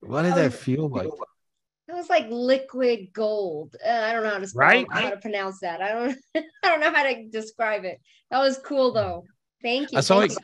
What 0.00 0.22
did 0.22 0.34
That 0.34 0.50
that 0.50 0.52
feel 0.52 0.88
like? 0.88 1.08
It 1.88 1.94
was 1.94 2.08
like 2.10 2.26
liquid 2.28 3.08
gold. 3.12 3.74
Uh, 3.84 3.90
I 3.90 4.12
don't 4.12 4.22
know 4.22 4.30
how 4.30 4.38
to 4.38 4.46
spell, 4.46 4.60
Right? 4.60 4.86
how 4.90 5.10
to 5.10 5.16
pronounce 5.16 5.60
that. 5.60 5.80
I 5.80 5.92
don't 5.92 6.18
I 6.36 6.68
don't 6.68 6.80
know 6.80 6.92
how 6.92 7.02
to 7.02 7.26
describe 7.28 7.84
it. 7.84 8.00
That 8.30 8.38
was 8.38 8.58
cool 8.58 8.92
though. 8.92 9.24
Thank 9.62 9.92
you. 9.92 9.98
I 9.98 10.00
saw 10.02 10.20
Thank 10.20 10.32
it- 10.32 10.38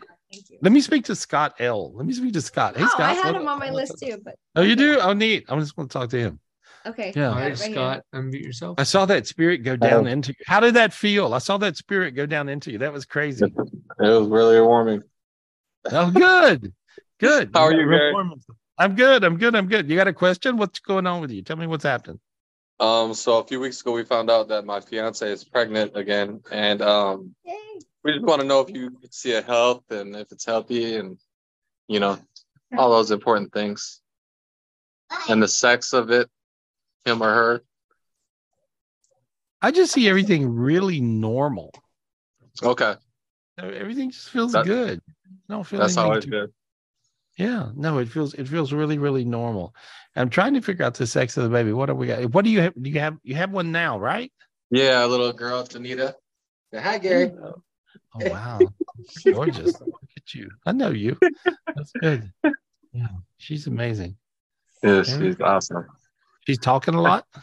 you. 0.51 0.59
Let 0.63 0.73
me 0.73 0.81
speak 0.81 1.05
to 1.05 1.15
Scott 1.15 1.55
L. 1.61 1.93
Let 1.95 2.07
me 2.07 2.13
speak 2.13 2.33
to 2.33 2.41
Scott. 2.41 2.77
Hey, 2.77 2.83
oh, 2.83 2.89
Scott. 2.89 3.01
I 3.03 3.13
had 3.13 3.27
what- 3.35 3.43
him 3.43 3.47
on 3.49 3.59
my 3.61 3.71
what's 3.71 3.91
list 3.93 4.03
up? 4.03 4.09
too, 4.19 4.23
but 4.25 4.35
Oh, 4.57 4.63
you 4.63 4.75
do? 4.75 4.99
Oh, 4.99 5.13
neat. 5.13 5.45
I'm 5.49 5.61
just 5.61 5.77
going 5.77 5.87
to 5.87 5.93
talk 5.93 6.11
to 6.11 6.19
him. 6.19 6.41
Okay. 6.87 7.13
Yeah. 7.15 7.31
got 7.31 7.33
All 7.33 7.39
it 7.39 7.41
right, 7.43 7.49
right 7.51 7.59
here. 7.69 7.75
Scott, 7.75 8.03
unmute 8.15 8.45
yourself. 8.45 8.79
I 8.79 8.83
saw 8.85 9.07
that 9.07 9.27
spirit 9.27 9.59
go 9.65 9.77
down 9.77 10.07
Oh. 10.07 10.11
into 10.11 10.31
you. 10.31 10.45
How 10.47 10.61
did 10.61 10.75
that 10.75 10.93
feel? 10.93 11.35
I 11.35 11.39
saw 11.39 11.57
that 11.59 11.77
spirit 11.77 12.13
go 12.13 12.27
down 12.27 12.49
into 12.49 12.71
you. 12.73 12.79
That 12.79 12.93
was 12.93 13.05
crazy. 13.05 13.45
It 13.47 13.55
was 13.99 14.29
really 14.29 14.61
warming. 14.61 15.03
Oh, 15.91 16.11
good. 16.11 16.73
Good. 17.21 17.51
How 17.55 17.65
are 17.65 17.73
you, 17.73 17.87
real 17.87 17.99
Gary? 17.99 18.31
I'm 18.79 18.95
good. 18.97 19.25
I'm 19.25 19.37
good. 19.39 19.55
I'm 19.55 19.69
good. 19.69 19.89
You 19.89 19.97
got 19.97 20.09
a 20.09 20.13
question? 20.13 20.57
What's 20.57 20.81
going 20.81 21.07
on 21.07 21.21
with 21.21 21.31
you? 21.31 21.43
Tell 21.43 21.57
me 21.57 21.67
what's 21.67 21.85
happening. 21.85 22.21
Um, 22.81 23.15
so 23.15 23.39
a 23.39 23.47
few 23.47 23.61
weeks 23.61 23.81
ago, 23.81 23.93
we 23.93 24.05
found 24.05 24.31
out 24.31 24.49
that 24.49 24.65
my 24.65 24.81
fiance 24.81 25.31
is 25.31 25.45
pregnant 25.45 25.97
again, 25.97 26.41
and 26.51 26.83
um, 26.83 27.35
Yay. 27.45 27.55
we 28.03 28.13
just 28.13 28.25
want 28.25 28.41
to 28.41 28.47
know 28.47 28.61
if 28.61 28.75
you 28.75 28.91
see 29.11 29.35
a 29.35 29.43
health 29.43 29.85
and 29.91 30.17
if 30.17 30.33
it's 30.33 30.45
healthy, 30.45 30.97
and 30.97 31.17
you 31.87 32.01
know, 32.01 32.19
all 32.77 32.91
those 32.91 33.13
important 33.13 33.53
things, 33.53 34.01
and 35.29 35.41
the 35.41 35.47
sex 35.47 35.93
of 35.93 36.11
it, 36.11 36.29
him 37.05 37.23
or 37.23 37.33
her. 37.33 37.63
I 39.63 39.71
just 39.71 39.93
see 39.93 40.09
everything 40.09 40.49
really 40.55 41.01
normal. 41.01 41.71
Okay, 42.63 42.95
Everything 43.59 44.11
just 44.11 44.31
feels 44.31 44.53
That- 44.53 44.65
good. 44.67 45.01
I 45.49 45.53
don't 45.53 45.65
feel 45.67 45.81
that's 45.81 45.97
always 45.97 46.25
too- 46.25 46.31
good. 46.31 46.53
Yeah, 47.37 47.71
no, 47.75 47.99
it 47.99 48.09
feels 48.09 48.35
it 48.35 48.47
feels 48.49 48.73
really 48.73 48.99
really 48.99 49.25
normal. 49.25 49.75
I'm 50.15 50.31
trying 50.31 50.55
to 50.55 50.61
figure 50.61 50.85
out 50.85 50.95
the 50.95 51.07
sex 51.07 51.37
of 51.37 51.43
the 51.43 51.51
baby. 51.51 51.73
What 51.73 51.87
do 51.87 51.95
we 51.95 52.07
got? 52.07 52.25
What 52.33 52.45
do 52.45 52.51
you 52.51 52.61
have? 52.61 52.75
Do 52.81 52.89
you 52.91 53.01
have 53.01 53.17
you 53.25 53.35
have 53.35 53.51
one 53.51 53.73
now, 53.73 53.99
right? 53.99 54.33
Yeah, 54.71 55.05
a 55.05 55.09
little 55.09 55.33
girl, 55.33 55.65
Danita. 55.65 56.15
Say 56.73 56.81
hi, 56.81 56.99
Gary. 56.99 57.33
Oh 57.37 58.31
wow, 58.31 58.61
gorgeous! 59.33 59.81
Look 59.81 60.01
at 60.17 60.35
you. 60.35 60.49
I 60.65 60.73
know 60.73 60.91
you. 60.91 61.19
That's 61.75 61.91
good. 62.01 62.33
Yeah, 62.93 63.09
she's 63.39 63.67
amazing. 63.67 64.17
Yeah, 64.85 65.03
she's 65.03 65.41
awesome. 65.41 65.87
She's 66.47 66.59
talking 66.59 66.95
a 66.95 67.01
lot. 67.03 67.27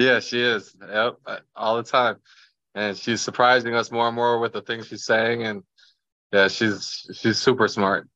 Yeah, 0.00 0.20
she 0.20 0.40
is. 0.40 0.76
Yep, 0.80 1.16
uh, 1.26 1.38
all 1.56 1.76
the 1.76 1.82
time, 1.82 2.18
and 2.72 2.96
she's 2.96 3.20
surprising 3.20 3.74
us 3.74 3.90
more 3.90 4.06
and 4.06 4.14
more 4.14 4.38
with 4.38 4.52
the 4.52 4.62
things 4.62 4.86
she's 4.86 5.04
saying, 5.04 5.42
and 5.42 5.64
yeah, 6.32 6.46
she's 6.46 7.04
she's 7.12 7.38
super 7.38 7.66
smart. 7.66 8.08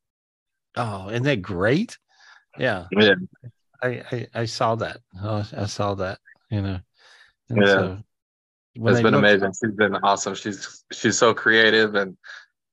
Oh, 0.76 1.08
isn't 1.08 1.24
that 1.24 1.42
great? 1.42 1.98
Yeah, 2.56 2.86
Yeah, 2.92 3.14
I 3.82 3.88
I, 4.12 4.26
I 4.32 4.44
saw 4.44 4.76
that. 4.76 4.98
Oh, 5.20 5.44
I 5.56 5.66
saw 5.66 5.94
that. 5.94 6.20
You 6.50 6.62
know. 6.62 6.78
And 7.48 7.58
Yeah. 7.62 7.66
so 7.66 7.98
it's 8.76 9.00
been 9.00 9.14
amazing. 9.14 9.52
She's 9.52 9.74
been 9.74 9.96
awesome. 9.96 10.36
She's 10.36 10.84
she's 10.92 11.18
so 11.18 11.34
creative, 11.34 11.96
and 11.96 12.16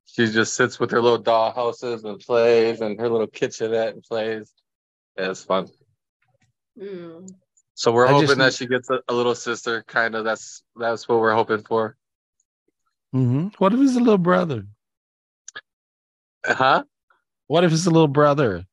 she 0.06 0.28
just 0.28 0.54
sits 0.54 0.80
with 0.80 0.92
her 0.92 1.02
little 1.02 1.18
doll 1.18 1.52
houses 1.52 2.04
and 2.04 2.20
plays, 2.20 2.82
and 2.82 3.00
her 3.00 3.10
little 3.10 3.26
kitchenette 3.26 3.96
and 3.96 4.04
plays. 4.04 4.54
Yeah, 5.18 5.32
it's 5.32 5.44
fun. 5.44 5.68
Mm. 6.80 7.34
So 7.76 7.92
we're 7.92 8.08
I 8.08 8.12
just 8.12 8.24
hoping 8.24 8.40
that 8.40 8.54
she 8.54 8.68
gets 8.68 8.90
a, 8.90 9.00
a 9.08 9.14
little 9.14 9.36
sister. 9.36 9.84
Kind 9.88 10.16
of. 10.16 10.24
That's 10.26 10.64
that's 10.76 11.08
what 11.08 11.20
we're 11.20 11.34
hoping 11.34 11.64
for. 11.64 11.96
Mhm. 13.16 13.54
What 13.58 13.74
if 13.74 13.80
it's 13.80 13.96
a 13.96 14.00
little 14.00 14.18
brother? 14.18 14.66
Huh? 16.46 16.84
What 17.48 17.64
if 17.64 17.72
it's 17.72 17.86
a 17.86 17.90
little 17.90 18.08
brother? 18.08 18.66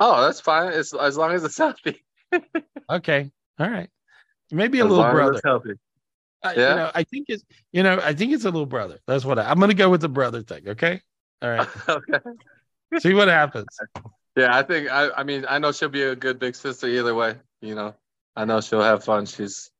Oh, 0.00 0.22
that's 0.22 0.40
fine. 0.40 0.72
It's 0.72 0.92
as 0.94 1.16
long 1.16 1.32
as 1.32 1.44
it's 1.44 1.58
healthy. 1.58 2.02
Okay, 2.90 3.30
all 3.58 3.70
right. 3.70 3.88
Maybe 4.50 4.78
a 4.80 4.84
As 4.84 4.90
little 4.90 5.10
brother. 5.10 5.40
healthy. 5.42 5.74
I, 6.42 6.54
Yeah. 6.54 6.68
You 6.70 6.76
know, 6.76 6.90
I 6.94 7.02
think 7.04 7.26
it's 7.28 7.42
you 7.72 7.82
know, 7.82 7.98
I 8.02 8.12
think 8.12 8.32
it's 8.32 8.44
a 8.44 8.50
little 8.50 8.66
brother. 8.66 8.98
That's 9.06 9.24
what 9.24 9.38
I, 9.38 9.50
I'm 9.50 9.58
going 9.58 9.70
to 9.70 9.76
go 9.76 9.88
with 9.88 10.02
the 10.02 10.08
brother 10.08 10.42
thing. 10.42 10.68
Okay. 10.68 11.00
All 11.40 11.48
right. 11.50 11.68
okay. 11.88 12.18
See 12.98 13.14
what 13.14 13.28
happens. 13.28 13.66
Yeah, 14.36 14.56
I 14.56 14.62
think 14.62 14.90
I. 14.90 15.10
I 15.10 15.22
mean, 15.22 15.44
I 15.48 15.58
know 15.58 15.72
she'll 15.72 15.88
be 15.88 16.02
a 16.02 16.16
good 16.16 16.38
big 16.38 16.56
sister 16.56 16.88
either 16.88 17.14
way. 17.14 17.36
You 17.60 17.74
know, 17.74 17.94
I 18.34 18.44
know 18.44 18.60
she'll 18.60 18.82
have 18.82 19.04
fun. 19.04 19.26
She's, 19.26 19.70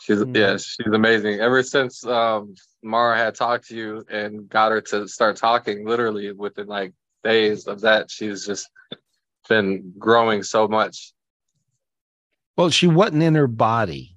she's 0.00 0.18
Mm. 0.18 0.36
yeah, 0.36 0.56
she's 0.56 0.92
amazing. 0.92 1.40
Ever 1.40 1.62
since 1.62 2.04
um 2.04 2.54
Mara 2.82 3.16
had 3.16 3.34
talked 3.34 3.68
to 3.68 3.76
you 3.76 4.04
and 4.10 4.48
got 4.48 4.72
her 4.72 4.80
to 4.82 5.08
start 5.08 5.36
talking, 5.36 5.86
literally 5.86 6.32
within 6.32 6.66
like 6.66 6.92
days 7.24 7.66
of 7.66 7.80
that, 7.82 8.10
she's 8.10 8.44
just 8.46 8.68
been 9.48 9.92
growing 9.98 10.42
so 10.42 10.68
much. 10.68 11.12
Well, 12.56 12.70
she 12.70 12.86
wasn't 12.86 13.22
in 13.22 13.34
her 13.34 13.46
body. 13.46 14.16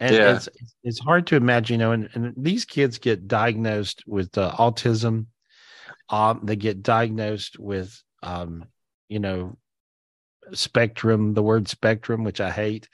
And 0.00 0.14
Yeah. 0.14 0.34
it's, 0.34 0.48
it's 0.84 0.98
hard 1.00 1.26
to 1.28 1.36
imagine, 1.36 1.74
you 1.74 1.78
know, 1.78 1.92
and, 1.92 2.08
and 2.14 2.34
these 2.36 2.64
kids 2.64 2.98
get 2.98 3.28
diagnosed 3.28 4.04
with 4.06 4.36
uh, 4.36 4.52
autism. 4.52 5.26
Um, 6.08 6.40
they 6.44 6.56
get 6.56 6.82
diagnosed 6.82 7.58
with, 7.58 8.02
um, 8.22 8.66
you 9.08 9.18
know, 9.18 9.56
spectrum, 10.52 11.34
the 11.34 11.42
word 11.42 11.68
spectrum, 11.68 12.24
which 12.24 12.40
I 12.40 12.50
hate. 12.50 12.88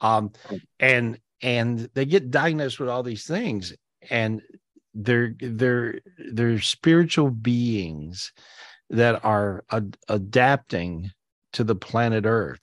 Um, 0.00 0.32
and, 0.78 1.18
and 1.42 1.88
they 1.94 2.04
get 2.04 2.30
diagnosed 2.30 2.80
with 2.80 2.88
all 2.88 3.02
these 3.02 3.26
things 3.26 3.74
and 4.10 4.42
they're, 4.94 5.34
they're, 5.40 6.00
they're 6.32 6.60
spiritual 6.60 7.30
beings 7.30 8.32
that 8.90 9.24
are 9.24 9.64
ad- 9.70 9.96
adapting 10.08 11.10
to 11.54 11.64
the 11.64 11.74
planet 11.74 12.24
earth 12.26 12.60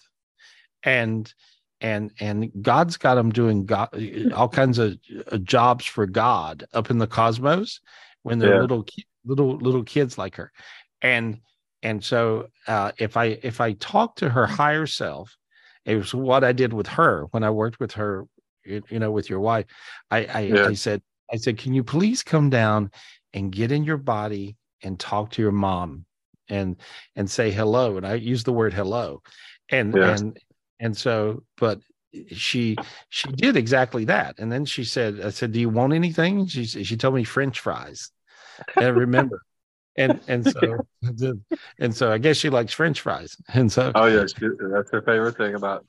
and 0.83 1.33
and 1.81 2.11
and 2.19 2.51
god's 2.61 2.97
got 2.97 3.15
them 3.15 3.31
doing 3.31 3.65
god, 3.65 3.89
all 4.33 4.49
kinds 4.49 4.77
of 4.77 4.97
uh, 5.31 5.37
jobs 5.37 5.85
for 5.85 6.05
god 6.05 6.65
up 6.73 6.89
in 6.89 6.97
the 6.97 7.07
cosmos 7.07 7.79
when 8.23 8.39
they're 8.39 8.55
Yeah. 8.55 8.61
little 8.61 8.85
little 9.25 9.57
little 9.57 9.83
kids 9.83 10.17
like 10.17 10.35
her 10.35 10.51
and 11.01 11.39
and 11.83 12.03
so 12.03 12.47
uh 12.67 12.91
if 12.97 13.17
i 13.17 13.37
if 13.43 13.61
i 13.61 13.73
talk 13.73 14.15
to 14.15 14.29
her 14.29 14.45
higher 14.45 14.85
self 14.87 15.37
it 15.85 15.95
was 15.95 16.13
what 16.13 16.43
i 16.43 16.51
did 16.51 16.73
with 16.73 16.87
her 16.87 17.25
when 17.31 17.43
i 17.43 17.49
worked 17.49 17.79
with 17.79 17.93
her 17.93 18.25
you 18.65 18.81
you 18.89 18.99
know 18.99 19.11
with 19.11 19.29
your 19.29 19.39
wife 19.39 19.65
i 20.11 20.19
i, 20.19 20.39
Yeah. 20.41 20.67
I 20.67 20.73
said 20.73 21.01
i 21.31 21.37
said 21.37 21.57
can 21.57 21.73
you 21.73 21.83
please 21.83 22.23
come 22.23 22.49
down 22.49 22.91
and 23.33 23.51
get 23.51 23.71
in 23.71 23.83
your 23.83 23.97
body 23.97 24.57
and 24.83 24.99
talk 24.99 25.31
to 25.31 25.41
your 25.41 25.51
mom 25.51 26.05
and 26.49 26.77
and 27.15 27.29
say 27.29 27.51
hello? 27.51 27.97
And 27.97 28.05
i 28.05 28.15
use 28.15 28.43
the 28.43 28.53
word 28.53 28.73
hello. 28.73 29.21
And 29.69 29.95
Yeah. 29.95 30.15
and 30.15 30.39
and 30.79 30.97
so 30.97 31.43
but 31.57 31.79
she 32.31 32.75
she 33.09 33.31
did 33.31 33.55
exactly 33.55 34.05
that. 34.05 34.39
And 34.39 34.51
then 34.51 34.65
she 34.65 34.83
said 34.83 35.21
i 35.21 35.29
said 35.29 35.51
do 35.51 35.59
you 35.59 35.69
want 35.69 35.93
anything? 35.93 36.47
She 36.47 36.65
she 36.65 36.97
told 36.97 37.15
me 37.15 37.23
french 37.23 37.59
fries. 37.59 38.11
And 38.75 38.85
I 38.85 38.89
remember 38.89 39.41
and 39.99 40.19
and 40.27 40.45
so 40.47 40.77
and 41.79 41.95
so 41.95 42.11
i 42.11 42.17
guess 42.17 42.37
she 42.37 42.49
likes 42.49 42.73
french 42.73 43.01
fries. 43.01 43.37
And 43.53 43.71
so 43.71 43.91
Oh 43.95 44.05
yeah, 44.05 44.25
she, 44.25 44.47
that's 44.71 44.91
her 44.91 45.01
favorite 45.01 45.37
thing 45.37 45.55
about. 45.55 45.85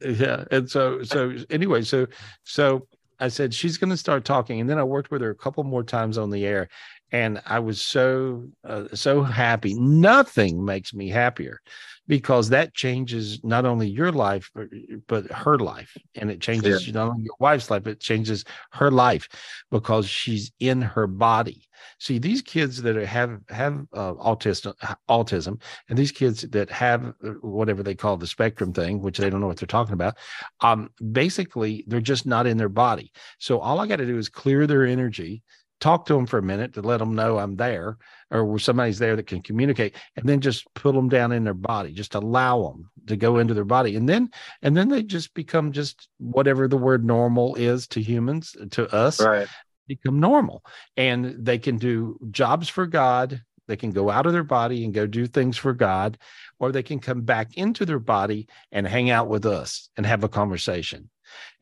yeah 0.00 0.44
and 0.50 0.70
so 0.70 1.02
so 1.02 1.34
anyway 1.50 1.82
so 1.82 2.06
so 2.44 2.86
i 3.18 3.28
said 3.28 3.52
she's 3.52 3.76
going 3.76 3.90
to 3.90 3.96
start 3.96 4.24
talking. 4.24 4.60
And 4.60 4.70
then 4.70 4.78
i 4.78 4.84
worked 4.84 5.10
with 5.10 5.20
her 5.22 5.30
a 5.30 5.34
couple 5.34 5.62
more 5.64 5.82
times 5.84 6.16
on 6.16 6.30
the 6.30 6.46
air. 6.46 6.68
And 7.12 7.42
i 7.44 7.58
was 7.58 7.82
so 7.82 8.44
uh, 8.64 8.84
so 8.94 9.22
happy. 9.22 9.74
Nothing 9.74 10.64
makes 10.64 10.94
me 10.94 11.08
happier 11.08 11.60
because 12.06 12.48
that 12.48 12.74
changes 12.74 13.42
not 13.44 13.64
only 13.64 13.88
your 13.88 14.10
life 14.10 14.50
but, 14.54 14.68
but 15.06 15.30
her 15.30 15.58
life. 15.58 15.96
And 16.16 16.30
it 16.30 16.40
changes 16.40 16.92
not 16.92 17.08
only 17.08 17.24
your 17.24 17.36
wife's 17.38 17.70
life 17.70 17.84
but 17.84 17.92
it 17.92 18.00
changes 18.00 18.44
her 18.72 18.90
life 18.90 19.28
because 19.70 20.08
she's 20.08 20.52
in 20.60 20.82
her 20.82 21.06
body. 21.06 21.68
See 21.98 22.18
these 22.18 22.42
kids 22.42 22.82
that 22.82 22.96
are, 22.96 23.06
have 23.06 23.38
have 23.48 23.86
uh, 23.94 24.14
autism 24.14 24.74
autism 25.08 25.62
and 25.88 25.98
these 25.98 26.12
kids 26.12 26.42
that 26.42 26.68
have 26.70 27.14
uh, 27.24 27.30
whatever 27.40 27.82
they 27.82 27.94
call 27.94 28.16
the 28.16 28.26
spectrum 28.26 28.72
thing 28.72 29.00
which 29.00 29.18
they 29.18 29.30
don't 29.30 29.40
know 29.40 29.46
what 29.46 29.56
they're 29.56 29.66
talking 29.66 29.94
about 29.94 30.16
um 30.60 30.90
basically 31.12 31.84
they're 31.86 32.00
just 32.00 32.26
not 32.26 32.46
in 32.46 32.56
their 32.56 32.68
body. 32.68 33.12
So 33.38 33.60
all 33.60 33.80
i 33.80 33.86
got 33.86 33.96
to 33.96 34.06
do 34.06 34.18
is 34.18 34.28
clear 34.28 34.66
their 34.66 34.84
energy 34.84 35.42
talk 35.80 36.06
to 36.06 36.14
them 36.14 36.26
for 36.26 36.38
a 36.38 36.42
minute 36.42 36.74
to 36.74 36.82
let 36.82 36.98
them 36.98 37.14
know 37.14 37.38
i'm 37.38 37.56
there 37.56 37.96
or 38.30 38.44
where 38.44 38.58
somebody's 38.58 38.98
there 38.98 39.16
that 39.16 39.26
can 39.26 39.42
communicate 39.42 39.96
and 40.16 40.28
then 40.28 40.40
just 40.40 40.72
put 40.74 40.94
them 40.94 41.08
down 41.08 41.32
in 41.32 41.44
their 41.44 41.54
body 41.54 41.92
just 41.92 42.14
allow 42.14 42.62
them 42.62 42.90
to 43.06 43.16
go 43.16 43.38
into 43.38 43.54
their 43.54 43.64
body 43.64 43.96
and 43.96 44.08
then 44.08 44.28
and 44.62 44.76
then 44.76 44.88
they 44.88 45.02
just 45.02 45.32
become 45.34 45.72
just 45.72 46.08
whatever 46.18 46.68
the 46.68 46.76
word 46.76 47.04
normal 47.04 47.54
is 47.56 47.86
to 47.86 48.00
humans 48.00 48.54
to 48.70 48.92
us 48.94 49.20
Right. 49.20 49.48
become 49.86 50.20
normal 50.20 50.64
and 50.96 51.34
they 51.44 51.58
can 51.58 51.76
do 51.78 52.18
jobs 52.30 52.68
for 52.68 52.86
God. 52.86 53.42
They 53.66 53.76
can 53.76 53.90
go 53.90 54.10
out 54.10 54.26
of 54.26 54.32
their 54.32 54.44
body 54.44 54.84
and 54.84 54.92
go 54.92 55.06
do 55.06 55.26
things 55.26 55.56
for 55.56 55.72
God, 55.72 56.18
or 56.58 56.72
they 56.72 56.82
can 56.82 56.98
come 56.98 57.22
back 57.22 57.56
into 57.56 57.86
their 57.86 58.00
body 58.00 58.48
and 58.72 58.86
hang 58.86 59.10
out 59.10 59.28
with 59.28 59.46
us 59.46 59.90
and 59.96 60.04
have 60.04 60.24
a 60.24 60.28
conversation. 60.28 61.08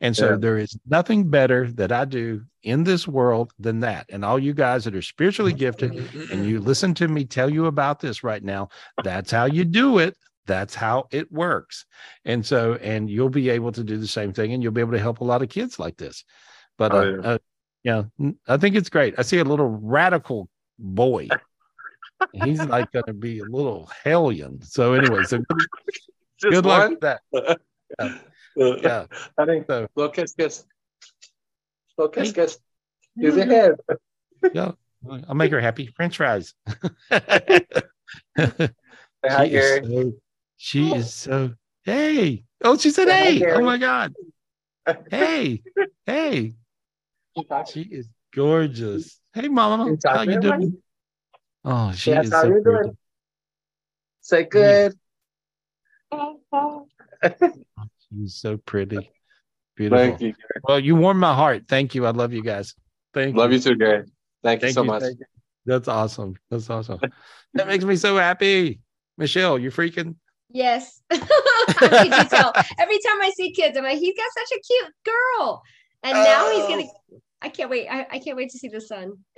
And 0.01 0.15
so 0.15 0.31
Yeah. 0.31 0.35
there 0.37 0.57
is 0.57 0.77
nothing 0.87 1.29
better 1.29 1.71
that 1.73 1.91
I 1.91 2.05
do 2.05 2.43
in 2.63 2.83
this 2.83 3.07
world 3.07 3.53
than 3.59 3.79
that. 3.81 4.05
And 4.09 4.23
all 4.25 4.39
you 4.39 4.53
guys 4.53 4.85
that 4.85 4.95
are 4.95 5.01
spiritually 5.01 5.53
gifted 5.53 6.09
and 6.31 6.45
you 6.45 6.59
listen 6.59 6.93
to 6.95 7.07
me 7.07 7.25
tell 7.25 7.49
you 7.49 7.65
about 7.67 7.99
this 7.99 8.23
right 8.23 8.43
now, 8.43 8.69
that's 9.03 9.31
how 9.31 9.45
you 9.45 9.65
do 9.65 9.99
it. 9.99 10.15
That's 10.45 10.73
how 10.73 11.07
it 11.11 11.31
works. 11.31 11.85
And 12.25 12.45
so, 12.45 12.73
and 12.75 13.09
you'll 13.09 13.29
be 13.29 13.49
able 13.49 13.71
to 13.73 13.83
do 13.83 13.97
the 13.97 14.07
same 14.07 14.33
thing 14.33 14.53
and 14.53 14.63
you'll 14.63 14.71
be 14.71 14.81
able 14.81 14.93
to 14.93 14.99
help 14.99 15.19
a 15.21 15.23
lot 15.23 15.41
of 15.43 15.49
kids 15.49 15.77
like 15.79 15.97
this. 15.97 16.23
But 16.77 16.91
Oh, 16.93 17.19
uh, 17.23 17.37
yeah. 17.83 18.03
uh, 18.23 18.31
I 18.47 18.57
think 18.57 18.75
it's 18.75 18.89
great. 18.89 19.15
I 19.17 19.21
see 19.21 19.37
a 19.39 19.43
little 19.43 19.67
radical 19.69 20.49
boy. 20.79 21.27
He's 22.33 22.63
like 22.65 22.91
going 22.91 23.05
to 23.05 23.13
be 23.13 23.39
a 23.39 23.45
little 23.45 23.89
hellion. 24.03 24.61
So 24.61 24.93
anyway, 24.93 25.23
so 25.23 25.37
good, 25.39 25.67
good 26.41 26.65
luck 26.65 26.89
with 26.89 27.01
that. 27.01 27.21
Yeah. 27.31 28.17
yeah. 28.59 29.05
I 29.37 29.45
think 29.45 29.67
so. 29.67 29.87
Little 29.95 30.11
kiss, 30.11 30.33
kiss. 30.33 30.65
Little 31.97 32.11
kiss, 32.11 32.27
Hey. 32.29 32.33
kiss. 32.33 32.59
Use 33.15 33.35
your 33.35 33.45
head. 33.45 33.75
Yeah, 34.53 34.71
I'll 35.27 35.35
make 35.35 35.51
her 35.51 35.59
happy. 35.59 35.87
French 35.87 36.15
fries. 36.15 36.53
hi, 37.11 37.59
she 39.27 39.53
is 39.53 39.81
so, 39.85 40.13
she 40.55 40.91
oh. 40.91 40.95
is 40.95 41.13
so. 41.13 41.53
Hey, 41.83 42.45
oh, 42.63 42.77
she 42.77 42.89
said, 42.89 43.09
Say 43.09 43.17
hi, 43.17 43.45
"Hey, 43.45 43.51
oh 43.51 43.61
my 43.61 43.77
God, 43.77 44.13
hey, 45.11 45.61
hey." 46.05 46.53
She 47.67 47.81
is 47.81 48.07
gorgeous. 48.33 49.19
Hey, 49.33 49.49
Mama, 49.49 49.97
how 50.05 50.23
to 50.23 50.31
you 50.31 50.37
everybody? 50.37 50.63
doing? 50.63 50.83
Oh, 51.65 51.91
she 51.91 52.11
Yes, 52.11 52.27
is 52.27 52.33
how 52.33 52.41
so 52.43 52.47
you 52.47 52.63
doing? 52.63 52.97
Say 54.21 54.43
good. 54.45 54.93
She's 58.13 58.35
so 58.35 58.57
pretty. 58.57 59.11
Beautiful. 59.75 60.05
Thank 60.05 60.21
you. 60.21 60.33
Gary. 60.33 60.61
Well, 60.63 60.79
you 60.79 60.95
warm 60.95 61.19
my 61.19 61.33
heart. 61.33 61.63
Thank 61.67 61.95
you. 61.95 62.05
I 62.05 62.11
love 62.11 62.33
you 62.33 62.43
guys. 62.43 62.75
Thank 63.13 63.33
you. 63.33 63.39
Love 63.39 63.51
you. 63.51 63.57
you 63.57 63.63
too, 63.63 63.75
Gary. 63.75 64.05
Thank 64.43 64.61
you 64.61 64.71
so 64.71 64.81
you, 64.81 64.87
much. 64.87 65.03
you. 65.03 65.15
That's 65.65 65.87
awesome. 65.87 66.35
That's 66.49 66.69
awesome. 66.69 66.99
that 67.53 67.67
makes 67.67 67.85
me 67.85 67.95
so 67.95 68.17
happy. 68.17 68.79
Michelle, 69.17 69.59
you 69.59 69.71
freaking. 69.71 70.15
Yes. 70.49 71.01
Could 71.11 71.21
you 71.91 72.23
tell? 72.25 72.53
Every 72.79 72.99
time 72.99 73.21
I 73.21 73.31
see 73.35 73.51
kids, 73.51 73.77
I'm 73.77 73.83
like, 73.83 73.99
he's 73.99 74.15
got 74.15 74.29
such 74.37 74.57
a 74.57 74.61
cute 74.61 74.93
girl. 75.05 75.61
And 76.03 76.13
now 76.13 76.51
he's 76.51 76.65
gonna 76.65 76.83
oh. 77.13 77.21
I 77.41 77.49
can't 77.49 77.69
wait. 77.69 77.87
I, 77.89 78.07
I 78.11 78.19
can't 78.19 78.35
wait 78.35 78.49
to 78.51 78.57
see 78.57 78.69
the 78.69 78.81
son. 78.81 79.13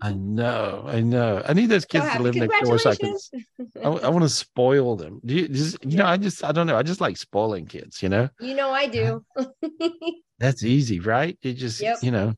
I 0.00 0.12
know. 0.12 0.84
I 0.86 1.00
know. 1.00 1.42
I 1.46 1.52
need 1.52 1.66
those 1.66 1.84
kids 1.84 2.04
to 2.06 2.18
uh, 2.18 2.20
live 2.20 2.34
next 2.34 2.60
door 2.62 2.78
so 2.78 2.90
I 2.90 2.94
can. 2.96 3.16
Congratulations. 3.56 4.04
I, 4.04 4.08
want 4.08 4.22
to 4.22 4.28
spoil 4.28 4.96
them. 4.96 5.20
Do 5.24 5.34
you 5.34 5.48
just, 5.48 5.84
you 5.84 5.96
know, 5.98 6.06
I 6.06 6.16
just, 6.16 6.44
I 6.44 6.52
don't 6.52 6.66
know. 6.66 6.76
I 6.76 6.82
just 6.82 7.00
like 7.00 7.16
spoiling 7.16 7.66
kids, 7.66 8.02
you 8.02 8.08
know? 8.08 8.28
You 8.40 8.54
know 8.54 8.70
I 8.70 8.84
uh-huh. 8.84 9.50
do. 9.66 9.82
That's 10.38 10.64
easy, 10.64 11.00
right? 11.00 11.38
You 11.42 11.52
just, 11.52 11.80
Yep. 11.80 11.98
you 12.02 12.10
know, 12.10 12.34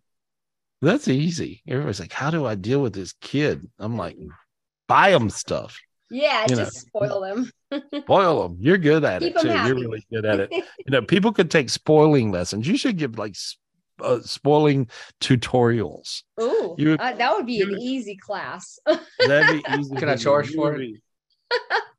that's 0.81 1.07
easy. 1.07 1.63
Everybody's 1.69 2.01
like, 2.01 2.13
how 2.13 2.31
do 2.31 2.45
I 2.45 2.57
deal 2.57 2.83
with 2.83 2.93
this 2.93 3.13
kid? 3.21 3.71
I'm 3.79 3.97
like, 3.97 4.17
buy 4.89 5.13
them 5.13 5.31
stuff, 5.31 5.79
yeah, 6.13 6.45
You 6.49 6.57
just 6.57 6.79
spoil 6.79 7.23
them. 7.23 7.51
spoil 8.03 8.43
them. 8.43 8.59
You're 8.61 8.77
good 8.77 9.03
at 9.03 9.23
Keep 9.23 9.37
it 9.37 9.41
too. 9.41 9.49
You're 9.49 9.75
really 9.75 10.07
good 10.13 10.27
at 10.27 10.41
it. 10.41 10.53
you 10.53 10.65
know, 10.89 11.01
people 11.01 11.33
could 11.33 11.51
take 11.51 11.71
spoiling 11.71 12.31
lessons. 12.31 12.69
You 12.69 12.77
should 12.77 12.99
give 12.99 13.19
like 13.19 13.35
uh, 14.03 14.21
spoiling 14.23 14.89
tutorials. 15.21 16.23
Oh, 16.39 16.77
uh, 16.79 17.15
that 17.15 17.35
would 17.35 17.47
be 17.47 17.61
an 17.61 17.77
easy 17.81 18.17
class. 18.17 18.79
That'd 19.19 19.63
be 19.63 19.79
easy. 19.79 19.95
Can 19.97 20.09
I 20.09 20.17
charge 20.17 20.51
for 20.51 20.73
would 20.73 20.81
it? 20.81 21.01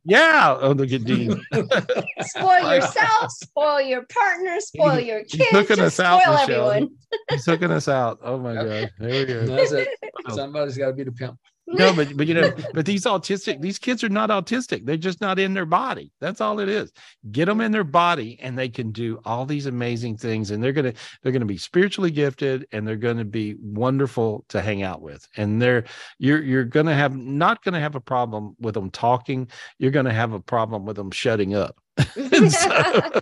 Yeah. 0.05 0.57
Oh, 0.59 0.71
look 0.71 0.91
at 0.91 1.05
Dean. 1.05 1.31
spoil 2.21 2.75
yourself, 2.75 3.31
spoil 3.31 3.81
your 3.81 4.05
partner, 4.07 4.59
spoil 4.59 4.99
your 4.99 5.19
He's 5.19 5.31
kids, 5.31 5.49
hooking 5.51 5.77
just 5.77 5.99
us 5.99 6.05
out, 6.05 6.21
spoil 6.21 6.33
Michelle. 6.33 6.71
everyone. 6.71 6.95
He's 7.29 7.45
hooking 7.45 7.71
us 7.71 7.87
out. 7.87 8.19
Oh 8.21 8.37
my 8.37 8.53
God. 8.53 8.65
There 8.65 8.91
we 8.99 9.25
go. 9.25 9.45
That's 9.45 9.71
it. 9.71 9.87
Somebody's 10.29 10.77
got 10.77 10.87
to 10.87 10.93
be 10.93 11.03
the 11.03 11.11
pimp. 11.11 11.39
No, 11.73 11.93
but 11.93 12.15
but 12.15 12.27
you 12.27 12.33
know, 12.33 12.51
but 12.73 12.85
these 12.85 13.05
autistic, 13.05 13.61
these 13.61 13.79
kids 13.79 14.03
are 14.03 14.09
not 14.09 14.29
autistic. 14.29 14.85
They're 14.85 14.97
just 14.97 15.21
not 15.21 15.39
in 15.39 15.53
their 15.53 15.65
body. 15.65 16.11
That's 16.21 16.41
all 16.41 16.59
it 16.59 16.69
is. 16.69 16.91
Get 17.31 17.45
them 17.45 17.61
in 17.61 17.71
their 17.71 17.83
body, 17.83 18.39
and 18.41 18.57
they 18.57 18.69
can 18.69 18.91
do 18.91 19.19
all 19.25 19.45
these 19.45 19.65
amazing 19.65 20.17
things. 20.17 20.51
And 20.51 20.63
they're 20.63 20.71
gonna 20.73 20.93
they're 21.21 21.31
gonna 21.31 21.45
be 21.45 21.57
spiritually 21.57 22.11
gifted, 22.11 22.65
and 22.71 22.87
they're 22.87 22.95
gonna 22.95 23.25
be 23.25 23.55
wonderful 23.61 24.45
to 24.49 24.61
hang 24.61 24.83
out 24.83 25.01
with. 25.01 25.27
And 25.37 25.61
they're 25.61 25.85
you're 26.19 26.43
you're 26.43 26.65
gonna 26.65 26.95
have 26.95 27.15
not 27.15 27.63
gonna 27.63 27.79
have 27.79 27.95
a 27.95 28.01
problem 28.01 28.55
with 28.59 28.75
them 28.75 28.89
talking. 28.91 29.47
You're 29.79 29.91
gonna 29.91 30.13
have 30.13 30.33
a 30.33 30.39
problem 30.39 30.85
with 30.85 30.95
them 30.95 31.11
shutting 31.11 31.55
up. 31.55 31.77
So 32.49 33.21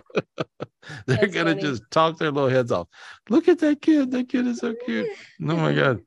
they're 1.06 1.16
That's 1.18 1.34
gonna 1.34 1.50
funny. 1.50 1.62
just 1.62 1.82
talk 1.90 2.18
their 2.18 2.30
little 2.32 2.48
heads 2.50 2.72
off. 2.72 2.88
Look 3.28 3.48
at 3.48 3.60
that 3.60 3.80
kid. 3.82 4.10
That 4.10 4.28
kid 4.28 4.46
is 4.46 4.58
so 4.58 4.74
cute. 4.84 5.08
Oh 5.42 5.56
my 5.56 5.72
god. 5.72 6.00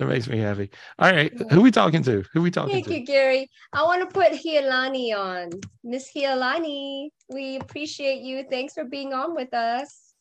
That 0.00 0.06
makes 0.06 0.28
me 0.28 0.38
happy. 0.38 0.70
All 0.98 1.12
right. 1.12 1.30
Who 1.52 1.60
we 1.60 1.70
talking 1.70 2.02
to? 2.04 2.24
Who 2.32 2.40
we 2.40 2.50
talking 2.50 2.72
Thank 2.72 2.86
to? 2.86 2.90
Thank 2.92 3.00
you, 3.00 3.06
Gary. 3.06 3.50
I 3.74 3.82
want 3.82 4.00
to 4.00 4.06
put 4.06 4.32
Hialani 4.32 5.14
on. 5.14 5.50
Miss 5.84 6.10
Hialani, 6.16 7.10
we 7.28 7.58
appreciate 7.58 8.22
you. 8.22 8.46
Thanks 8.48 8.72
for 8.72 8.84
being 8.84 9.12
on 9.12 9.34
with 9.34 9.52
us. 9.52 10.14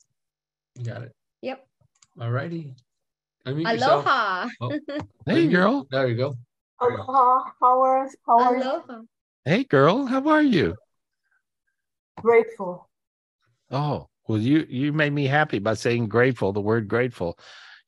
Got 0.83 1.03
it. 1.03 1.13
Yep. 1.43 1.65
All 2.19 2.29
righty. 2.29 2.75
Unmute. 3.45 3.81
Aloha. 3.81 4.49
Oh, 4.59 4.77
Hey 5.25 5.47
girl. 5.47 5.87
There 5.89 6.09
you 6.09 6.17
go. 6.17 6.35
Aloha. 6.81 7.51
How 7.61 7.81
are, 7.81 8.09
how 8.27 8.37
are 8.37 8.57
you? 8.57 8.63
Aloha. 8.63 9.01
Hey 9.45 9.63
girl. 9.63 10.05
How 10.05 10.27
are 10.27 10.41
you? 10.41 10.75
Grateful. 12.21 12.89
Oh, 13.71 14.09
well, 14.27 14.39
you 14.39 14.65
you 14.67 14.91
made 14.91 15.13
me 15.13 15.25
happy 15.25 15.59
by 15.59 15.75
saying 15.75 16.09
grateful, 16.09 16.51
the 16.51 16.59
word 16.59 16.89
grateful. 16.89 17.39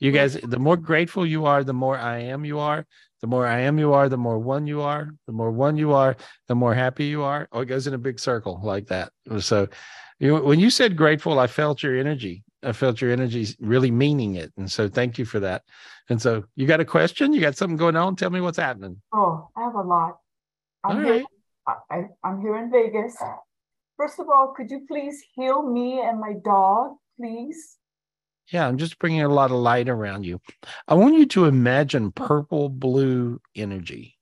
You 0.02 0.12
guys, 0.12 0.34
the 0.34 0.58
more 0.58 0.78
grateful 0.78 1.28
you 1.28 1.46
are, 1.46 1.64
the 1.64 1.74
more 1.74 1.96
I 1.96 2.18
am 2.18 2.44
you 2.44 2.58
are. 2.58 2.86
The 3.22 3.28
more 3.28 3.46
I 3.46 3.60
am 3.60 3.78
you 3.78 3.94
are, 3.94 4.10
the 4.10 4.18
more 4.18 4.40
one 4.40 4.66
you 4.66 4.82
are. 4.82 5.14
The 5.28 5.32
more 5.32 5.52
one 5.52 5.78
you 5.78 5.94
are, 5.94 6.18
the 6.48 6.56
more 6.56 6.74
happy 6.74 7.06
you 7.06 7.22
are. 7.22 7.48
Oh, 7.52 7.62
it 7.62 7.68
goes 7.68 7.86
in 7.86 7.94
a 7.94 8.00
big 8.00 8.20
circle 8.20 8.60
like 8.64 8.88
that. 8.88 9.12
So 9.40 9.68
you 10.20 10.38
when 10.38 10.60
you 10.60 10.72
said 10.72 10.98
grateful, 10.98 11.38
I 11.38 11.46
felt 11.46 11.84
your 11.84 11.96
energy. 11.96 12.44
I 12.64 12.72
felt 12.72 13.00
your 13.00 13.12
energy 13.12 13.48
really 13.60 13.92
meaning 13.92 14.36
it. 14.36 14.52
And 14.58 14.72
so 14.72 14.90
thank 14.90 15.20
you 15.20 15.26
for 15.26 15.40
that. 15.40 15.62
And 16.10 16.20
so 16.20 16.46
you 16.56 16.66
got 16.66 16.80
a 16.80 16.86
question? 16.86 17.32
You 17.32 17.42
got 17.42 17.56
something 17.56 17.78
going 17.78 17.96
on? 17.96 18.16
Tell 18.16 18.32
me 18.32 18.42
what's 18.42 18.58
happening. 18.58 19.00
Oh, 19.14 19.50
I 19.56 19.62
have 19.66 19.76
a 19.76 19.82
lot. 19.82 20.18
I'm 20.84 20.98
All 20.98 21.04
here, 21.04 21.26
right. 21.68 21.78
I, 21.92 22.06
I'm 22.24 22.42
here 22.42 22.58
in 22.58 22.72
Vegas. 22.72 23.16
First 23.98 24.20
of 24.20 24.28
all, 24.34 24.54
could 24.58 24.72
you 24.72 24.86
please 24.88 25.22
heal 25.36 25.62
me 25.62 26.02
and 26.02 26.20
my 26.20 26.34
dog, 26.44 26.96
please? 27.20 27.78
Yeah, 28.50 28.68
I'm 28.68 28.78
just 28.78 29.00
bringing 29.00 29.22
a 29.22 29.30
lot 29.30 29.52
of 29.52 29.58
light 29.58 29.88
around 29.88 30.26
you. 30.26 30.40
I 30.88 30.96
want 30.96 31.16
you 31.16 31.26
to 31.28 31.46
imagine 31.46 32.12
purple 32.12 32.70
blue 32.70 33.40
energy. 33.56 34.18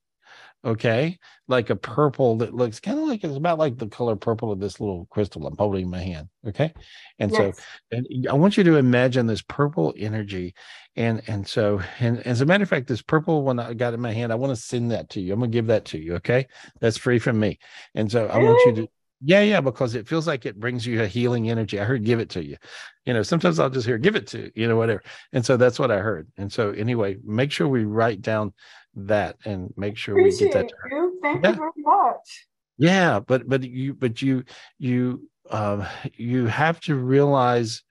Okay. 0.62 1.18
Like 1.48 1.70
a 1.70 1.76
purple 1.76 2.36
that 2.38 2.54
looks 2.54 2.80
kind 2.80 2.98
of 2.98 3.08
like 3.08 3.24
it's 3.24 3.34
about 3.34 3.58
like 3.58 3.78
the 3.78 3.88
color 3.88 4.14
purple 4.14 4.52
of 4.52 4.60
this 4.60 4.78
little 4.78 5.06
crystal 5.10 5.46
I'm 5.46 5.56
holding 5.56 5.84
in 5.84 5.90
my 5.90 6.02
hand. 6.02 6.28
Okay. 6.46 6.74
And 7.18 7.32
Yes. 7.32 7.56
so 7.56 7.96
and 7.96 8.06
I 8.28 8.34
want 8.34 8.58
you 8.58 8.64
to 8.64 8.76
imagine 8.76 9.26
this 9.26 9.40
purple 9.42 9.94
energy. 9.96 10.54
And 10.96 11.22
and 11.26 11.46
so 11.48 11.80
and 11.98 12.18
as 12.26 12.42
a 12.42 12.46
matter 12.46 12.62
of 12.62 12.68
fact, 12.68 12.88
this 12.88 13.00
purple 13.00 13.42
one 13.42 13.58
I 13.58 13.72
got 13.72 13.94
in 13.94 14.00
my 14.00 14.12
hand, 14.12 14.32
I 14.32 14.36
want 14.36 14.54
to 14.54 14.62
send 14.62 14.90
that 14.90 15.08
to 15.10 15.20
you. 15.20 15.32
I'm 15.32 15.40
gonna 15.40 15.50
give 15.50 15.68
that 15.68 15.86
to 15.86 15.98
you. 15.98 16.16
Okay. 16.16 16.46
That's 16.80 16.98
free 16.98 17.18
from 17.18 17.40
me. 17.40 17.58
And 17.94 18.12
so 18.12 18.26
I 18.26 18.36
want 18.36 18.60
you 18.66 18.72
to 18.82 18.88
yeah, 19.22 19.42
yeah, 19.42 19.60
because 19.60 19.94
it 19.94 20.08
feels 20.08 20.26
like 20.26 20.46
it 20.46 20.58
brings 20.58 20.86
you 20.86 21.02
a 21.02 21.06
healing 21.06 21.50
energy. 21.50 21.78
I 21.78 21.84
heard 21.84 22.04
give 22.04 22.20
it 22.20 22.30
to 22.30 22.44
you. 22.44 22.56
You 23.04 23.14
know, 23.14 23.22
sometimes 23.22 23.58
I'll 23.58 23.70
just 23.70 23.86
hear 23.86 23.98
give 23.98 24.16
it 24.16 24.26
to, 24.28 24.44
you 24.44 24.50
you 24.54 24.68
know, 24.68 24.76
whatever. 24.76 25.02
And 25.32 25.44
so 25.44 25.56
that's 25.56 25.78
what 25.78 25.90
I 25.90 25.98
heard. 25.98 26.28
And 26.38 26.52
so 26.52 26.70
anyway, 26.70 27.18
make 27.24 27.52
sure 27.52 27.68
we 27.68 27.84
write 27.84 28.22
down 28.22 28.52
that 28.94 29.36
and 29.44 29.72
make 29.76 29.96
sure 29.96 30.14
we 30.16 30.30
get 30.30 30.52
that 30.52 30.68
Appreciate 30.68 30.68
to 30.68 30.94
you. 30.96 31.18
Thank 31.22 31.44
Yeah. 31.44 31.50
you 31.50 31.56
very 31.56 31.70
much. 31.76 32.46
Yeah, 32.78 33.20
but 33.20 33.48
but 33.48 33.62
you 33.62 33.94
but 33.94 34.22
you 34.22 34.44
you 34.78 35.28
um 35.50 35.86
you 36.16 36.46
have 36.46 36.80
to 36.80 36.94
realize 36.94 37.82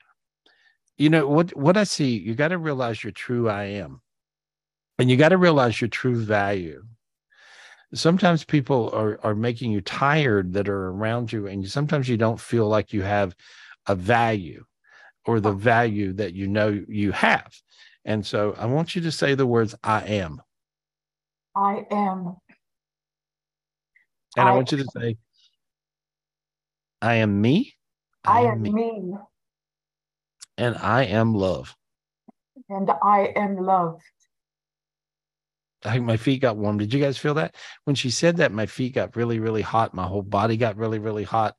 you 0.98 1.10
know 1.10 1.28
what 1.28 1.56
what 1.56 1.78
I 1.78 1.84
see, 1.84 2.18
you 2.18 2.34
got 2.34 2.50
to 2.50 2.58
realize 2.58 3.04
your 3.04 3.12
true 3.12 3.50
I 3.50 3.66
am. 3.66 4.02
And 4.98 5.10
you 5.10 5.16
got 5.16 5.30
to 5.30 5.38
realize 5.38 5.80
your 5.80 5.88
true 5.90 6.16
value. 6.20 6.84
Sometimes 7.94 8.44
people 8.44 8.92
are 8.94 9.20
are 9.24 9.36
making 9.36 9.72
you 9.72 9.82
tired 9.82 10.54
that 10.54 10.70
are 10.70 10.88
around 10.90 11.32
you 11.32 11.48
and 11.48 11.68
sometimes 11.68 12.08
you 12.08 12.18
don't 12.18 12.40
feel 12.40 12.68
like 12.68 12.94
you 12.94 13.02
have 13.02 13.36
a 13.88 13.96
value 13.96 14.64
or 15.26 15.40
the 15.40 15.52
value 15.52 16.14
that 16.14 16.34
you 16.34 16.48
know 16.48 16.84
you 16.88 17.12
have. 17.12 17.52
And 18.06 18.26
so 18.26 18.56
I 18.58 18.66
want 18.66 18.96
you 18.96 19.02
to 19.02 19.12
say 19.12 19.36
the 19.36 19.48
words 19.48 19.76
I 19.84 20.02
am. 20.02 20.42
I 21.56 21.86
am. 21.92 22.38
And 24.38 24.48
I 24.48 24.52
I 24.52 24.56
want 24.56 24.72
you 24.72 24.78
to 24.80 24.88
say 24.96 25.18
I 27.02 27.16
am 27.16 27.42
me 27.42 27.74
I 28.26 28.42
am 28.42 28.62
me 28.62 29.14
and 30.58 30.76
I 30.78 31.04
am 31.06 31.34
love. 31.34 31.76
and 32.70 32.92
I 33.02 33.32
am 33.36 33.58
loved. 33.58 34.04
I 35.86 36.00
my 36.00 36.18
feet 36.18 36.42
got 36.42 36.58
warm. 36.58 36.78
Did 36.78 36.94
you 36.94 37.00
guys 37.00 37.18
feel 37.18 37.34
that? 37.36 37.56
When 37.86 37.96
she 37.96 38.10
said 38.10 38.38
that, 38.38 38.52
my 38.52 38.66
feet 38.66 38.96
got 38.96 39.16
really, 39.16 39.40
really 39.40 39.62
hot. 39.62 39.94
My 39.94 40.06
whole 40.06 40.22
body 40.22 40.58
got 40.58 40.78
really, 40.78 41.00
really 41.00 41.24
hot. 41.24 41.56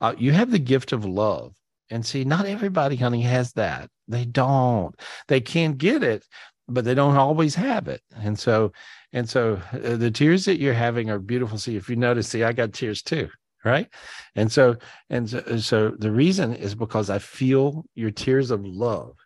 Uh, 0.00 0.14
you 0.18 0.32
have 0.32 0.50
the 0.50 0.58
gift 0.58 0.92
of 0.92 1.04
love. 1.04 1.54
And 1.90 2.04
see, 2.04 2.24
not 2.24 2.46
everybody, 2.46 2.96
honey, 2.96 3.22
has 3.22 3.52
that. 3.52 3.90
They 4.08 4.24
don't. 4.24 4.94
They 5.28 5.40
can't 5.40 5.76
get 5.76 6.02
it, 6.02 6.24
but 6.66 6.84
they 6.84 6.94
don't 6.94 7.16
always 7.16 7.54
have 7.54 7.88
it. 7.88 8.00
And 8.16 8.38
so, 8.38 8.72
and 9.12 9.28
so 9.28 9.60
uh, 9.72 9.96
the 9.96 10.10
tears 10.10 10.44
that 10.46 10.58
you're 10.58 10.74
having 10.74 11.10
are 11.10 11.18
beautiful. 11.18 11.58
See, 11.58 11.76
if 11.76 11.88
you 11.88 11.96
notice, 11.96 12.28
see, 12.28 12.42
I 12.42 12.52
got 12.52 12.72
tears 12.72 13.02
too. 13.02 13.28
Right. 13.64 13.88
And 14.34 14.52
so, 14.52 14.76
and 15.08 15.28
so, 15.28 15.56
so 15.56 15.90
the 15.90 16.10
reason 16.10 16.54
is 16.54 16.74
because 16.74 17.08
I 17.08 17.18
feel 17.18 17.86
your 17.94 18.10
tears 18.10 18.50
of 18.50 18.64
love. 18.66 19.16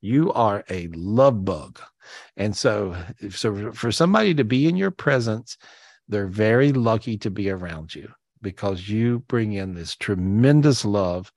You 0.00 0.32
are 0.32 0.64
a 0.70 0.88
love 0.94 1.44
bug. 1.44 1.78
And 2.36 2.56
so, 2.56 2.96
so 3.30 3.72
for 3.72 3.92
somebody 3.92 4.34
to 4.34 4.44
be 4.44 4.68
in 4.68 4.76
your 4.76 4.90
presence, 4.90 5.56
they're 6.08 6.26
very 6.26 6.72
lucky 6.72 7.16
to 7.18 7.30
be 7.30 7.50
around 7.50 7.94
you 7.94 8.12
because 8.42 8.88
you 8.88 9.20
bring 9.28 9.52
in 9.52 9.74
this 9.74 9.94
tremendous 9.96 10.84
love. 10.84 11.32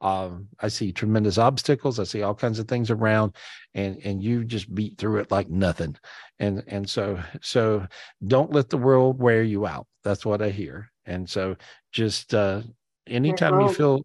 Um, 0.00 0.48
I 0.60 0.68
see 0.68 0.92
tremendous 0.92 1.38
obstacles. 1.38 1.98
I 1.98 2.04
see 2.04 2.22
all 2.22 2.34
kinds 2.34 2.58
of 2.58 2.68
things 2.68 2.90
around, 2.90 3.34
and 3.74 3.98
and 4.04 4.22
you 4.22 4.44
just 4.44 4.72
beat 4.72 4.98
through 4.98 5.18
it 5.18 5.30
like 5.30 5.48
nothing. 5.48 5.96
And 6.38 6.62
and 6.66 6.88
so 6.88 7.20
so 7.40 7.86
don't 8.26 8.52
let 8.52 8.68
the 8.70 8.76
world 8.78 9.18
wear 9.20 9.42
you 9.42 9.66
out. 9.66 9.86
That's 10.04 10.24
what 10.24 10.42
I 10.42 10.50
hear. 10.50 10.90
And 11.04 11.28
so 11.28 11.56
just 11.92 12.34
uh, 12.34 12.62
anytime 13.06 13.60
you 13.60 13.72
feel, 13.72 14.02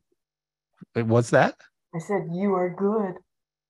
what's 0.94 1.30
that? 1.31 1.56
I 1.94 1.99
said, 1.99 2.27
You 2.31 2.53
are 2.56 2.69
good. 2.69 3.22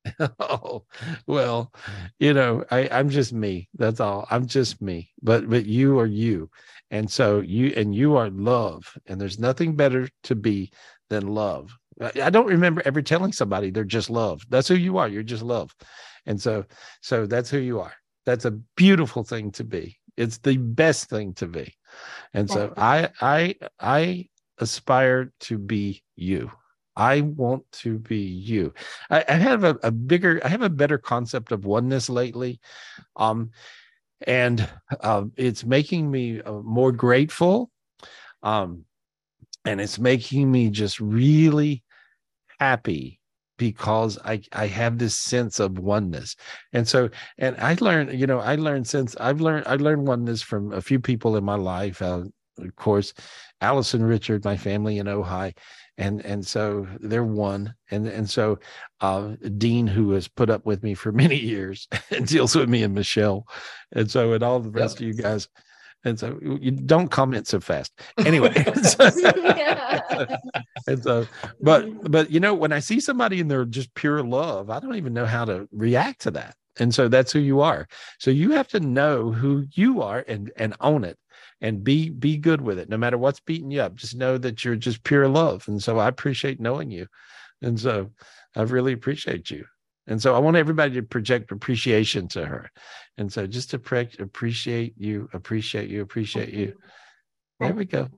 oh 0.39 0.83
well 1.27 1.73
you 2.19 2.33
know 2.33 2.63
i 2.71 2.89
i'm 2.91 3.09
just 3.09 3.31
me 3.31 3.69
that's 3.75 3.99
all 3.99 4.27
i'm 4.29 4.45
just 4.45 4.81
me 4.81 5.09
but 5.21 5.49
but 5.49 5.65
you 5.65 5.97
are 5.99 6.05
you 6.05 6.49
and 6.91 7.09
so 7.09 7.39
you 7.39 7.73
and 7.75 7.95
you 7.95 8.15
are 8.15 8.29
love 8.29 8.97
and 9.07 9.19
there's 9.19 9.39
nothing 9.39 9.75
better 9.75 10.07
to 10.23 10.35
be 10.35 10.71
than 11.09 11.27
love. 11.27 11.71
I 12.01 12.11
I 12.23 12.29
don't 12.29 12.47
remember 12.47 12.81
ever 12.85 13.01
telling 13.01 13.31
somebody 13.31 13.71
they're 13.71 13.83
just 13.83 14.09
love 14.09 14.43
that's 14.49 14.67
who 14.67 14.75
you 14.75 14.97
are 14.97 15.07
you're 15.07 15.23
just 15.23 15.43
love 15.43 15.73
and 16.25 16.41
so 16.41 16.65
so 17.01 17.25
that's 17.25 17.49
who 17.49 17.59
you 17.59 17.79
are. 17.79 17.93
That's 18.25 18.45
a 18.45 18.51
beautiful 18.77 19.23
thing 19.23 19.51
to 19.53 19.63
be 19.63 19.97
it's 20.17 20.37
the 20.39 20.57
best 20.57 21.09
thing 21.09 21.33
to 21.33 21.47
be 21.47 21.73
and 22.33 22.49
so 22.49 22.73
i 22.77 23.09
i 23.21 23.55
i 23.79 24.27
aspire 24.59 25.31
to 25.39 25.57
be 25.57 26.03
you 26.15 26.51
I 26.95 27.21
want 27.21 27.63
to 27.73 27.97
be 27.99 28.19
you. 28.19 28.73
I, 29.09 29.23
I 29.27 29.33
have 29.33 29.63
a, 29.63 29.77
a 29.83 29.91
bigger, 29.91 30.39
I 30.43 30.47
have 30.49 30.61
a 30.61 30.69
better 30.69 30.97
concept 30.97 31.51
of 31.51 31.65
oneness 31.65 32.09
lately. 32.09 32.59
Um, 33.15 33.51
and 34.25 34.67
um, 35.01 35.31
it's 35.35 35.65
making 35.65 36.09
me 36.09 36.41
uh, 36.41 36.59
more 36.59 36.91
grateful. 36.91 37.71
Um, 38.41 38.85
and 39.65 39.79
it's 39.81 39.99
making 39.99 40.51
me 40.51 40.69
just 40.69 40.99
really 40.99 41.83
happy 42.59 43.19
because 43.57 44.17
I, 44.25 44.41
I 44.51 44.67
have 44.67 44.97
this 44.97 45.17
sense 45.17 45.59
of 45.59 45.79
oneness. 45.79 46.35
And 46.73 46.87
so, 46.87 47.09
and 47.37 47.55
I 47.59 47.77
learned, 47.79 48.19
you 48.19 48.27
know, 48.27 48.39
I 48.39 48.55
learned 48.55 48.87
since 48.87 49.15
I've 49.17 49.41
learned, 49.41 49.65
I 49.67 49.75
learned 49.75 50.07
oneness 50.07 50.41
from 50.41 50.73
a 50.73 50.81
few 50.81 50.99
people 50.99 51.37
in 51.37 51.43
my 51.43 51.55
life. 51.55 52.01
Uh, 52.01 52.23
of 52.57 52.75
course, 52.75 53.13
Allison 53.61 54.03
Richard, 54.03 54.43
my 54.43 54.57
family 54.57 54.97
in 54.97 55.07
Ojai 55.07 55.55
and 55.97 56.25
and 56.25 56.45
so 56.45 56.87
they're 56.99 57.23
one 57.23 57.73
and 57.91 58.07
and 58.07 58.29
so 58.29 58.57
uh 59.01 59.29
dean 59.57 59.85
who 59.85 60.11
has 60.11 60.27
put 60.27 60.49
up 60.49 60.65
with 60.65 60.83
me 60.83 60.93
for 60.93 61.11
many 61.23 61.37
years 61.37 61.87
and 62.11 62.27
deals 62.33 62.55
with 62.55 62.69
me 62.69 62.83
and 62.83 62.93
michelle 62.93 63.45
and 63.91 64.09
so 64.09 64.33
and 64.33 64.43
all 64.43 64.59
the 64.59 64.69
rest 64.69 64.99
of 64.99 65.07
you 65.07 65.13
guys 65.13 65.47
and 66.05 66.19
so 66.19 66.37
you 66.41 66.71
don't 66.71 67.11
comment 67.11 67.47
so 67.47 67.61
fast. 67.61 67.93
Anyway 68.25 68.53
and 70.87 71.01
so 71.01 71.25
but 71.61 72.11
but 72.11 72.29
you 72.29 72.39
know 72.39 72.53
when 72.53 72.73
i 72.73 72.79
see 72.79 72.99
somebody 72.99 73.39
and 73.39 73.49
they're 73.49 73.65
just 73.65 73.93
pure 73.93 74.21
love 74.21 74.69
i 74.69 74.79
don't 74.79 74.95
even 74.95 75.13
know 75.13 75.25
how 75.25 75.45
to 75.45 75.67
react 75.71 76.21
to 76.21 76.31
that 76.31 76.55
And 76.79 76.93
so 76.93 77.07
that's 77.07 77.31
who 77.31 77.39
you 77.39 77.61
are. 77.61 77.87
So 78.19 78.31
you 78.31 78.51
have 78.51 78.67
to 78.69 78.79
know 78.79 79.31
who 79.31 79.65
you 79.73 80.01
are 80.01 80.23
and 80.27 80.51
and 80.55 80.75
own 80.79 81.03
it 81.03 81.17
and 81.61 81.83
be 81.83 82.09
be 82.09 82.37
good 82.37 82.61
with 82.61 82.79
it. 82.79 82.89
No 82.89 82.97
matter 82.97 83.17
what's 83.17 83.39
beating 83.39 83.71
you 83.71 83.81
up 83.81 83.95
just 83.95 84.15
know 84.15 84.37
that 84.37 84.63
you're 84.63 84.75
just 84.75 85.03
pure 85.03 85.27
love. 85.27 85.67
And 85.67 85.81
so 85.81 85.99
i 85.99 86.07
appreciate 86.07 86.59
knowing 86.59 86.89
you. 86.91 87.07
And 87.61 87.79
so 87.79 88.11
i 88.55 88.61
really 88.63 88.93
appreciate 88.93 89.51
you. 89.51 89.65
And 90.07 90.21
so 90.21 90.35
i 90.35 90.39
want 90.39 90.57
everybody 90.57 90.95
to 90.95 91.03
project 91.03 91.51
appreciation 91.51 92.27
to 92.29 92.45
her. 92.45 92.71
And 93.17 93.31
so 93.31 93.45
just 93.45 93.69
to 93.71 93.79
pre- 93.79 94.09
appreciate 94.19 94.95
you 94.97 95.29
appreciate 95.33 95.89
you 95.89 96.01
appreciate 96.01 96.53
you. 96.53 96.73
There 97.59 97.73
we 97.73 97.85
go. 97.85 98.09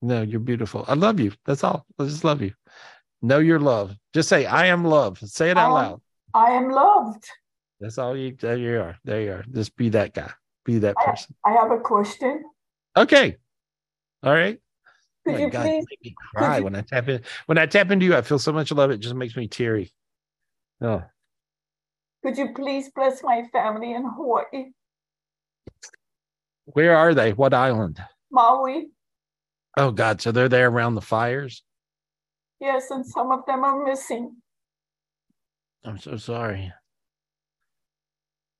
No 0.00 0.22
you're 0.22 0.40
beautiful. 0.40 0.84
I 0.86 0.94
love 0.94 1.18
you. 1.18 1.32
That's 1.44 1.64
all. 1.64 1.84
I 1.98 2.04
just 2.04 2.24
love 2.24 2.40
you. 2.40 2.52
Know 3.20 3.40
your 3.40 3.58
love. 3.58 3.96
Just 4.14 4.28
say 4.28 4.46
i 4.46 4.66
am 4.66 4.84
love. 4.84 5.18
Say 5.18 5.50
it 5.50 5.56
out 5.56 5.64
I 5.64 5.66
am- 5.66 5.72
loud. 5.72 6.00
I 6.34 6.50
am 6.50 6.70
loved. 6.70 7.24
That's 7.80 7.98
all 7.98 8.16
you 8.16 8.34
there 8.40 8.56
you 8.56 8.80
are 8.80 8.96
there 9.04 9.20
you 9.22 9.32
are 9.32 9.44
just 9.52 9.76
be 9.76 9.88
that 9.90 10.14
guy 10.14 10.30
be 10.64 10.78
that 10.78 10.96
person 10.96 11.34
I 11.44 11.52
have 11.52 11.70
a 11.70 11.78
question. 11.78 12.42
okay 12.96 13.36
all 14.22 14.32
right 14.32 14.58
Could 15.24 15.34
my 15.34 15.40
you 15.40 15.50
God, 15.50 15.62
please? 15.64 15.84
make 15.90 16.04
me 16.04 16.14
cry 16.34 16.60
when 16.60 16.74
I 16.74 16.80
tap 16.82 17.08
in. 17.08 17.20
When 17.46 17.58
I 17.58 17.66
tap 17.66 17.90
into 17.90 18.04
you, 18.06 18.16
I 18.16 18.22
feel 18.22 18.38
so 18.38 18.52
much 18.52 18.72
love. 18.72 18.90
It 18.90 18.98
just 18.98 19.14
makes 19.14 19.36
me 19.36 19.46
teary. 19.48 19.92
Oh, 20.80 21.02
Could 22.24 22.38
you 22.38 22.52
please 22.54 22.90
bless 22.94 23.22
my 23.22 23.42
family 23.52 23.92
in 23.92 24.04
Hawaii, 24.04 24.70
where 26.64 26.96
are 26.96 27.14
they? 27.14 27.32
What 27.32 27.54
island? 27.54 28.00
Maui? 28.32 28.88
Oh 29.76 29.90
God, 29.92 30.20
so 30.20 30.32
they're 30.32 30.48
there 30.48 30.68
around 30.68 30.94
the 30.94 31.00
fires. 31.00 31.62
Yes, 32.60 32.90
and 32.90 33.04
some 33.06 33.30
of 33.30 33.44
them 33.46 33.62
are 33.64 33.84
missing. 33.84 34.36
I'm 35.84 35.98
so 35.98 36.16
sorry. 36.16 36.72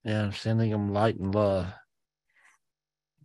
Yeah, 0.07 0.23
I'm 0.23 0.31
sending 0.31 0.71
them 0.71 0.93
light 0.93 1.19
and 1.19 1.35
love. 1.35 1.67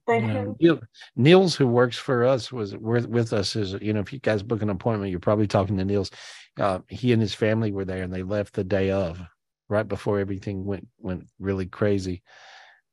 Thank 0.04 0.24
You 0.24 0.28
you. 0.28 0.34
know, 0.34 0.56
Neil, 0.58 0.80
Niels, 1.14 1.54
who 1.54 1.68
works 1.68 1.96
for 1.96 2.24
us, 2.24 2.50
was 2.50 2.76
with, 2.76 3.06
with 3.06 3.32
us. 3.32 3.54
Is 3.54 3.74
you 3.74 3.92
know, 3.92 4.00
if 4.00 4.12
you 4.12 4.18
guys 4.18 4.42
book 4.42 4.62
an 4.62 4.70
appointment, 4.70 5.12
you're 5.12 5.20
probably 5.20 5.46
talking 5.46 5.76
to 5.76 5.84
Niels. 5.84 6.10
Uh, 6.58 6.80
he 6.88 7.12
and 7.12 7.22
his 7.22 7.34
family 7.34 7.70
were 7.70 7.84
there, 7.84 8.02
and 8.02 8.12
they 8.12 8.24
left 8.24 8.54
the 8.54 8.64
day 8.64 8.90
of, 8.90 9.22
right 9.68 9.86
before 9.86 10.18
everything 10.18 10.64
went 10.64 10.88
went 10.98 11.28
really 11.38 11.66
crazy. 11.66 12.24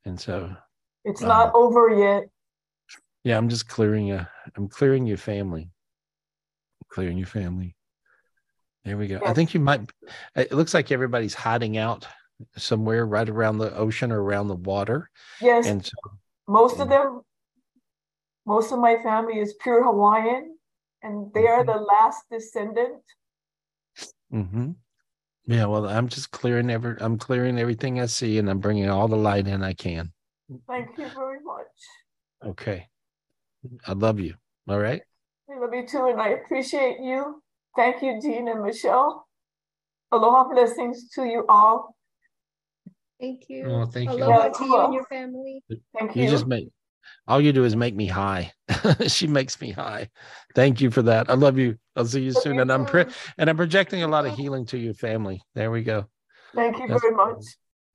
And 0.05 0.19
so, 0.19 0.55
It's 1.03 1.23
um, 1.23 1.29
not 1.29 1.55
over 1.55 1.89
yet. 1.89 2.29
Yeah, 3.23 3.39
I'm 3.39 3.49
just 3.49 3.67
clearing 3.67 4.05
you. 4.05 4.23
I'm 4.55 4.67
clearing 4.67 5.07
your 5.07 5.17
family. 5.17 5.71
Clearing 6.89 7.17
your 7.17 7.27
family. 7.27 7.75
There 8.85 8.97
we 8.97 9.07
go. 9.07 9.19
I 9.25 9.33
think 9.33 9.55
you 9.55 9.59
might. 9.59 9.81
It 10.35 10.51
looks 10.51 10.75
like 10.75 10.91
everybody's 10.91 11.33
hiding 11.33 11.77
out 11.77 12.05
somewhere 12.57 13.05
right 13.05 13.27
around 13.27 13.57
the 13.57 13.75
ocean 13.75 14.11
or 14.11 14.21
around 14.21 14.47
the 14.47 14.55
water. 14.55 15.09
Yes, 15.41 15.67
And 15.67 15.85
so, 15.85 15.91
most 16.47 16.79
of 16.79 16.89
them, 16.89 17.21
most 18.45 18.71
of 18.71 18.79
my 18.79 18.97
family 19.03 19.39
is 19.39 19.53
pure 19.61 19.83
Hawaiian, 19.83 20.57
and 21.03 21.31
they 21.33 21.47
are 21.47 21.63
the 21.63 21.77
last 21.77 22.23
descendant. 22.31 23.01
mhm. 24.33 24.75
yeah. 25.45 25.65
Well, 25.65 25.87
I'm 25.87 26.07
just 26.07 26.31
clearing 26.31 26.69
every. 26.69 26.95
I'm 26.99 27.17
clearing 27.17 27.59
everything 27.59 27.99
I 27.99 28.07
see, 28.07 28.37
and 28.37 28.49
I'm 28.49 28.59
bringing 28.59 28.89
all 28.89 29.07
the 29.07 29.17
light 29.17 29.47
in 29.47 29.63
I 29.63 29.73
can. 29.73 30.11
Thank 30.67 30.97
you 30.97 31.09
very 31.15 31.41
much. 31.43 31.67
Okay. 32.45 32.87
I 33.85 33.93
love 33.93 34.19
you. 34.19 34.35
All 34.67 34.79
right. 34.79 35.01
I 35.51 35.59
love 35.59 35.73
you 35.73 35.85
too, 35.87 36.07
and 36.07 36.21
I 36.21 36.29
appreciate 36.29 36.99
you. 37.01 37.41
Thank 37.75 38.01
you, 38.01 38.19
Dean 38.21 38.47
and 38.47 38.63
Michelle. 38.63 39.27
Aloha 40.11 40.47
blessings 40.49 41.09
to 41.09 41.25
you 41.25 41.45
all. 41.47 41.95
Thank 43.19 43.49
you. 43.49 43.65
Oh, 43.65 43.85
thank 43.85 44.09
you. 44.11 44.17
Aloha 44.23 44.49
to 44.49 44.65
you 44.65 44.79
and 44.79 44.93
your 44.93 45.05
family. 45.05 45.63
Thank 45.97 46.15
You 46.15 46.23
You 46.23 46.29
just 46.29 46.47
make 46.47 46.69
all 47.27 47.41
you 47.41 47.51
do 47.53 47.63
is 47.63 47.75
make 47.75 47.95
me 47.95 48.05
high. 48.07 48.51
she 49.07 49.27
makes 49.27 49.59
me 49.61 49.71
high. 49.71 50.09
Thank 50.55 50.79
you 50.81 50.89
for 50.91 51.01
that. 51.03 51.29
I 51.29 51.33
love 51.33 51.57
you. 51.57 51.77
I'll 51.95 52.05
see 52.05 52.21
you 52.21 52.31
soon. 52.31 52.59
And 52.59 52.71
I'm 52.71 52.85
pre- 52.85 53.05
and 53.37 53.49
I'm 53.49 53.57
projecting 53.57 54.03
a 54.03 54.07
lot 54.07 54.25
of 54.25 54.35
healing 54.35 54.65
to 54.67 54.77
your 54.77 54.93
family. 54.93 55.41
There 55.55 55.71
we 55.71 55.83
go. 55.83 56.05
Thank 56.55 56.77
you 56.77 56.87
That's- 56.87 57.01
very 57.01 57.15
much. 57.15 57.43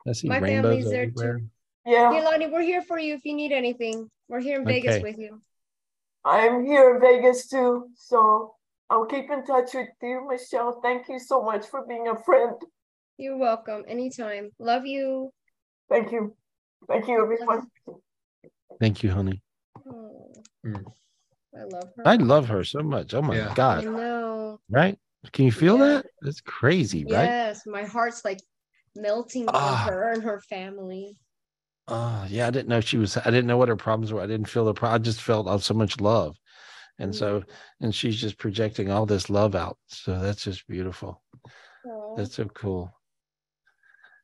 I 0.07 0.13
see 0.13 0.29
My 0.29 0.39
rainbows 0.39 0.71
family's 0.85 0.91
there 0.91 1.03
everywhere. 1.05 1.39
too. 1.39 1.47
Yeah. 1.87 2.13
Hey, 2.13 2.25
Lonnie, 2.25 2.47
we're 2.49 2.63
here 2.63 2.83
for 2.83 2.99
you 2.99 3.15
if 3.15 3.25
you 3.25 3.35
need 3.35 3.53
anything. 3.53 4.11
We're 4.29 4.41
here 4.41 4.61
in 4.61 4.67
Vegas 4.67 4.97
Okay. 4.97 5.03
with 5.03 5.19
you. 5.19 5.41
I'm 6.25 6.65
here 6.65 6.95
in 6.95 7.01
Vegas 7.01 7.49
too, 7.49 7.89
so 7.95 8.55
I'll 8.91 9.07
keep 9.07 9.31
in 9.31 9.45
touch 9.45 9.75
with 9.75 9.89
you, 10.03 10.27
Michelle. 10.29 10.81
Thank 10.83 11.09
you 11.09 11.19
so 11.19 11.43
much 11.43 11.67
for 11.67 11.87
being 11.87 12.09
a 12.09 12.17
friend. 12.17 12.55
You're 13.17 13.37
welcome. 13.39 13.85
Anytime. 13.87 14.51
Love 14.59 14.87
you. 14.87 15.31
Thank 15.89 16.11
you. 16.13 16.35
Thank 16.89 17.07
you, 17.09 17.23
everyone. 17.23 17.67
Thank 18.81 19.03
you, 19.03 19.11
honey. 19.11 19.41
Oh, 19.89 20.33
Mm. 20.67 20.83
I 21.57 21.63
love 21.65 21.91
her. 21.97 22.03
I 22.09 22.17
love 22.17 22.49
her 22.49 22.65
so 22.65 22.81
much. 22.83 23.15
Oh 23.15 23.23
my 23.23 23.51
I 23.51 23.55
God. 23.55 23.85
know. 23.85 24.59
Right? 24.69 24.99
Can 25.33 25.45
you 25.45 25.53
feel 25.53 25.79
that? 25.79 26.07
That's 26.23 26.41
crazy, 26.41 27.05
right? 27.05 27.25
Yes, 27.25 27.63
my 27.67 27.85
heart's 27.85 28.25
like 28.25 28.41
melting 28.97 29.45
for 29.45 29.53
Ah. 29.55 29.87
her 29.89 30.13
and 30.13 30.23
her 30.23 30.41
family. 30.49 31.17
Oh, 31.87 32.27
yeah. 32.29 32.47
I 32.47 32.51
didn't 32.51 32.69
know 32.69 32.81
she 32.81 32.97
was, 32.97 33.17
I 33.17 33.25
didn't 33.25 33.47
know 33.47 33.57
what 33.59 33.69
her 33.69 33.77
problems 33.77 34.13
were. 34.13 34.21
I 34.23 34.27
didn't 34.27 34.49
feel 34.49 34.65
the 34.65 34.75
pro- 34.75 34.91
I 34.91 34.99
just 34.99 35.21
felt 35.21 35.47
uh, 35.47 35.59
so 35.59 35.75
much 35.75 36.01
love. 36.01 36.37
And 36.99 37.15
so, 37.15 37.41
Mm-hmm. 37.41 37.85
and 37.85 37.95
she's 37.95 38.21
just 38.21 38.39
projecting 38.39 38.91
all 38.91 39.05
this 39.07 39.29
love 39.31 39.55
out. 39.55 39.77
So 39.89 40.19
that's 40.19 40.43
just 40.45 40.67
beautiful. 40.67 41.23
Aw. 41.87 42.17
That's 42.17 42.35
so 42.35 42.47
cool. 42.47 42.93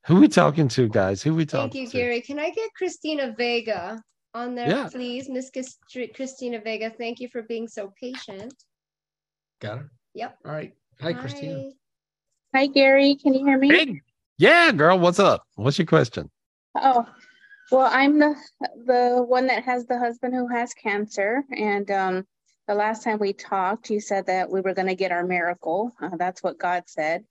Who 0.06 0.16
we 0.20 0.28
talking 0.28 0.68
to, 0.68 0.88
guys? 0.88 1.22
Who 1.22 1.34
we 1.34 1.44
talking? 1.44 1.70
To? 1.70 1.72
Thank 1.72 1.72
talking 1.72 1.82
you, 1.82 1.88
to? 1.88 1.96
Gary. 1.96 2.20
Can 2.20 2.38
I 2.38 2.50
get 2.50 2.70
Christina 2.74 3.34
Vega 3.36 4.02
on 4.34 4.54
there, 4.54 4.68
Yeah. 4.68 4.88
please? 4.90 5.28
Miss 5.28 5.50
Chris- 5.50 5.78
Christina 6.14 6.60
Vega, 6.60 6.90
thank 6.90 7.20
you 7.20 7.28
for 7.28 7.42
being 7.42 7.68
so 7.68 7.92
patient. 8.00 8.54
Got 9.60 9.78
her. 9.78 9.90
Yep. 10.14 10.38
All 10.44 10.52
right. 10.52 10.74
Hi, 11.00 11.12
Christina. 11.12 11.70
Hi, 12.54 12.66
Gary. 12.66 13.14
Can 13.16 13.34
you 13.34 13.44
hear 13.44 13.58
me? 13.58 13.68
Hey, 13.68 14.00
yeah, 14.38 14.72
girl. 14.72 14.98
What's 14.98 15.18
up? 15.18 15.46
What's 15.54 15.78
your 15.78 15.86
question? 15.86 16.30
Oh, 16.74 17.06
well, 17.70 17.88
I'm 17.92 18.18
the 18.18 18.34
the 18.86 19.22
one 19.26 19.46
that 19.48 19.64
has 19.64 19.86
the 19.86 19.98
husband 19.98 20.34
who 20.34 20.48
has 20.48 20.74
cancer, 20.74 21.44
and 21.56 21.88
um, 21.90 22.26
the 22.66 22.74
last 22.74 23.04
time 23.04 23.18
we 23.18 23.32
talked, 23.32 23.90
you 23.90 24.00
said 24.00 24.26
that 24.26 24.50
we 24.50 24.60
were 24.60 24.74
going 24.74 24.88
to 24.88 24.94
get 24.94 25.12
our 25.12 25.24
miracle. 25.24 25.92
Uh, 26.00 26.16
that's 26.16 26.42
what 26.42 26.58
God 26.58 26.84
said. 26.86 27.24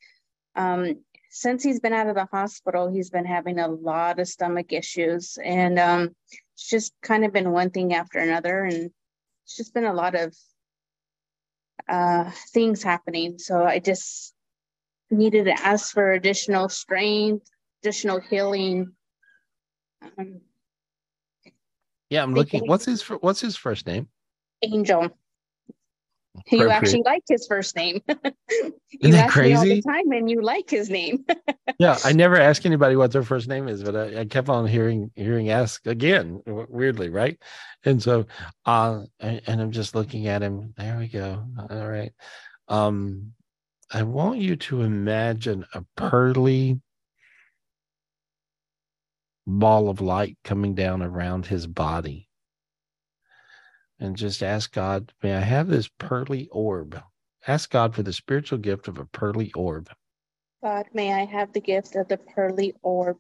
Um, 0.56 1.04
since 1.30 1.64
he's 1.64 1.80
been 1.80 1.94
out 1.94 2.08
of 2.08 2.16
the 2.16 2.26
hospital, 2.26 2.92
he's 2.92 3.10
been 3.10 3.26
having 3.26 3.60
a 3.60 3.68
lot 3.68 4.20
of 4.20 4.28
stomach 4.28 4.74
issues, 4.74 5.38
and 5.44 5.78
um, 5.80 6.16
it's 6.54 6.68
just 6.68 6.94
kind 7.02 7.24
of 7.24 7.32
been 7.32 7.52
one 7.52 7.70
thing 7.70 7.94
after 7.94 8.20
another, 8.20 8.64
and 8.64 8.92
it's 9.46 9.56
just 9.56 9.74
been 9.74 9.86
a 9.86 9.94
lot 9.94 10.16
of 10.16 10.36
uh, 11.88 12.32
things 12.52 12.84
happening. 12.84 13.38
So 13.38 13.64
I 13.64 13.80
just 13.80 14.34
needed 15.12 15.46
to 15.46 15.54
ask 15.54 15.94
for 15.94 16.12
additional 16.12 16.68
strength, 16.68 17.48
additional 17.84 18.20
healing. 18.20 18.94
Um, 20.18 20.42
Yeah, 22.10 22.24
I'm 22.24 22.34
looking. 22.34 22.68
What's 22.68 22.86
his 22.86 23.04
What's 23.04 23.42
his 23.42 23.56
first 23.56 23.86
name? 23.86 24.08
Angel. 24.64 25.10
You 26.52 26.70
actually 26.70 27.04
like 27.04 27.24
his 27.28 27.48
first 27.48 27.76
name. 27.76 28.02
you 28.08 28.74
Isn't 29.02 29.12
that 29.12 29.30
ask 29.30 29.38
me 29.38 29.54
all 29.54 29.64
the 29.64 29.82
time, 29.82 30.12
and 30.12 30.30
you 30.30 30.42
like 30.42 30.70
his 30.70 30.90
name. 30.90 31.26
Yeah, 31.78 31.98
I 32.04 32.12
never 32.12 32.36
ask 32.36 32.66
anybody 32.66 32.98
what 32.98 33.12
their 33.12 33.24
first 33.24 33.48
name 33.48 33.70
is, 33.70 33.84
but 33.84 33.96
I, 33.96 34.22
I 34.22 34.26
kept 34.26 34.50
on 34.50 34.68
hearing 34.68 35.12
hearing 35.16 35.50
ask 35.50 35.86
again, 35.88 36.42
weirdly, 36.46 37.08
right? 37.08 37.42
And 37.86 38.04
so, 38.04 38.26
uh, 38.66 39.04
and, 39.22 39.42
and 39.48 39.62
I'm 39.62 39.72
just 39.72 39.96
looking 39.96 40.28
at 40.28 40.42
him. 40.42 40.74
There 40.76 40.98
we 40.98 41.08
go. 41.08 41.46
All 41.70 41.88
right. 41.88 42.12
Um, 42.68 43.32
I 43.92 44.04
want 44.04 44.40
you 44.40 44.58
to 44.58 44.82
imagine 44.82 45.66
a 45.74 45.86
pearly 45.96 46.82
ball 49.48 49.90
of 49.90 50.02
light 50.02 50.38
coming 50.44 50.76
down 50.76 51.02
around 51.02 51.46
his 51.46 51.66
body, 51.66 52.29
and 54.00 54.16
just 54.16 54.42
ask 54.42 54.72
God, 54.72 55.12
may 55.22 55.36
I 55.36 55.42
have 55.42 55.68
this 55.68 55.90
pearly 56.00 56.48
orb? 56.52 57.02
Ask 57.48 57.72
God 57.72 57.96
for 57.96 58.04
the 58.04 58.14
spiritual 58.14 58.58
gift 58.58 58.88
of 58.88 58.98
a 58.98 59.06
pearly 59.06 59.52
orb. 59.54 59.90
God, 60.64 60.86
may 60.94 61.14
I 61.14 61.26
have 61.26 61.54
the 61.54 61.62
gift 61.62 61.96
of 61.96 62.08
the 62.08 62.18
pearly 62.18 62.74
orb. 62.82 63.18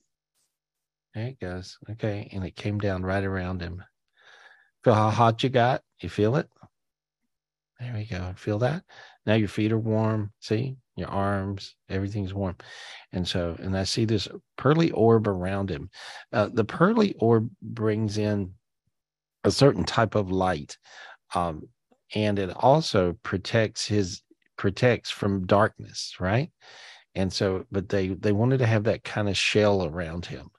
There 1.13 1.27
it 1.27 1.39
goes. 1.39 1.77
Okay. 1.89 2.29
And 2.33 2.43
it 2.43 2.55
came 2.55 2.79
down 2.79 3.03
right 3.03 3.23
around 3.23 3.61
him. 3.61 3.83
Feel 4.83 4.93
how 4.93 5.09
hot 5.09 5.43
you 5.43 5.49
got? 5.49 5.81
You 6.01 6.09
feel 6.09 6.35
it? 6.35 6.49
There 7.79 7.93
we 7.93 8.05
go. 8.05 8.33
Feel 8.35 8.59
that? 8.59 8.83
Now 9.25 9.35
your 9.35 9.47
feet 9.47 9.71
are 9.71 9.79
warm. 9.79 10.31
See? 10.39 10.75
Your 10.95 11.07
arms, 11.07 11.75
everything's 11.87 12.33
warm. 12.33 12.57
And 13.13 13.25
so, 13.25 13.55
and 13.57 13.77
I 13.77 13.85
see 13.85 14.03
this 14.03 14.27
pearly 14.57 14.91
orb 14.91 15.29
around 15.29 15.71
him. 15.71 15.89
Uh, 16.33 16.49
the 16.51 16.65
pearly 16.65 17.15
orb 17.19 17.49
brings 17.61 18.17
in 18.17 18.53
a 19.43 19.51
certain 19.51 19.83
type 19.85 20.15
of 20.15 20.31
light. 20.31 20.77
Um, 21.35 21.69
and 22.15 22.39
it 22.39 22.51
also 22.55 23.13
protects 23.23 23.85
his 23.87 24.23
protects 24.57 25.09
from 25.11 25.45
darkness, 25.45 26.15
right? 26.19 26.51
and 27.15 27.31
so 27.33 27.65
but 27.71 27.89
they 27.89 28.09
they 28.09 28.31
wanted 28.31 28.59
to 28.59 28.65
have 28.65 28.83
that 28.85 29.03
kind 29.03 29.29
of 29.29 29.37
shell 29.37 29.85
around 29.85 30.25
him. 30.25 30.49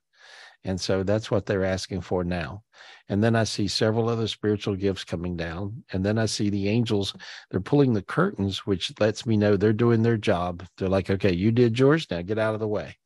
And 0.65 0.81
so 0.81 1.03
that's 1.03 1.31
what 1.31 1.47
they're 1.47 1.65
asking 1.65 2.03
for 2.03 2.25
now. 2.25 2.65
And 3.09 3.25
then 3.25 3.35
i 3.37 3.45
see 3.45 3.69
several 3.69 4.09
other 4.09 4.29
spiritual 4.29 4.77
gifts 4.77 5.05
coming 5.05 5.37
down. 5.37 5.85
And 5.93 6.05
then 6.05 6.19
i 6.19 6.27
see 6.27 6.51
the 6.51 6.69
angels 6.69 7.15
they're 7.51 7.61
pulling 7.61 7.95
the 7.95 8.03
curtains 8.03 8.67
which 8.67 8.93
lets 9.01 9.27
me 9.27 9.37
know 9.37 9.57
they're 9.57 9.73
doing 9.73 10.03
their 10.03 10.19
job. 10.19 10.65
They're 10.79 10.89
like 10.89 11.11
okay 11.11 11.33
you 11.33 11.53
did 11.53 11.79
yours. 11.79 12.07
Now 12.11 12.23
get 12.23 12.39
out 12.39 12.55
of 12.55 12.61
the 12.61 12.69
way 12.69 12.97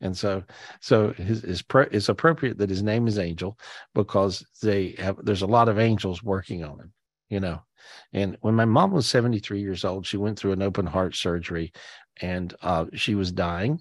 and 0.00 0.16
so 0.16 0.42
so 0.80 1.12
his, 1.12 1.42
his 1.42 1.64
it's 1.90 2.08
appropriate 2.08 2.58
that 2.58 2.70
his 2.70 2.82
name 2.82 3.06
is 3.08 3.18
angel 3.18 3.58
because 3.94 4.44
they 4.62 4.94
have 4.98 5.16
there's 5.24 5.42
a 5.42 5.46
lot 5.46 5.68
of 5.68 5.78
angels 5.78 6.22
working 6.22 6.64
on 6.64 6.78
him 6.78 6.92
you 7.28 7.40
know. 7.40 7.60
And 8.12 8.36
when 8.40 8.54
my 8.54 8.64
mom 8.64 8.92
was 8.92 9.06
73 9.06 9.60
years 9.60 9.84
old 9.84 10.06
she 10.06 10.16
went 10.16 10.38
through 10.38 10.52
an 10.52 10.62
open 10.62 10.86
heart 10.86 11.14
surgery 11.14 11.72
and 12.20 12.54
uh, 12.62 12.86
she 12.94 13.14
was 13.14 13.32
dying. 13.32 13.80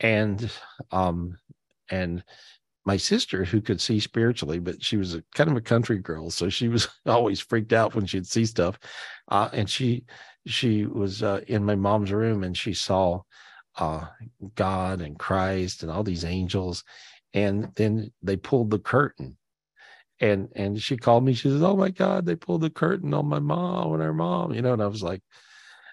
And 0.00 0.50
um 0.90 1.38
and 1.90 2.24
my 2.84 2.96
sister 2.96 3.44
who 3.44 3.60
could 3.60 3.80
see 3.80 4.00
spiritually 4.00 4.58
but 4.58 4.82
she 4.82 4.96
was 4.96 5.14
a 5.14 5.22
kind 5.34 5.50
of 5.50 5.56
a 5.56 5.60
country 5.60 5.98
girl 5.98 6.30
so 6.30 6.48
she 6.48 6.66
was 6.66 6.88
always 7.06 7.38
freaked 7.38 7.72
out 7.72 7.94
when 7.94 8.06
she'd 8.06 8.26
see 8.26 8.44
stuff. 8.46 8.78
Uh, 9.28 9.48
and 9.52 9.68
she 9.68 10.04
she 10.46 10.86
was 10.86 11.22
uh, 11.22 11.40
in 11.46 11.64
my 11.64 11.76
mom's 11.76 12.12
room 12.12 12.42
and 12.42 12.56
she 12.56 12.74
saw 12.74 13.20
uh, 13.78 14.06
god 14.54 15.00
and 15.00 15.18
christ 15.18 15.82
and 15.82 15.90
all 15.90 16.02
these 16.02 16.24
angels. 16.24 16.84
And 17.34 17.72
then 17.76 18.12
they 18.22 18.36
pulled 18.36 18.70
the 18.70 18.78
curtain. 18.78 19.36
And 20.20 20.50
and 20.54 20.80
she 20.80 20.96
called 20.96 21.24
me. 21.24 21.32
She 21.34 21.48
says 21.48 21.62
oh 21.62 21.76
my 21.76 21.90
god 21.90 22.26
they 22.26 22.36
pulled 22.36 22.60
the 22.60 22.70
curtain 22.70 23.14
on 23.14 23.26
my 23.26 23.40
mom 23.40 23.94
and 23.94 24.02
our 24.02 24.12
mom 24.12 24.54
you 24.54 24.62
know 24.62 24.72
and 24.72 24.82
i 24.82 24.86
was 24.86 25.02
like 25.02 25.22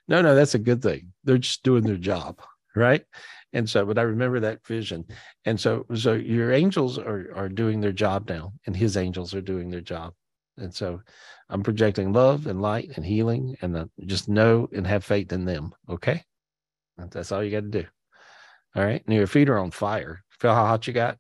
no 0.08 0.22
no 0.22 0.36
that's 0.36 0.56
a 0.56 0.60
good 0.60 0.82
thing. 0.82 1.14
They're 1.24 1.38
just 1.38 1.64
doing 1.64 1.84
their 1.84 1.98
job 1.98 2.40
right? 2.76 3.04
And 3.54 3.68
so 3.68 3.86
but 3.86 3.98
i 3.98 4.04
remember 4.04 4.40
that 4.42 4.66
vision. 4.66 5.06
And 5.46 5.60
so 5.60 5.86
so 5.96 6.14
your 6.14 6.52
angels 6.52 7.00
are 7.00 7.32
are 7.36 7.50
doing 7.50 7.82
their 7.82 7.92
job 7.92 8.30
now 8.30 8.54
and 8.66 8.76
his 8.76 8.98
angels 8.98 9.34
are 9.34 9.42
doing 9.42 9.70
their 9.70 9.82
job. 9.82 10.14
And 10.58 10.74
so 10.74 11.02
i'm 11.50 11.64
projecting 11.64 12.14
love 12.14 12.48
and 12.48 12.62
light 12.62 12.92
and 12.96 13.06
healing 13.06 13.56
and 13.62 13.76
the, 13.76 13.90
just 14.06 14.30
know 14.30 14.68
and 14.74 14.86
have 14.86 15.04
faith 15.04 15.34
in 15.34 15.46
them 15.46 15.74
okay 15.90 16.24
that's 17.12 17.32
all 17.32 17.44
you 17.44 17.52
got 17.52 17.62
to 17.72 17.82
do 17.82 17.86
all 18.76 18.84
right 18.84 19.04
and 19.06 19.16
your 19.16 19.28
feet 19.28 19.50
are 19.50 19.60
on 19.60 19.72
fire 19.72 20.24
feel 20.30 20.54
how 20.54 20.66
hot 20.66 20.88
you 20.88 20.94
got 20.94 21.18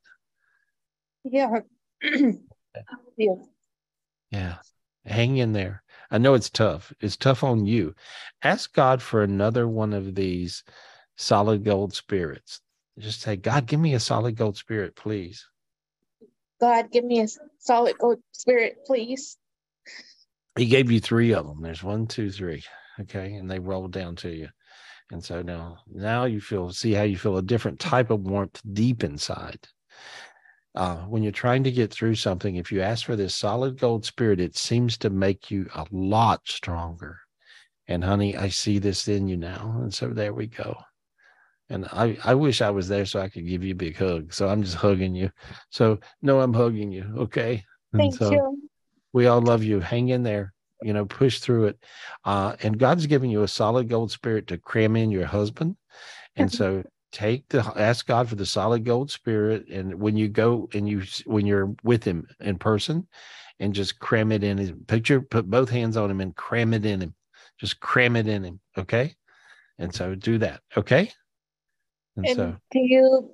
yeah 1.24 1.60
yeah 3.18 3.36
yeah 4.32 4.56
hang 5.06 5.38
in 5.38 5.54
there 5.54 5.82
i 6.12 6.18
know 6.18 6.34
it's 6.34 6.50
tough 6.50 6.94
it's 7.00 7.18
tough 7.18 7.44
on 7.44 7.66
you 7.66 7.94
ask 8.44 8.74
god 8.74 9.02
for 9.02 9.24
another 9.24 9.68
one 9.68 9.94
of 9.94 10.16
these 10.16 10.64
solid 11.20 11.64
gold 11.64 11.94
spirits. 11.94 12.62
Just 12.98 13.22
say, 13.22 13.36
God, 13.36 13.66
give 13.66 13.80
me 13.80 13.94
a 13.94 14.00
solid 14.00 14.36
gold 14.36 14.58
spirit, 14.58 14.96
please. 14.96 15.48
God, 16.60 16.92
give 16.92 17.06
me 17.06 17.22
a 17.22 17.28
solid 17.60 17.98
gold 17.98 18.20
spirit, 18.32 18.80
please. 18.86 19.38
He 20.58 20.66
gave 20.66 20.92
you 20.92 21.00
three 21.00 21.34
of 21.34 21.46
them. 21.46 21.62
There's 21.62 21.84
one, 21.84 22.08
two, 22.08 22.32
three. 22.32 22.64
Okay. 23.02 23.36
And 23.36 23.50
they 23.50 23.60
roll 23.60 23.88
down 23.88 24.16
to 24.18 24.30
you. 24.30 24.50
And 25.12 25.24
so 25.24 25.42
now, 25.42 25.80
now 25.92 26.26
you 26.26 26.40
feel, 26.40 26.72
see 26.72 26.94
how 26.94 27.04
you 27.04 27.18
feel 27.18 27.38
a 27.38 27.42
different 27.42 27.80
type 27.80 28.12
of 28.12 28.22
warmth 28.22 28.62
deep 28.74 29.04
inside. 29.04 29.68
Uh, 30.76 30.98
when 31.06 31.24
you're 31.24 31.32
trying 31.32 31.64
to 31.64 31.72
get 31.72 31.92
through 31.92 32.16
something, 32.16 32.56
if 32.56 32.72
you 32.72 32.82
ask 32.82 33.06
for 33.06 33.16
this 33.16 33.34
solid 33.34 33.80
gold 33.80 34.06
spirit, 34.06 34.40
it 34.40 34.56
seems 34.56 34.98
to 35.00 35.10
make 35.10 35.50
you 35.50 35.68
a 35.74 35.86
lot 35.92 36.42
stronger. 36.46 37.18
And 37.88 38.04
honey, 38.04 38.38
I 38.38 38.50
see 38.50 38.78
this 38.78 39.08
in 39.08 39.28
you 39.28 39.36
now. 39.36 39.80
And 39.82 39.92
so 39.92 40.10
there 40.10 40.34
we 40.34 40.46
go. 40.46 40.78
And 41.70 41.86
I, 41.86 42.18
I 42.24 42.36
wish 42.36 42.62
I 42.62 42.70
was 42.70 42.88
there 42.88 43.06
so 43.06 43.20
I 43.20 43.30
could 43.30 43.48
give 43.48 43.64
you 43.64 43.74
a 43.74 43.76
big 43.76 43.98
hug. 43.98 44.32
So 44.32 44.48
I'm 44.48 44.64
just 44.64 44.76
hugging 44.76 45.16
you. 45.16 45.32
So 45.72 46.00
no, 46.22 46.40
I'm 46.40 46.54
hugging 46.54 46.92
you. 46.92 47.06
Okay. 47.18 47.64
Thank 47.96 48.16
so 48.16 48.32
you. 48.32 48.70
We 49.12 49.26
all 49.26 49.42
love 49.42 49.64
you. 49.64 49.80
Hang 49.80 50.10
in 50.10 50.22
there. 50.22 50.54
You 50.82 50.94
know, 50.94 51.06
push 51.06 51.40
through 51.40 51.68
it. 51.68 51.84
Uh, 52.26 52.56
and 52.64 52.78
God's 52.78 53.06
giving 53.06 53.30
you 53.30 53.44
a 53.44 53.48
solid 53.48 53.90
gold 53.90 54.12
spirit 54.12 54.48
to 54.48 54.58
cram 54.58 54.96
in 54.96 55.12
your 55.12 55.26
husband. 55.26 55.76
And 56.36 56.52
so 56.52 56.84
take 57.12 57.48
the 57.50 57.60
ask 57.76 58.08
God 58.08 58.30
for 58.30 58.36
the 58.36 58.46
solid 58.46 58.86
gold 58.86 59.12
spirit. 59.12 59.68
And 59.68 59.96
when 59.96 60.16
you 60.16 60.30
go 60.30 60.70
and 60.74 60.88
you 60.88 61.04
when 61.26 61.46
you're 61.46 61.74
with 61.84 62.04
him 62.04 62.28
in 62.40 62.58
person 62.58 63.08
and 63.60 63.74
just 63.74 64.00
cram 64.00 64.32
it 64.32 64.44
in 64.44 64.58
his 64.58 64.72
picture, 64.88 65.22
put 65.22 65.50
both 65.50 65.70
hands 65.70 65.98
on 65.98 66.10
him 66.10 66.22
and 66.22 66.36
cram 66.36 66.74
it 66.74 66.86
in 66.86 67.02
him. 67.02 67.14
Just 67.60 67.80
cram 67.80 68.16
it 68.16 68.28
in 68.28 68.44
him. 68.44 68.60
Okay. 68.78 69.16
And 69.78 69.94
so 69.94 70.16
do 70.16 70.38
that. 70.38 70.62
Okay. 70.78 71.12
And, 72.16 72.26
and 72.26 72.36
so, 72.36 72.56
do 72.72 72.80
you 72.80 73.32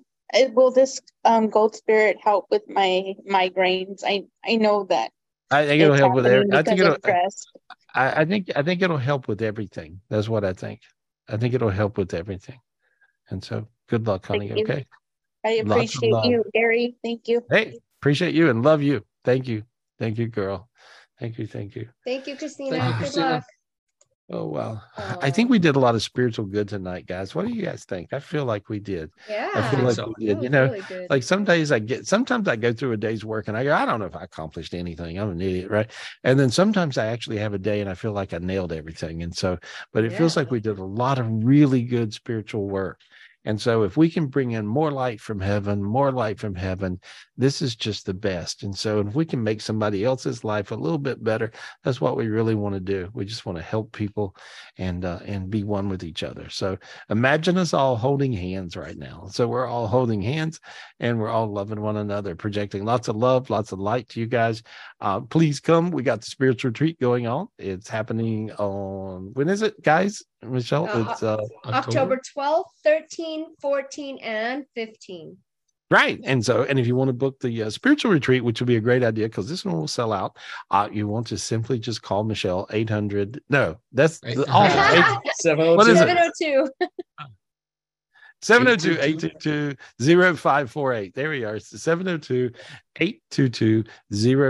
will 0.54 0.72
this 0.72 1.00
um, 1.24 1.50
gold 1.50 1.76
spirit 1.76 2.18
help 2.24 2.46
with 2.50 2.64
my 2.70 3.14
migraines? 3.30 4.04
I 4.06 4.26
I 4.46 4.56
know 4.56 4.86
that. 4.86 5.12
I 5.52 5.66
think 5.66 5.82
it'll 5.82 5.96
help 5.96 6.16
with 6.16 6.26
everything. 6.26 6.54
I 6.54 6.64
think 6.64 6.80
it'll. 6.80 6.98
I, 7.94 8.22
I 8.22 8.26
think 8.26 8.52
I 8.56 8.64
think 8.64 8.82
it'll 8.82 8.98
help 8.98 9.28
with 9.28 9.42
everything. 9.42 10.02
That's 10.10 10.28
what 10.28 10.44
I 10.44 10.54
think. 10.54 10.82
I 11.30 11.38
think 11.38 11.54
it'll 11.54 11.70
help 11.70 11.98
with 11.98 12.14
everything. 12.14 12.60
And 13.30 13.44
so, 13.44 13.68
good 13.88 14.06
luck, 14.06 14.26
honey. 14.26 14.52
Okay. 14.52 14.86
I 15.44 15.52
appreciate 15.52 16.14
you, 16.26 16.44
Gary. 16.54 16.98
Thank 17.04 17.28
you. 17.28 17.44
Hey, 17.50 17.80
appreciate 18.02 18.34
you 18.34 18.50
and 18.50 18.64
love 18.64 18.82
you. 18.82 19.04
Thank 19.24 19.48
you. 19.48 19.64
Thank 20.00 20.18
you, 20.18 20.28
girl. 20.28 20.70
Thank 21.20 21.38
you. 21.38 21.48
Thank 21.48 21.76
you. 21.76 21.90
Thank 22.04 22.28
you, 22.28 22.36
Christina. 22.36 22.78
Thank 22.78 23.00
you, 23.00 23.06
good 23.06 23.22
luck. 23.22 23.44
Oh 24.32 24.46
wow. 24.46 24.82
I 25.22 25.30
think 25.30 25.52
we 25.52 25.60
did 25.60 25.76
a 25.76 25.80
lot 25.80 25.94
of 25.94 26.02
spiritual 26.02 26.46
good 26.46 26.68
tonight, 26.68 27.06
guys. 27.06 27.36
What 27.36 27.46
do 27.46 27.54
you 27.54 27.62
guys 27.62 27.86
think? 27.86 28.12
I 28.12 28.20
feel 28.20 28.46
like 28.46 28.70
we 28.70 28.80
did. 28.80 29.12
Yeah. 29.30 29.52
I 29.54 29.70
feel 29.70 29.86
like 29.86 29.96
so. 29.96 30.14
we 30.18 30.26
did. 30.26 30.42
You 30.42 30.50
know, 30.50 30.72
really 30.72 31.08
like 31.10 31.22
some 31.22 31.44
days 31.44 31.72
I 31.72 31.78
get 31.78 32.08
sometimes 32.08 32.48
I 32.48 32.56
go 32.56 32.74
through 32.74 32.94
a 32.94 32.98
day's 32.98 33.24
work 33.24 33.48
and 33.48 33.56
I 33.56 33.64
go, 33.64 33.76
I 33.76 33.86
don't 33.86 34.00
know 34.00 34.08
if 34.08 34.16
I 34.16 34.24
accomplished 34.24 34.74
anything. 34.74 35.20
I'm 35.20 35.30
an 35.30 35.42
idiot, 35.42 35.70
right? 35.70 35.92
And 36.24 36.40
then 36.40 36.50
sometimes 36.50 36.98
I 36.98 37.06
actually 37.06 37.38
have 37.38 37.54
a 37.54 37.60
day 37.60 37.82
and 37.82 37.90
I 37.90 37.94
feel 37.94 38.14
like 38.14 38.34
I 38.34 38.40
nailed 38.40 38.74
everything. 38.74 39.22
And 39.22 39.36
so, 39.36 39.60
but 39.94 40.04
it 40.04 40.14
feels 40.14 40.36
like 40.36 40.50
we 40.50 40.60
did 40.60 40.80
a 40.80 40.84
lot 40.84 41.20
of 41.20 41.28
really 41.30 41.84
good 41.84 42.12
spiritual 42.12 42.68
work. 42.68 43.00
And 43.46 43.62
so, 43.62 43.84
if 43.84 43.96
we 43.96 44.10
can 44.10 44.28
bring 44.28 44.52
in 44.52 44.66
more 44.66 44.92
light 44.92 45.22
from 45.22 45.40
heaven, 45.40 45.84
more 45.84 46.12
light 46.12 46.40
from 46.40 46.56
heaven, 46.56 47.00
this 47.38 47.62
is 47.62 47.76
just 47.76 48.06
the 48.06 48.14
best. 48.14 48.64
And 48.64 48.76
so, 48.76 49.00
if 49.00 49.14
we 49.14 49.26
can 49.26 49.44
make 49.44 49.62
somebody 49.62 50.04
else's 50.04 50.44
life 50.44 50.72
a 50.72 50.76
little 50.76 50.98
bit 50.98 51.24
better, 51.24 51.52
that's 51.84 52.02
what 52.02 52.18
we 52.18 52.28
really 52.28 52.56
want 52.56 52.74
to 52.74 52.82
do. 52.82 53.10
We 53.14 53.26
just 53.26 53.46
want 53.46 53.58
to 53.58 53.64
help 53.64 53.92
people 53.92 54.36
and 54.78 55.06
uh, 55.06 55.20
and 55.26 55.50
be 55.50 55.64
one 55.64 55.90
with 55.90 56.04
each 56.04 56.24
other. 56.24 56.50
So, 56.50 56.78
imagine 57.10 57.58
us 57.58 57.74
all 57.74 57.96
holding 57.96 58.34
hands 58.34 58.76
right 58.76 58.98
now. 58.98 59.28
So, 59.32 59.48
we're 59.48 59.68
all 59.68 59.88
holding 59.88 60.22
hands 60.22 60.60
and 61.00 61.20
we're 61.20 61.30
all 61.30 61.48
loving 61.48 61.82
one 61.82 61.98
another, 61.98 62.36
projecting 62.36 62.84
lots 62.84 63.08
of 63.08 63.16
love, 63.16 63.50
lots 63.50 63.72
of 63.72 63.80
light 63.80 64.10
to 64.10 64.20
you 64.20 64.26
guys. 64.26 64.64
Uh, 65.00 65.22
please 65.22 65.60
come. 65.60 65.92
We 65.92 66.04
got 66.04 66.22
the 66.22 66.28
spiritual 66.28 66.70
retreat 66.70 67.00
going 67.00 67.28
on. 67.28 67.48
It's 67.60 67.90
happening 67.90 68.52
on 68.54 69.32
when 69.34 69.50
is 69.50 69.62
it, 69.62 69.82
guys? 69.84 70.24
Michelle, 70.50 70.88
Uh, 70.90 71.12
it's 71.12 71.24
uh, 71.24 71.38
October 71.66 72.20
12th, 72.38 72.64
13, 72.84 73.56
14, 73.62 74.18
and 74.20 74.66
15. 74.76 75.38
Right. 75.92 76.20
And 76.24 76.44
so, 76.44 76.64
and 76.64 76.80
if 76.80 76.88
you 76.88 76.96
want 76.96 77.10
to 77.10 77.14
book 77.14 77.40
the 77.40 77.64
uh, 77.64 77.70
spiritual 77.70 78.12
retreat, 78.12 78.44
which 78.44 78.60
would 78.60 78.66
be 78.68 78.78
a 78.78 78.82
great 78.82 79.04
idea 79.04 79.28
because 79.28 79.48
this 79.48 79.64
one 79.64 79.76
will 79.76 79.88
sell 79.88 80.12
out, 80.12 80.36
uh, 80.72 80.90
you 80.92 81.08
want 81.08 81.28
to 81.28 81.38
simply 81.38 81.78
just 81.78 82.02
call 82.02 82.24
Michelle 82.24 82.66
800. 82.72 83.40
No, 83.50 83.78
that's 83.92 84.20
the 84.20 84.46
awful. 84.50 84.82
Eight- 84.82 85.66
What 85.76 85.88
is 85.88 86.00
it? 86.02 86.08
702. 86.08 86.70
702 88.46 89.02
822 89.02 89.76
0548. 90.38 91.16
There 91.16 91.32
we 91.32 91.44
are. 91.44 91.56
It's 91.56 91.82
702 91.82 92.52
822 92.98 93.84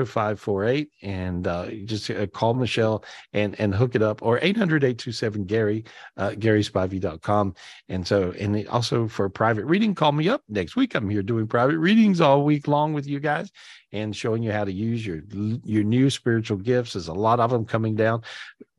0548. 0.06 0.90
And 1.02 1.48
uh, 1.48 1.70
just 1.86 2.12
uh, 2.12 2.28
call 2.28 2.56
Michelle 2.56 3.06
and, 3.32 3.58
and 3.58 3.74
hook 3.74 3.96
it 3.96 4.02
up 4.02 4.22
or 4.22 4.38
800 4.42 4.84
827 4.84 5.46
Gary, 5.46 5.86
uh, 6.18 6.32
GarySpivey.com. 6.32 7.56
And 7.88 8.06
so, 8.06 8.34
and 8.38 8.68
also 8.68 9.08
for 9.08 9.30
private 9.30 9.64
reading, 9.64 9.96
call 9.96 10.12
me 10.12 10.28
up 10.28 10.42
next 10.50 10.76
week. 10.76 10.94
I'm 10.94 11.10
here 11.10 11.24
doing 11.24 11.48
private 11.48 11.78
readings 11.78 12.20
all 12.20 12.44
week 12.44 12.68
long 12.68 12.92
with 12.92 13.08
you 13.08 13.22
guys 13.22 13.50
and 13.94 14.14
showing 14.14 14.44
you 14.44 14.52
how 14.52 14.66
to 14.66 14.74
use 14.74 15.06
your 15.06 15.22
your 15.64 15.86
new 15.86 16.10
spiritual 16.10 16.58
gifts. 16.58 16.94
There's 16.94 17.08
a 17.08 17.14
lot 17.14 17.40
of 17.40 17.50
them 17.50 17.64
coming 17.64 17.96
down. 17.96 18.24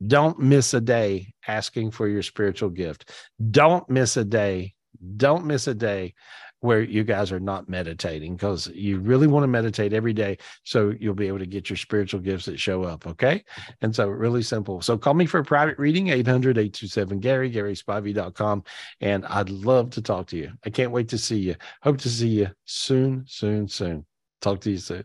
Don't 0.05 0.37
miss 0.37 0.75
a 0.75 0.81
day 0.81 1.33
asking 1.47 1.89
for 1.89 2.07
your 2.07 2.21
spiritual 2.21 2.69
gift. 2.69 3.11
Don't 3.49 3.89
miss 3.89 4.15
a 4.15 4.23
day. 4.23 4.75
Don't 5.17 5.45
miss 5.45 5.67
a 5.67 5.73
day 5.73 6.13
where 6.61 6.81
you 6.81 7.03
guys 7.03 7.31
are 7.31 7.39
not 7.39 7.69
meditating 7.69 8.35
because 8.35 8.67
you 8.67 8.99
really 8.99 9.27
want 9.27 9.43
to 9.43 9.47
meditate 9.47 9.93
every 9.93 10.13
day 10.13 10.37
so 10.63 10.93
you'll 10.99 11.13
be 11.13 11.27
able 11.27 11.37
to 11.39 11.45
get 11.45 11.69
your 11.69 11.77
spiritual 11.77 12.19
gifts 12.19 12.45
that 12.45 12.59
show 12.59 12.83
up 12.83 13.05
okay? 13.05 13.43
And 13.81 13.95
so 13.95 14.07
really 14.07 14.41
simple. 14.41 14.81
So 14.81 14.97
call 14.97 15.13
me 15.13 15.25
for 15.25 15.39
a 15.39 15.43
private 15.43 15.77
reading 15.77 16.07
800-827 16.07 17.19
gary 17.19 17.51
garyspivey.com 17.51 18.63
and 19.01 19.25
i'd 19.25 19.49
love 19.49 19.91
to 19.91 20.01
talk 20.01 20.27
to 20.27 20.37
you. 20.37 20.51
I 20.65 20.69
can't 20.69 20.91
wait 20.91 21.09
to 21.09 21.17
see 21.17 21.37
you. 21.37 21.55
Hope 21.83 21.99
to 21.99 22.09
see 22.09 22.29
you 22.29 22.49
soon 22.65 23.25
soon 23.27 23.67
soon. 23.67 24.05
Talk 24.41 24.61
to 24.61 24.71
you 24.71 24.77
soon 24.77 25.03